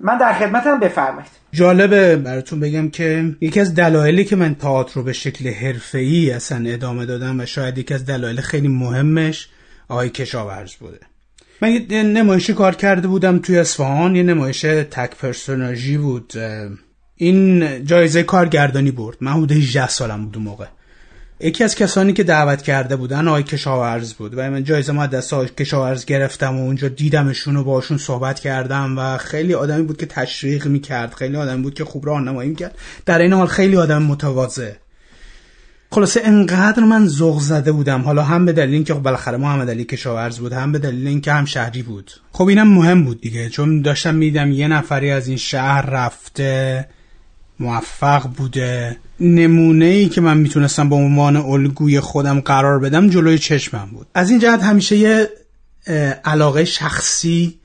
من 0.00 0.18
در 0.18 0.32
خدمتم 0.32 0.80
بفرمایید. 0.80 1.30
جالبه 1.52 2.16
براتون 2.16 2.60
بگم 2.60 2.90
که 2.90 3.24
یکی 3.40 3.60
از 3.60 3.74
دلایلی 3.74 4.24
که 4.24 4.36
من 4.36 4.54
تئاتر 4.54 4.94
رو 4.94 5.02
به 5.02 5.12
شکل 5.12 5.48
حرفه‌ای 5.48 6.30
اصلا 6.30 6.70
ادامه 6.70 7.06
دادم 7.06 7.40
و 7.40 7.46
شاید 7.46 7.78
یکی 7.78 7.94
از 7.94 8.06
دلایل 8.06 8.40
خیلی 8.40 8.68
مهمش 8.68 9.48
آقای 9.88 10.10
کشاورز 10.10 10.74
بوده. 10.74 11.11
من 11.62 11.70
یه 11.90 12.02
نمایشی 12.02 12.52
کار 12.52 12.74
کرده 12.74 13.08
بودم 13.08 13.38
توی 13.38 13.58
اصفهان 13.58 14.16
یه 14.16 14.22
نمایش 14.22 14.60
تک 14.60 15.16
پرسوناژی 15.16 15.98
بود. 15.98 16.32
این 17.16 17.84
جایزه 17.84 18.22
کارگردانی 18.22 18.90
برد. 18.90 19.16
من 19.20 19.32
حدود 19.32 19.52
18 19.52 19.88
سالم 19.88 20.24
بود 20.24 20.36
اون 20.36 20.44
موقع. 20.44 20.66
یکی 21.40 21.64
از 21.64 21.74
کسانی 21.74 22.12
که 22.12 22.22
دعوت 22.22 22.62
کرده 22.62 22.96
بودن 22.96 23.28
آقای 23.28 23.42
کشاورز 23.42 24.14
بود. 24.14 24.34
و 24.34 24.50
من 24.50 24.64
جایزه 24.64 24.92
ما 24.92 25.06
دست 25.06 25.34
آقای 25.34 25.48
کشاورز 25.48 26.04
گرفتم 26.04 26.58
و 26.58 26.64
اونجا 26.64 26.88
دیدمشون 26.88 27.56
و 27.56 27.64
باشون 27.64 27.98
صحبت 27.98 28.40
کردم 28.40 28.98
و 28.98 29.18
خیلی 29.18 29.54
آدمی 29.54 29.82
بود 29.82 29.96
که 29.96 30.06
تشویق 30.06 30.66
می‌کرد 30.66 31.14
خیلی 31.14 31.36
آدمی 31.36 31.62
بود 31.62 31.74
که 31.74 31.84
خوب 31.84 32.06
راهنمایی 32.06 32.50
می‌کرد. 32.50 32.78
در 33.06 33.18
این 33.18 33.32
حال 33.32 33.46
خیلی 33.46 33.76
آدم 33.76 34.02
متواضع. 34.02 34.72
خلاصه 35.92 36.20
انقدر 36.24 36.84
من 36.84 37.06
ذوق 37.06 37.40
زده 37.40 37.72
بودم. 37.72 38.02
حالا 38.02 38.22
هم 38.22 38.44
به 38.44 38.52
دلیل 38.52 38.74
اینکه 38.74 38.94
خب 38.94 39.02
بالاخره 39.02 39.36
محمد 39.36 39.70
علی 39.70 39.84
کشاورز 39.84 40.38
بود 40.38 40.52
هم 40.52 40.72
به 40.72 40.78
دلیل 40.78 41.06
اینکه 41.06 41.32
هم 41.32 41.44
شهری 41.44 41.82
بود. 41.82 42.10
خب 42.32 42.46
اینم 42.46 42.68
مهم 42.68 43.04
بود 43.04 43.20
دیگه 43.20 43.48
چون 43.48 43.82
داشتم 43.82 44.14
میدم 44.14 44.52
یه 44.52 44.68
نفری 44.68 45.10
از 45.10 45.28
این 45.28 45.36
شهر 45.36 45.82
رفته 45.82 46.88
موفق 47.60 48.26
بوده. 48.26 48.96
نمونه 49.20 49.84
ای 49.84 50.08
که 50.08 50.20
من 50.20 50.36
می‌تونستم 50.36 50.88
به 50.88 50.94
عنوان 50.94 51.36
الگوی 51.36 52.00
خودم 52.00 52.40
قرار 52.40 52.78
بدم 52.78 53.10
جلوی 53.10 53.38
چشمم 53.38 53.88
بود. 53.92 54.06
از 54.14 54.30
این 54.30 54.38
جهت 54.38 54.62
همیشه 54.62 54.96
یه 54.96 55.28
علاقه 56.24 56.64
شخصی 56.64 57.58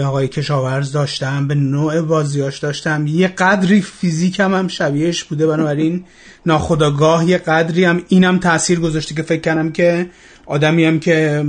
به 0.00 0.06
آقای 0.06 0.28
کشاورز 0.28 0.92
داشتم 0.92 1.48
به 1.48 1.54
نوع 1.54 2.00
بازیاش 2.00 2.58
داشتم. 2.58 3.06
یه 3.06 3.28
قدری 3.28 3.80
فیزیکم 3.80 4.54
هم 4.54 4.68
شبیهش 4.68 5.24
بوده 5.24 5.46
بنابراین 5.46 6.04
ناخداگاه 6.46 7.28
یه 7.28 7.38
قدری 7.38 7.84
هم 7.84 8.02
اینم 8.08 8.38
تاثیر 8.38 8.80
گذاشته 8.80 9.14
که 9.14 9.22
فکر 9.22 9.40
کنم 9.40 9.72
که 9.72 10.06
آدمی 10.46 10.84
هم 10.84 11.00
که 11.00 11.44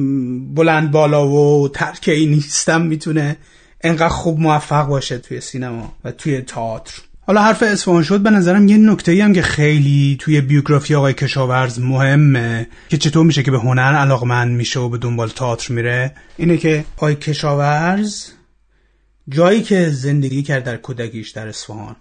بلند 0.55 0.91
بالا 0.91 1.27
و 1.27 1.67
ترکه 1.67 2.11
نیستم 2.11 2.81
می‌تونه 2.81 3.37
انقدر 3.81 4.09
خوب 4.09 4.39
موفق 4.39 4.87
باشه 4.87 5.17
توی 5.17 5.41
سینما 5.41 5.93
و 6.05 6.11
توی 6.11 6.41
تئاتر. 6.41 6.93
حالا 7.27 7.41
حرف 7.41 7.63
اصفهان 7.63 8.03
شد 8.03 8.19
به 8.19 8.29
نظرم 8.29 8.67
یه 8.67 8.77
نکته 8.77 9.23
هم 9.23 9.33
که 9.33 9.41
خیلی 9.41 10.17
توی 10.19 10.41
بیوگرافی 10.41 10.95
آقای 10.95 11.13
کشاورز 11.13 11.79
مهمه 11.79 12.67
که 12.89 12.97
چطور 12.97 13.25
میشه 13.25 13.43
که 13.43 13.51
به 13.51 13.59
هنر 13.59 13.95
علاقمند 13.95 14.57
میشه 14.57 14.79
و 14.79 14.89
به 14.89 14.97
دنبال 14.97 15.29
تئاتر 15.29 15.73
میره 15.73 16.11
اینه 16.37 16.57
که 16.57 16.85
آقای 16.97 17.15
کشاورز 17.15 18.25
جایی 19.29 19.63
که 19.63 19.89
زندگی 19.89 20.43
کرد 20.43 20.63
در 20.63 20.77
کودکیش 20.77 21.29
در 21.29 21.47
اصفهان. 21.47 21.95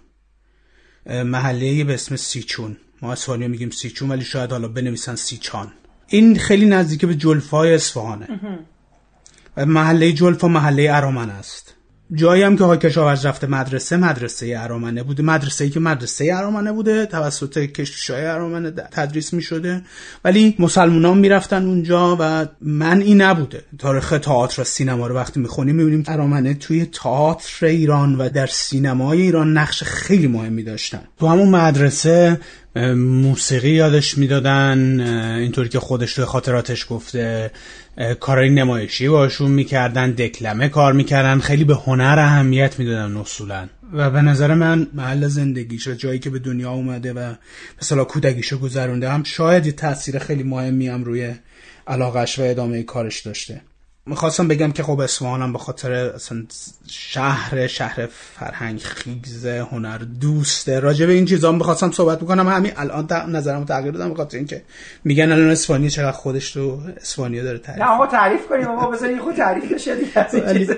محله 1.05 1.83
به 1.83 1.93
اسم 1.93 2.15
سیچون. 2.15 2.77
ما 3.01 3.11
اصفهانی 3.11 3.47
میگیم 3.47 3.69
سیچون 3.69 4.09
ولی 4.11 4.25
شاید 4.25 4.51
حالا 4.51 4.67
بنویسن 4.67 5.15
سیچان. 5.15 5.71
این 6.07 6.39
خیلی 6.39 6.65
نزدیک 6.65 7.05
به 7.05 7.15
جلفای 7.15 7.73
اصفهانه. 7.73 8.27
و 9.57 9.65
محله 9.65 10.11
جلفا 10.13 10.47
محله 10.47 10.87
ارامن 10.91 11.29
است. 11.29 11.70
جایی 12.15 12.43
هم 12.43 12.57
که 12.57 12.63
آقای 12.63 12.77
کشاورز 12.77 13.25
رفته 13.25 13.47
مدرسه 13.47 13.97
مدرسه 13.97 14.55
ارامنه 14.57 15.03
بوده. 15.03 15.23
مدرسه 15.23 15.63
ای 15.63 15.69
که 15.69 15.79
مدرسه 15.79 16.31
ارامنه 16.33 16.71
بوده 16.71 17.05
توسط 17.05 17.59
کشیشای 17.59 18.25
ارامنه 18.25 18.71
تدریس 18.71 19.33
می 19.33 19.41
شده 19.41 19.81
ولی 20.25 20.55
مسلمانان 20.59 21.17
می‌رفتن 21.17 21.65
اونجا 21.65 22.17
و 22.19 22.45
من 22.61 23.01
این 23.01 23.21
نبوده. 23.21 23.63
تاریخ 23.79 24.09
تئاتر 24.09 24.61
و 24.61 24.63
سینما 24.63 25.07
رو 25.07 25.15
وقتی 25.15 25.39
می‌خونیم 25.39 25.75
می‌بینیم 25.75 26.03
ارامنه 26.07 26.53
توی 26.53 26.85
تئاتر 26.85 27.65
ایران 27.65 28.15
و 28.15 28.29
در 28.29 28.47
سینمای 28.47 29.21
ایران 29.21 29.57
نقش 29.57 29.83
خیلی 29.83 30.27
مهمی 30.27 30.63
داشتن. 30.63 31.01
تو 31.19 31.27
همون 31.27 31.49
مدرسه 31.49 32.39
موسیقی 32.95 33.69
یادش 33.69 34.17
می‌دادن 34.17 34.99
اینطوری 35.39 35.69
که 35.69 35.79
خودش 35.79 36.13
توی 36.13 36.25
خاطراتش 36.25 36.85
گفته. 36.89 37.51
کارهای 38.19 38.49
نمایشی 38.49 39.09
باشون 39.09 39.51
می‌کردن 39.51 40.11
دکلمه 40.11 40.69
کار 40.69 40.93
می‌کردن. 40.93 41.39
خیلی 41.39 41.63
به 41.63 41.75
هنر 41.75 42.19
اهمیت 42.19 42.79
می‌دادن 42.79 43.17
اصولا. 43.17 43.67
و 43.93 44.09
به 44.09 44.21
نظر 44.21 44.53
من 44.53 44.87
محل 44.93 45.27
زندگیش 45.27 45.87
و 45.87 45.93
جایی 45.93 46.19
که 46.19 46.29
به 46.29 46.39
دنیا 46.39 46.71
اومده 46.71 47.13
و 47.13 47.33
مثلا 47.81 48.03
کودکیشو 48.03 48.59
گذرونده 48.59 49.09
هم 49.09 49.23
شاید 49.23 49.65
یه 49.65 49.71
تاثیر 49.71 50.19
خیلی 50.19 50.43
مهمی 50.43 50.87
هم 50.87 51.03
روی 51.03 51.33
علاقش 51.87 52.39
و 52.39 52.41
ادامه 52.41 52.83
کارش 52.83 53.19
داشته. 53.19 53.61
می‌خواستم 54.05 54.47
بگم 54.47 54.71
که 54.71 54.83
خب 54.83 54.99
اصفهانم 54.99 55.53
به 55.53 55.59
خاطر 55.59 55.91
اصلا 55.91 56.43
شهر 56.87 57.67
شهر 57.67 58.07
فرهنگ 58.39 58.79
خیز 58.79 59.45
هنر 59.45 59.97
دوسته 59.97 60.79
راجع 60.79 61.05
به 61.05 61.13
این 61.13 61.25
چیزا 61.25 61.51
می‌خواستم 61.51 61.91
صحبت 61.91 62.19
بکنم. 62.19 62.47
همین 62.47 62.71
الان 62.77 63.07
نظرمو 63.29 63.65
تغییر 63.65 63.91
دادم. 63.91 64.13
بخاطر 64.13 64.37
اینکه 64.37 64.61
میگن 65.03 65.31
الان 65.31 65.49
اسپانی 65.49 65.89
چقدر 65.89 66.11
خودش 66.11 66.51
تو 66.51 66.79
اسپانیا 67.01 67.43
داره 67.43 67.57
تعریف 67.57 67.81
نه 67.81 67.89
آقا 67.89 68.07
تعریف 68.07 68.47
کنیم. 68.47 68.67
آقا 68.67 68.91
بذاری 68.91 69.19
خود 69.19 69.35
تعریف 69.35 69.73
بشه 69.73 69.95
دیگه. 69.95 70.77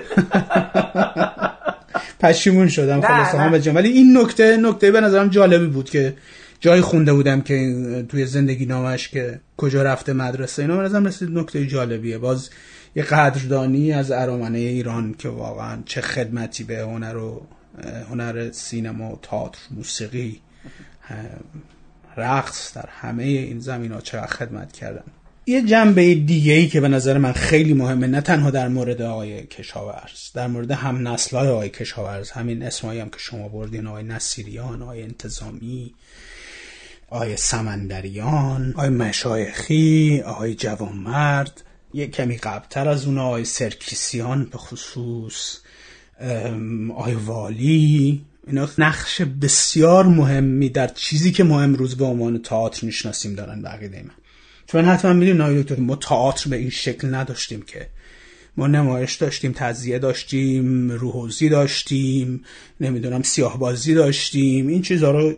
پشیمون 2.20 2.68
شدم 2.68 3.00
خلاص 3.00 3.34
هم 3.34 3.50
بجام 3.50 3.74
ولی 3.74 3.88
این 3.88 4.18
نکته 4.18 4.56
نکته 4.56 4.90
به 4.90 5.00
نظرم 5.00 5.28
جالبی 5.28 5.66
بود 5.66 5.90
که 5.90 6.14
جایی 6.60 6.82
خونده 6.82 7.12
بودم 7.12 7.40
که 7.40 7.74
توی 8.08 8.26
زندگی 8.26 8.66
نامش 8.66 9.08
که 9.08 9.40
کجا 9.56 9.82
رفته 9.82 10.12
مدرسه 10.12 10.62
اینا 10.62 10.76
به 10.76 10.82
نظرم 10.82 11.06
رسید 11.06 11.30
نکته 11.30 11.66
جالبیه. 11.66 12.18
باز 12.18 12.50
یه 12.96 13.02
قدردانی 13.02 13.92
از 13.92 14.10
ارامنه 14.10 14.58
ایران 14.58 15.14
که 15.18 15.28
واقعا 15.28 15.82
چه 15.86 16.00
خدمتی 16.00 16.64
به 16.64 16.78
هنر 16.78 17.16
و 17.16 17.46
هنر 18.10 18.50
سینما 18.52 19.12
و 19.12 19.18
تئاتر 19.22 19.58
موسیقی 19.70 20.40
رقص 22.16 22.76
در 22.76 22.88
همه 22.88 23.22
این 23.22 23.60
زمین 23.60 23.92
ها 23.92 24.00
چقدر 24.00 24.26
خدمت 24.26 24.72
کردن. 24.72 25.04
یه 25.46 25.62
جنبه 25.62 26.14
دیگه 26.14 26.52
ای 26.52 26.68
که 26.68 26.80
به 26.80 26.88
نظر 26.88 27.18
من 27.18 27.32
خیلی 27.32 27.74
مهمه 27.74 28.06
نه 28.06 28.20
تنها 28.20 28.50
در 28.50 28.68
مورد 28.68 29.02
آقای 29.02 29.42
کشاورز 29.46 30.32
در 30.34 30.46
مورد 30.46 30.70
هم 30.70 31.08
نسل 31.08 31.36
های 31.36 31.48
آقای 31.48 31.68
کشاورز 31.68 32.30
همین 32.30 32.62
اسمایی 32.62 33.00
هم 33.00 33.08
که 33.08 33.18
شما 33.18 33.48
بردین 33.48 33.86
آقای 33.86 34.02
نصیریان 34.02 34.82
آقای 34.82 35.02
انتظامی 35.02 35.94
آقای 37.08 37.36
سمندریان 37.36 38.72
آقای 38.76 38.88
مشایخی 38.88 40.22
آقای 40.26 40.54
جوانمرد 40.54 41.62
یه 41.94 42.06
کمی 42.06 42.36
قبلتر 42.36 42.88
از 42.88 43.06
اون 43.06 43.18
آقای 43.18 43.44
سرکیسیان 43.44 44.44
به 44.44 44.58
خصوص 44.58 45.58
آقای 46.94 47.14
والی 47.14 48.24
اینا 48.46 48.68
نقش 48.78 49.22
بسیار 49.22 50.06
مهمی 50.06 50.68
در 50.68 50.88
چیزی 50.88 51.32
که 51.32 51.44
ما 51.44 51.62
امروز 51.62 51.96
به 51.96 52.04
عنوان 52.04 52.42
تئاتر 52.42 52.86
می‌شناسیم 52.86 53.34
دارن 53.34 53.62
بقیده 53.62 54.02
من. 54.02 54.14
چون 54.66 54.84
حتما 54.84 55.12
می‌دونید 55.12 55.40
آقای 55.40 55.62
دکتر 55.62 55.80
ما 55.80 55.96
تئاتر 55.96 56.50
به 56.50 56.56
این 56.56 56.70
شکل 56.70 57.14
نداشتیم 57.14 57.62
که. 57.62 57.86
ما 58.56 58.66
نمایش 58.66 59.14
داشتیم 59.14 59.52
تزیه 59.56 59.98
داشتیم 59.98 60.90
روحوزی 60.90 61.48
داشتیم 61.48 62.44
نمی‌دونم 62.80 63.22
سیاه 63.22 63.58
بازی 63.58 63.94
داشتیم. 63.94 64.68
این 64.68 64.82
چیزها 64.82 65.10
رو 65.10 65.34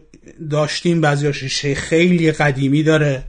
داشتیم 0.50 1.00
بعضی 1.00 1.32
خیلی 1.74 2.32
قدیمی 2.32 2.82
داره. 2.82 3.22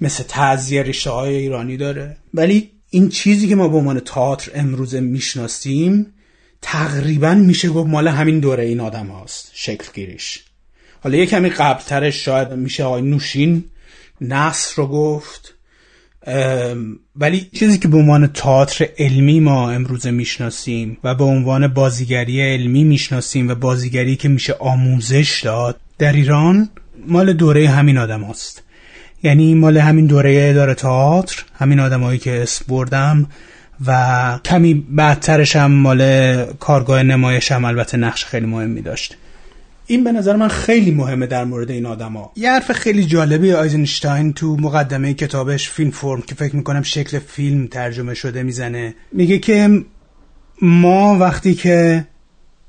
مثل 0.00 0.22
تعذیه 0.22 0.82
ریشه 0.82 1.10
های 1.10 1.36
ایرانی 1.36 1.76
داره. 1.76 2.16
ولی 2.34 2.70
این 2.90 3.08
چیزی 3.08 3.48
که 3.48 3.54
ما 3.54 3.68
به 3.68 3.76
عنوان 3.76 4.00
تئاتر 4.00 4.50
امروز 4.54 4.94
می‌شناسیم 4.94 6.06
تقریبا 6.62 7.34
میشه 7.34 7.68
گفت 7.68 7.88
مال 7.88 8.08
همین 8.08 8.40
دوره 8.40 8.64
این 8.64 8.80
آدم 8.80 9.06
هاست 9.06 9.50
شکل 9.54 9.84
گیریش 9.94 10.44
حالا 11.00 11.16
یه 11.16 11.26
کمی 11.26 11.50
قبلترش 11.50 12.24
شاید 12.24 12.52
میشه 12.52 12.84
آقای 12.84 13.02
نوشین 13.02 13.64
نصر 14.20 14.72
رو 14.76 14.86
گفت. 14.86 15.54
ولی 17.16 17.50
چیزی 17.54 17.78
که 17.78 17.88
به 17.88 17.96
عنوان 17.96 18.26
تئاتر 18.26 18.88
علمی 18.98 19.40
ما 19.40 19.70
امروز 19.70 20.06
می‌شناسیم 20.06 20.98
و 21.04 21.14
به 21.14 21.24
عنوان 21.24 21.68
بازیگری 21.68 22.40
علمی 22.40 22.84
می‌شناسیم 22.84 23.48
و 23.48 23.54
بازیگری 23.54 24.16
که 24.16 24.28
میشه 24.28 24.52
آموزش 24.52 25.40
داد 25.44 25.80
در 25.98 26.12
ایران 26.12 26.68
مال 27.06 27.32
دوره 27.32 27.68
همین 27.68 27.98
آدم 27.98 28.22
هاست. 28.22 28.62
یعنی 29.22 29.54
مال 29.54 29.78
همین 29.78 30.06
دوره 30.06 30.48
اداره 30.50 30.74
تئاتر 30.74 31.44
همین 31.54 31.80
آدمایی 31.80 32.18
که 32.18 32.42
اسم 32.42 32.64
بردم 32.68 33.26
و 33.86 34.40
کمی 34.44 34.74
بعدترش 34.74 35.56
هم 35.56 35.72
مال 35.72 36.44
کارگاه 36.44 37.02
نمایش 37.02 37.52
هم 37.52 37.64
البته 37.64 37.96
نقش 37.96 38.24
خیلی 38.24 38.46
مهمی 38.46 38.82
داشت. 38.82 39.16
این 39.86 40.04
به 40.04 40.12
نظر 40.12 40.36
من 40.36 40.48
خیلی 40.48 40.90
مهمه 40.90 41.26
در 41.26 41.44
مورد 41.44 41.70
این 41.70 41.86
آدما. 41.86 42.32
یه 42.36 42.50
حرف 42.50 42.72
خیلی 42.72 43.04
جالبی 43.04 43.52
آیزنشتاین 43.52 44.32
تو 44.32 44.56
مقدمه 44.56 45.14
کتابش 45.14 45.68
فیلم 45.68 45.90
فرم 45.90 46.22
که 46.22 46.34
فکر 46.34 46.56
می‌کنم 46.56 46.82
شکل 46.82 47.18
فیلم 47.18 47.66
ترجمه 47.66 48.14
شده 48.14 48.42
می‌زنه. 48.42 48.94
میگه 49.12 49.38
که 49.38 49.84
ما 50.62 51.18
وقتی 51.18 51.54
که 51.54 52.06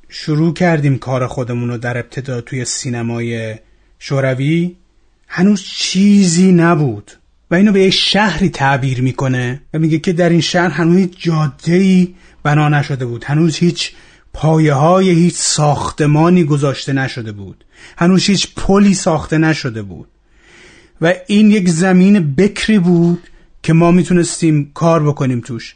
شروع 0.10 0.54
کردیم 0.54 0.98
کار 0.98 1.28
خودمون 1.28 1.70
رو 1.70 1.78
در 1.78 1.98
ابتدا 1.98 2.42
توی 2.42 2.66
سینمای 2.66 3.56
شوروی 4.00 4.76
هنوز 5.32 5.64
چیزی 5.64 6.52
نبود 6.52 7.12
و 7.52 7.56
اینو 7.56 7.72
به 7.72 7.84
یه 7.84 7.90
شهری 7.90 8.50
تعبیر 8.50 9.02
می‌کنه 9.02 9.62
و 9.74 9.80
میگه 9.80 10.00
که 10.00 10.14
در 10.14 10.30
این 10.30 10.42
شهر 10.42 10.70
هنوز 10.70 10.98
هیچ 10.98 11.14
جاده 11.18 12.08
بنا 12.44 12.70
نشده 12.70 13.06
بود. 13.06 13.24
هنوز 13.24 13.56
هیچ 13.56 13.92
پایه 14.34 14.74
های 14.74 15.10
هیچ 15.10 15.36
ساختمانی 15.36 16.44
گذاشته 16.44 16.94
نشده 16.94 17.32
بود. 17.32 17.66
هنوز 17.98 18.26
هیچ 18.26 18.48
پلی 18.56 18.94
ساخته 18.94 19.38
نشده 19.38 19.82
بود. 19.82 20.08
و 21.02 21.14
این 21.28 21.52
یک 21.52 21.70
زمین 21.70 22.36
بکری 22.36 22.80
بود 22.80 23.24
که 23.64 23.74
ما 23.74 23.92
می‌تونستیم 23.92 24.72
کار 24.74 25.04
بکنیم 25.04 25.42
توش. 25.42 25.76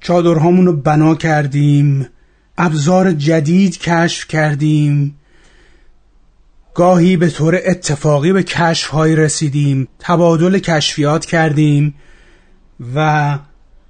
چادرهامون 0.00 0.66
رو 0.66 0.72
بنا 0.72 1.14
کردیم 1.14 2.06
ابزار 2.58 3.12
جدید 3.12 3.78
کشف 3.78 4.28
کردیم. 4.28 5.14
گاهی 6.74 7.16
به 7.16 7.30
طور 7.30 7.60
اتفاقی 7.64 8.32
به 8.32 8.42
کشف 8.42 8.94
رسیدیم 8.94 9.88
تبادل 9.98 10.58
کشفیات 10.58 11.26
کردیم 11.26 11.94
و 12.94 13.38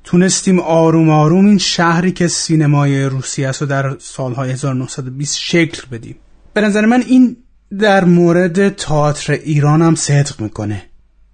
تونستیم 0.04 0.60
آروم 0.60 1.10
آروم 1.10 1.46
این 1.46 1.58
شهری 1.58 2.12
که 2.12 2.28
سینمای 2.28 3.04
روسیه 3.04 3.48
است 3.48 3.62
و 3.62 3.66
در 3.66 3.96
سالهای 3.98 4.50
1920 4.50 5.38
شکل 5.38 5.82
بدیم. 5.92 6.16
به 6.54 6.60
نظر 6.60 6.84
من 6.84 7.02
این 7.06 7.36
در 7.78 8.04
مورد 8.04 8.68
تئاتر 8.68 9.32
ایران 9.32 9.82
هم 9.82 9.94
صدق 9.94 10.40
می‌کنه. 10.40 10.82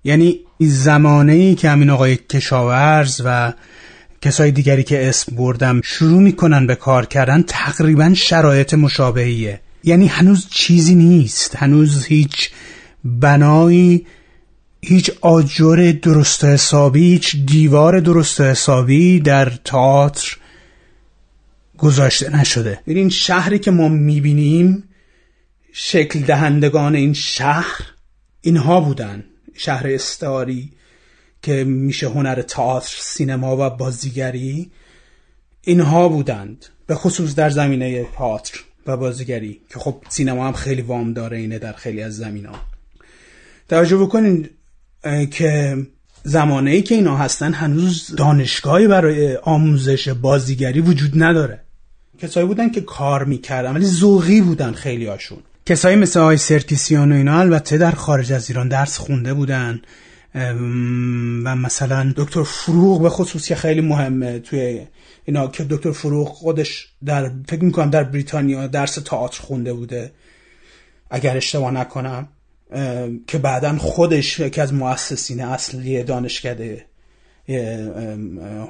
یعنی 0.04 0.40
زمانه 0.60 1.32
ای 1.32 1.54
که 1.54 1.70
همین 1.70 1.90
آقای 1.90 2.16
کشاورز 2.16 3.22
و 3.24 3.52
کسای 4.22 4.50
دیگری 4.50 4.82
که 4.82 5.08
اسم 5.08 5.36
بردم 5.36 5.80
شروع 5.84 6.22
می‌کنن 6.22 6.66
به 6.66 6.74
کار 6.74 7.06
کردن 7.06 7.42
تقریبا 7.42 8.14
شرایط 8.14 8.74
مشابهیه. 8.74 9.60
یعنی 9.84 10.06
هنوز 10.06 10.48
چیزی 10.50 10.94
نیست. 10.94 11.56
هنوز 11.56 12.06
هیچ 12.06 12.50
بنایی 13.04 14.06
هیچ 14.82 15.10
آجر 15.20 15.94
درست 16.02 16.44
حسابی 16.44 17.12
هیچ 17.12 17.36
دیوار 17.36 18.00
درست 18.00 18.40
حسابی 18.40 19.20
در 19.20 19.50
تئاتر 19.64 20.36
گذاشته 21.78 22.36
نشده. 22.36 22.80
این 22.86 23.08
شهری 23.08 23.58
که 23.58 23.70
ما 23.70 23.88
می‌بینیم 23.88 24.84
شکل 25.72 26.20
دهندگان 26.20 26.94
این 26.94 27.12
شهر 27.12 27.80
اینها 28.40 28.80
بودن. 28.80 29.24
شهر 29.54 29.86
استعاری 29.86 30.72
که 31.42 31.64
میشه 31.64 32.08
هنر 32.08 32.42
تئاتر 32.42 32.96
سینما 33.00 33.56
و 33.56 33.70
بازیگری 33.70 34.70
اینها 35.62 36.08
بودند. 36.08 36.66
به 36.86 36.94
خصوص 36.94 37.34
در 37.34 37.50
زمینه 37.50 38.04
تئاتر. 38.04 38.60
و 38.86 38.96
بازیگری 38.96 39.60
که 39.72 39.78
خب 39.78 40.02
سینما 40.08 40.46
هم 40.46 40.52
خیلی 40.52 40.82
وام 40.82 41.12
داره 41.12 41.36
اینه 41.36 41.58
در 41.58 41.72
خیلی 41.72 42.02
از 42.02 42.16
زمین 42.16 42.46
ها 42.46 42.54
توجه 43.68 43.96
بکنین 43.96 44.48
که 45.30 45.76
زمانه 46.22 46.70
ای 46.70 46.82
که 46.82 46.94
اینا 46.94 47.16
هستن 47.16 47.52
هنوز 47.52 48.14
دانشگاهی 48.16 48.88
برای 48.88 49.36
آموزش 49.36 50.08
بازیگری 50.08 50.80
وجود 50.80 51.22
نداره. 51.22 51.60
کسایی 52.18 52.46
بودن 52.46 52.70
که 52.70 52.80
کار 52.80 53.24
می‌کردن 53.24 53.74
ولی 53.74 53.86
ذوقی 53.86 54.40
بودن 54.40 54.72
خیلی 54.72 55.06
هاشون. 55.06 55.38
کسایی 55.66 55.96
مثل 55.96 56.20
آقای 56.20 56.36
سرکیسیان 56.36 57.12
و 57.12 57.14
اینا 57.14 57.40
البته 57.40 57.78
در 57.78 57.90
خارج 57.90 58.32
از 58.32 58.50
ایران 58.50 58.68
درس 58.68 58.98
خونده 58.98 59.34
بودن. 59.34 59.80
و 61.44 61.56
مثلا 61.56 62.12
دکتر 62.16 62.42
فروغ 62.42 63.02
به 63.02 63.08
خصوص 63.08 63.46
که 63.46 63.54
خیلی 63.54 63.80
مهمه 63.80 64.38
توی 64.38 64.80
اینا 65.24 65.48
که 65.48 65.64
دکتر 65.64 65.92
فروغ 65.92 66.28
خودش 66.28 66.88
در 67.04 67.30
فکر 67.48 67.64
می‌کنم 67.64 67.90
در 67.90 68.04
بریتانیا 68.04 68.66
درس 68.66 68.94
تئاتر 68.94 69.40
خونده 69.40 69.72
بوده. 69.72 70.12
اگر 71.10 71.36
اشتباه 71.36 71.70
نکنم 71.70 72.28
که 73.26 73.38
بعدا 73.38 73.78
خودش 73.78 74.40
یکی 74.40 74.60
از 74.60 74.74
مؤسسین 74.74 75.40
اصلی 75.40 76.02
دانشکده 76.02 76.86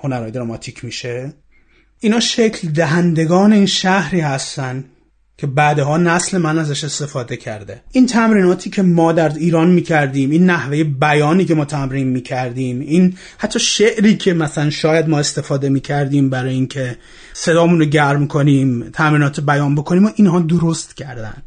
هنرهای 0.02 0.30
دراماتیک 0.30 0.84
میشه. 0.84 1.32
اینا 2.00 2.20
شکل 2.20 2.68
دهندگان 2.68 3.52
این 3.52 3.66
شهری 3.66 4.20
هستن. 4.20 4.84
که 5.40 5.46
بعدها 5.46 5.96
نسل 5.96 6.38
من 6.38 6.58
ازش 6.58 6.84
استفاده 6.84 7.36
کرده. 7.36 7.82
این 7.92 8.06
تمریناتی 8.06 8.70
که 8.70 8.82
ما 8.82 9.12
در 9.12 9.34
ایران 9.34 9.70
می‌کردیم 9.70 10.30
این 10.30 10.50
نحوه 10.50 10.84
بیانی 10.84 11.44
که 11.44 11.54
ما 11.54 11.64
تمرین 11.64 12.08
می‌کردیم 12.08 12.80
این 12.80 13.16
حتی 13.38 13.58
شعری 13.58 14.16
که 14.16 14.34
مثلا 14.34 14.70
شاید 14.70 15.08
ما 15.08 15.18
استفاده 15.18 15.68
می‌کردیم 15.68 16.30
برای 16.30 16.52
اینکه 16.52 16.96
صدامون 17.32 17.78
رو 17.78 17.84
گرم 17.84 18.26
کنیم 18.26 18.90
تمرینات 18.90 19.40
بیان 19.40 19.74
بکنیم 19.74 20.06
و 20.06 20.10
اینها 20.16 20.40
درست 20.40 20.96
کردن. 20.96 21.42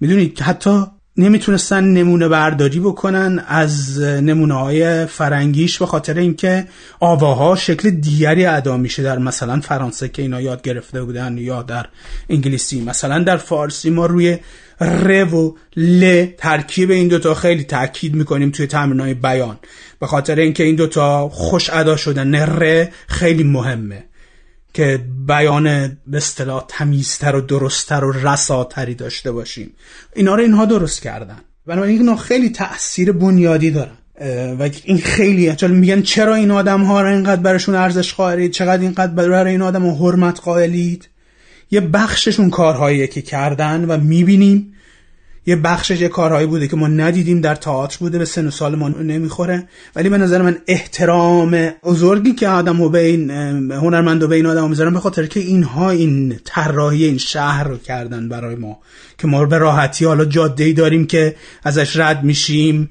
می‌دونید 0.00 0.40
حتی 0.40 0.86
نمی‌تونستن 1.20 1.84
نمونه 1.84 2.28
برداری 2.28 2.80
بکنن 2.80 3.44
از 3.48 4.00
نمونه 4.00 4.54
های 4.54 5.06
فرنگیش 5.06 5.78
به 5.78 5.86
خاطر 5.86 6.18
اینکه 6.18 6.66
آواها 7.00 7.56
شکل 7.56 7.90
دیگری 7.90 8.46
ادا 8.46 8.76
میشه 8.76 9.02
در 9.02 9.18
مثلا 9.18 9.60
فرانسه 9.60 10.08
که 10.08 10.22
اینا 10.22 10.40
یاد 10.40 10.62
گرفته 10.62 11.02
بودن 11.02 11.38
یا 11.38 11.62
در 11.62 11.86
انگلیسی. 12.30 12.80
مثلا 12.80 13.18
در 13.18 13.36
فارسی 13.36 13.90
ما 13.90 14.06
روی 14.06 14.38
ر 14.80 15.34
و 15.34 15.56
ل 15.76 16.24
ترکیب 16.38 16.90
این 16.90 17.08
دوتا 17.08 17.34
خیلی 17.34 17.64
تاکید 17.64 18.14
می‌کنیم 18.14 18.50
توی 18.50 18.68
های 18.72 19.14
بیان. 19.14 19.58
به 20.00 20.06
خاطر 20.06 20.36
اینکه 20.36 20.64
این 20.64 20.76
دوتا 20.76 21.28
خوش 21.28 21.70
ادا 21.70 21.96
شدن. 21.96 22.34
ر 22.34 22.88
خیلی 23.08 23.44
مهمه. 23.44 24.09
که 24.74 25.00
بیان 25.26 25.64
به 26.06 26.16
اصطلاح 26.16 26.64
تمیزتر 26.68 27.36
و 27.36 27.40
درستتر 27.40 28.04
و 28.04 28.12
رساتری 28.12 28.94
داشته 28.94 29.32
باشیم. 29.32 29.70
اینا 30.14 30.34
رو 30.34 30.42
اینها 30.42 30.64
درست 30.64 31.02
کردن. 31.02 31.40
بنابراین 31.66 31.98
اینا 31.98 32.16
خیلی 32.16 32.50
تاثیر 32.50 33.12
بنیادی 33.12 33.70
دارن. 33.70 33.96
و 34.58 34.68
این 34.84 34.98
خیلی 34.98 35.54
چون 35.54 35.70
میگن 35.70 36.02
چرا 36.02 36.34
این 36.34 36.50
آدم 36.50 36.82
ها 36.82 37.02
رو 37.02 37.08
اینقدر 37.08 37.40
برشون 37.40 37.74
ارزش 37.74 38.14
قائلید؟ 38.14 38.50
چقدر 38.50 38.82
اینقدر 38.82 39.12
برای 39.12 39.52
این 39.52 39.62
آدم 39.62 39.86
حرمت 39.86 40.40
قائلید؟ 40.40 41.08
یه 41.70 41.80
بخششون 41.80 42.50
کارهایی 42.50 43.06
که 43.06 43.22
کردن 43.22 43.84
و 43.84 43.96
می‌بینیم 43.96 44.74
یه 45.46 45.56
بخشش 45.56 46.00
یه 46.00 46.08
کارهایی 46.08 46.46
بوده 46.46 46.68
که 46.68 46.76
ما 46.76 46.88
ندیدیم 46.88 47.40
در 47.40 47.54
تئاتر 47.54 47.96
بوده 48.00 48.18
به 48.18 48.24
سن 48.24 48.46
و 48.46 48.50
سال 48.50 48.74
ما 48.74 48.88
نمی‌خوره. 48.88 49.68
ولی 49.96 50.08
به 50.08 50.18
نظر 50.18 50.42
من 50.42 50.56
احترام 50.66 51.70
بزرگی 51.84 52.32
که 52.32 52.48
آدم 52.48 52.80
و 52.80 52.88
به 52.88 52.98
این 52.98 53.30
هنرمند 53.70 54.22
و 54.22 54.28
به 54.28 54.36
این 54.36 54.46
آدم 54.46 54.68
می‌ذارم 54.68 54.94
به 54.94 55.00
خاطر 55.00 55.26
که 55.26 55.40
اینها 55.40 55.90
این 55.90 56.40
طراحی 56.44 57.04
این 57.04 57.18
شهر 57.18 57.64
رو 57.64 57.76
کردن 57.76 58.28
برای 58.28 58.54
ما. 58.54 58.78
که 59.18 59.26
ما 59.26 59.44
به 59.44 59.58
راحتی 59.58 60.04
حالا 60.04 60.24
جاده 60.24 60.64
ای 60.64 60.72
داریم 60.72 61.06
که 61.06 61.36
ازش 61.64 61.96
رد 61.96 62.24
میشیم 62.24 62.90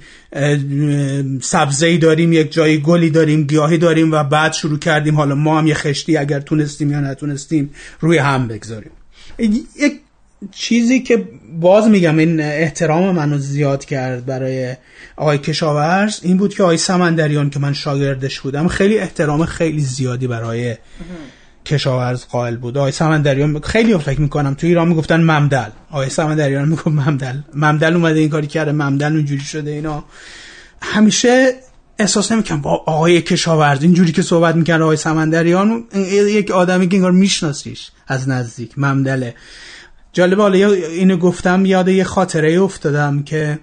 سبزه 1.41 1.87
ای 1.87 1.97
داریم 1.97 2.33
یک 2.33 2.51
جایی 2.51 2.77
گلی 2.77 3.09
داریم 3.09 3.43
گیاهی 3.43 3.77
داریم 3.77 4.11
و 4.11 4.23
بعد 4.23 4.53
شروع 4.53 4.79
کردیم. 4.79 5.15
حالا 5.15 5.35
ما 5.35 5.59
هم 5.59 5.67
یه 5.67 5.73
خشتی 5.73 6.17
اگر 6.17 6.39
تونستیم 6.39 6.91
یا 6.91 6.99
نتونستیم 6.99 7.69
روی 7.99 8.17
هم 8.17 8.47
بگذاریم. 8.47 8.91
یک 9.39 9.99
چیزی 10.51 10.99
که 10.99 11.27
باز 11.59 11.87
میگم 11.87 12.17
این 12.17 12.39
احترام 12.39 13.15
منو 13.15 13.37
زیاد 13.37 13.85
کرد 13.85 14.25
برای 14.25 14.75
آقای 15.15 15.37
کشاورز 15.37 16.19
این 16.23 16.37
بود 16.37 16.53
که 16.53 16.63
آقای 16.63 16.77
سمندریان 16.77 17.49
که 17.49 17.59
من 17.59 17.73
شاگردش 17.73 18.39
بودم 18.39 18.67
خیلی 18.67 18.97
احترام 18.97 19.45
خیلی 19.45 19.81
زیادی 19.81 20.27
برای 20.27 20.75
کشاورز 21.65 22.25
قائل 22.25 22.57
بود. 22.57 22.77
آقای 22.77 22.91
سمندریان 22.91 23.59
خیلی 23.59 23.97
فکر 23.97 24.21
می‌کنم 24.21 24.53
تو 24.53 24.67
ایران 24.67 24.87
می‌گفتن 24.87 25.21
ممدل. 25.21 25.69
آقای 25.91 26.09
سمندریان 26.09 26.69
می‌گفت 26.69 26.87
ممدل. 26.87 27.37
ممدل 27.53 27.93
اومده 27.93 28.19
این 28.19 28.29
کاری 28.29 28.47
کرده 28.47 28.71
ممدل 28.71 29.11
اونجوری 29.11 29.41
شده 29.41 29.71
اینا. 29.71 30.03
همیشه 30.81 31.53
احساس 31.99 32.31
نمی‌کنم 32.31 32.61
با 32.61 32.83
آقای 32.85 33.21
کشاورز 33.21 33.83
اینجوری 33.83 34.11
که 34.11 34.21
صحبت 34.21 34.55
می‌کنه 34.55 34.83
آقای 34.83 34.97
سمندریان 34.97 35.83
یک 36.11 36.51
آدمی 36.51 36.87
که 36.87 36.95
انگار 36.95 37.11
میشناسیش 37.11 37.91
از 38.07 38.29
نزدیک 38.29 38.71
ممدله. 38.77 39.35
جالب 40.13 40.41
حالا 40.41 40.71
اینو 40.73 41.17
گفتم 41.17 41.65
یاد 41.65 41.87
یه 41.87 42.03
خاطره 42.03 42.61
افتادم 42.61 43.23
که 43.23 43.59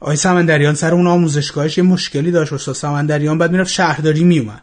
آقای 0.00 0.16
سمندریان 0.16 0.74
سر 0.74 0.94
اون 0.94 1.06
آموزشگاهش 1.06 1.78
یه 1.78 1.84
مشکلی 1.84 2.30
داشت. 2.30 2.52
استاد 2.52 2.74
سمندریان 2.74 3.38
بعد 3.38 3.52
می‌رفت 3.52 3.72
شهرداری 3.72 4.24
میومد 4.24 4.62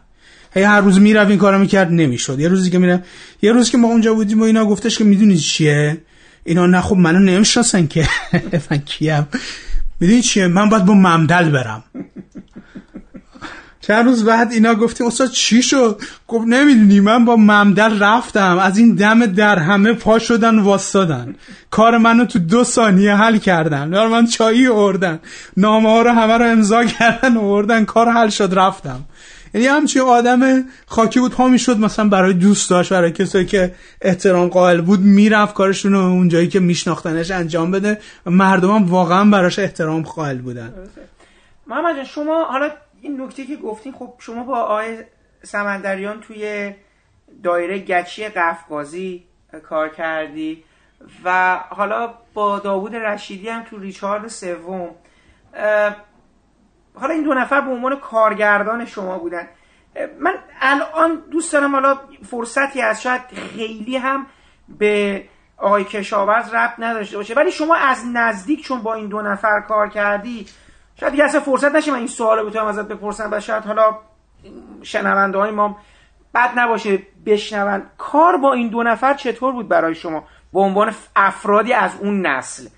هی 0.54 0.62
هر 0.62 0.80
روز 0.80 1.00
می‌رفت 1.00 1.30
این 1.30 1.38
کارو 1.38 1.58
می‌کرد 1.58 1.90
نمی‌شد. 1.90 2.40
یه 2.40 2.48
روزی 2.48 2.70
که 2.70 2.78
میره 2.78 3.04
یه 3.42 3.52
روز 3.52 3.70
که 3.70 3.78
ما 3.78 3.88
اونجا 3.88 4.14
بودیم 4.14 4.40
و 4.40 4.44
اینا 4.44 4.64
گفتش 4.64 4.98
که 4.98 5.04
می‌دونید 5.04 5.38
چیه؟ 5.38 5.98
اینا 6.44 6.66
نه 6.66 6.80
خب 6.80 6.96
منو 6.96 7.18
نمی‌شناسن 7.18 7.86
که. 7.86 8.08
من 8.70 8.78
کیم؟ 8.78 9.26
می‌دونید 10.00 10.22
چیه؟ 10.24 10.46
من 10.46 10.68
باید 10.68 10.84
با 10.84 10.94
ممدل 10.94 11.50
برم. 11.50 11.84
چند 13.82 14.06
روز 14.06 14.24
بعد 14.24 14.52
اینا 14.52 14.74
گفتیم 14.74 15.06
استاد 15.06 15.30
چی 15.30 15.62
شد؟ 15.62 16.00
گفت 16.28 16.46
نمی‌دونی 16.46 17.00
من 17.00 17.24
با 17.24 17.36
ممدل 17.36 18.02
رفتم. 18.02 18.58
از 18.58 18.78
این 18.78 18.94
دم 18.94 19.26
در 19.26 19.58
همه 19.58 19.92
پا 19.92 20.18
شدن 20.18 20.58
واسادن 20.58 21.34
کار 21.70 21.98
منو 21.98 22.24
تو 22.24 22.38
دو 22.38 22.64
ثانیه 22.64 23.14
حل 23.14 23.38
کردن. 23.38 23.90
دار 23.90 24.08
من 24.08 24.26
چایی 24.26 24.66
اردن 24.66 25.20
نامه 25.56 25.88
ها 25.88 26.02
رو 26.02 26.10
همه 26.10 26.38
رو 26.38 26.44
امضا 26.44 26.84
کردن 26.84 27.36
اردن 27.36 27.84
کار 27.84 28.08
حل 28.08 28.28
شد 28.28 28.50
رفتم. 28.52 29.00
یعنی 29.54 29.66
همچین 29.66 30.02
آدم 30.02 30.64
خاکی 30.86 31.20
بود 31.20 31.32
پا 31.32 31.48
می‌شد 31.48 31.78
مثلا 31.78 32.08
برای 32.08 32.32
دوست 32.32 32.70
داشت 32.70 32.92
برای 32.92 33.12
کسایی 33.12 33.46
که 33.46 33.74
احترام 34.02 34.48
قائل 34.48 34.80
بود 34.80 35.00
می‌رفت 35.00 35.54
کارشون 35.54 35.92
رو 35.92 35.98
اونجایی 35.98 36.48
که 36.48 36.60
میشناختنش 36.60 37.30
انجام 37.30 37.70
بده. 37.70 37.98
و 38.26 38.30
مردم 38.30 38.84
واقعا 38.84 39.24
براش 39.24 39.58
احترام 39.58 40.02
قائل 40.02 40.38
بودن. 40.38 40.74
محمد 41.66 42.04
شما 42.14 42.44
حالا 42.44 42.70
این 43.02 43.20
نکته 43.20 43.44
که 43.44 43.56
گفتین 43.56 43.92
خب 43.92 44.14
شما 44.18 44.44
با 44.44 44.58
آقای 44.58 44.98
سمندریان 45.42 46.20
توی 46.20 46.74
دایره 47.42 47.78
گچی 47.78 48.28
قفقازی 48.28 49.24
کار 49.68 49.88
کردی 49.88 50.64
و 51.24 51.56
حالا 51.68 52.14
با 52.34 52.58
داوود 52.58 52.96
رشیدی 52.96 53.48
هم 53.48 53.62
تو 53.62 53.78
ریچارد 53.78 54.28
سوم 54.28 54.90
حالا 56.94 57.14
این 57.14 57.22
دو 57.22 57.34
نفر 57.34 57.60
به 57.60 57.70
عنوان 57.70 57.96
کارگردان 57.96 58.84
شما 58.84 59.18
بودن. 59.18 59.48
من 60.18 60.34
الان 60.60 61.22
دوست 61.30 61.52
دارم 61.52 61.72
حالا 61.72 61.98
فرصتی 62.30 62.82
از 62.82 63.02
شاید 63.02 63.20
خیلی 63.56 63.96
هم 63.96 64.26
به 64.68 65.24
آقای 65.56 65.84
کشاورز 65.84 66.54
ربط 66.54 66.74
نداشته 66.78 67.16
باشه 67.16 67.34
ولی 67.34 67.52
شما 67.52 67.74
از 67.74 68.04
نزدیک 68.12 68.64
چون 68.64 68.82
با 68.82 68.94
این 68.94 69.08
دو 69.08 69.22
نفر 69.22 69.60
کار 69.60 69.88
کردی 69.88 70.46
شاید 71.02 71.12
دیگه 71.12 71.24
اصلا 71.24 71.40
فرصت 71.40 71.74
نشه 71.74 71.90
من 71.90 71.98
این 71.98 72.06
سوال 72.06 72.46
بتونم 72.46 72.66
ازت 72.66 72.88
بپرسم 72.88 73.28
و 73.32 73.40
شاید 73.40 73.64
حالا 73.64 73.98
شنونده 74.82 75.38
های 75.38 75.50
ما 75.50 75.76
بد 76.34 76.50
نباشه 76.56 77.02
بشنون. 77.26 77.82
کار 77.98 78.36
با 78.36 78.52
این 78.52 78.68
دو 78.68 78.82
نفر 78.82 79.14
چطور 79.14 79.52
بود 79.52 79.68
برای 79.68 79.94
شما؟ 79.94 80.24
به 80.52 80.60
عنوان 80.60 80.94
افرادی 81.16 81.72
از 81.72 81.90
اون 82.00 82.26
نسل. 82.26 82.68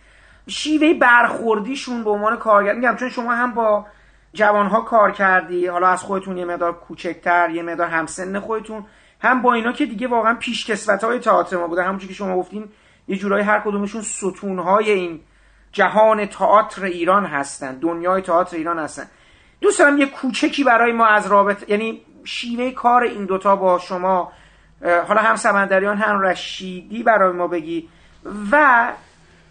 شیوه 0.48 0.94
برخوردیشون 0.94 2.05
به 2.05 2.10
عنوان 2.10 2.36
کارگر 2.36 2.72
میگم 2.72 2.96
چون 2.96 3.09
شما 3.09 3.34
هم 3.34 3.55
با 3.55 3.86
جوانها 4.32 4.80
کار 4.80 5.12
کردی 5.12 5.66
حالا 5.66 5.88
از 5.88 6.02
خودتون 6.02 6.36
یه 6.36 6.44
مدار 6.44 6.72
کوچکتر 6.72 7.51
یه 7.51 7.62
مدار 7.62 7.86
همسن 7.86 8.40
خودتون 8.40 8.84
هم 9.20 9.42
با 9.42 9.55
اینا 9.55 9.72
که 9.72 9.86
دیگه 9.86 10.09
واقعا 10.09 10.34
پیشکسوت 10.34 11.05
های 11.05 11.18
تئاتر 11.18 11.56
ما 11.56 11.66
بوده. 11.66 11.82
همونجوری 11.82 12.09
که 12.09 12.14
شما 12.14 12.36
گفتین 12.36 12.68
یه 13.09 13.16
جورایی 13.16 13.44
هر 13.44 13.60
کدومشون 13.60 14.02
ستون 14.02 14.59
های 14.59 14.90
این 14.90 15.20
جهان 15.74 16.26
تئاتر 16.26 16.84
ایران 16.84 17.26
هستن 17.26 17.74
دنیای 17.78 18.22
تئاتر 18.22 18.56
ایران 18.56 18.78
هستن. 18.78 19.06
دوست 19.60 19.78
دارم 19.78 19.98
یه 19.98 20.06
کوچکی 20.06 20.64
برای 20.64 20.92
ما 20.92 21.06
از 21.06 21.26
رابط 21.26 21.70
یعنی 21.70 22.02
شیوه 22.24 22.70
کار 22.70 23.02
این 23.02 23.24
دوتا 23.24 23.56
با 23.56 23.78
شما 23.78 24.32
حالا 25.09 25.20
هم 25.20 25.36
سمندریان 25.36 25.96
هم 25.96 26.20
رشیدی 26.20 27.02
برای 27.02 27.32
ما 27.32 27.48
بگی. 27.48 27.88
و 28.52 28.92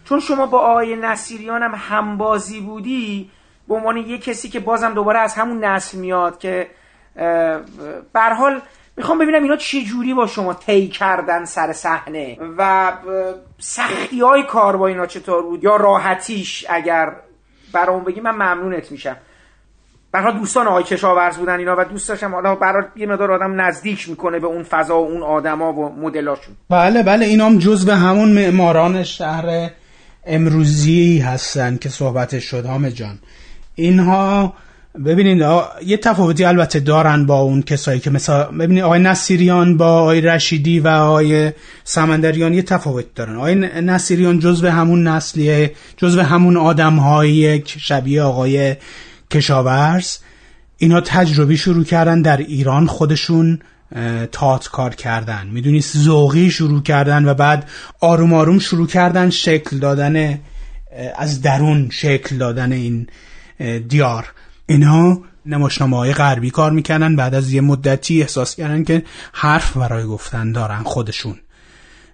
چون 0.04 0.20
شما 0.20 0.46
با 0.46 0.58
آقای 0.58 0.96
نصیریان 0.96 1.62
هم 1.62 1.74
همبازی 1.74 2.60
بودی 2.60 3.30
به 3.68 3.74
عنوان 3.74 3.96
یه 3.96 4.18
کسی 4.18 4.48
که 4.48 4.60
بازم 4.60 4.94
دوباره 4.94 5.18
از 5.18 5.34
همون 5.34 5.64
نسل 5.64 5.98
میاد 5.98 6.38
که 6.38 6.70
بر 8.12 8.32
حال 8.32 8.60
می‌خوام 8.96 9.18
ببینم 9.18 9.42
اینا 9.42 9.56
چه 9.56 9.82
جوری 9.82 10.14
با 10.14 10.26
شما 10.26 10.54
طی 10.54 10.88
کردن 10.88 11.44
سر 11.44 11.72
صحنه 11.72 12.38
و 12.58 12.92
سختی 13.58 14.20
های 14.20 14.42
کار 14.42 14.76
با 14.76 14.86
اینا 14.86 15.06
چطور 15.06 15.42
بود 15.42 15.64
یا 15.64 15.76
راحتیش 15.76 16.66
اگر 16.68 17.12
برام 17.72 18.04
بگی 18.04 18.20
من 18.20 18.30
ممنونت 18.30 18.92
میشم. 18.92 19.16
برها 20.12 20.30
دوستان 20.30 20.66
آقای 20.66 20.84
کشاورز 20.84 21.36
بودن 21.36 21.58
اینا 21.58 21.76
و 21.78 21.84
دوست 21.84 22.08
داشتم. 22.08 22.34
حالا 22.34 22.54
برای 22.54 22.84
یه 22.96 23.06
مدار 23.06 23.32
آدم 23.32 23.60
نزدیک 23.60 24.08
می‌کنه 24.08 24.38
به 24.38 24.46
اون 24.46 24.62
فضا 24.62 25.00
و 25.00 25.06
اون 25.06 25.22
آدما 25.22 25.72
و 25.72 25.94
مدلاشون. 26.00 26.54
بله 26.70 27.02
بله 27.02 27.26
اینام 27.26 27.58
جز 27.58 27.86
به 27.86 27.94
همون 27.94 28.32
معماران 28.32 29.02
شهر 29.02 29.70
امروزی 30.26 31.18
هستن 31.18 31.76
که 31.76 31.88
صحبتش 31.88 32.44
شد 32.44 32.66
هامه 32.66 32.90
جان. 32.90 33.18
اینها 33.74 34.54
ببینید 34.94 35.44
یه 35.86 35.96
تفاوتی 35.96 36.44
البته 36.44 36.80
دارن 36.80 37.26
با 37.26 37.40
اون 37.40 37.62
کسایی 37.62 38.00
که 38.00 38.10
مثلا 38.10 38.44
ببینید 38.44 38.82
آقای 38.82 39.00
نصیریان 39.00 39.76
با 39.76 39.86
آقای 39.86 40.20
رشیدی 40.20 40.80
و 40.80 40.88
آقای 40.88 41.52
سمندریان 41.84 42.54
یه 42.54 42.62
تفاوت 42.62 43.14
دارن. 43.14 43.36
آقای 43.36 43.54
نصیریان 43.80 44.38
جزو 44.38 44.68
همون 44.68 45.08
نسلیه 45.08 45.72
جزو 45.96 46.20
همون 46.20 46.56
آدم 46.56 46.96
هایی 46.96 47.62
شبیه 47.66 48.22
آقای 48.22 48.76
کشاورز. 49.30 50.18
اینا 50.78 51.00
تجربی 51.00 51.56
شروع 51.56 51.84
کردن 51.84 52.22
در 52.22 52.36
ایران 52.36 52.86
خودشون 52.86 53.58
تات 54.32 54.68
کار 54.68 54.94
کردن. 54.94 55.46
می‌دونی 55.46 55.80
زوقی 55.80 56.50
شروع 56.50 56.82
کردن 56.82 57.24
و 57.24 57.34
بعد 57.34 57.68
آروم 58.00 58.32
آروم 58.32 58.58
شروع 58.58 58.86
کردن 58.86 59.30
شکل 59.30 59.78
دادن 59.78 60.38
از 61.16 61.42
درون 61.42 61.90
شکل 61.90 62.38
دادن 62.38 62.72
این 62.72 63.06
دیار. 63.88 64.26
اینا 64.66 65.18
نماشنامه 65.46 65.96
های 65.96 66.12
غربی 66.12 66.50
کار 66.50 66.72
می‌کنن 66.72 67.16
بعد 67.16 67.34
از 67.34 67.52
یه 67.52 67.60
مدتی 67.60 68.22
احساس 68.22 68.56
کردن 68.56 68.84
که 68.84 69.04
حرف 69.32 69.76
برای 69.76 70.04
گفتن 70.04 70.52
دارن 70.52 70.82
خودشون. 70.82 71.36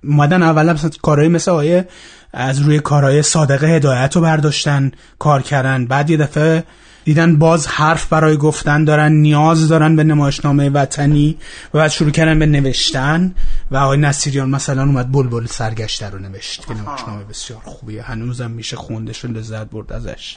اومدن 0.04 0.42
اول 0.42 0.72
مثلا 0.72 0.90
کارهای 1.02 1.28
مثل 1.28 1.50
آیه 1.50 1.88
از 2.32 2.58
روی 2.58 2.80
کارهای 2.80 3.22
صادقه 3.22 3.66
هدایت 3.66 4.16
رو 4.16 4.22
برداشتن 4.22 4.92
کار 5.18 5.42
کردن. 5.42 5.86
بعد 5.86 6.10
یه 6.10 6.16
دفعه 6.16 6.64
دیدن 7.04 7.36
باز 7.36 7.66
حرف 7.66 8.08
برای 8.08 8.36
گفتن 8.36 8.84
دارن 8.84 9.12
نیاز 9.12 9.68
دارن 9.68 9.96
به 9.96 10.04
نمایشنامه 10.04 10.70
وطنی 10.70 11.36
و 11.74 11.78
بعد 11.78 11.90
شروع 11.90 12.10
کردن 12.10 12.38
به 12.38 12.46
نوشتن. 12.46 13.34
و 13.70 13.76
آقای 13.76 13.98
نصیریان 13.98 14.50
مثلا 14.50 14.82
اومد 14.82 15.12
بلبل 15.12 15.46
سرگشته 15.46 16.10
رو 16.10 16.18
نوشت 16.18 16.66
که 16.66 16.74
نمایشنامه 16.74 17.24
بسیار 17.24 17.60
خوبیه. 17.64 18.02
هنوزم 18.02 18.50
میشه 18.50 18.76
خوندش 18.76 19.24
لذت 19.24 19.70
برد 19.70 19.92
ازش. 19.92 20.36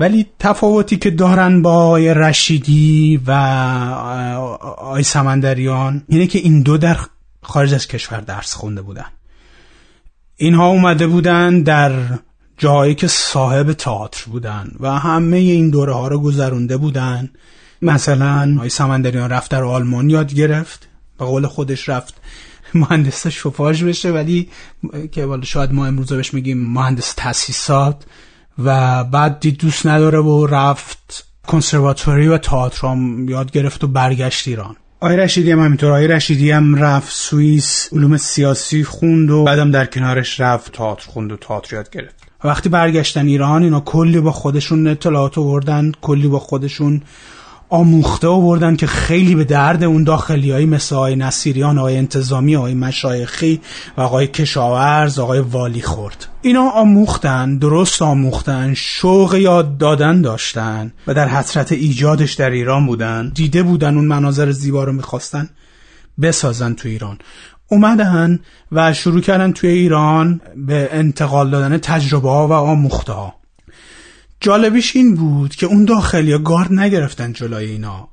ولی 0.00 0.26
تفاوتی 0.38 0.96
که 0.96 1.10
دارن 1.10 1.62
با 1.62 1.72
آقای 1.72 2.14
رشیدی 2.14 3.20
و 3.26 3.30
آقای 4.60 5.02
سمندریان 5.02 6.02
اینه 6.08 6.26
که 6.26 6.38
این 6.38 6.62
دو 6.62 6.78
در 6.78 6.98
خارج 7.42 7.74
از 7.74 7.88
کشور 7.88 8.20
درس 8.20 8.54
خونده 8.54 8.82
بودن. 8.82 9.06
اینها 10.36 10.66
اومده 10.66 11.06
بودن 11.06 11.62
در 11.62 11.92
جایی 12.58 12.94
که 12.94 13.06
صاحب 13.06 13.72
تئاتر 13.72 14.24
بودن 14.30 14.70
و 14.80 14.98
همه 14.98 15.36
این 15.36 15.70
دوره 15.70 15.94
ها 15.94 16.08
رو 16.08 16.20
گذرونده 16.20 16.76
بودن. 16.76 17.30
مثلا 17.82 18.54
آقای 18.56 18.68
سمندریان 18.68 19.30
رفت 19.30 19.50
در 19.50 19.62
آلمان 19.62 20.10
یاد 20.10 20.34
گرفت. 20.34 20.88
به 21.18 21.24
قول 21.24 21.46
خودش 21.46 21.88
رفت 21.88 22.14
مهندس 22.74 23.26
شفاژ 23.26 23.84
بشه 23.84 24.12
ولی 24.12 24.48
که 25.12 25.28
شاید 25.42 25.72
ما 25.72 25.86
امروز 25.86 26.12
بهش 26.12 26.34
میگیم 26.34 26.58
مهندس 26.58 27.14
تاسیسات 27.16 28.04
و 28.58 29.04
بعد 29.04 29.40
دید 29.40 29.58
دوست 29.58 29.86
نداره 29.86 30.18
و 30.18 30.46
رفت 30.46 31.26
کنسرواتوری 31.46 32.28
و 32.28 32.38
تئاتر 32.38 32.96
یاد 33.28 33.50
گرفت 33.50 33.84
و 33.84 33.86
برگشت 33.86 34.48
ایران. 34.48 34.76
آی 35.00 35.16
رشیدی 35.16 35.50
هم 35.50 35.60
همینطور. 35.60 35.92
آی 35.92 36.06
رشیدی 36.06 36.50
هم 36.50 36.74
رفت 36.74 37.12
سوئیس 37.12 37.88
علوم 37.92 38.16
سیاسی 38.16 38.84
خوند 38.84 39.30
و 39.30 39.44
بعدم 39.44 39.70
در 39.70 39.86
کنارش 39.86 40.40
رفت 40.40 40.72
تئاتر 40.72 41.06
خوند 41.06 41.32
و 41.32 41.36
تئاتر 41.36 41.76
یاد 41.76 41.90
گرفت. 41.90 42.14
وقتی 42.44 42.68
برگشتن 42.68 43.26
ایران 43.26 43.62
اینا 43.62 43.80
کلی 43.80 44.20
با 44.20 44.32
خودشون 44.32 44.86
اطلاعات 44.86 45.38
آوردن 45.38 45.92
کلی 46.00 46.28
با 46.28 46.38
خودشون 46.38 47.02
آموخته 47.70 48.28
آوردن 48.28 48.76
که 48.76 48.86
خیلی 48.86 49.34
به 49.34 49.44
درد 49.44 49.84
اون 49.84 50.04
داخلی 50.04 50.50
های 50.50 50.66
مثل 50.66 50.94
آقای 50.94 51.16
نصیریان 51.16 51.78
آقای 51.78 51.96
انتظامی 51.96 52.56
آقای 52.56 52.74
مشایخی 52.74 53.60
و 53.96 54.00
آقای 54.00 54.26
کشاورز 54.26 55.18
آقای 55.18 55.40
والی 55.40 55.82
خورد. 55.82 56.26
اینا 56.42 56.70
آموختن 56.70 57.58
درست 57.58 58.02
آموختن 58.02 58.74
شوق 58.74 59.34
یاد 59.34 59.78
دادن 59.78 60.22
داشتن 60.22 60.92
و 61.06 61.14
در 61.14 61.28
حسرت 61.28 61.72
ایجادش 61.72 62.32
در 62.32 62.50
ایران 62.50 62.86
بودن. 62.86 63.32
دیده 63.34 63.62
بودن 63.62 63.96
اون 63.96 64.04
مناظر 64.04 64.50
زیبا 64.50 64.84
رو 64.84 64.92
می‌خواستن 64.92 65.48
بسازن 66.20 66.74
تو 66.74 66.88
ایران. 66.88 67.18
اومدن 67.68 68.40
و 68.72 68.92
شروع 68.92 69.20
کردن 69.20 69.52
توی 69.52 69.70
ایران 69.70 70.40
به 70.56 70.88
انتقال 70.92 71.50
دادن 71.50 71.78
تجربه 71.78 72.28
ها 72.30 72.48
و 72.48 72.52
آموخته 72.52 73.12
ها 73.12 73.37
جالبیش 74.40 74.96
این 74.96 75.14
بود 75.14 75.54
که 75.54 75.66
اون 75.66 75.84
داخلی 75.84 76.38
گارد 76.38 76.72
نگرفتن 76.72 77.32
جلوی 77.32 77.64
اینا. 77.64 78.08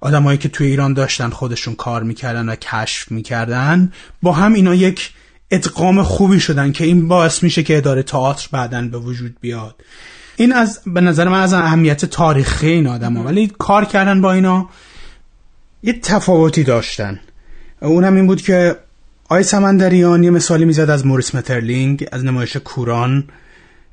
آدمایی 0.00 0.38
که 0.38 0.48
توی 0.48 0.66
ایران 0.66 0.92
داشتن 0.92 1.30
خودشون 1.30 1.74
کار 1.74 2.02
می‌کردن 2.02 2.48
و 2.48 2.56
کشف 2.56 3.12
می‌کردن 3.12 3.92
با 4.22 4.32
هم 4.32 4.52
اینا 4.54 4.74
یک 4.74 5.10
ادغام 5.50 6.02
خوبی 6.02 6.40
شدن 6.40 6.72
که 6.72 6.84
این 6.84 7.08
باعث 7.08 7.42
میشه 7.42 7.62
که 7.62 7.76
اداره 7.76 8.02
تئاتر 8.02 8.48
بعدا 8.52 8.82
به 8.82 8.98
وجود 8.98 9.36
بیاد. 9.40 9.74
این 10.36 10.52
از 10.52 10.80
به 10.86 11.00
نظر 11.00 11.28
من 11.28 11.40
از 11.40 11.52
اهمیت 11.52 12.04
تاریخی 12.04 12.70
این 12.70 12.86
آدم 12.86 13.16
ها. 13.16 13.24
ولی 13.24 13.52
کار 13.58 13.84
کردن 13.84 14.20
با 14.20 14.32
اینا 14.32 14.68
یه 15.82 16.00
تفاوتی 16.00 16.64
داشتن. 16.64 17.20
اون 17.82 18.04
هم 18.04 18.14
این 18.14 18.26
بود 18.26 18.42
که 18.42 18.76
آی 19.28 19.42
سمندریان 19.42 20.24
یه 20.24 20.30
مثالی 20.30 20.64
می‌زد 20.64 20.90
از 20.90 21.06
موریس 21.06 21.34
مترلینگ 21.34 22.06
از 22.12 22.24
نمایش 22.24 22.56
کوران 22.56 23.28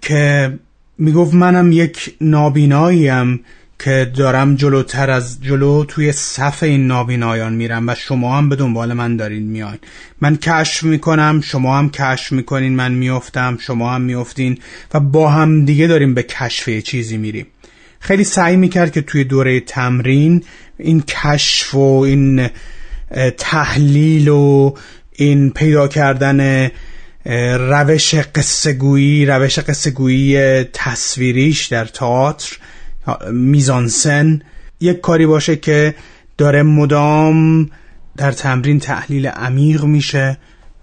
که 0.01 0.53
می‌گفت 0.99 1.34
منم 1.34 1.71
یک 1.71 2.15
نابیناییم 2.21 3.39
که 3.80 4.11
دارم 4.15 4.55
جلوتر 4.55 5.11
از 5.11 5.43
جلو 5.43 5.85
توی 5.85 6.11
صف 6.11 6.63
این 6.63 6.88
نابینایان 6.88 7.53
میرم 7.53 7.89
و 7.89 7.95
شما 7.95 8.38
هم 8.38 8.49
به 8.49 8.55
دنبال 8.55 8.93
من 8.93 9.17
دارین 9.17 9.43
میاین. 9.43 9.80
من 10.21 10.35
کشف 10.35 10.84
می‌کنم 10.84 11.41
شما 11.43 11.77
هم 11.77 11.89
کشف 11.89 12.31
می‌کنین 12.31 12.76
من 12.76 12.91
میافتم 12.91 13.57
شما 13.61 13.93
هم 13.93 14.01
میافتین 14.01 14.57
و 14.93 14.99
با 14.99 15.30
هم 15.30 15.65
دیگه 15.65 15.88
داریم 15.88 16.13
به 16.13 16.23
کشف 16.23 16.69
چیزی 16.80 17.17
میریم. 17.17 17.47
خیلی 17.99 18.23
سعی 18.23 18.55
می‌کرد 18.55 18.91
که 18.91 19.01
توی 19.01 19.23
دوره 19.23 19.59
تمرین 19.59 20.43
این 20.77 21.01
کشف 21.01 21.76
و 21.76 21.99
این 21.99 22.49
تحلیل 23.38 24.27
و 24.27 24.73
این 25.11 25.49
پیدا 25.49 25.88
کردن 25.88 26.69
روش 27.26 28.16
قصهگویی 28.16 29.26
روش 29.26 29.60
قصهگویی 29.60 30.64
تصویریش 30.64 31.66
در 31.66 31.86
تئاتر 31.86 32.58
میزانسن. 33.32 34.41
یک 34.80 35.02
کاری 35.02 35.26
باشه 35.26 35.56
که 35.56 35.96
داره 36.38 36.64
مدام 36.64 37.70
در 38.18 38.32
تمرین 38.32 38.80
تحلیل 38.80 39.28
عمیق 39.28 39.84
میشه 39.84 40.38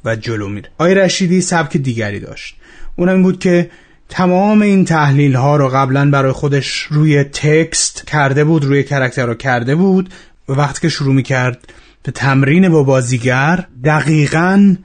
و 0.04 0.16
جلو 0.16 0.48
میره. 0.48 0.68
آقای 0.78 0.94
رشیدی 0.94 1.40
سبک 1.40 1.76
دیگری 1.76 2.20
داشت. 2.20 2.56
اونم 2.96 3.12
این 3.12 3.22
بود 3.22 3.38
که 3.38 3.70
تمام 4.08 4.62
این 4.62 4.84
تحلیل 4.84 5.34
ها 5.34 5.56
رو 5.56 5.68
قبلا 5.68 6.10
برای 6.10 6.32
خودش 6.32 6.86
روی 6.90 7.24
تکست 7.24 8.06
کرده 8.06 8.44
بود 8.44 8.64
روی 8.64 8.84
کرکتر 8.84 9.26
رو 9.26 9.34
کرده 9.34 9.74
بود. 9.74 10.10
و 10.48 10.52
وقتی 10.52 10.80
که 10.80 10.88
شروع 10.88 11.14
می‌کرد 11.14 11.58
به 12.02 12.12
تمرین 12.12 12.68
با 12.68 12.82
بازیگر 12.82 13.66
دقیقا 13.84 14.76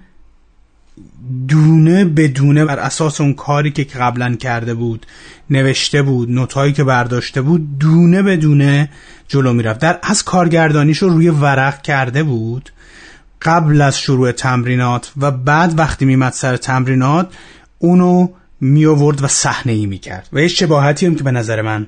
دونه 1.47 2.05
به 2.05 2.27
دونه 2.27 2.65
بر 2.65 2.79
اساس 2.79 3.21
اون 3.21 3.33
کاری 3.33 3.71
که 3.71 3.83
قبلا 3.83 4.35
کرده 4.35 4.73
بود 4.73 5.05
نوشته 5.49 6.01
بود 6.01 6.31
نوتهایی 6.31 6.73
که 6.73 6.83
برداشته 6.83 7.41
بود 7.41 7.77
دونه 7.79 8.21
به 8.21 8.37
دونه 8.37 8.89
جلو 9.27 9.53
می‌رفت. 9.53 9.79
در 9.79 9.99
از 10.03 10.23
کارگردانیشو 10.23 11.09
روی 11.09 11.29
ورق 11.29 11.81
کرده 11.81 12.23
بود 12.23 12.69
قبل 13.41 13.81
از 13.81 13.99
شروع 13.99 14.31
تمرینات 14.31 15.11
و 15.17 15.31
بعد 15.31 15.79
وقتی 15.79 16.05
میمد 16.05 16.33
سر 16.33 16.57
تمرینات 16.57 17.33
اونو 17.79 18.27
می 18.61 18.85
آورد 18.85 19.23
و 19.23 19.27
صحنه 19.27 19.73
ای 19.73 19.85
می 19.85 19.97
کرد 19.97 20.29
و 20.33 20.39
یه 20.39 20.47
شباهتی 20.47 21.05
هم 21.05 21.15
که 21.15 21.23
به 21.23 21.31
نظر 21.31 21.61
من 21.61 21.87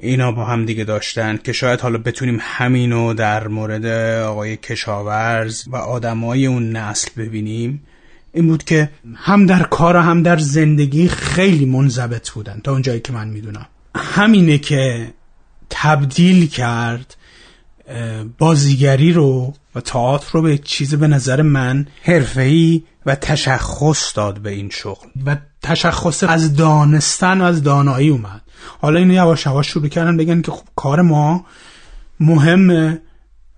اینا 0.00 0.32
با 0.32 0.44
هم 0.44 0.64
دیگه 0.64 0.84
داشتن 0.84 1.36
که 1.44 1.52
شاید 1.52 1.80
حالا 1.80 1.98
بتونیم 1.98 2.38
همینو 2.40 3.14
در 3.14 3.48
مورد 3.48 3.86
آقای 4.22 4.56
کشاورز 4.56 5.64
و 5.68 5.76
آدمای 5.76 6.46
اون 6.46 6.76
نسل 6.76 7.10
ببینیم. 7.16 7.82
این 8.34 8.48
بود 8.48 8.64
که 8.64 8.90
هم 9.14 9.46
در 9.46 9.62
کار 9.62 9.96
و 9.96 10.00
هم 10.00 10.22
در 10.22 10.38
زندگی 10.38 11.08
خیلی 11.08 11.64
منضبط 11.64 12.30
بودن 12.30 12.60
تا 12.64 12.72
اونجایی 12.72 13.00
که 13.00 13.12
من 13.12 13.28
می‌دونم. 13.28 13.66
همینه 13.96 14.58
که 14.58 15.14
تبدیل 15.70 16.46
کرد 16.46 17.16
بازیگری 18.38 19.12
رو 19.12 19.54
و 19.74 19.80
تئاتر 19.80 20.30
رو 20.32 20.42
به 20.42 20.58
چیز 20.58 20.94
به 20.94 21.08
نظر 21.08 21.42
من 21.42 21.86
حرفه‌ای 22.02 22.82
و 23.06 23.14
تشخص 23.14 24.16
داد 24.16 24.38
به 24.38 24.50
این 24.50 24.70
شغل. 24.70 25.08
و 25.26 25.36
تشخص 25.62 26.24
از 26.24 26.56
دانستن 26.56 27.40
و 27.40 27.44
از 27.44 27.62
دانایی 27.62 28.08
اومد. 28.08 28.40
حالا 28.80 28.98
اینو 28.98 29.14
یواش 29.14 29.46
یواش 29.46 29.66
شروع 29.66 29.88
کردن 29.88 30.16
بگن 30.16 30.42
که 30.42 30.52
خب 30.52 30.66
کار 30.76 31.02
ما 31.02 31.46
مهمه 32.20 33.00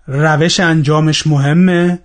روش 0.07 0.61
انجامش 0.61 1.27
مهمه 1.27 1.99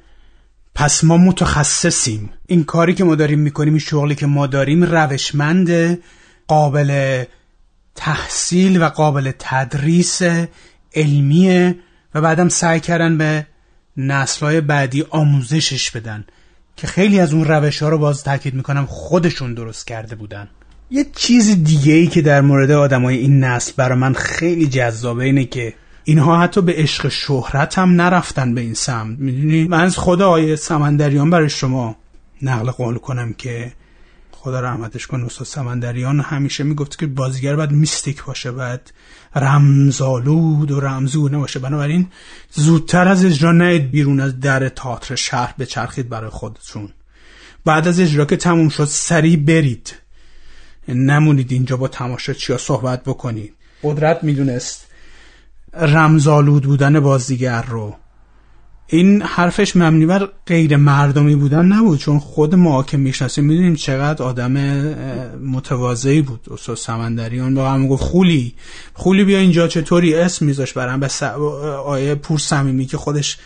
پس 0.80 1.03
ما 1.03 1.18
متخصصیم. 1.18 2.30
این 2.47 2.64
کاری 2.64 2.93
که 2.93 3.03
ما 3.03 3.15
داریم 3.15 3.39
می‌کنیم 3.39 3.73
این 3.73 3.80
شغلی 3.80 4.15
که 4.15 4.26
ما 4.26 4.47
داریم 4.47 4.84
روشمند 4.84 5.99
قابل 6.47 7.23
تحصیل 7.95 8.81
و 8.81 8.85
قابل 8.85 9.31
تدریس 9.39 10.22
علمیه 10.95 11.76
و 12.15 12.22
بعدم 12.22 12.49
سعی 12.49 12.80
کردن 12.80 13.18
به 13.18 13.47
نسلهای 13.97 14.61
بعدی 14.61 15.06
آموزشش 15.10 15.91
بدن 15.91 16.26
که 16.76 16.88
خیلی 16.88 17.19
از 17.19 17.34
اون 17.34 17.45
روش 17.45 17.84
ها 17.84 17.89
رو 17.89 17.97
باز 17.97 18.23
تاکید 18.23 18.53
می‌کنم 18.53 18.85
خودشون 18.85 19.53
درست 19.53 19.88
کرده 19.88 20.15
بودن. 20.15 20.47
یه 20.91 21.06
چیز 21.15 21.64
دیگه 21.64 21.93
ای 21.93 22.07
که 22.07 22.22
در 22.22 22.41
مورد 22.41 22.72
آدمای 22.72 23.18
این 23.18 23.43
نسل 23.43 23.72
برای 23.76 23.97
من 23.97 24.14
خیلی 24.14 24.68
جذابه 24.68 25.23
اینه 25.23 25.45
که 25.45 25.73
اینها 26.03 26.41
حتی 26.41 26.61
به 26.61 26.73
عشق 26.73 27.07
شهرت 27.07 27.80
هم 27.80 28.01
نرفتن 28.01 28.53
به 28.53 28.61
این 28.61 28.73
سمت. 28.73 29.19
می‌دونی؟ 29.19 29.67
من 29.67 29.84
از 29.84 29.97
خدا 29.97 30.30
آیه 30.30 30.55
سمندریان 30.55 31.30
برای 31.30 31.49
شما 31.49 31.95
نقل 32.41 32.71
قول 32.71 32.97
کنم 32.97 33.34
که 33.34 33.71
خدا 34.31 34.59
رحمتش 34.59 35.07
کن 35.07 35.21
استاد 35.21 35.47
سمندریان 35.47 36.19
همیشه 36.19 36.63
می‌گفت 36.63 36.99
که 36.99 37.07
بازیگر 37.07 37.55
باید 37.55 37.71
میستیک 37.71 38.23
باشه 38.23 38.51
باید 38.51 38.93
رمزالود 39.35 40.71
و 40.71 40.80
رمزو 40.80 41.30
نباشه. 41.30 41.59
بنابراین 41.59 42.07
زودتر 42.51 43.07
از 43.07 43.26
اجرا 43.26 43.51
نید 43.51 43.91
بیرون 43.91 44.19
از 44.19 44.39
در 44.39 44.69
تئاتر 44.69 45.15
شهر 45.15 45.53
به 45.57 45.65
چرخید 45.65 46.09
برای 46.09 46.30
خودتون. 46.30 46.89
بعد 47.65 47.88
از 47.88 47.99
اجرا 47.99 48.26
که 48.26 48.38
تموم 48.38 48.69
شد 48.69 48.85
سریع 48.85 49.38
برید. 49.38 49.95
نمونید 50.88 51.51
اینجا 51.51 51.77
با 51.77 51.88
تماشا 51.88 52.34
چیا 52.34 52.57
صحبت 52.57 53.03
بکنید. 53.03 53.53
قدرت 53.84 54.23
می‌دونست. 54.23 54.89
رمزالود 55.73 56.63
بودن 56.63 56.99
بازیگر 56.99 57.61
رو. 57.61 57.95
این 58.87 59.21
حرفش 59.21 59.75
مبنی 59.75 60.05
بر 60.05 60.29
غیر 60.45 60.77
مردمی 60.77 61.35
بودن 61.35 61.65
نبود 61.65 61.99
چون 61.99 62.19
خود 62.19 62.55
ما 62.55 62.83
که 62.83 62.97
می‌شناسیم 62.97 63.43
می‌دونیم 63.43 63.75
چقدر 63.75 64.23
آدم 64.23 64.51
متواضعی 65.45 66.21
بود. 66.21 66.47
استاد 66.51 66.77
سمندریان 66.77 67.55
با 67.55 67.69
هم 67.69 67.87
گفت 67.87 68.03
خولی 68.03 68.55
خولی 68.93 69.23
بیا 69.23 69.37
اینجا 69.37 69.67
چطوری 69.67 70.15
اسم 70.15 70.45
میذاش 70.45 70.73
برام. 70.73 70.99
به 70.99 71.07
س... 71.07 71.23
آیه 71.23 72.15
پور 72.15 72.39
صمیمی 72.39 72.85
که 72.85 72.97
خودش 72.97 73.37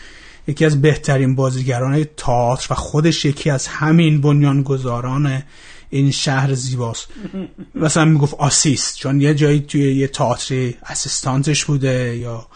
یکی 0.48 0.64
از 0.64 0.82
بهترین 0.82 1.34
بازیگران 1.34 2.04
تئاتر 2.16 2.66
و 2.70 2.74
خودش 2.74 3.24
یکی 3.24 3.50
از 3.50 3.66
همین 3.66 4.20
بنیانگذاران 4.20 5.42
این 5.94 6.10
شهر 6.10 6.54
زیباست. 6.54 7.08
مثلا 7.74 8.04
می‌گفت 8.04 8.34
آسیست 8.34 8.96
چون 8.96 9.20
یه 9.20 9.34
جایی 9.34 9.60
توی 9.60 9.94
یه 9.94 10.08
تئاتری 10.08 10.76
اسیستانتش 10.86 11.64
بوده 11.64 12.16
یا 12.16 12.46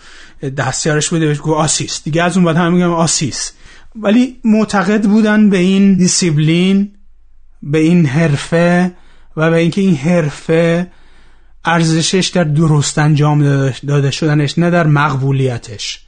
دستیارش 0.56 1.08
بوده 1.08 1.26
بهش 1.26 1.38
گفت 1.38 1.48
آسیست 1.48 2.04
دیگه 2.04 2.22
از 2.22 2.36
اون 2.36 2.46
بعد 2.46 2.56
هم 2.56 2.72
میگم 2.72 2.92
آسیست 2.92 3.54
ولی 3.96 4.40
معتقد 4.44 5.04
بودن 5.04 5.50
به 5.50 5.56
این 5.56 5.94
دیسیبلین 5.94 6.92
به 7.62 7.78
این 7.78 8.06
حرفه 8.06 8.92
و 9.36 9.50
به 9.50 9.56
اینکه 9.56 9.80
این 9.80 9.94
حرفه 9.94 10.90
ارزشش 11.64 12.30
در 12.34 12.44
درست 12.44 12.98
انجام 12.98 13.70
داده 13.86 14.10
شدنش 14.10 14.58
نه 14.58 14.70
در 14.70 14.86
مقبولیتش. 14.86 16.00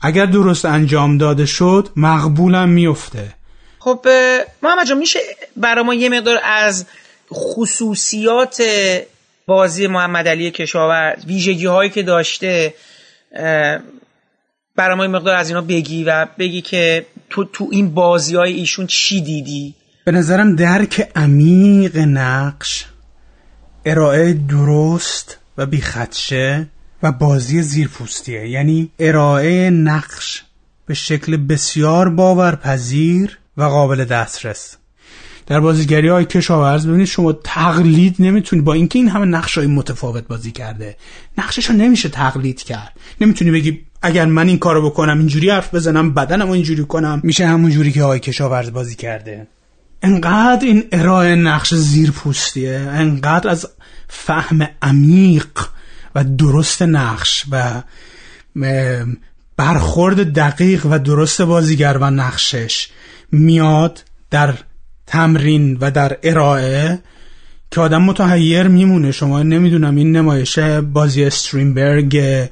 اگر 0.00 0.26
درست 0.26 0.64
انجام 0.64 1.18
داده 1.18 1.46
شد 1.46 1.88
مقبولم 1.96 2.68
میفته 2.68 3.34
خب 3.78 4.06
محمد 4.62 4.86
جان 4.86 4.98
میشه 4.98 5.18
برای 5.56 5.84
ما 5.84 5.94
یه 5.94 6.08
مقدار 6.08 6.38
از 6.44 6.86
خصوصیات 7.32 8.62
بازی 9.46 9.86
محمد 9.86 10.28
علی 10.28 10.50
کشاورز 10.50 11.24
ویژگی 11.26 11.66
هایی 11.66 11.90
که 11.90 12.02
داشته 12.02 12.74
برای 14.76 14.96
ما 14.96 15.04
یه 15.04 15.10
مقدار 15.10 15.34
از 15.34 15.48
اینا 15.48 15.60
بگی 15.60 16.04
و 16.04 16.26
بگی 16.38 16.60
که 16.60 17.06
تو 17.30 17.44
تو 17.44 17.68
این 17.70 17.94
بازی 17.94 18.36
های 18.36 18.52
ایشون 18.52 18.86
چی 18.86 19.20
دیدی؟ 19.20 19.74
به 20.04 20.12
نظرم 20.12 20.56
درک 20.56 21.08
عمیق 21.16 21.98
نقش 21.98 22.86
ارائه 23.84 24.32
درست 24.32 25.38
و 25.58 25.66
بیخدشه 25.66 26.66
و 27.02 27.12
بازی 27.12 27.62
زیرپوستیه. 27.62 28.48
یعنی 28.48 28.90
ارائه 28.98 29.70
نقش 29.70 30.42
به 30.86 30.94
شکل 30.94 31.36
بسیار 31.36 32.08
باورپذیر 32.08 33.38
و 33.56 33.62
قابل 33.62 34.04
دسترس. 34.04 34.76
در 35.46 35.60
بازیگری 35.60 36.08
های 36.08 36.24
کشاورز 36.24 36.86
ببینید 36.86 37.06
شما 37.06 37.32
تقلید 37.32 38.16
نمی‌تونید 38.18 38.64
با 38.64 38.72
اینکه 38.72 38.98
این 38.98 39.08
همه 39.08 39.26
نقش 39.26 39.58
های 39.58 39.66
متفاوت 39.66 40.28
بازی 40.28 40.52
کرده 40.52 40.96
نقشش 41.38 41.70
نمیشه 41.70 42.08
تقلید 42.08 42.62
کرد. 42.62 42.92
نمی‌تونی 43.20 43.50
بگی 43.50 43.80
اگر 44.02 44.26
من 44.26 44.48
این 44.48 44.58
کارو 44.58 44.90
بکنم 44.90 45.18
اینجوری 45.18 45.50
حرف 45.50 45.74
بزنم 45.74 46.14
بدنم 46.14 46.50
اینجوری 46.50 46.84
کنم. 46.84 47.20
میشه 47.24 47.46
همون 47.46 47.70
جوری 47.70 47.92
که 47.92 48.02
های 48.02 48.20
کشاورز 48.20 48.72
بازی 48.72 48.94
کرده. 48.94 49.46
انقدر 50.02 50.66
این 50.66 50.84
ارائه 50.92 51.34
نقش 51.34 51.74
زیر 51.74 52.10
پوستیه 52.10 52.78
انقدر 52.78 53.50
از 53.50 53.68
فهم 54.08 54.68
عمیق 54.82 55.48
و 56.14 56.24
درست 56.24 56.82
نقش 56.82 57.44
و 57.50 57.82
برخورد 59.56 60.32
دقیق 60.32 60.86
و 60.86 60.98
درست 60.98 61.42
بازیگر 61.42 61.98
و 62.00 62.10
نقشش 62.10 62.88
میاد 63.32 64.04
در 64.30 64.54
تمرین 65.06 65.78
و 65.80 65.90
در 65.90 66.16
ارائه 66.22 66.98
که 67.70 67.80
آدم 67.80 68.02
متحیر 68.02 68.68
میمونه. 68.68 69.12
شما 69.12 69.42
نمی‌دونم 69.42 69.96
این 69.96 70.16
نمایش 70.16 70.58
بازی 70.92 71.24
استرینبرگ 71.24 72.48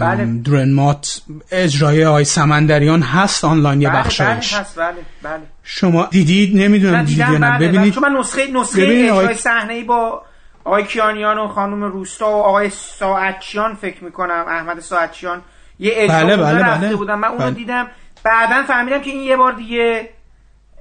بله. 0.00 0.40
درنمات 0.44 1.20
اجرای 1.50 2.04
آی 2.04 2.24
سمندریان 2.24 3.02
هست 3.02 3.44
آنلاین 3.44 3.82
یه 3.82 3.88
بله 3.88 3.98
بخشش. 3.98 4.20
بله 4.20 4.30
هست 4.34 4.78
بله 4.78 4.94
بله. 5.22 5.42
شما 5.62 6.08
دیدید؟ 6.10 6.56
نمی‌دونم 6.56 7.04
دیدید 7.04 7.18
یا 7.18 7.38
نه. 7.38 7.50
بله 7.50 7.68
ببینید. 7.68 7.94
چون 7.94 8.08
من 8.12 8.18
نسخه 8.18 8.46
نسخه 8.54 8.82
اجرای. 8.82 9.34
صحنه 9.34 9.72
ای 9.72 9.84
با 9.84 10.22
آقای 10.64 10.84
کیانیان 10.84 11.38
و 11.38 11.48
خانم 11.48 11.84
روستا 11.84 12.30
و 12.30 12.42
آقای 12.42 12.70
ساعتچیان 12.70 13.74
فکر 13.74 14.04
می‌کنم. 14.04 14.44
احمد 14.48 14.80
ساعتچیان 14.80 15.42
یه 15.78 15.92
اجرا 15.94 16.16
بله 16.16 16.36
بله 16.36 16.62
بله. 16.62 16.96
بودم 16.96 17.18
من 17.18 17.28
اونو 17.28 17.40
بله. 17.40 17.50
دیدم. 17.50 17.86
بعدا 18.24 18.62
فهمیدم 18.62 19.00
که 19.00 19.10
این 19.10 19.22
یه 19.22 19.36
بار 19.36 19.52
دیگه 19.52 20.08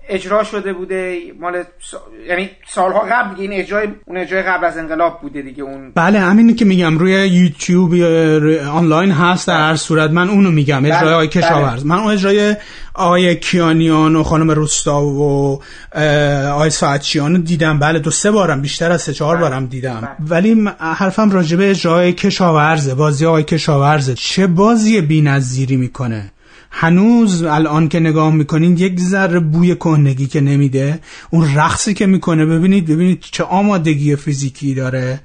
اجرا 0.10 0.44
شده 0.44 0.74
بوده 0.74 1.20
مال 1.40 1.64
سا... 1.82 1.98
یعنی 2.30 2.50
سالها 2.68 3.00
قبل 3.12 3.36
دیگه 3.36 3.42
این 3.42 3.62
اجرای 3.62 3.88
اون 4.06 4.18
اجرای 4.18 4.44
قبل 4.44 4.66
از 4.66 4.78
انقلاب 4.78 5.22
بوده 5.22 5.42
دیگه 5.42 5.64
اون 5.64 5.92
بله 5.96 6.20
همینی 6.20 6.54
که 6.54 6.66
میگم 6.66 6.98
روی 6.98 7.12
یوتیوب 7.12 7.94
آنلاین 8.72 9.12
هست 9.12 9.48
در 9.48 9.68
هر 9.68 9.76
صورت. 9.76 10.12
من 10.12 10.30
اونو 10.30 10.52
میگم 10.52 10.86
اجرای 10.86 11.14
آقای 11.14 11.28
بله. 11.28 11.42
کشاورز 11.42 11.86
من 11.86 11.98
اون 12.00 12.12
اجرای 12.14 12.56
آقای 12.94 13.36
کیانیان 13.36 14.16
و 14.16 14.24
خانم 14.24 14.52
روستا 14.52 15.02
و 15.02 15.62
آقای 16.52 16.70
ساعتچیان 16.70 17.36
رو 17.36 17.42
دیدم. 17.42 17.80
بله 17.80 18.00
دو 18.00 18.12
سه 18.12 18.32
بارم 18.32 18.62
بیشتر 18.62 18.92
از 18.92 19.02
سه 19.02 19.14
چهار 19.14 19.38
بارم 19.38 19.66
دیدم. 19.66 20.08
ولی 20.30 20.56
م- 20.56 20.76
حرفم 20.80 21.32
راجبه 21.32 21.70
اجرای 21.70 22.14
کشاورزه. 22.14 22.96
بازی 22.96 23.26
آقای 23.26 23.44
کشاورزه 23.44 24.14
چه 24.14 24.48
بازی 24.48 25.02
بی‌نظیری 25.02 25.76
می‌کنه؟ 25.76 26.32
هنوز 26.78 27.44
الان 27.44 27.88
که 27.88 28.00
نگاه 28.00 28.34
می‌کنین 28.34 28.78
یک 28.78 29.00
ذره 29.00 29.40
بوی 29.40 29.76
کهنگی 29.76 30.28
که 30.28 30.42
نمیده. 30.42 31.00
اون 31.30 31.56
رقصی 31.56 31.94
که 31.94 32.06
می‌کنه 32.06 32.46
ببینید 32.46 32.86
ببینید 32.86 33.20
چه 33.32 33.44
آمادگی 33.44 34.16
فیزیکی 34.16 34.74
داره. 34.74 35.22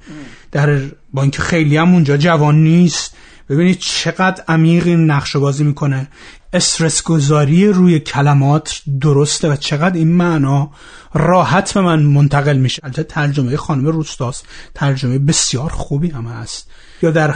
در 0.51 0.81
با 1.13 1.21
اینکه 1.21 1.41
خیلی 1.41 1.77
هم 1.77 1.93
اونجا 1.93 2.17
جوان 2.17 2.63
نیست 2.63 3.15
ببینید 3.49 3.77
چقدر 3.79 4.43
عمیق 4.47 4.87
این 4.87 5.11
نقش 5.11 5.35
بازی 5.35 5.63
می‌کنه. 5.63 6.07
استرس 6.53 7.03
گذاری 7.03 7.67
روی 7.67 7.99
کلمات 7.99 8.81
درسته 9.01 9.51
و 9.51 9.55
چقدر 9.55 9.95
این 9.95 10.11
معنا 10.11 10.69
راحت 11.13 11.73
به 11.73 11.81
من 11.81 12.03
منتقل 12.03 12.57
میشه. 12.57 12.81
البته 12.83 13.03
ترجمه 13.03 13.57
خانم 13.57 13.87
روستاس 13.87 14.43
ترجمه 14.75 15.19
بسیار 15.19 15.69
خوبی 15.69 16.09
هم 16.09 16.25
هست. 16.25 16.69
یا 17.01 17.11
در 17.11 17.35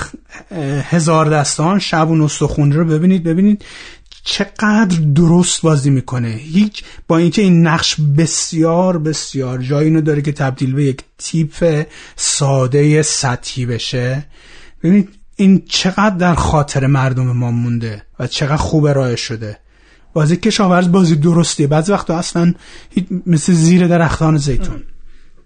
هزار 0.89 1.29
دستان 1.29 1.79
شب 1.79 2.09
و 2.09 2.27
رو 2.71 2.85
ببینید 2.85 3.23
ببینید 3.23 3.65
چقدر 4.25 4.97
درست 5.15 5.61
بازی 5.61 5.89
می‌کنه. 5.89 6.27
هیچ 6.27 6.83
با 7.07 7.17
اینکه 7.17 7.41
این 7.41 7.67
نقش 7.67 7.95
بسیار 8.17 8.97
بسیار 8.97 9.61
جایی 9.61 9.87
اینو 9.87 10.01
داره 10.01 10.21
که 10.21 10.31
تبدیل 10.31 10.73
به 10.73 10.83
یک 10.83 11.01
تیپ 11.17 11.87
ساده 12.15 13.01
سطحی 13.01 13.65
بشه. 13.65 14.25
ببینید 14.83 15.09
این 15.35 15.63
چقدر 15.69 16.15
در 16.15 16.35
خاطر 16.35 16.87
مردم 16.87 17.31
ما 17.31 17.51
مونده 17.51 18.03
و 18.19 18.27
چقدر 18.27 18.55
خوب 18.55 18.85
ارائه 18.85 19.15
شده. 19.15 19.57
بازی 20.13 20.37
کشاورز 20.37 20.91
بازی 20.91 21.15
درستیه. 21.15 21.67
بعضی 21.67 21.91
وقتا 21.91 22.17
اصلا 22.17 22.53
مثل 23.25 23.53
زیر 23.53 23.87
درختان 23.87 24.37
زیتون. 24.37 24.83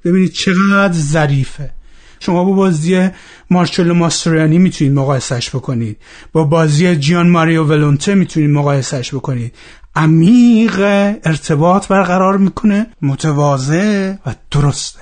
ببینید 0.05 0.31
چقدر 0.31 0.93
ظریفه. 0.93 1.78
شما 2.19 2.43
با 2.43 2.51
بازی 2.51 3.09
مارچلو 3.49 3.93
ماستریانی 3.93 4.57
می‌تونید 4.57 4.93
مقایسش 4.93 5.55
بکنید. 5.55 5.97
با 6.33 6.43
بازی 6.43 6.95
جیان 6.95 7.29
ماریو 7.29 7.63
ولونته 7.63 8.15
می‌تونید 8.15 8.49
مقایسش 8.49 9.15
بکنید. 9.15 9.55
عمیق 9.95 10.79
ارتباط 11.23 11.87
برقرار 11.87 12.37
می‌کنه 12.37 12.87
متواضع 13.01 14.13
و 14.25 14.35
درسته. 14.51 14.99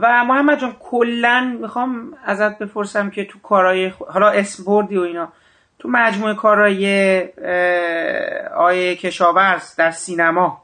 و 0.00 0.24
محمد 0.24 0.60
جان 0.60 0.76
کلا 0.80 1.56
می‌خوام 1.60 2.14
ازت 2.24 2.58
بپرسم 2.58 3.10
که 3.10 3.24
تو 3.24 3.38
کارهای 3.38 3.92
حالا 4.08 4.28
اسم 4.28 4.64
بردی 4.64 4.96
و 4.96 5.00
اینا 5.00 5.32
تو 5.78 5.88
مجموعه 5.88 6.34
کارهای 6.34 6.84
آیه 8.56 8.96
کشاورز 8.96 9.76
در 9.76 9.90
سینما 9.90 10.62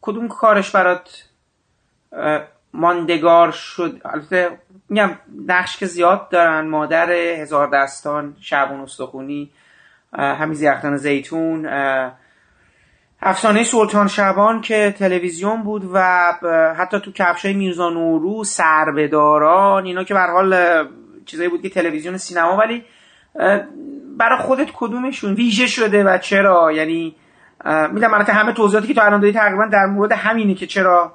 کدوم 0.00 0.28
کارش 0.28 0.70
برات 0.70 1.24
ماندگار 2.74 3.50
شد. 3.50 4.00
البته 4.04 4.58
میگم 4.88 5.10
نقش 5.46 5.76
که 5.76 5.86
زیاد 5.86 6.28
دارن 6.28 6.68
مادر 6.68 7.12
هزار 7.12 7.70
دستان 7.70 8.36
شعبان 8.40 8.80
استخونی 8.80 9.50
همین 10.12 10.54
زیختان 10.54 10.96
زیتون 10.96 11.66
افسانه 13.22 13.64
سلطان 13.64 14.08
شبان 14.08 14.60
که 14.60 14.94
تلویزیون 14.98 15.62
بود 15.62 15.90
و 15.92 16.32
حتی 16.78 17.00
تو 17.00 17.12
کفشای 17.12 17.52
میرزا 17.52 17.90
نورو 17.90 18.44
سربداران 18.44 19.84
اینا 19.84 20.04
که 20.04 20.14
به 20.14 20.20
حال 20.20 20.56
چیزایی 21.26 21.48
بود 21.48 21.62
که 21.62 21.68
تلویزیون 21.68 22.16
سینما 22.16 22.56
ولی 22.56 22.84
برای 24.18 24.38
خودت 24.38 24.68
کدومشون 24.74 25.34
ویژه 25.34 25.66
شده 25.66 26.04
و 26.04 26.18
چرا؟ 26.18 26.72
یعنی 26.72 27.16
میدم 27.92 28.14
البته 28.14 28.32
همه 28.32 28.52
توضیحاتی 28.52 28.88
که 28.88 28.94
تو 28.94 29.00
الان 29.00 29.20
دادی 29.20 29.32
تقریبا 29.32 29.66
در 29.66 29.86
مورد 29.86 30.12
همینه 30.12 30.54
که 30.54 30.66
چرا 30.66 31.12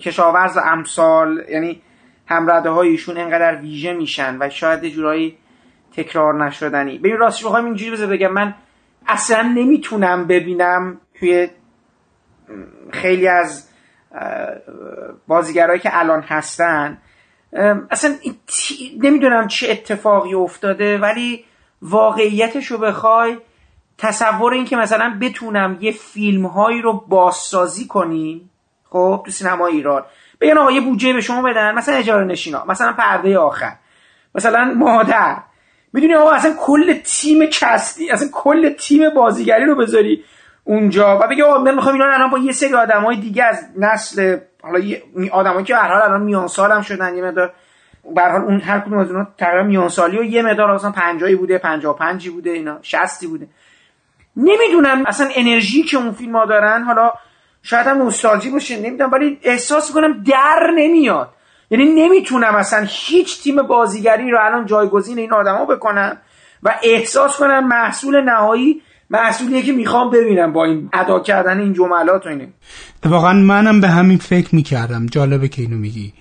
کشاورز 0.00 0.58
امثال 0.64 1.44
یعنی 1.50 1.82
همرده 2.26 2.70
های 2.70 2.88
ایشون 2.88 3.18
انقدر 3.18 3.60
ویژه 3.60 3.92
میشن 3.92 4.36
و 4.40 4.50
شاید 4.50 4.88
جورایی 4.88 5.38
تکرار 5.92 6.44
نشدنی. 6.44 6.98
ببین 6.98 7.16
راستش 7.16 7.44
بخوام 7.44 7.64
اینجوری 7.64 7.90
بذار 7.90 8.06
بگم 8.06 8.32
من 8.32 8.54
اصلا 9.06 9.42
نمی‌تونم 9.42 10.26
ببینم 10.26 11.00
توی 11.18 11.48
خیلی 12.90 13.28
از 13.28 13.68
بازیگرهایی 15.26 15.80
که 15.80 15.98
الان 15.98 16.22
هستن 16.22 16.98
اصلا 17.90 18.14
نمی‌دونم 19.02 19.48
چه 19.48 19.70
اتفاقی 19.70 20.34
افتاده 20.34 20.98
ولی 20.98 21.44
واقعیتش 21.82 22.66
رو 22.66 22.78
بخوای 22.78 23.38
تصور 23.98 24.52
این 24.52 24.64
که 24.64 24.76
مثلا 24.76 25.18
بتونم 25.20 25.78
یه 25.80 25.92
فیلم 25.92 26.46
هایی 26.46 26.82
رو 26.82 27.04
بازسازی 27.08 27.86
کنی 27.86 28.50
خب 28.90 29.22
تو 29.24 29.30
سینما 29.30 29.66
ایران. 29.66 30.04
بگن 30.40 30.58
آقا 30.58 30.70
یه 30.70 30.80
بودجه 30.80 31.12
به 31.12 31.20
شما 31.20 31.42
بدن. 31.42 31.74
مثلا 31.74 31.94
اجاره 31.94 32.24
نشینا. 32.24 32.64
مثلا 32.68 32.92
پرده 32.92 33.38
آخر. 33.38 33.72
مثلا 34.34 34.74
مادر. 34.76 35.36
می‌دونی 35.92 36.14
آقا 36.14 36.30
اصلا 36.30 36.54
کل 36.60 36.94
تیم 36.94 37.46
کستی 37.46 38.10
اصلا 38.10 38.28
کل 38.32 38.68
تیم 38.68 39.10
بازیگری 39.10 39.64
رو 39.64 39.76
بذاری 39.76 40.24
اونجا 40.64 41.18
و 41.18 41.26
بگه 41.26 41.44
آقا 41.44 41.58
من 41.58 41.74
می‌خوام 41.74 41.94
اینا 41.94 42.14
الان 42.14 42.30
با 42.30 42.38
یه 42.38 42.52
سری 42.52 42.74
آدمای 42.74 43.16
دیگه 43.16 43.44
از 43.44 43.68
نسل 43.78 44.38
حالا 44.62 44.84
آدمایی 45.32 45.64
که 45.64 45.76
هر 45.76 45.88
حال 45.88 46.02
الان 46.02 46.22
میان 46.22 46.46
سالم 46.46 46.82
شدن 46.82 47.16
یه 47.16 47.22
مقدار 47.22 47.52
به 48.14 48.22
حال 48.22 48.40
اون 48.40 48.60
هر 48.60 48.80
کدوم 48.80 48.98
از 48.98 49.10
اونها 49.10 49.26
تقریبا 49.38 49.62
میان 49.62 49.88
سالی 49.88 50.18
و 50.18 50.22
یه 50.22 50.42
مقدار 50.42 50.74
مثلا 50.74 50.90
50 50.90 51.34
بوده 51.34 51.58
55 51.58 52.28
بوده 52.28 52.50
اینا 52.50 52.78
60 52.82 53.24
بوده. 53.24 53.46
نمی‌دونم 54.36 55.04
اصلا 55.06 55.28
انرژی 55.34 55.82
که 55.82 55.96
اون 55.96 56.12
فیلم 56.12 56.36
ها 56.36 56.46
دارن 56.46 56.82
حالا 56.82 57.12
شاید 57.70 57.86
هم 57.86 57.98
نوستالژی 57.98 58.50
باشه 58.50 58.76
نمی‌دونم 58.80 59.12
ولی 59.12 59.38
احساس 59.42 59.88
می‌کنم 59.88 60.22
در 60.22 60.70
نمیاد. 60.76 61.28
یعنی 61.70 61.84
نمی‌تونم 61.84 62.54
اصلا 62.54 62.86
هیچ 62.88 63.42
تیم 63.42 63.62
بازیگری 63.62 64.30
رو 64.30 64.38
الان 64.40 64.66
جایگزین 64.66 65.18
این 65.18 65.32
آدما 65.32 65.64
بکنم 65.64 66.16
و 66.62 66.74
احساس 66.82 67.36
کنم 67.36 67.68
محصول 67.68 68.20
نهایی 68.20 68.82
محصولیه 69.10 69.62
که 69.62 69.72
می‌خوام 69.72 70.10
ببینم 70.10 70.52
با 70.52 70.64
این 70.64 70.88
ادا 70.92 71.20
کردن 71.20 71.60
این 71.60 71.72
جملات 71.72 72.26
و 72.26 72.28
اینه. 72.28 72.48
واقعا 73.04 73.32
منم 73.32 73.80
به 73.80 73.88
همین 73.88 74.18
فکر 74.18 74.54
می‌کردم. 74.54 75.06
جالبه 75.06 75.48
که 75.48 75.62
اینو 75.62 75.76
میگی. 75.76 76.12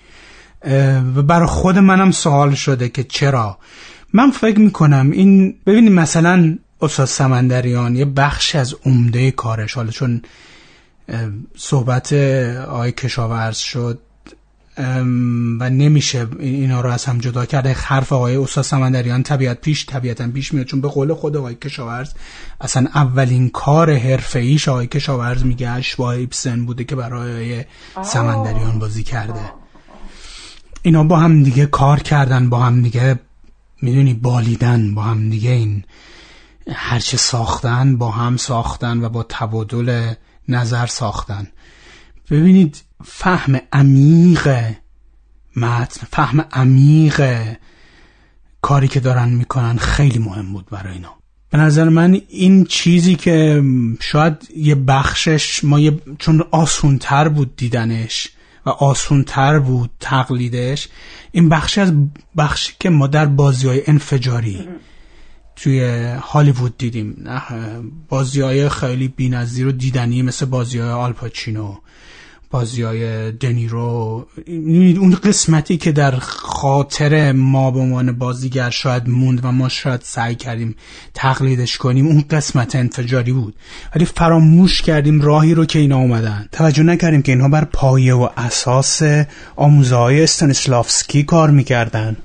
و 1.15 1.21
برای 1.21 1.47
خود 1.47 1.77
منم 1.77 2.11
سوال 2.11 2.53
شده 2.53 2.89
که 2.89 3.03
چرا؟ 3.03 3.57
من 4.13 4.31
فکر 4.31 4.59
می‌کنم 4.59 5.11
این 5.11 5.55
ببینید 5.65 5.91
مثلا 5.91 6.57
استاد 6.81 7.05
سمندریان 7.05 7.95
یه 7.95 8.05
بخش 8.05 8.55
از 8.55 8.75
عمده 8.85 9.31
کارش 9.31 9.73
حالا 9.73 9.91
چون 9.91 10.21
صحبت 11.57 12.13
آقای 12.67 12.91
کشاورز 12.91 13.57
شد. 13.57 13.99
و 15.59 15.69
نمیشه 15.69 16.27
اینا 16.39 16.81
رو 16.81 16.89
از 16.89 17.05
هم 17.05 17.17
جدا 17.17 17.45
کرده 17.45 17.73
حرف 17.73 18.13
آقای 18.13 18.35
استاد 18.35 18.63
سمندریان 18.63 19.23
طبیعت 19.23 19.61
پیش 19.61 19.85
طبیعتا 19.85 20.27
پیش 20.27 20.53
میاد. 20.53 20.65
چون 20.65 20.81
به 20.81 20.87
قول 20.87 21.13
خود 21.13 21.37
آقای 21.37 21.55
کشاورز 21.55 22.13
اصلا 22.61 22.87
اولین 22.95 23.49
کار 23.49 23.95
حرفه 23.95 24.39
ایش 24.39 24.67
آقای 24.67 24.87
کشاورز 24.87 25.45
میگه 25.45 25.69
اشباه 25.69 26.09
ایبسن 26.09 26.65
بوده 26.65 26.83
که 26.83 26.95
برای 26.95 27.65
سمندریان 28.03 28.79
بازی 28.79 29.03
کرده. 29.03 29.51
اینا 30.81 31.03
با 31.03 31.17
هم 31.17 31.43
دیگه 31.43 31.65
کار 31.65 31.99
کردن 31.99 32.49
با 32.49 32.59
هم 32.59 32.81
دیگه 32.81 33.19
می‌دونی 33.81 34.13
بالیدن 34.13 34.95
با 34.95 35.01
هم 35.01 35.29
دیگه 35.29 35.51
این 35.51 35.83
هرچه 36.73 37.17
ساختن 37.17 37.97
با 37.97 38.11
هم 38.11 38.37
ساختن 38.37 39.03
و 39.03 39.09
با 39.09 39.25
تبادل 39.29 40.13
نظر 40.49 40.85
ساختن. 40.85 41.47
ببینید 42.31 42.83
فهم 43.05 43.59
عمیق 43.73 44.47
متن 45.55 46.07
فهم 46.11 46.41
عمیق 46.51 47.21
کاری 48.61 48.87
که 48.87 48.99
دارن 48.99 49.29
می‌کنن 49.29 49.77
خیلی 49.77 50.19
مهم 50.19 50.53
بود 50.53 50.65
برای 50.69 50.93
اینا. 50.93 51.17
به 51.49 51.57
نظر 51.57 51.89
من 51.89 52.21
این 52.29 52.65
چیزی 52.65 53.15
که 53.15 53.63
شاید 53.99 54.47
یه 54.55 54.75
بخشش 54.75 55.63
ما 55.63 55.79
یه 55.79 55.99
چون 56.19 56.43
آسونتر 56.51 57.29
بود 57.29 57.55
دیدنش 57.55 58.29
و 58.65 58.69
آسونتر 58.69 59.59
بود 59.59 59.89
تقلیدش 59.99 60.87
این 61.31 61.49
بخشی 61.49 61.81
از 61.81 61.93
بخشی 62.37 62.73
که 62.79 62.89
ما 62.89 63.07
در 63.07 63.25
بازی 63.25 63.67
های 63.67 63.81
انفجاری 63.87 64.67
توی 65.57 66.05
هالیوود 66.21 66.77
دیدیم. 66.77 67.29
بازی 68.09 68.41
های 68.41 68.69
خیلی 68.69 69.07
بینظیر 69.07 69.65
رو 69.65 69.71
دیدنی 69.71 70.21
مثل 70.21 70.45
بازی 70.45 70.79
های 70.79 70.89
آلپاچینو 70.89 71.75
بازی 72.51 72.81
های 72.81 73.31
دنیرو 73.31 74.27
اون 74.99 75.15
قسمتی 75.23 75.77
که 75.77 75.91
در 75.91 76.15
خاطر 76.19 77.31
ما 77.31 77.71
به 77.71 77.79
عنوان 77.79 78.11
بازیگر 78.11 78.69
شاید 78.69 79.09
موند 79.09 79.45
و 79.45 79.51
ما 79.51 79.69
شاید 79.69 80.01
سعی 80.03 80.35
کردیم 80.35 80.75
تقلیدش 81.13 81.77
کنیم 81.77 82.07
اون 82.07 82.25
قسمت 82.29 82.75
انفجاری 82.75 83.31
بود. 83.33 83.55
ولی 83.95 84.05
فراموش 84.05 84.81
کردیم 84.81 85.21
راهی 85.21 85.53
رو 85.53 85.65
که 85.65 85.79
اینا 85.79 85.97
اومدن. 85.97 86.47
توجه 86.51 86.83
نکردیم 86.83 87.21
که 87.21 87.31
اینها 87.31 87.49
بر 87.49 87.63
پایه 87.63 88.13
و 88.13 88.29
اساس 88.37 89.01
آموزه 89.55 89.95
های 89.95 90.23
استانسلافسکی 90.23 91.23
کار 91.23 91.49
می‌کردن 91.49 92.17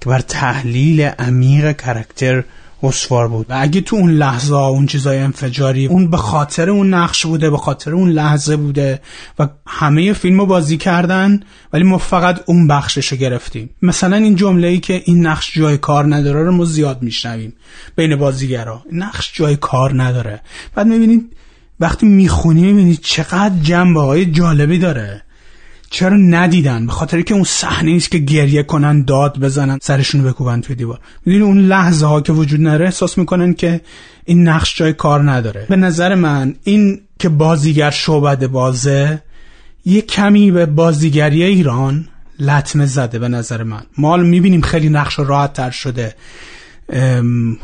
که 0.00 0.10
بر 0.10 0.20
تحلیل 0.20 1.00
عمیق 1.00 1.76
کرکتر 1.76 2.44
اسوار 2.82 3.28
بود. 3.28 3.46
و 3.48 3.54
اگه 3.58 3.80
تو 3.80 3.96
اون 3.96 4.10
لحظه 4.10 4.54
اون 4.54 4.86
چیزای 4.86 5.18
انفجاری 5.18 5.86
اون 5.86 6.10
به 6.10 6.16
خاطر 6.16 6.70
اون 6.70 6.94
نقش 6.94 7.26
بوده 7.26 7.50
به 7.50 7.56
خاطر 7.56 7.94
اون 7.94 8.10
لحظه 8.10 8.56
بوده 8.56 9.00
و 9.38 9.48
همه 9.66 10.12
فیلم 10.12 10.40
رو 10.40 10.46
بازی 10.46 10.76
کردن 10.76 11.40
ولی 11.72 11.84
ما 11.84 11.98
فقط 11.98 12.40
اون 12.46 12.66
بخشش 12.68 13.12
گرفتیم. 13.14 13.70
مثلا 13.82 14.16
این 14.16 14.34
جمله 14.34 14.68
ای 14.68 14.78
که 14.78 15.02
این 15.04 15.26
نقش 15.26 15.58
جای 15.58 15.78
کار 15.78 16.14
نداره 16.14 16.42
رو 16.42 16.52
ما 16.52 16.64
زیاد 16.64 17.02
میشنویم 17.02 17.52
بین 17.96 18.16
بازیگرا. 18.16 18.82
نقش 18.92 19.32
جای 19.34 19.56
کار 19.56 20.02
نداره. 20.02 20.40
بعد 20.74 20.86
می‌بینید 20.86 21.32
وقتی 21.80 22.06
می‌خونی 22.06 22.62
می‌بینید 22.62 23.00
چقدر 23.02 23.54
جنبه 23.62 24.00
های 24.00 24.26
جالبی 24.26 24.78
داره. 24.78 25.22
چرا 25.90 26.16
ندیدن؟ 26.16 26.86
به 26.86 26.92
خاطر 26.92 27.22
که 27.22 27.34
اون 27.34 27.44
صحنه 27.44 27.92
است 27.92 28.10
که 28.10 28.18
گریه 28.18 28.62
کنن 28.62 29.02
داد 29.02 29.38
بزنن 29.38 29.78
سرشون 29.82 30.22
بکوبن 30.22 30.60
توی 30.60 30.76
دیوار. 30.76 30.98
می‌دونی 31.26 31.44
اون 31.44 31.58
لحظه 31.58 32.06
ها 32.06 32.20
که 32.20 32.32
وجود 32.32 32.60
نره 32.60 32.84
احساس 32.84 33.18
می‌کنن 33.18 33.54
که 33.54 33.80
این 34.24 34.48
نقش 34.48 34.78
جای 34.78 34.92
کار 34.92 35.30
نداره. 35.30 35.66
به 35.68 35.76
نظر 35.76 36.14
من 36.14 36.54
این 36.64 37.00
که 37.18 37.28
بازیگر 37.28 37.90
شعبد 37.90 38.46
بازه 38.46 39.22
یه 39.84 40.00
کمی 40.00 40.50
به 40.50 40.66
بازیگری 40.66 41.42
ایران 41.42 42.08
لطمه 42.38 42.86
زده 42.86 43.18
به 43.18 43.28
نظر 43.28 43.62
من. 43.62 43.82
ما 43.98 44.16
می‌بینیم 44.16 44.60
خیلی 44.60 44.88
نقش 44.88 45.18
راحت 45.18 45.52
تر 45.52 45.70
شده 45.70 46.14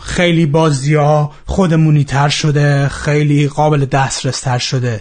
خیلی 0.01 0.47
بازی 0.47 0.95
ها 0.95 1.33
خودمونی 1.47 2.05
تر 2.05 2.29
شده 2.29 2.89
خیلی 2.89 3.49
قابل 3.49 3.85
دسترس 3.85 4.41
تر 4.41 4.59
شده. 4.59 5.01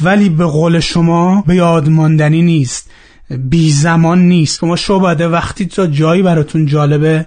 ولی 0.00 0.28
به 0.28 0.44
قول 0.44 0.80
شما 0.80 1.44
به 1.46 1.54
یادماندنی 1.54 2.42
نیست. 2.42 2.90
بی 3.30 3.72
زمان 3.72 4.28
نیست. 4.28 4.58
شما 4.58 4.76
شعبده 4.76 5.28
وقتی 5.28 5.66
تا 5.66 5.86
جایی 5.86 6.22
براتون 6.22 6.66
جالبه 6.66 7.26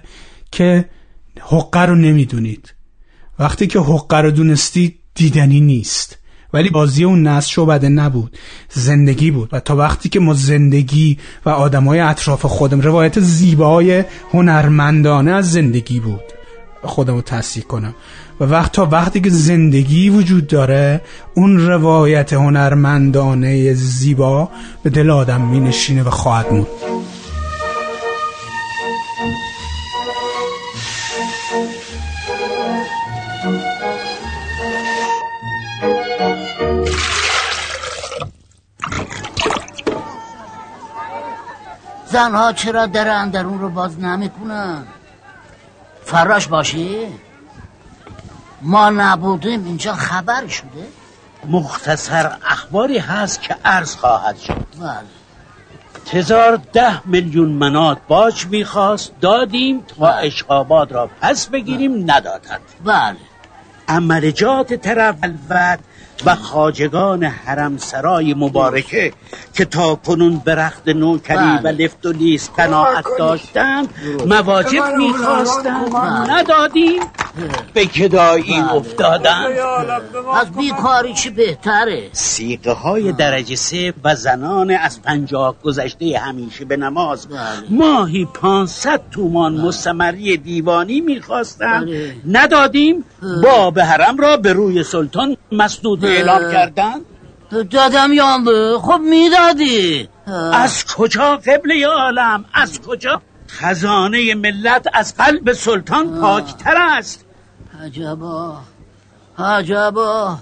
که 0.52 0.84
حقه 1.40 1.80
رو 1.80 1.94
نمی‌دونید. 1.94 2.74
وقتی 3.38 3.66
که 3.66 3.78
حقه 3.78 4.16
رو 4.16 4.30
دونستید 4.30 4.98
دیدنی 5.14 5.60
نیست. 5.60 6.18
ولی 6.52 6.70
بازی 6.70 7.04
اون 7.04 7.22
نسل 7.22 7.50
شعبده 7.50 7.88
نبود. 7.88 8.36
زندگی 8.68 9.30
بود. 9.30 9.48
و 9.52 9.60
تا 9.60 9.76
وقتی 9.76 10.08
که 10.08 10.20
ما 10.20 10.34
زندگی 10.34 11.18
و 11.44 11.48
آدمای 11.48 12.00
اطراف 12.00 12.46
خودم 12.46 12.80
روایت 12.80 13.20
زیبای 13.20 14.04
هنرمندانه 14.32 15.30
از 15.30 15.52
زندگی 15.52 16.00
بود. 16.00 16.24
خودم 16.82 17.14
رو 17.14 17.22
کنم. 17.68 17.94
و 18.40 18.44
وقت 18.44 18.72
تا 18.72 18.86
وقتی 18.86 19.20
که 19.20 19.30
زندگی 19.30 20.10
وجود 20.10 20.46
داره 20.46 21.00
اون 21.34 21.66
روایت 21.66 22.32
هنرمندانه 22.32 23.74
زیبا 23.74 24.48
به 24.82 24.90
دل 24.90 25.10
آدم 25.10 25.40
می 25.40 25.60
نشینه 25.60 26.02
و 26.02 26.10
خواهد 26.10 26.52
موند. 26.52 26.66
زنها 42.12 42.52
چرا 42.52 42.86
در 42.86 43.08
اندرون 43.08 43.60
رو 43.60 43.68
باز 43.68 44.00
نمی‌کنن؟ 44.00 44.84
فراش 46.04 46.46
باشی؟ 46.46 47.06
ما 48.60 48.90
نبودیم 48.90 49.64
اینجا 49.64 49.94
خبر 49.94 50.46
شده؟ 50.46 50.86
مختصر 51.48 52.36
اخباری 52.46 52.98
هست 52.98 53.42
که 53.42 53.56
عرض 53.64 53.96
خواهد 53.96 54.38
شد. 54.38 54.66
بله. 54.80 55.02
تزار 56.06 56.60
ده 56.72 57.08
میلیون 57.08 57.48
منات 57.48 57.98
باج 58.08 58.46
می‌خواست 58.46 59.12
دادیم 59.20 59.80
تا 59.80 60.08
اشقاباد 60.08 60.92
را 60.92 61.10
پس 61.20 61.46
بگیریم 61.46 62.10
ندادند. 62.10 62.60
بله. 62.84 63.16
عملجات 63.88 64.74
طرف 64.74 65.16
الوت 65.22 65.78
و 66.26 66.34
خاجگان 66.34 67.24
حرم 67.24 67.76
سرای 67.76 68.34
مبارکه 68.34 69.12
که 69.54 69.64
تا 69.64 69.94
کنون 69.94 70.42
برخت 70.44 70.88
نوکری 70.88 71.36
و 71.36 71.58
بله. 71.62 71.72
لفت 71.72 72.06
و 72.06 72.12
لیست 72.12 72.52
قناعت 72.56 73.04
داشتند 73.18 73.88
مواجب 74.26 74.84
می‌خواستند. 74.98 75.96
ندادیم. 76.30 77.02
به 77.74 77.84
گدایی 77.84 78.60
افتادند. 78.60 79.46
از 80.34 80.50
بیکاری 80.52 81.14
چی 81.14 81.30
بهتره؟ 81.30 82.08
سیقه 82.12 82.72
های 82.72 83.12
درجه 83.12 83.56
سه 83.56 83.94
و 84.04 84.14
زنان 84.14 84.70
از 84.70 85.02
پنجاه 85.02 85.54
گذشته 85.62 86.18
همیشه 86.18 86.64
به 86.64 86.76
نماز. 86.76 87.26
ماهی 87.70 88.28
پانصد 88.34 89.00
تومان 89.10 89.52
مستمری 89.52 90.36
دیوانی 90.36 91.00
می‌خواستند. 91.00 91.88
ندادیم. 92.28 93.04
باب 93.42 93.80
حرم 93.80 94.16
را 94.18 94.36
به 94.36 94.52
روی 94.52 94.84
سلطان 94.84 95.36
مسدود 95.52 96.04
اعلام 96.10 96.52
کردند 96.52 97.00
دادم 97.70 98.12
یامبه. 98.12 98.78
خب 98.82 99.00
می‌دادی. 99.00 100.08
از 100.52 100.84
کجا 100.86 101.36
قبل 101.36 101.84
عالم؟ 101.84 102.44
از 102.54 102.80
کجا؟ 102.80 103.22
خزانه 103.48 104.34
ملت 104.34 104.86
از 104.92 105.16
قلب 105.16 105.52
سلطان 105.52 106.20
پاکتر 106.20 106.76
است. 106.76 107.24
عجبا. 107.84 108.56
عجبا. 109.38 110.38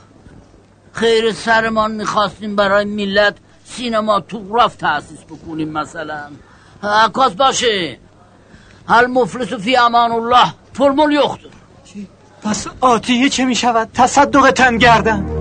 خیر 0.93 1.33
سرمان 1.33 1.91
می‌خواستیم 1.91 2.57
برای 2.57 2.85
ملت 2.85 3.35
سینما 3.65 4.21
توغراف 4.21 4.77
تأسیس 4.77 5.19
بکنیم 5.31 5.69
مثلا. 5.69 6.31
عکاس 6.83 7.33
باشه. 7.33 7.99
هل 8.89 9.07
مفلس 9.07 9.53
فی 9.53 9.77
امان 9.77 10.13
الله. 10.13 10.55
فرمول 10.73 11.13
یخت. 11.13 11.39
پس 12.43 12.67
آتیه 12.81 13.29
چه 13.29 13.45
می 13.45 13.55
شود 13.55 13.89
تصدق 13.95 14.51
تن 14.51 14.79
گردن. 14.79 15.38